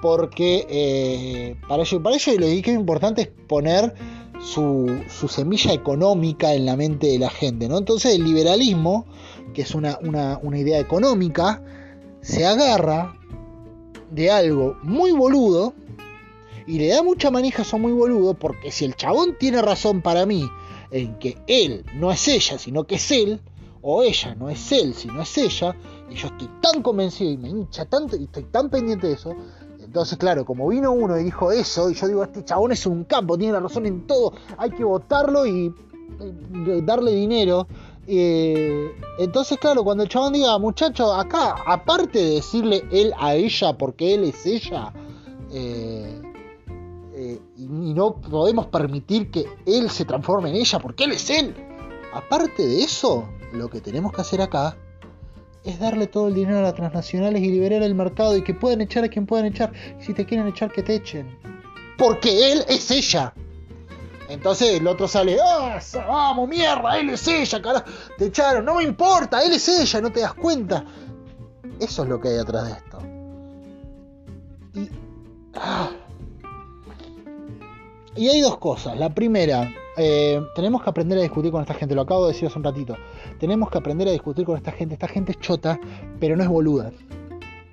porque 0.00 0.66
eh, 0.68 1.56
para, 1.68 1.82
ello, 1.82 2.02
para 2.02 2.16
ello 2.16 2.32
lo 2.34 2.46
que 2.46 2.58
es 2.58 2.68
importante 2.68 3.22
es 3.22 3.28
poner 3.48 3.94
su, 4.40 5.04
semilla 5.28 5.72
económica 5.72 6.54
en 6.54 6.66
la 6.66 6.76
mente 6.76 7.08
de 7.08 7.18
la 7.18 7.30
gente. 7.30 7.68
¿no? 7.68 7.78
Entonces 7.78 8.14
el 8.14 8.24
liberalismo, 8.24 9.06
que 9.54 9.62
es 9.62 9.74
una, 9.74 9.98
una 10.00 10.58
idea 10.58 10.78
económica, 10.78 11.62
se 12.20 12.46
agarra 12.46 13.14
de 14.10 14.30
algo 14.30 14.76
muy 14.82 15.12
boludo 15.12 15.74
y 16.66 16.78
le 16.78 16.88
da 16.88 17.02
mucha 17.02 17.30
manija 17.30 17.62
eso 17.62 17.78
muy 17.78 17.92
boludo 17.92 18.34
porque 18.34 18.70
si 18.70 18.84
el 18.84 18.94
chabón 18.94 19.36
tiene 19.38 19.62
razón 19.62 20.02
para 20.02 20.26
mí 20.26 20.48
en 20.90 21.18
que 21.18 21.38
él 21.46 21.84
no 21.94 22.12
es 22.12 22.28
ella, 22.28 22.58
sino 22.58 22.84
que 22.84 22.96
es 22.96 23.10
él, 23.10 23.40
o 23.82 24.02
ella, 24.02 24.34
no 24.36 24.48
es 24.48 24.72
él, 24.72 24.94
sino 24.94 25.22
es 25.22 25.36
ella, 25.36 25.76
y 26.08 26.14
yo 26.14 26.28
estoy 26.28 26.48
tan 26.60 26.82
convencido 26.82 27.30
y 27.32 27.36
me 27.36 27.48
hincha 27.48 27.84
tanto 27.84 28.16
y 28.16 28.24
estoy 28.24 28.44
tan 28.44 28.70
pendiente 28.70 29.08
de 29.08 29.14
eso. 29.14 29.34
Entonces, 29.80 30.16
claro, 30.16 30.44
como 30.44 30.68
vino 30.68 30.92
uno 30.92 31.18
y 31.18 31.24
dijo 31.24 31.52
eso, 31.52 31.90
y 31.90 31.94
yo 31.94 32.06
digo, 32.06 32.22
este 32.22 32.44
chabón 32.44 32.72
es 32.72 32.86
un 32.86 33.04
campo, 33.04 33.36
tiene 33.36 33.52
la 33.52 33.60
razón 33.60 33.84
en 33.86 34.06
todo, 34.06 34.32
hay 34.56 34.70
que 34.70 34.84
votarlo 34.84 35.46
y, 35.46 35.74
darle 36.84 37.12
dinero. 37.12 37.66
Eh, 38.06 38.90
entonces, 39.18 39.58
claro, 39.58 39.84
cuando 39.84 40.04
el 40.04 40.08
chabón 40.08 40.32
diga, 40.32 40.58
muchacho, 40.58 41.12
acá, 41.12 41.56
aparte 41.66 42.18
de 42.18 42.30
decirle 42.36 42.84
él 42.90 43.12
a 43.18 43.34
ella 43.34 43.76
porque 43.76 44.14
él 44.14 44.24
es 44.24 44.46
ella, 44.46 44.92
eh, 45.52 46.22
eh, 47.14 47.40
y 47.58 47.66
no 47.66 48.14
podemos 48.14 48.66
permitir 48.68 49.30
que 49.30 49.44
él 49.66 49.90
se 49.90 50.04
transforme 50.04 50.50
en 50.50 50.56
ella 50.56 50.78
porque 50.78 51.04
él 51.04 51.12
es 51.12 51.28
él. 51.28 51.54
Aparte 52.14 52.66
de 52.66 52.82
eso, 52.82 53.28
lo 53.52 53.68
que 53.68 53.80
tenemos 53.80 54.12
que 54.12 54.20
hacer 54.20 54.40
acá 54.40 54.76
es 55.64 55.78
darle 55.78 56.06
todo 56.06 56.28
el 56.28 56.34
dinero 56.34 56.58
a 56.58 56.62
las 56.62 56.74
transnacionales 56.74 57.42
y 57.42 57.50
liberar 57.50 57.82
el 57.82 57.94
mercado 57.94 58.36
y 58.36 58.42
que 58.42 58.54
puedan 58.54 58.80
echar 58.80 59.04
a 59.04 59.08
quien 59.08 59.26
puedan 59.26 59.46
echar. 59.46 59.72
si 60.00 60.12
te 60.12 60.26
quieren 60.26 60.46
echar, 60.48 60.72
que 60.72 60.82
te 60.82 60.96
echen. 60.96 61.38
Porque 61.96 62.52
él 62.52 62.64
es 62.68 62.90
ella. 62.90 63.32
Entonces 64.28 64.80
el 64.80 64.86
otro 64.86 65.06
sale, 65.06 65.38
¡ah! 65.44 65.78
¡Vamos, 65.94 66.48
mierda! 66.48 66.98
Él 66.98 67.10
es 67.10 67.28
ella, 67.28 67.60
carajo. 67.60 67.84
Te 68.18 68.26
echaron, 68.26 68.64
no 68.64 68.76
me 68.76 68.84
importa, 68.84 69.44
él 69.44 69.52
es 69.52 69.68
ella, 69.68 70.00
no 70.00 70.10
te 70.10 70.20
das 70.20 70.34
cuenta. 70.34 70.84
Eso 71.78 72.02
es 72.02 72.08
lo 72.08 72.20
que 72.20 72.28
hay 72.28 72.38
atrás 72.38 72.64
de 72.64 72.72
esto. 72.72 72.98
Y. 74.74 74.88
Ah. 75.54 75.90
Y 78.16 78.28
hay 78.28 78.40
dos 78.40 78.58
cosas. 78.58 78.96
La 78.96 79.14
primera, 79.14 79.70
eh, 79.96 80.40
tenemos 80.54 80.82
que 80.82 80.90
aprender 80.90 81.18
a 81.18 81.22
discutir 81.22 81.50
con 81.50 81.60
esta 81.60 81.74
gente, 81.74 81.94
lo 81.94 82.02
acabo 82.02 82.26
de 82.26 82.32
decir 82.32 82.48
hace 82.48 82.58
un 82.58 82.64
ratito. 82.64 82.96
Tenemos 83.38 83.70
que 83.70 83.78
aprender 83.78 84.08
a 84.08 84.12
discutir 84.12 84.44
con 84.44 84.56
esta 84.56 84.72
gente. 84.72 84.94
Esta 84.94 85.08
gente 85.08 85.32
es 85.32 85.40
chota, 85.40 85.78
pero 86.18 86.36
no 86.36 86.42
es 86.42 86.48
boluda. 86.48 86.92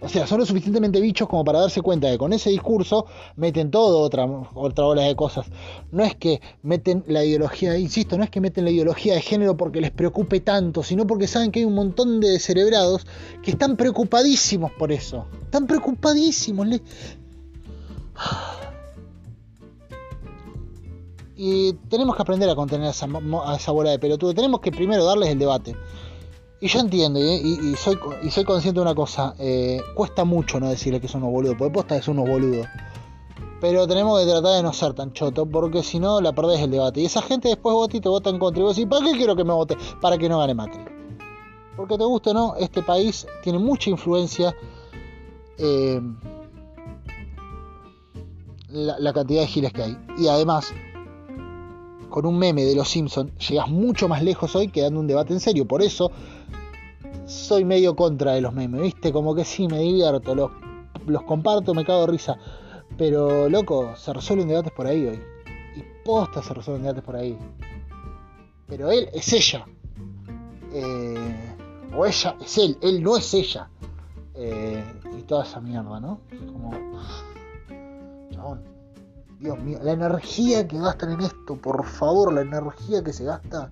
O 0.01 0.07
sea, 0.07 0.25
son 0.25 0.39
lo 0.39 0.45
suficientemente 0.45 1.01
bichos 1.01 1.27
como 1.27 1.43
para 1.43 1.59
darse 1.59 1.81
cuenta 1.81 2.07
de 2.07 2.13
que 2.13 2.19
con 2.19 2.31
ese 2.31 2.49
discurso 2.49 3.05
meten 3.35 3.69
todo 3.69 3.99
otra, 3.99 4.25
otra 4.53 4.85
ola 4.85 5.01
de 5.03 5.15
cosas. 5.15 5.47
No 5.91 6.05
es 6.05 6.15
que 6.15 6.41
meten 6.63 7.03
la 7.07 7.25
ideología, 7.25 7.77
insisto, 7.77 8.17
no 8.17 8.23
es 8.23 8.29
que 8.29 8.39
meten 8.39 8.63
la 8.63 8.71
ideología 8.71 9.15
de 9.15 9.21
género 9.21 9.57
porque 9.57 9.81
les 9.81 9.91
preocupe 9.91 10.39
tanto, 10.39 10.83
sino 10.83 11.05
porque 11.05 11.27
saben 11.27 11.51
que 11.51 11.59
hay 11.59 11.65
un 11.65 11.75
montón 11.75 12.21
de 12.21 12.39
cerebrados 12.39 13.05
que 13.43 13.51
están 13.51 13.75
preocupadísimos 13.75 14.71
por 14.71 14.93
eso. 14.93 15.25
Están 15.43 15.67
preocupadísimos. 15.67 16.67
Y 21.41 21.71
tenemos 21.87 22.17
que 22.17 22.21
aprender 22.21 22.49
a 22.49 22.55
contener 22.55 22.87
a 22.87 23.55
esa, 23.55 23.71
bola 23.71 23.91
de 23.91 23.97
pelotudo. 23.97 24.33
Tenemos 24.33 24.59
que 24.59 24.73
primero 24.73 25.05
darles 25.05 25.29
el 25.29 25.39
debate. 25.39 25.73
Y 26.59 26.67
yo 26.67 26.81
entiendo, 26.81 27.17
¿eh? 27.17 27.39
y, 27.41 27.73
soy, 27.77 27.97
y 28.21 28.29
soy 28.29 28.43
consciente 28.43 28.77
de 28.77 28.81
una 28.81 28.93
cosa, 28.93 29.35
eh, 29.39 29.81
cuesta 29.95 30.25
mucho 30.25 30.59
no 30.59 30.67
decirle 30.67 30.99
que 30.99 31.07
son 31.07 31.23
unos 31.23 31.31
boludos, 31.31 31.55
porque 31.57 31.73
posta 31.73 31.95
es 31.95 32.09
unos 32.09 32.27
boludos. 32.27 32.67
Pero 33.61 33.87
tenemos 33.87 34.19
que 34.19 34.29
tratar 34.29 34.57
de 34.57 34.63
no 34.63 34.73
ser 34.73 34.93
tan 34.93 35.13
choto, 35.13 35.45
porque 35.45 35.81
si 35.81 35.97
no 35.97 36.19
la 36.19 36.33
perdés 36.33 36.59
el 36.59 36.71
debate. 36.71 36.99
Y 36.99 37.05
esa 37.05 37.21
gente 37.21 37.47
después 37.47 37.73
vota 37.73 37.95
y 37.95 38.01
te 38.01 38.09
vota 38.09 38.29
en 38.29 38.37
contra. 38.37 38.59
Y 38.59 38.65
vos 38.65 38.75
decís, 38.75 38.89
¿para 38.89 39.05
qué 39.05 39.13
quiero 39.13 39.33
que 39.37 39.45
me 39.45 39.53
vote? 39.53 39.77
Para 40.01 40.17
que 40.17 40.27
no 40.27 40.39
gane 40.39 40.53
Macri. 40.53 40.83
Porque 41.77 41.97
te 41.97 42.03
guste 42.03 42.31
o 42.31 42.33
no, 42.33 42.55
este 42.57 42.83
país 42.83 43.25
tiene 43.43 43.59
mucha 43.59 43.89
influencia. 43.89 44.53
Eh, 45.57 46.01
la, 48.67 49.13
cantidad 49.13 49.39
de 49.39 49.47
giles 49.47 49.71
que 49.71 49.83
hay. 49.83 49.97
Y 50.17 50.27
además, 50.27 50.73
con 52.09 52.25
un 52.25 52.37
meme 52.37 52.63
de 52.63 52.75
los 52.75 52.89
Simpsons, 52.89 53.31
llegas 53.47 53.69
mucho 53.69 54.07
más 54.07 54.23
lejos 54.23 54.55
hoy 54.55 54.67
que 54.69 54.81
dando 54.81 54.99
un 54.99 55.07
debate 55.07 55.33
en 55.33 55.39
serio. 55.39 55.65
Por 55.65 55.81
eso 55.81 56.11
soy 57.25 57.63
medio 57.63 57.95
contra 57.95 58.33
de 58.33 58.41
los 58.41 58.53
memes, 58.53 58.81
¿viste? 58.81 59.11
Como 59.13 59.35
que 59.35 59.45
sí, 59.45 59.67
me 59.67 59.79
divierto, 59.79 60.33
los, 60.35 60.51
los 61.05 61.23
comparto, 61.23 61.73
me 61.73 61.85
cago 61.85 62.01
de 62.01 62.11
risa. 62.13 62.37
Pero, 62.97 63.47
loco, 63.49 63.95
se 63.95 64.11
resuelven 64.11 64.47
debates 64.47 64.73
por 64.73 64.87
ahí 64.87 65.05
hoy. 65.05 65.21
Y 65.75 65.83
posta 66.03 66.41
se 66.41 66.53
resuelven 66.53 66.83
debates 66.83 67.03
por 67.03 67.15
ahí. 67.15 67.37
Pero 68.67 68.91
él 68.91 69.09
es 69.13 69.31
ella. 69.31 69.65
Eh, 70.73 71.55
o 71.95 72.05
ella 72.05 72.35
es 72.41 72.57
él, 72.57 72.77
él 72.81 73.01
no 73.01 73.17
es 73.17 73.33
ella. 73.33 73.69
Eh, 74.35 74.83
y 75.17 75.21
toda 75.23 75.43
esa 75.43 75.59
mierda, 75.59 75.99
¿no? 75.99 76.21
Como. 76.51 76.71
Chabón. 78.31 78.78
Dios 79.39 79.57
mío, 79.59 79.79
la 79.81 79.93
energía 79.93 80.67
que 80.67 80.77
gastan 80.77 81.13
en 81.13 81.21
esto, 81.21 81.55
por 81.55 81.85
favor, 81.85 82.33
la 82.33 82.41
energía 82.41 83.01
que 83.01 83.13
se 83.13 83.23
gasta. 83.23 83.69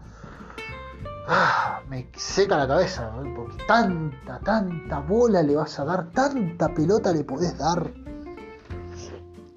Ah, 1.28 1.82
me 1.90 2.10
seca 2.16 2.56
la 2.56 2.68
cabeza, 2.68 3.12
porque 3.36 3.58
tanta, 3.68 4.40
tanta 4.40 5.00
bola 5.02 5.44
le 5.44 5.58
vas 5.58 5.78
a 5.78 5.84
dar, 5.84 6.10
tanta 6.12 6.74
pelota 6.74 7.12
le 7.12 7.26
podés 7.26 7.58
dar. 7.58 7.92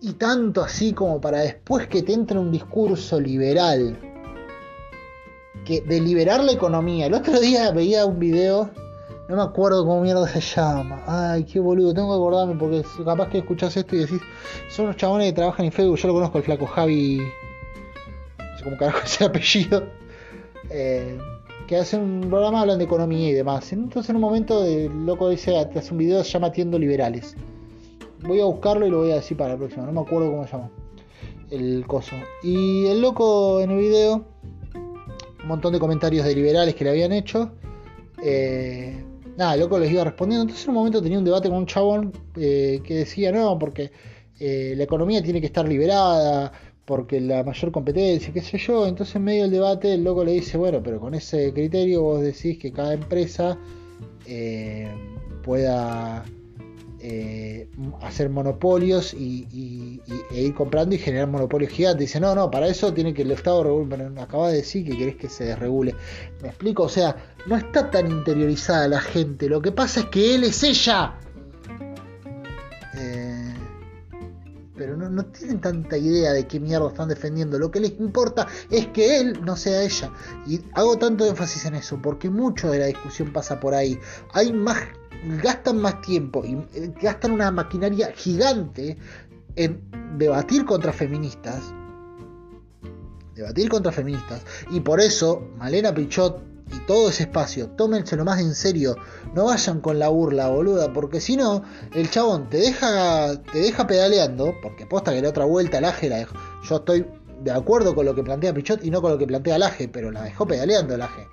Y 0.01 0.15
tanto 0.15 0.65
así 0.65 0.93
como 0.93 1.21
para 1.21 1.39
después 1.39 1.87
que 1.87 2.03
te 2.03 2.13
entre 2.13 2.39
un 2.41 2.51
discurso 2.51 3.21
liberal 3.21 3.97
de 5.65 6.01
liberar 6.01 6.43
la 6.43 6.53
economía. 6.53 7.07
El 7.07 7.15
otro 7.15 7.39
día 7.39 7.71
veía 7.71 8.05
un 8.05 8.19
video, 8.19 8.71
no 9.31 9.37
me 9.37 9.43
acuerdo 9.43 9.87
cómo 9.87 10.03
mierda 10.03 10.27
se 10.27 10.41
llama. 10.41 11.03
Ay, 11.07 11.45
qué 11.45 11.61
boludo, 11.61 11.95
tengo 11.95 12.09
que 12.09 12.15
acordarme 12.15 12.57
porque 12.57 12.83
capaz 13.05 13.29
que 13.29 13.39
escuchás 13.39 13.77
esto 13.77 13.95
y 13.95 14.01
decís, 14.01 14.21
son 14.69 14.87
unos 14.87 14.97
chabones 14.97 15.29
que 15.29 15.33
trabajan 15.35 15.67
en 15.67 15.73
Facebook, 15.73 15.97
yo 15.97 16.09
lo 16.09 16.15
conozco, 16.15 16.39
el 16.39 16.45
flaco 16.45 16.67
Javi, 16.67 17.19
no 18.39 18.59
sé 18.59 18.65
cómo 18.65 18.77
carajo 18.77 18.99
ese 19.05 19.25
apellido, 19.25 19.85
eh, 20.69 21.17
que 21.69 21.77
hacen 21.77 22.01
un 22.01 22.21
programa, 22.29 22.63
hablan 22.63 22.79
de 22.79 22.85
economía 22.85 23.31
y 23.31 23.33
demás. 23.33 23.73
Entonces 23.73 24.11
en 24.11 24.17
un 24.17 24.23
momento 24.23 24.65
el 24.65 25.07
loco 25.07 25.29
dice, 25.29 25.57
hace 25.57 25.93
un 25.93 25.99
video, 25.99 26.25
se 26.25 26.31
llama 26.33 26.49
Atiendo 26.49 26.77
Liberales. 26.77 27.37
Voy 28.23 28.41
a 28.41 28.45
buscarlo 28.45 28.85
y 28.87 28.91
lo 28.91 28.99
voy 28.99 29.13
a 29.13 29.17
decir 29.17 29.37
para 29.37 29.51
la 29.51 29.59
próxima, 29.59 29.87
no 29.87 29.93
me 29.93 30.01
acuerdo 30.01 30.29
cómo 30.31 30.45
se 30.45 30.53
llama 30.53 30.71
el 31.51 31.87
coso. 31.87 32.17
Y 32.43 32.87
el 32.87 33.01
loco 33.01 33.61
en 33.61 33.71
el 33.71 33.79
video 33.79 34.25
un 35.43 35.49
montón 35.49 35.73
de 35.73 35.79
comentarios 35.79 36.27
de 36.27 36.35
liberales 36.35 36.75
que 36.75 36.85
le 36.85 36.91
habían 36.91 37.13
hecho. 37.13 37.53
Eh, 38.23 39.05
nada, 39.41 39.57
loco 39.57 39.79
les 39.79 39.91
iba 39.91 40.05
respondiendo. 40.05 40.43
Entonces 40.43 40.65
en 40.67 40.71
un 40.71 40.77
momento 40.77 41.03
tenía 41.03 41.19
un 41.19 41.25
debate 41.25 41.49
con 41.49 41.59
un 41.59 41.67
chabón 41.67 42.13
eh, 42.37 42.81
que 42.85 42.95
decía, 42.95 43.33
no, 43.33 43.59
porque 43.59 43.91
eh, 44.39 44.75
la 44.77 44.85
economía 44.85 45.23
tiene 45.23 45.41
que 45.41 45.47
estar 45.47 45.67
liberada, 45.67 46.53
porque 46.85 47.21
la 47.21 47.43
mayor 47.43 47.73
competencia, 47.73 48.33
qué 48.33 48.43
sé 48.43 48.59
yo. 48.59 48.87
Entonces 48.87 49.17
en 49.17 49.25
medio 49.25 49.43
del 49.43 49.53
debate 49.53 49.95
el 49.95 50.05
loco 50.05 50.25
le 50.25 50.33
dice, 50.33 50.59
bueno, 50.59 50.83
pero 50.83 51.01
con 51.01 51.15
ese 51.15 51.53
criterio 51.53 52.03
vos 52.03 52.21
decís 52.23 52.59
que 52.59 52.71
cada 52.73 52.95
empresa 52.95 53.59
pueda 55.43 56.25
eh, 57.03 57.69
hacer 58.03 58.29
monopolios 58.29 59.15
y, 59.15 60.01
e 60.31 60.43
ir 60.43 60.55
comprando 60.55 60.95
y 60.95 60.99
generar 60.99 61.29
monopolios 61.29 61.73
gigantes. 61.73 62.01
Dice, 62.01 62.21
no, 62.21 62.35
no, 62.35 62.51
para 62.51 62.69
eso 62.69 62.93
tiene 62.93 63.15
que 63.15 63.23
el 63.23 63.31
Estado 63.31 63.65
regular. 63.65 64.13
acaba 64.19 64.51
de 64.51 64.57
decir 64.59 64.85
que 64.85 64.97
querés 64.97 65.17
que 65.17 65.29
se 65.29 65.45
desregule. 65.45 65.95
Me 66.43 66.49
explico, 66.49 66.83
o 66.85 66.89
sea, 66.89 67.17
no 67.47 67.57
está 67.57 67.91
tan 67.91 68.11
interiorizada 68.11 68.87
la 68.89 69.01
gente. 69.01 69.49
Lo 69.49 69.63
que 69.63 69.73
pasa 69.73 70.01
es 70.01 70.07
que 70.07 70.35
él 70.35 70.45
es 70.45 70.63
ella. 70.63 71.15
No, 75.11 75.25
tienen 75.27 75.61
tanta 75.61 75.97
idea 75.97 76.33
de 76.33 76.47
qué 76.47 76.61
mierda 76.61 76.89
están 76.89 77.09
defendiendo. 77.09 77.59
Lo 77.59 77.71
que 77.71 77.81
les 77.81 77.99
importa 77.99 78.47
es 78.71 78.87
que 78.89 79.21
él 79.21 79.41
no 79.45 79.57
sea 79.57 79.83
ella. 79.83 80.11
Y 80.47 80.61
hago 80.75 80.97
tanto 80.97 81.27
énfasis 81.27 81.67
en 81.67 81.75
eso 81.75 82.01
porque 82.01 82.31
mucho 82.31 82.71
de 82.71 82.79
la 82.79 82.87
discusión 82.87 83.33
pasa 83.33 83.61
por 83.61 83.75
ahí. 83.75 83.99
Hay 84.33 84.53
más 84.53 84.79
gastan 85.43 85.79
más 85.81 86.01
tiempo 86.01 86.45
y 86.45 86.55
eh, 86.75 86.93
gastan 87.01 87.33
una 87.33 87.51
maquinaria 87.51 88.13
gigante 88.13 88.97
en 89.57 89.83
debatir 90.17 90.65
contra 90.65 90.93
feministas. 90.93 91.75
Debatir 93.35 93.69
contra 93.69 93.93
feministas. 93.93 94.45
Y 94.71 94.81
por 94.81 95.01
eso, 95.01 95.49
Malena 95.59 95.95
Pichot 95.95 96.43
todo 96.87 97.11
ese 97.11 97.25
espacio, 97.25 97.69
tómenselo 97.71 98.25
más 98.25 98.41
en 98.41 98.55
serio. 98.55 98.97
No 99.35 99.47
vayan 99.47 99.81
con 99.81 99.99
la 99.99 100.09
burla, 100.09 100.49
boluda, 100.49 100.93
porque 100.93 101.21
si 101.21 101.37
no, 101.37 101.63
el 101.95 102.11
chabón 102.11 102.49
te 102.49 102.59
deja, 102.59 103.41
te 103.53 103.59
deja 103.59 103.87
pedaleando, 103.87 104.55
porque 104.63 104.87
posta 104.87 105.13
que 105.13 105.23
la 105.23 105.31
otra 105.31 105.45
vuelta 105.45 105.81
la 105.81 105.95
la 106.03 106.17
dejó. 106.17 106.35
Yo 106.63 106.77
estoy 106.77 107.07
de 107.43 107.51
acuerdo 107.51 107.95
con 107.95 108.07
lo 108.07 108.15
que 108.15 108.23
plantea 108.23 108.53
Pichot 108.53 108.85
y 108.85 108.91
no 108.91 109.01
con 109.01 109.13
lo 109.13 109.19
que 109.19 109.27
plantea 109.27 109.59
Laje, 109.59 109.89
pero 109.89 110.11
la 110.11 110.23
dejó 110.23 110.47
pedaleando 110.47 110.97
Laje 110.97 111.27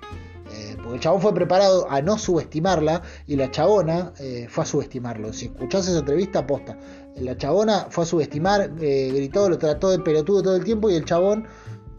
el 0.94 1.00
chabón 1.00 1.20
fue 1.20 1.34
preparado 1.34 1.90
a 1.90 2.00
no 2.00 2.18
subestimarla 2.18 3.02
y 3.26 3.36
la 3.36 3.50
chabona 3.50 4.12
eh, 4.18 4.46
fue 4.48 4.64
a 4.64 4.66
subestimarlo. 4.66 5.32
Si 5.32 5.46
escuchás 5.46 5.88
esa 5.88 5.98
entrevista, 5.98 6.40
aposta. 6.40 6.78
La 7.16 7.36
chabona 7.36 7.86
fue 7.90 8.04
a 8.04 8.06
subestimar, 8.06 8.72
eh, 8.80 9.10
gritó, 9.12 9.48
lo 9.48 9.58
trató 9.58 9.90
de 9.90 9.98
pelotudo 9.98 10.42
todo 10.42 10.56
el 10.56 10.64
tiempo 10.64 10.88
y 10.88 10.94
el 10.94 11.04
chabón 11.04 11.46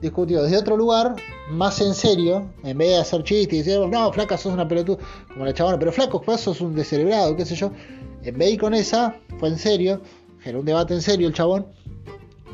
discutió 0.01 0.43
desde 0.43 0.57
otro 0.57 0.77
lugar, 0.77 1.15
más 1.49 1.81
en 1.81 1.93
serio, 1.93 2.47
en 2.63 2.77
vez 2.77 2.89
de 2.89 2.97
hacer 2.97 3.23
chistes 3.23 3.53
y 3.53 3.57
decir, 3.63 3.79
no, 3.79 4.11
flaca, 4.13 4.37
sos 4.37 4.53
una 4.53 4.67
pelotuda, 4.67 4.97
como 5.33 5.45
la 5.45 5.53
chabona, 5.53 5.77
pero 5.77 5.91
flaco, 5.91 6.23
sos 6.37 6.61
un 6.61 6.75
descerebrado, 6.75 7.35
qué 7.35 7.45
sé 7.45 7.55
yo. 7.55 7.71
En 8.23 8.37
vez 8.37 8.47
de 8.47 8.53
ir 8.53 8.59
con 8.59 8.73
esa, 8.73 9.15
fue 9.39 9.49
en 9.49 9.57
serio, 9.57 10.01
generó 10.39 10.59
un 10.59 10.65
debate 10.65 10.93
en 10.93 11.01
serio 11.01 11.27
el 11.27 11.33
chabón 11.33 11.65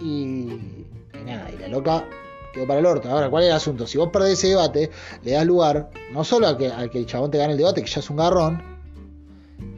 y, 0.02 0.06
y 0.06 1.24
nada, 1.26 1.52
y 1.52 1.58
la 1.58 1.68
loca 1.68 2.06
para 2.68 2.80
el 2.80 2.86
orto. 2.86 3.10
Ahora, 3.10 3.30
¿cuál 3.30 3.44
es 3.44 3.50
el 3.50 3.56
asunto? 3.56 3.86
Si 3.86 3.98
vos 3.98 4.10
perdés 4.10 4.34
ese 4.34 4.50
debate, 4.50 4.90
le 5.24 5.32
das 5.32 5.46
lugar, 5.46 5.90
no 6.14 6.24
solo 6.24 6.48
a 6.48 6.58
que, 6.58 6.72
que 6.92 7.00
el 7.00 7.06
chabón 7.06 7.32
te 7.32 7.38
gane 7.38 7.54
el 7.54 7.58
debate, 7.58 7.82
que 7.82 7.90
ya 7.90 8.00
es 8.00 8.10
un 8.10 8.18
garrón, 8.18 8.62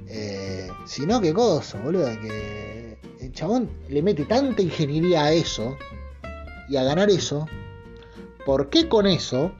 eh, 0.07 0.69
sino 0.85 1.19
que 1.19 1.33
cosa, 1.33 1.79
boludo, 1.81 2.07
que 2.21 2.97
el 3.19 3.31
chabón 3.33 3.69
le 3.89 4.01
mete 4.01 4.25
tanta 4.25 4.61
ingeniería 4.61 5.25
a 5.25 5.31
eso 5.33 5.75
y 6.67 6.77
a 6.77 6.83
ganar 6.83 7.09
eso. 7.09 7.47
¿Por 8.45 8.69
qué 8.69 8.87
con 8.87 9.07
eso? 9.07 9.51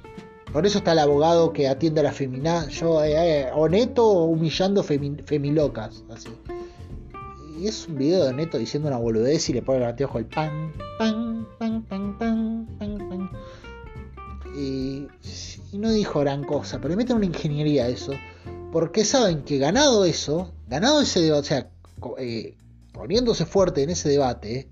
Por 0.52 0.66
eso 0.66 0.78
está 0.78 0.94
el 0.94 1.00
abogado 1.00 1.52
que 1.52 1.68
atiende 1.68 2.00
a 2.00 2.04
la 2.04 2.14
femina, 2.14 2.68
yo, 2.70 3.04
eh, 3.04 3.42
eh, 3.42 3.50
o 3.54 3.68
neto 3.68 4.24
humillando 4.24 4.82
femilocas, 4.82 6.04
así. 6.10 6.30
Y 7.60 7.68
es 7.68 7.88
un 7.88 7.98
video 7.98 8.24
de 8.24 8.34
Neto 8.34 8.60
diciendo 8.60 8.88
una 8.88 8.98
boludez 8.98 9.50
y 9.50 9.54
le 9.54 9.64
pone 9.64 9.80
el 9.80 9.86
anteojo 9.86 10.20
el 10.20 10.26
pan, 10.26 10.72
pan, 11.00 11.48
pan, 11.58 11.84
pan, 11.84 12.18
pan, 12.20 12.68
pan, 12.78 13.10
pan. 13.10 13.32
Y, 14.56 15.08
no 15.74 15.92
dijo 15.92 16.20
gran 16.20 16.44
cosa, 16.44 16.78
pero 16.78 16.90
le 16.90 16.98
meten 16.98 17.16
una 17.16 17.26
ingeniería 17.26 17.86
a 17.86 17.88
eso. 17.88 18.12
Porque 18.72 19.06
saben 19.06 19.42
que 19.42 19.58
ganado 19.58 20.06
eso, 20.06 20.52
ganado 20.68 21.02
ese 21.02 21.20
debate, 21.20 21.40
o 21.40 21.44
sea, 21.44 21.70
eh, 22.20 22.56
poniéndose 22.94 23.46
fuerte 23.46 23.82
en 23.82 23.90
ese 23.90 24.10
debate 24.10 24.68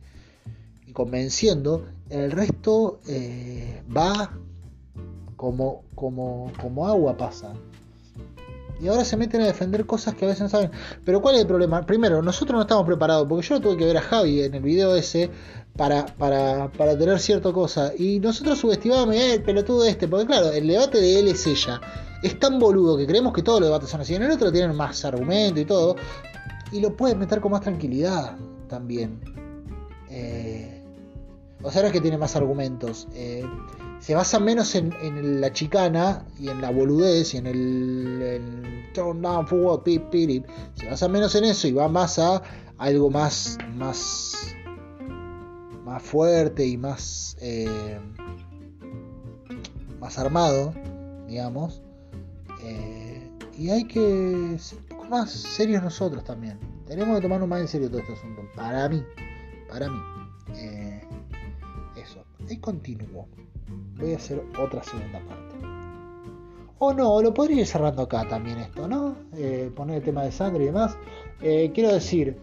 y 0.86 0.92
convenciendo, 0.92 1.86
el 2.10 2.32
resto 2.32 3.00
eh, 3.08 3.84
va 3.96 4.32
como, 5.36 5.84
como, 5.96 6.52
como 6.62 6.88
agua 6.88 7.18
pasa. 7.18 7.54
Y 8.82 8.88
ahora 8.88 9.06
se 9.06 9.16
meten 9.16 9.42
a 9.42 9.46
defender 9.46 9.86
cosas 9.86 10.16
que 10.16 10.26
a 10.26 10.28
veces 10.28 10.42
no 10.42 10.50
saben. 10.50 10.72
Pero 11.06 11.22
¿cuál 11.22 11.36
es 11.36 11.42
el 11.42 11.48
problema? 11.48 11.86
Primero, 11.86 12.22
nosotros 12.22 12.56
no 12.56 12.62
estamos 12.62 12.86
preparados, 12.86 13.28
porque 13.28 13.48
yo 13.48 13.62
tuve 13.62 13.78
que 13.78 13.86
ver 13.86 13.98
a 13.98 14.02
Javi 14.02 14.42
en 14.42 14.54
el 14.54 14.62
video 14.62 14.96
ese 14.96 15.30
para, 15.78 16.06
para, 16.06 16.72
para 16.72 16.98
tener 16.98 17.20
cierta 17.20 17.54
cosa. 17.54 17.94
Y 17.98 18.20
nosotros 18.20 18.60
subestimábamos 18.60 19.16
eh, 19.16 19.36
el 19.36 19.44
pelotudo 19.44 19.86
este, 19.86 20.08
porque 20.08 20.26
claro, 20.26 20.52
el 20.52 20.68
debate 20.68 21.00
de 21.00 21.20
él 21.20 21.28
es 21.30 21.48
ella. 21.48 21.80
Es 22.22 22.38
tan 22.40 22.60
boludo 22.60 22.98
que 22.98 23.06
creemos 23.06 23.34
que 23.34 23.44
todos 23.44 23.62
los 23.62 23.70
debates 23.70 23.90
son 23.90 24.02
así. 24.02 24.16
En 24.16 24.24
el 24.24 24.32
otro 24.32 24.52
tienen 24.52 24.76
más 24.76 25.06
argumento 25.06 25.60
y 25.60 25.66
todo. 25.66 25.96
Y 26.72 26.82
lo 26.82 26.96
puedes 26.96 27.16
meter 27.16 27.40
con 27.40 27.52
más 27.54 27.62
tranquilidad 27.62 28.36
también. 28.68 29.22
Eh, 30.10 30.75
o 31.66 31.72
sea, 31.72 31.82
no 31.82 31.88
es 31.88 31.94
que 31.94 32.02
tiene 32.02 32.18
más 32.18 32.36
argumentos. 32.36 33.08
Eh, 33.14 33.44
se 34.00 34.14
basa 34.14 34.40
menos 34.40 34.76
en, 34.76 35.42
la 35.42 35.52
chicana 35.52 36.26
y 36.40 36.50
en 36.50 36.62
la 36.62 36.70
boludez 36.70 37.34
y 37.34 37.38
en 37.38 37.48
el, 37.48 38.90
turn 38.94 39.22
down 39.22 39.48
forward, 39.48 39.82
pip, 39.82 40.10
pip, 40.10 40.46
se 40.76 40.88
basa 40.88 41.08
menos 41.08 41.34
en 41.36 41.46
eso 41.46 41.68
y 41.68 41.74
va 41.74 41.88
más 41.88 42.20
a 42.20 42.42
algo 42.78 43.10
más 43.10 43.58
más 43.76 44.56
más 45.84 46.04
fuerte 46.04 46.66
y 46.66 46.78
más 46.78 47.38
eh, 47.42 48.00
más 50.00 50.20
armado 50.20 50.74
digamos 51.28 51.82
eh, 52.62 53.30
y 53.58 53.70
hay 53.70 53.86
que 53.86 54.58
ser 54.60 54.80
un 54.80 54.86
poco 54.86 55.06
más 55.06 55.32
serios 55.32 55.82
nosotros 55.84 56.24
también. 56.24 56.60
Tenemos 56.86 57.16
que 57.16 57.22
tomarnos 57.22 57.48
más 57.48 57.62
en 57.62 57.68
serio 57.68 57.90
todo 57.90 58.00
este 58.00 58.14
asunto. 58.14 58.42
Para 58.56 58.90
mí, 58.90 59.04
para 59.70 59.90
mí. 59.90 59.98
Ahí 62.50 62.58
continúo. 62.58 63.28
Voy 63.98 64.14
a 64.14 64.18
hacer 64.18 64.44
otra 64.60 64.84
segunda 64.84 65.20
parte. 65.20 65.56
O 66.80 66.94
no, 66.94 67.22
lo 67.22 67.34
podría 67.34 67.62
ir 67.62 67.68
cerrando 67.68 68.04
acá 68.04 68.28
también 68.28 68.60
esto, 68.60 68.88
¿no? 68.88 69.16
Eh, 69.34 69.72
poner 69.76 69.98
el 69.98 70.04
tema 70.04 70.24
de 70.24 70.32
sangre 70.32 70.64
y 70.64 70.68
demás. 70.68 70.98
Eh, 71.42 71.72
quiero 71.74 71.94
decir, 71.94 72.38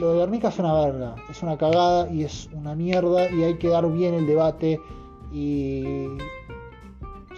lo 0.00 0.12
de 0.12 0.18
Guernica 0.18 0.48
es 0.48 0.58
una 0.58 0.72
verga, 0.72 1.16
es 1.30 1.42
una 1.42 1.58
cagada 1.58 2.10
y 2.10 2.24
es 2.24 2.48
una 2.54 2.74
mierda 2.74 3.30
y 3.30 3.42
hay 3.42 3.58
que 3.58 3.68
dar 3.68 3.90
bien 3.90 4.14
el 4.14 4.26
debate 4.26 4.80
y 5.32 6.08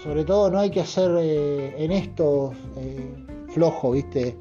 sobre 0.02 0.24
todo 0.24 0.50
no 0.50 0.60
hay 0.60 0.70
que 0.70 0.80
hacer 0.80 1.10
en 1.16 1.92
esto 1.92 2.52
flojo, 3.48 3.90
¿viste? 3.92 4.36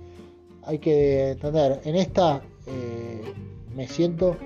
hay 0.66 0.80
que 0.80 1.32
entender, 1.32 1.82
en 1.84 1.96
esta 1.96 2.42
eh, 2.68 3.34
me 3.76 3.88
siento 3.88 4.38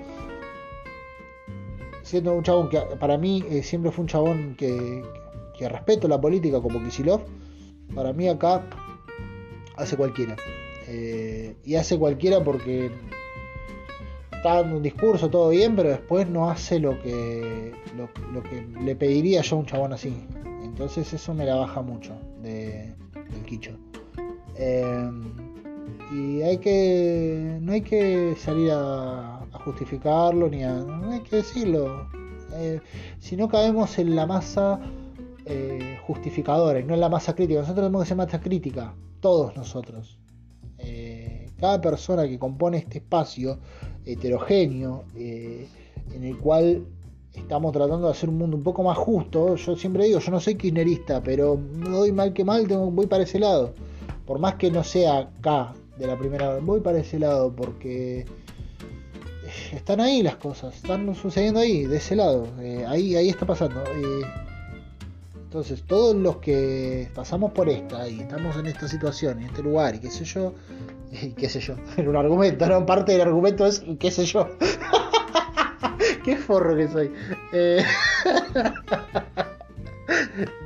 siendo 2.08 2.34
un 2.34 2.42
chabón 2.42 2.70
que 2.70 2.80
para 2.98 3.18
mí 3.18 3.44
eh, 3.50 3.62
siempre 3.62 3.92
fue 3.92 4.02
un 4.02 4.08
chabón 4.08 4.54
que, 4.56 5.02
que, 5.58 5.68
respeto 5.68 6.08
la 6.08 6.18
política 6.18 6.60
como 6.60 6.82
Kisilov, 6.82 7.20
para 7.94 8.14
mí 8.14 8.28
acá 8.28 8.64
hace 9.76 9.96
cualquiera. 9.96 10.34
Eh, 10.86 11.54
y 11.64 11.74
hace 11.74 11.98
cualquiera 11.98 12.42
porque 12.42 12.90
está 14.32 14.54
dando 14.54 14.78
un 14.78 14.82
discurso, 14.82 15.28
todo 15.28 15.50
bien, 15.50 15.76
pero 15.76 15.90
después 15.90 16.26
no 16.30 16.48
hace 16.48 16.80
lo 16.80 16.98
que, 17.02 17.72
lo, 17.94 18.42
que 18.42 18.66
le 18.82 18.96
pediría 18.96 19.42
yo 19.42 19.56
a 19.56 19.58
un 19.58 19.66
chabón 19.66 19.92
así. 19.92 20.26
Entonces 20.62 21.12
eso 21.12 21.34
me 21.34 21.44
la 21.44 21.56
baja 21.56 21.82
mucho 21.82 22.14
de, 22.42 22.94
del 23.12 23.44
quicho 23.44 23.72
y 26.12 26.42
hay 26.42 26.58
que 26.58 27.58
no 27.60 27.72
hay 27.72 27.82
que 27.82 28.34
salir 28.38 28.70
a, 28.72 29.37
justificarlo 29.68 30.48
ni 30.48 30.64
a 30.64 30.72
no 30.72 31.10
hay 31.10 31.20
que 31.20 31.36
decirlo. 31.36 32.08
Eh, 32.54 32.80
si 33.18 33.36
no 33.36 33.48
caemos 33.48 33.98
en 33.98 34.16
la 34.16 34.26
masa 34.26 34.80
eh, 35.44 35.98
justificadora 36.06 36.80
y 36.80 36.84
no 36.84 36.94
en 36.94 37.00
la 37.00 37.08
masa 37.08 37.34
crítica. 37.34 37.60
Nosotros 37.60 37.84
tenemos 37.84 38.02
que 38.02 38.08
ser 38.08 38.16
masa 38.16 38.40
crítica 38.40 38.94
todos 39.20 39.54
nosotros. 39.56 40.18
Eh, 40.78 41.50
cada 41.58 41.80
persona 41.80 42.26
que 42.26 42.38
compone 42.38 42.78
este 42.78 42.98
espacio 42.98 43.58
heterogéneo 44.06 45.04
en 45.14 46.24
el 46.24 46.38
cual 46.38 46.86
estamos 47.34 47.72
tratando 47.72 48.06
de 48.06 48.12
hacer 48.12 48.28
un 48.28 48.38
mundo 48.38 48.56
un 48.56 48.62
poco 48.62 48.82
más 48.82 48.96
justo 48.96 49.56
yo 49.56 49.76
siempre 49.76 50.04
digo 50.04 50.18
yo 50.18 50.30
no 50.30 50.40
soy 50.40 50.54
kirchnerista 50.54 51.22
pero 51.22 51.60
no 51.74 51.98
doy 51.98 52.12
mal 52.12 52.32
que 52.32 52.44
mal 52.44 52.66
tengo, 52.66 52.90
voy 52.90 53.06
para 53.06 53.24
ese 53.24 53.38
lado. 53.38 53.74
Por 54.24 54.38
más 54.38 54.54
que 54.54 54.70
no 54.70 54.84
sea 54.84 55.18
acá 55.18 55.74
de 55.98 56.06
la 56.06 56.16
primera 56.16 56.58
voy 56.60 56.80
para 56.80 56.98
ese 56.98 57.18
lado 57.18 57.52
porque 57.54 58.24
están 59.72 60.00
ahí 60.00 60.22
las 60.22 60.36
cosas 60.36 60.74
están 60.74 61.14
sucediendo 61.14 61.60
ahí 61.60 61.84
de 61.84 61.96
ese 61.96 62.16
lado 62.16 62.48
eh, 62.60 62.84
ahí 62.86 63.16
ahí 63.16 63.28
está 63.28 63.46
pasando 63.46 63.82
eh, 63.84 64.22
entonces 65.34 65.82
todos 65.86 66.14
los 66.14 66.38
que 66.38 67.08
pasamos 67.14 67.52
por 67.52 67.68
esta 67.68 68.08
y 68.08 68.20
estamos 68.20 68.56
en 68.56 68.66
esta 68.66 68.88
situación 68.88 69.40
en 69.40 69.46
este 69.46 69.62
lugar 69.62 69.94
y 69.94 70.00
qué 70.00 70.10
sé 70.10 70.24
yo 70.24 70.54
y 71.12 71.30
qué 71.30 71.48
sé 71.48 71.60
yo 71.60 71.74
en 71.96 72.08
un 72.08 72.16
argumento 72.16 72.66
no 72.66 72.84
parte 72.84 73.12
del 73.12 73.22
argumento 73.22 73.66
es 73.66 73.82
qué 73.98 74.10
sé 74.10 74.24
yo. 74.24 74.48
Qué 76.24 76.36
forro 76.36 76.76
que 76.76 76.88
soy 76.88 77.12
eh, 77.52 77.82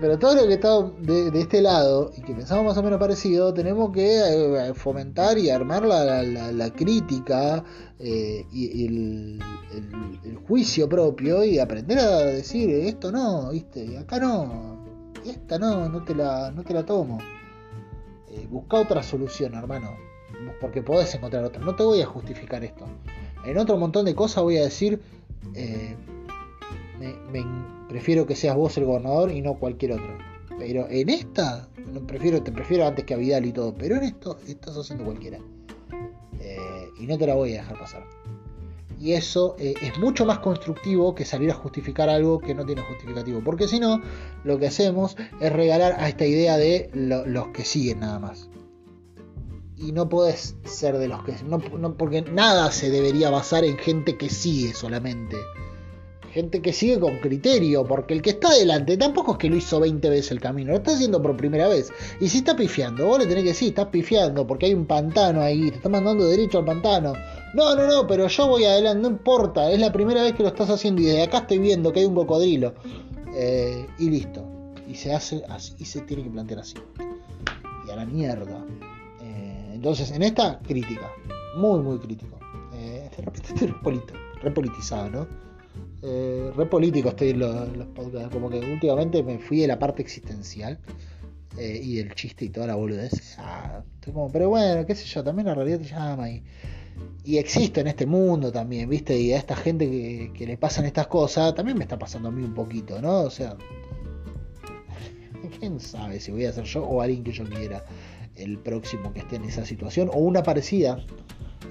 Pero 0.01 0.19
todo 0.19 0.37
lo 0.37 0.47
que 0.47 0.55
está 0.55 0.81
de, 1.01 1.41
este 1.41 1.61
lado 1.61 2.13
y 2.17 2.23
que 2.23 2.33
pensamos 2.33 2.65
más 2.65 2.79
o 2.79 2.83
menos 2.83 2.99
parecido, 2.99 3.53
tenemos 3.53 3.91
que 3.93 4.21
eh, 4.21 4.75
fomentar 4.75 5.37
y 5.37 5.51
armar 5.51 5.85
la, 5.85 6.71
crítica 6.71 7.65
eh, 7.99 8.47
y, 8.53 8.87
el, 8.87 9.41
juicio 10.47 10.89
propio 10.89 11.45
y 11.45 11.59
aprender 11.59 11.99
a 11.99 12.19
decir 12.27 12.69
esto 12.71 13.11
no, 13.13 13.51
viste, 13.51 13.97
acá 13.97 14.19
no, 14.19 14.85
esta 15.25 15.59
no, 15.59 15.89
no 15.89 16.05
te 16.05 16.15
la, 16.15 16.51
no 16.51 16.63
te 16.63 16.75
la 16.75 16.85
tomo. 16.85 17.19
Eh, 18.29 18.47
busca 18.49 18.79
otra 18.79 19.03
solución, 19.03 19.55
hermano, 19.55 19.97
porque 20.61 20.83
podés 20.83 21.15
encontrar 21.15 21.45
otra. 21.45 21.61
No 21.63 21.75
te 21.75 21.83
voy 21.83 22.01
a 22.01 22.07
justificar 22.07 22.63
esto. 22.65 22.87
En 23.45 23.59
otro 23.59 23.77
montón 23.77 24.05
de 24.05 24.15
cosas 24.15 24.43
voy 24.43 24.59
a 24.59 24.63
decir, 24.63 25.01
me 27.33 27.41
prefiero 27.93 28.25
que 28.25 28.35
seas 28.35 28.57
vos 28.57 28.77
el 28.79 28.87
gobernador 28.87 29.31
y 29.31 29.43
no 29.43 29.59
cualquier 29.59 29.93
otro. 29.93 30.17
Pero 30.59 30.89
en 30.89 31.11
esta, 31.11 31.69
te 31.75 32.53
prefiero 32.53 32.87
antes 32.87 33.05
que 33.05 33.13
a 33.13 33.19
Vidal 33.19 33.45
y 33.45 33.53
todo, 33.53 33.75
pero 33.75 33.97
en 33.97 34.05
esto 34.05 34.39
estás 34.49 34.77
haciendo 34.79 35.05
cualquiera. 35.05 35.39
Eh, 36.41 36.89
y 36.99 37.07
no 37.07 37.19
te 37.19 37.27
la 37.27 37.35
voy 37.35 37.53
a 37.53 37.61
dejar 37.61 37.79
pasar. 37.79 38.05
Y 38.99 39.13
eso 39.13 39.57
eh, 39.59 39.75
es 39.83 39.99
mucho 39.99 40.25
más 40.25 40.39
constructivo 40.39 41.15
que 41.15 41.27
salir 41.27 41.51
a 41.51 41.55
justificar 41.55 42.09
algo 42.09 42.39
que 42.39 42.55
no 42.55 42.65
tiene 42.65 42.81
justificativo. 42.81 43.43
Porque 43.45 43.69
si 43.69 43.79
no, 43.79 44.01
lo 44.45 44.59
que 44.59 44.69
hacemos 44.69 45.17
es 45.41 45.53
regalar 45.53 45.97
a 45.99 46.09
esta 46.09 46.25
idea 46.25 46.57
de 46.57 46.89
los 46.95 47.49
que 47.49 47.65
siguen 47.65 48.01
nada 48.01 48.19
más. 48.19 48.49
Y 49.77 49.93
no 49.93 50.09
puedes 50.09 50.57
ser 50.65 50.97
de 50.97 51.09
los 51.09 51.23
que... 51.25 51.35
No, 51.45 51.59
porque 51.97 52.23
nada 52.23 52.71
se 52.71 52.89
debería 52.89 53.29
basar 53.29 53.65
en 53.65 53.77
gente 53.77 54.17
que 54.17 54.31
sigue 54.31 54.73
solamente 54.73 55.37
gente 56.33 56.63
que 56.63 56.73
sigue 56.73 56.99
con 56.99 57.19
criterio, 57.19 57.85
porque 57.85 58.15
el 58.15 58.23
que 58.23 58.31
está 58.31 58.49
adelante 58.49 58.97
tampoco 58.97 59.33
es 59.33 59.39
que 59.39 59.51
lo 59.51 59.57
hizo 59.57 59.79
20 59.79 60.09
veces 60.09 60.33
el 60.33 60.41
camino, 60.41 60.73
lo 60.73 60.79
está 60.79 60.93
haciendo 60.93 61.21
por 61.21 61.37
primera 61.37 61.69
vez. 61.69 61.93
Y 62.21 62.29
si 62.29 62.39
está 62.39 62.57
pifiando, 62.57 63.07
vos 63.07 63.19
le 63.19 63.27
tenés 63.27 63.45
que 63.45 63.51
decir, 63.51 63.69
estás 63.69 63.89
pifiando 63.89 64.47
porque 64.47 64.67
hay 64.67 64.75
un 64.75 64.87
pantano 64.87 65.43
ahí, 65.43 65.71
te 65.71 65.77
está 65.77 65.89
mandando 65.89 66.27
derecho 66.27 66.59
al 66.59 66.65
pantano. 66.65 67.13
No, 67.55 67.77
no, 67.77 67.87
no, 67.87 68.07
pero 68.07 68.29
yo 68.29 68.47
voy 68.49 68.65
adelante, 68.65 69.03
no 69.03 69.09
importa, 69.09 69.71
es 69.71 69.79
la 69.79 69.93
primera 69.93 70.23
vez 70.23 70.33
que 70.33 70.43
lo 70.43 70.49
estás 70.49 70.71
haciendo 70.71 71.03
y 71.03 71.05
desde 71.05 71.23
acá 71.23 71.39
estoy 71.39 71.59
viendo 71.59 71.93
que 71.93 72.01
hay 72.01 72.07
un 72.07 72.15
cocodrilo. 72.15 72.75
Eh, 73.35 73.87
y 73.99 74.11
listo. 74.11 74.45
Y 74.89 74.95
se 74.95 75.13
hace 75.13 75.43
así, 75.49 75.75
y 75.79 75.85
se 75.85 76.01
tiene 76.03 76.25
que 76.25 76.31
plantear 76.31 76.61
así. 76.61 76.77
Y 77.87 77.91
a 77.91 77.97
la 77.97 78.07
mierda. 78.07 78.65
Eh, 79.23 79.73
entonces, 79.75 80.11
en 80.11 80.23
esta, 80.23 80.59
crítica. 80.61 81.11
Muy, 81.57 81.81
muy 81.81 81.99
crítico. 81.99 82.39
Eh, 82.75 83.11
de 83.17 83.23
repente 83.67 84.15
repolitizado, 84.43 85.11
¿no? 85.11 85.52
Eh, 86.03 86.51
re 86.57 86.67
político 86.67 87.11
estoy 87.11 87.31
en 87.31 87.39
los, 87.39 87.87
podcasts, 87.95 88.31
como 88.33 88.51
que 88.51 88.59
últimamente 88.59 89.23
me 89.23 89.39
fui 89.39 89.61
de 89.61 89.69
la 89.69 89.79
parte 89.79 90.03
existencial 90.03 90.79
eh, 91.57 91.81
y 91.83 91.97
del 91.97 92.15
chiste 92.15 92.45
y 92.45 92.49
toda 92.49 92.67
la 92.67 92.75
boludez. 92.75 93.37
Ah, 93.39 93.83
pero 94.33 94.49
bueno, 94.49 94.85
qué 94.87 94.95
sé 94.95 95.05
yo, 95.07 95.23
también 95.23 95.47
la 95.47 95.55
realidad 95.55 95.79
te 95.79 95.87
llama 95.87 96.31
y, 96.31 96.43
y 97.25 97.39
existe 97.39 97.81
en 97.81 97.87
este 97.87 98.07
mundo 98.07 98.51
también, 98.51 98.89
¿viste? 98.89 99.19
Y 99.19 99.33
a 99.33 99.39
esta 99.39 99.55
gente 99.55 99.89
que, 99.89 100.33
que 100.35 100.47
le 100.47 100.57
pasan 100.57 100.85
estas 100.85 101.07
cosas, 101.07 101.55
también 101.55 101.79
me 101.79 101.85
está 101.85 101.99
pasando 101.99 102.29
a 102.29 102.33
mí 102.33 102.43
un 102.43 102.55
poquito, 102.55 103.01
¿no? 103.01 103.21
O 103.21 103.31
sea, 103.31 103.57
quién 105.61 105.79
sabe 105.79 106.21
si 106.21 106.33
voy 106.33 106.47
a 106.47 106.53
ser 106.53 106.65
yo 106.65 106.85
o 106.85 107.01
alguien 107.01 107.23
que 107.23 107.33
yo 107.33 107.45
quiera 107.45 107.85
el 108.37 108.59
próximo 108.59 109.13
que 109.13 109.21
esté 109.21 109.37
en 109.37 109.45
esa 109.45 109.65
situación 109.65 110.11
o 110.13 110.19
una 110.19 110.43
parecida. 110.43 111.05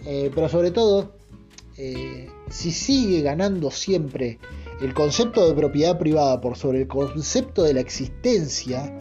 Eh, 0.06 0.32
pero 0.34 0.50
sobre 0.50 0.72
todo, 0.72 1.16
eh, 1.84 2.30
si 2.48 2.72
sigue 2.72 3.24
ganando 3.24 3.72
siempre 3.72 4.38
el 4.82 4.94
concepto 4.94 5.48
de 5.48 5.56
propiedad 5.56 5.98
privada 5.98 6.40
por 6.40 6.56
sobre 6.56 6.82
el 6.82 6.88
concepto 6.88 7.64
de 7.64 7.74
la 7.74 7.80
existencia, 7.80 9.00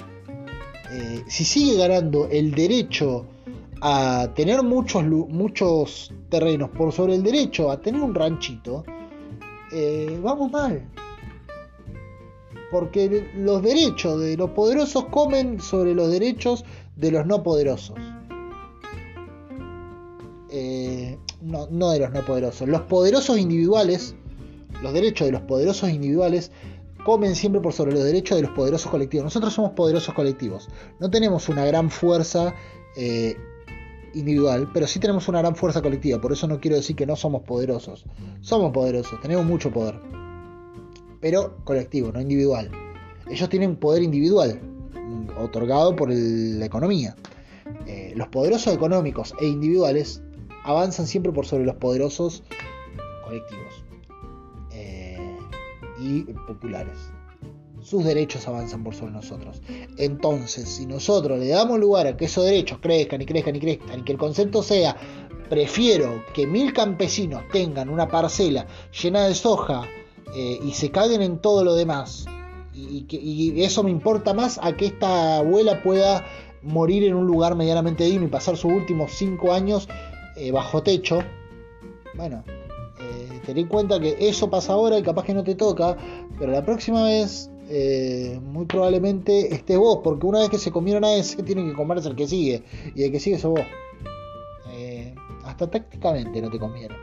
eh, 0.90 1.22
si 1.28 1.44
sigue 1.44 1.76
ganando 1.76 2.26
el 2.28 2.52
derecho 2.52 3.26
a 3.82 4.30
tener 4.34 4.62
muchos, 4.62 5.04
muchos 5.04 6.10
terrenos 6.30 6.70
por 6.70 6.90
sobre 6.90 7.16
el 7.16 7.22
derecho 7.22 7.70
a 7.70 7.82
tener 7.82 8.00
un 8.00 8.14
ranchito, 8.14 8.82
eh, 9.72 10.18
vamos 10.22 10.50
mal. 10.50 10.82
Porque 12.70 13.28
los 13.36 13.62
derechos 13.62 14.18
de 14.22 14.38
los 14.38 14.52
poderosos 14.52 15.04
comen 15.10 15.60
sobre 15.60 15.94
los 15.94 16.10
derechos 16.10 16.64
de 16.96 17.10
los 17.10 17.26
no 17.26 17.42
poderosos. 17.42 17.98
No, 21.42 21.68
no 21.70 21.90
de 21.90 22.00
los 22.00 22.10
no 22.12 22.24
poderosos. 22.24 22.68
Los 22.68 22.82
poderosos 22.82 23.38
individuales, 23.38 24.14
los 24.82 24.92
derechos 24.92 25.26
de 25.26 25.32
los 25.32 25.42
poderosos 25.42 25.90
individuales, 25.90 26.50
comen 27.04 27.34
siempre 27.34 27.60
por 27.60 27.72
sobre 27.72 27.92
los 27.92 28.04
derechos 28.04 28.36
de 28.36 28.42
los 28.42 28.52
poderosos 28.52 28.90
colectivos. 28.90 29.24
Nosotros 29.24 29.52
somos 29.52 29.72
poderosos 29.72 30.14
colectivos. 30.14 30.68
No 30.98 31.10
tenemos 31.10 31.48
una 31.48 31.64
gran 31.64 31.90
fuerza 31.90 32.54
eh, 32.96 33.36
individual, 34.14 34.70
pero 34.72 34.86
sí 34.86 34.98
tenemos 34.98 35.28
una 35.28 35.40
gran 35.40 35.56
fuerza 35.56 35.82
colectiva. 35.82 36.20
Por 36.20 36.32
eso 36.32 36.46
no 36.46 36.60
quiero 36.60 36.76
decir 36.76 36.96
que 36.96 37.06
no 37.06 37.16
somos 37.16 37.42
poderosos. 37.42 38.04
Somos 38.40 38.72
poderosos, 38.72 39.20
tenemos 39.20 39.44
mucho 39.44 39.70
poder. 39.70 40.00
Pero 41.20 41.56
colectivo, 41.64 42.12
no 42.12 42.20
individual. 42.20 42.70
Ellos 43.28 43.48
tienen 43.48 43.76
poder 43.76 44.02
individual, 44.02 44.60
mm, 44.94 45.38
otorgado 45.38 45.94
por 45.94 46.10
la 46.10 46.64
economía. 46.64 47.14
Eh, 47.86 48.12
los 48.16 48.28
poderosos 48.28 48.74
económicos 48.74 49.34
e 49.40 49.46
individuales 49.46 50.22
avanzan 50.70 51.06
siempre 51.06 51.32
por 51.32 51.46
sobre 51.46 51.64
los 51.64 51.76
poderosos 51.76 52.42
colectivos 53.24 53.84
eh, 54.72 55.38
y 56.00 56.22
populares. 56.46 57.12
sus 57.82 58.04
derechos 58.04 58.46
avanzan 58.46 58.84
por 58.84 58.94
sobre 58.94 59.12
nosotros. 59.12 59.62
Entonces, 59.96 60.68
si 60.68 60.86
nosotros 60.86 61.38
le 61.38 61.48
damos 61.48 61.78
lugar 61.78 62.06
a 62.06 62.16
que 62.16 62.26
esos 62.26 62.44
derechos 62.44 62.78
crezcan 62.80 63.22
y 63.22 63.26
crezcan 63.26 63.56
y 63.56 63.60
crezcan 63.60 64.00
y 64.00 64.02
que 64.04 64.12
el 64.12 64.18
concepto 64.18 64.62
sea 64.62 64.96
prefiero 65.48 66.22
que 66.32 66.46
mil 66.46 66.72
campesinos 66.72 67.42
tengan 67.52 67.88
una 67.88 68.06
parcela 68.06 68.66
llena 69.02 69.26
de 69.26 69.34
soja 69.34 69.82
eh, 70.34 70.60
y 70.62 70.72
se 70.72 70.90
caguen 70.90 71.22
en 71.22 71.38
todo 71.38 71.64
lo 71.64 71.74
demás 71.74 72.26
y, 72.72 73.04
y, 73.10 73.62
eso 73.62 73.82
me 73.82 73.90
importa 73.90 74.32
más 74.32 74.60
a 74.62 74.76
que 74.76 74.86
esta 74.86 75.38
abuela 75.38 75.82
pueda 75.82 76.24
morir 76.62 77.04
en 77.04 77.14
un 77.14 77.26
lugar 77.26 77.56
medianamente 77.56 78.04
digno 78.04 78.26
y 78.26 78.28
pasar 78.28 78.56
sus 78.56 78.72
últimos 78.72 79.12
cinco 79.12 79.52
años 79.52 79.88
eh, 80.36 80.50
bajo 80.52 80.82
techo. 80.82 81.20
Bueno, 82.14 82.44
eh, 83.00 83.40
ten 83.44 83.58
en 83.58 83.66
cuenta 83.66 84.00
que 84.00 84.16
eso 84.18 84.50
pasa 84.50 84.72
ahora 84.72 84.98
y 84.98 85.02
capaz 85.02 85.24
que 85.24 85.34
no 85.34 85.44
te 85.44 85.54
toca, 85.54 85.96
pero 86.38 86.52
la 86.52 86.64
próxima 86.64 87.04
vez 87.04 87.50
eh, 87.68 88.38
muy 88.42 88.66
probablemente 88.66 89.54
estés 89.54 89.78
vos, 89.78 90.00
porque 90.02 90.26
una 90.26 90.40
vez 90.40 90.50
que 90.50 90.58
se 90.58 90.70
comieron 90.70 91.04
a 91.04 91.14
ese, 91.14 91.42
tienen 91.42 91.68
que 91.68 91.74
comerse 91.74 92.08
el 92.08 92.16
que 92.16 92.26
sigue, 92.26 92.62
y 92.94 93.04
el 93.04 93.12
que 93.12 93.20
sigue 93.20 93.38
sos 93.38 93.52
vos. 93.52 93.66
hasta 95.44 95.70
tácticamente 95.70 96.40
no 96.40 96.50
te 96.50 96.58
conviene. 96.58 96.94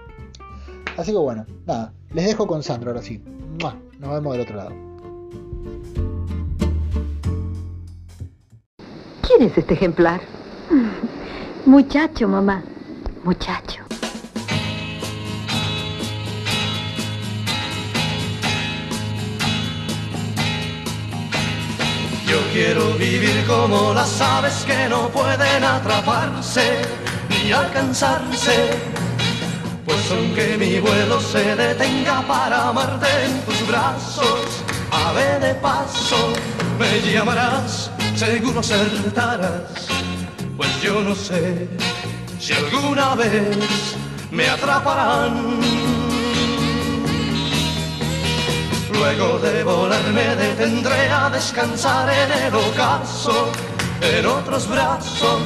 Así 0.98 1.12
que 1.12 1.18
bueno, 1.18 1.46
nada, 1.66 1.94
les 2.14 2.26
dejo 2.26 2.48
con 2.48 2.64
Sandro 2.64 2.92
ahora 2.92 3.04
sí. 3.04 3.22
Nos 4.00 4.12
vemos 4.12 4.34
del 4.34 4.42
otro 4.42 4.56
lado. 4.56 4.72
¿Quién 9.22 9.42
es 9.42 9.58
este 9.58 9.74
ejemplar? 9.74 10.22
Muchacho, 11.66 12.28
mamá. 12.28 12.64
Muchacho. 13.28 13.84
Yo 22.26 22.40
quiero 22.54 22.94
vivir 22.94 23.46
como 23.46 23.94
las 23.94 24.22
aves 24.22 24.64
que 24.66 24.88
no 24.88 25.10
pueden 25.10 25.62
atraparse 25.62 26.84
ni 27.28 27.52
alcanzarse. 27.52 28.70
Pues 29.84 30.10
aunque 30.10 30.56
mi 30.58 30.80
vuelo 30.80 31.20
se 31.20 31.54
detenga 31.58 32.22
para 32.22 32.70
amarte 32.70 33.08
en 33.26 33.42
tus 33.42 33.68
brazos, 33.68 34.64
ave 34.90 35.38
de 35.46 35.54
paso, 35.56 36.32
me 36.80 37.02
llamarás, 37.12 37.92
seguro 38.16 38.62
acertarás. 38.62 39.86
Pues 40.56 40.82
yo 40.82 41.02
no 41.02 41.14
sé 41.14 41.68
si 42.48 42.54
alguna 42.54 43.14
vez 43.14 43.98
me 44.32 44.48
atraparán. 44.48 45.60
Luego 48.94 49.38
de 49.40 49.64
volar 49.66 50.02
me 50.14 50.34
detendré 50.34 51.10
a 51.10 51.30
descansar 51.30 52.10
en 52.10 52.44
el 52.44 52.56
ocaso, 52.56 53.52
en 54.00 54.26
otros 54.26 54.66
brazos. 54.70 55.42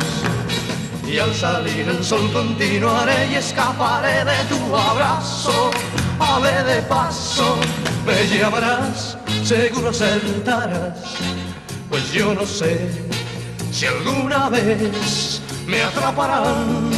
Y 1.07 1.17
al 1.17 1.33
salir 1.33 1.89
el 1.89 2.03
sol 2.03 2.31
continuaré 2.31 3.31
y 3.31 3.35
escaparé 3.35 4.23
de 4.23 4.43
tu 4.47 4.75
abrazo. 4.75 5.71
Ave 6.19 6.63
de 6.63 6.83
paso, 6.83 7.57
me 8.05 8.27
llamarás, 8.27 9.17
seguro 9.43 9.89
acertarás. 9.89 10.99
Pues 11.89 12.11
yo 12.13 12.35
no 12.35 12.45
sé 12.45 12.91
si 13.71 13.87
alguna 13.87 14.49
vez 14.49 15.40
me 15.71 15.81
atraparán. 15.83 16.91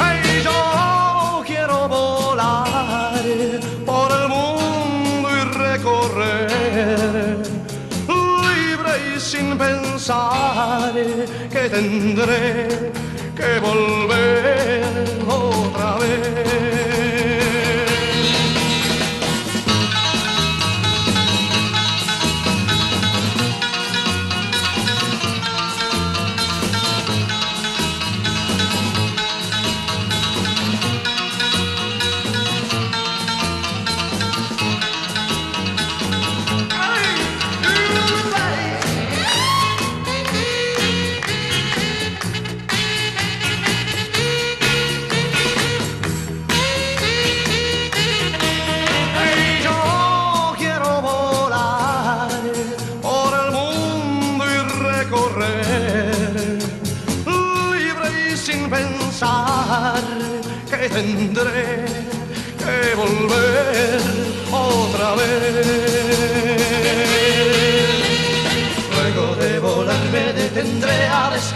Hey, 0.00 0.40
yo 0.42 1.42
quiero 1.46 1.88
volar 1.88 3.60
por 3.84 4.08
el 4.18 4.28
mundo 4.28 5.28
y 5.38 5.42
recorrer 5.66 7.36
libre 8.08 8.92
y 9.14 9.20
sin 9.20 9.58
pensar 9.58 10.94
que 11.52 11.62
tendré 11.68 12.92
que 13.38 13.50
volver 13.60 14.84
otra 15.28 15.96
vez. 15.96 16.95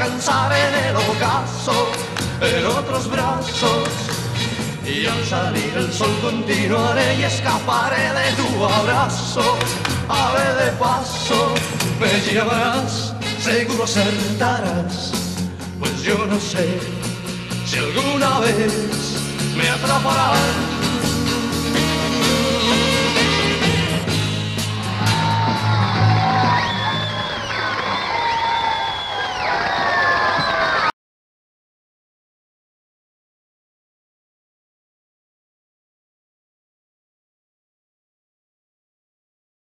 Descansar 0.01 0.51
en 0.53 0.85
el 0.87 0.97
ocaso, 0.97 1.91
en 2.41 2.67
otros 2.67 3.11
brazos. 3.11 3.89
Y 4.87 5.07
al 5.07 5.25
salir 5.27 5.73
el 5.77 5.93
sol 5.93 6.11
continuaré 6.23 7.17
y 7.17 7.25
escaparé 7.25 8.09
de 8.15 8.33
tu 8.33 8.65
abrazo. 8.65 9.59
Ave 10.09 10.65
de 10.65 10.71
paso, 10.73 11.55
me 12.01 12.21
llevarás, 12.21 13.15
seguro 13.41 13.85
acertarás, 13.85 15.13
pues 15.79 16.03
yo 16.03 16.27
no 16.27 16.41
sé 16.41 16.81
si 17.67 17.77
alguna 17.77 18.41
vez 18.41 19.21
me 19.55 19.69
atraparán 19.69 20.70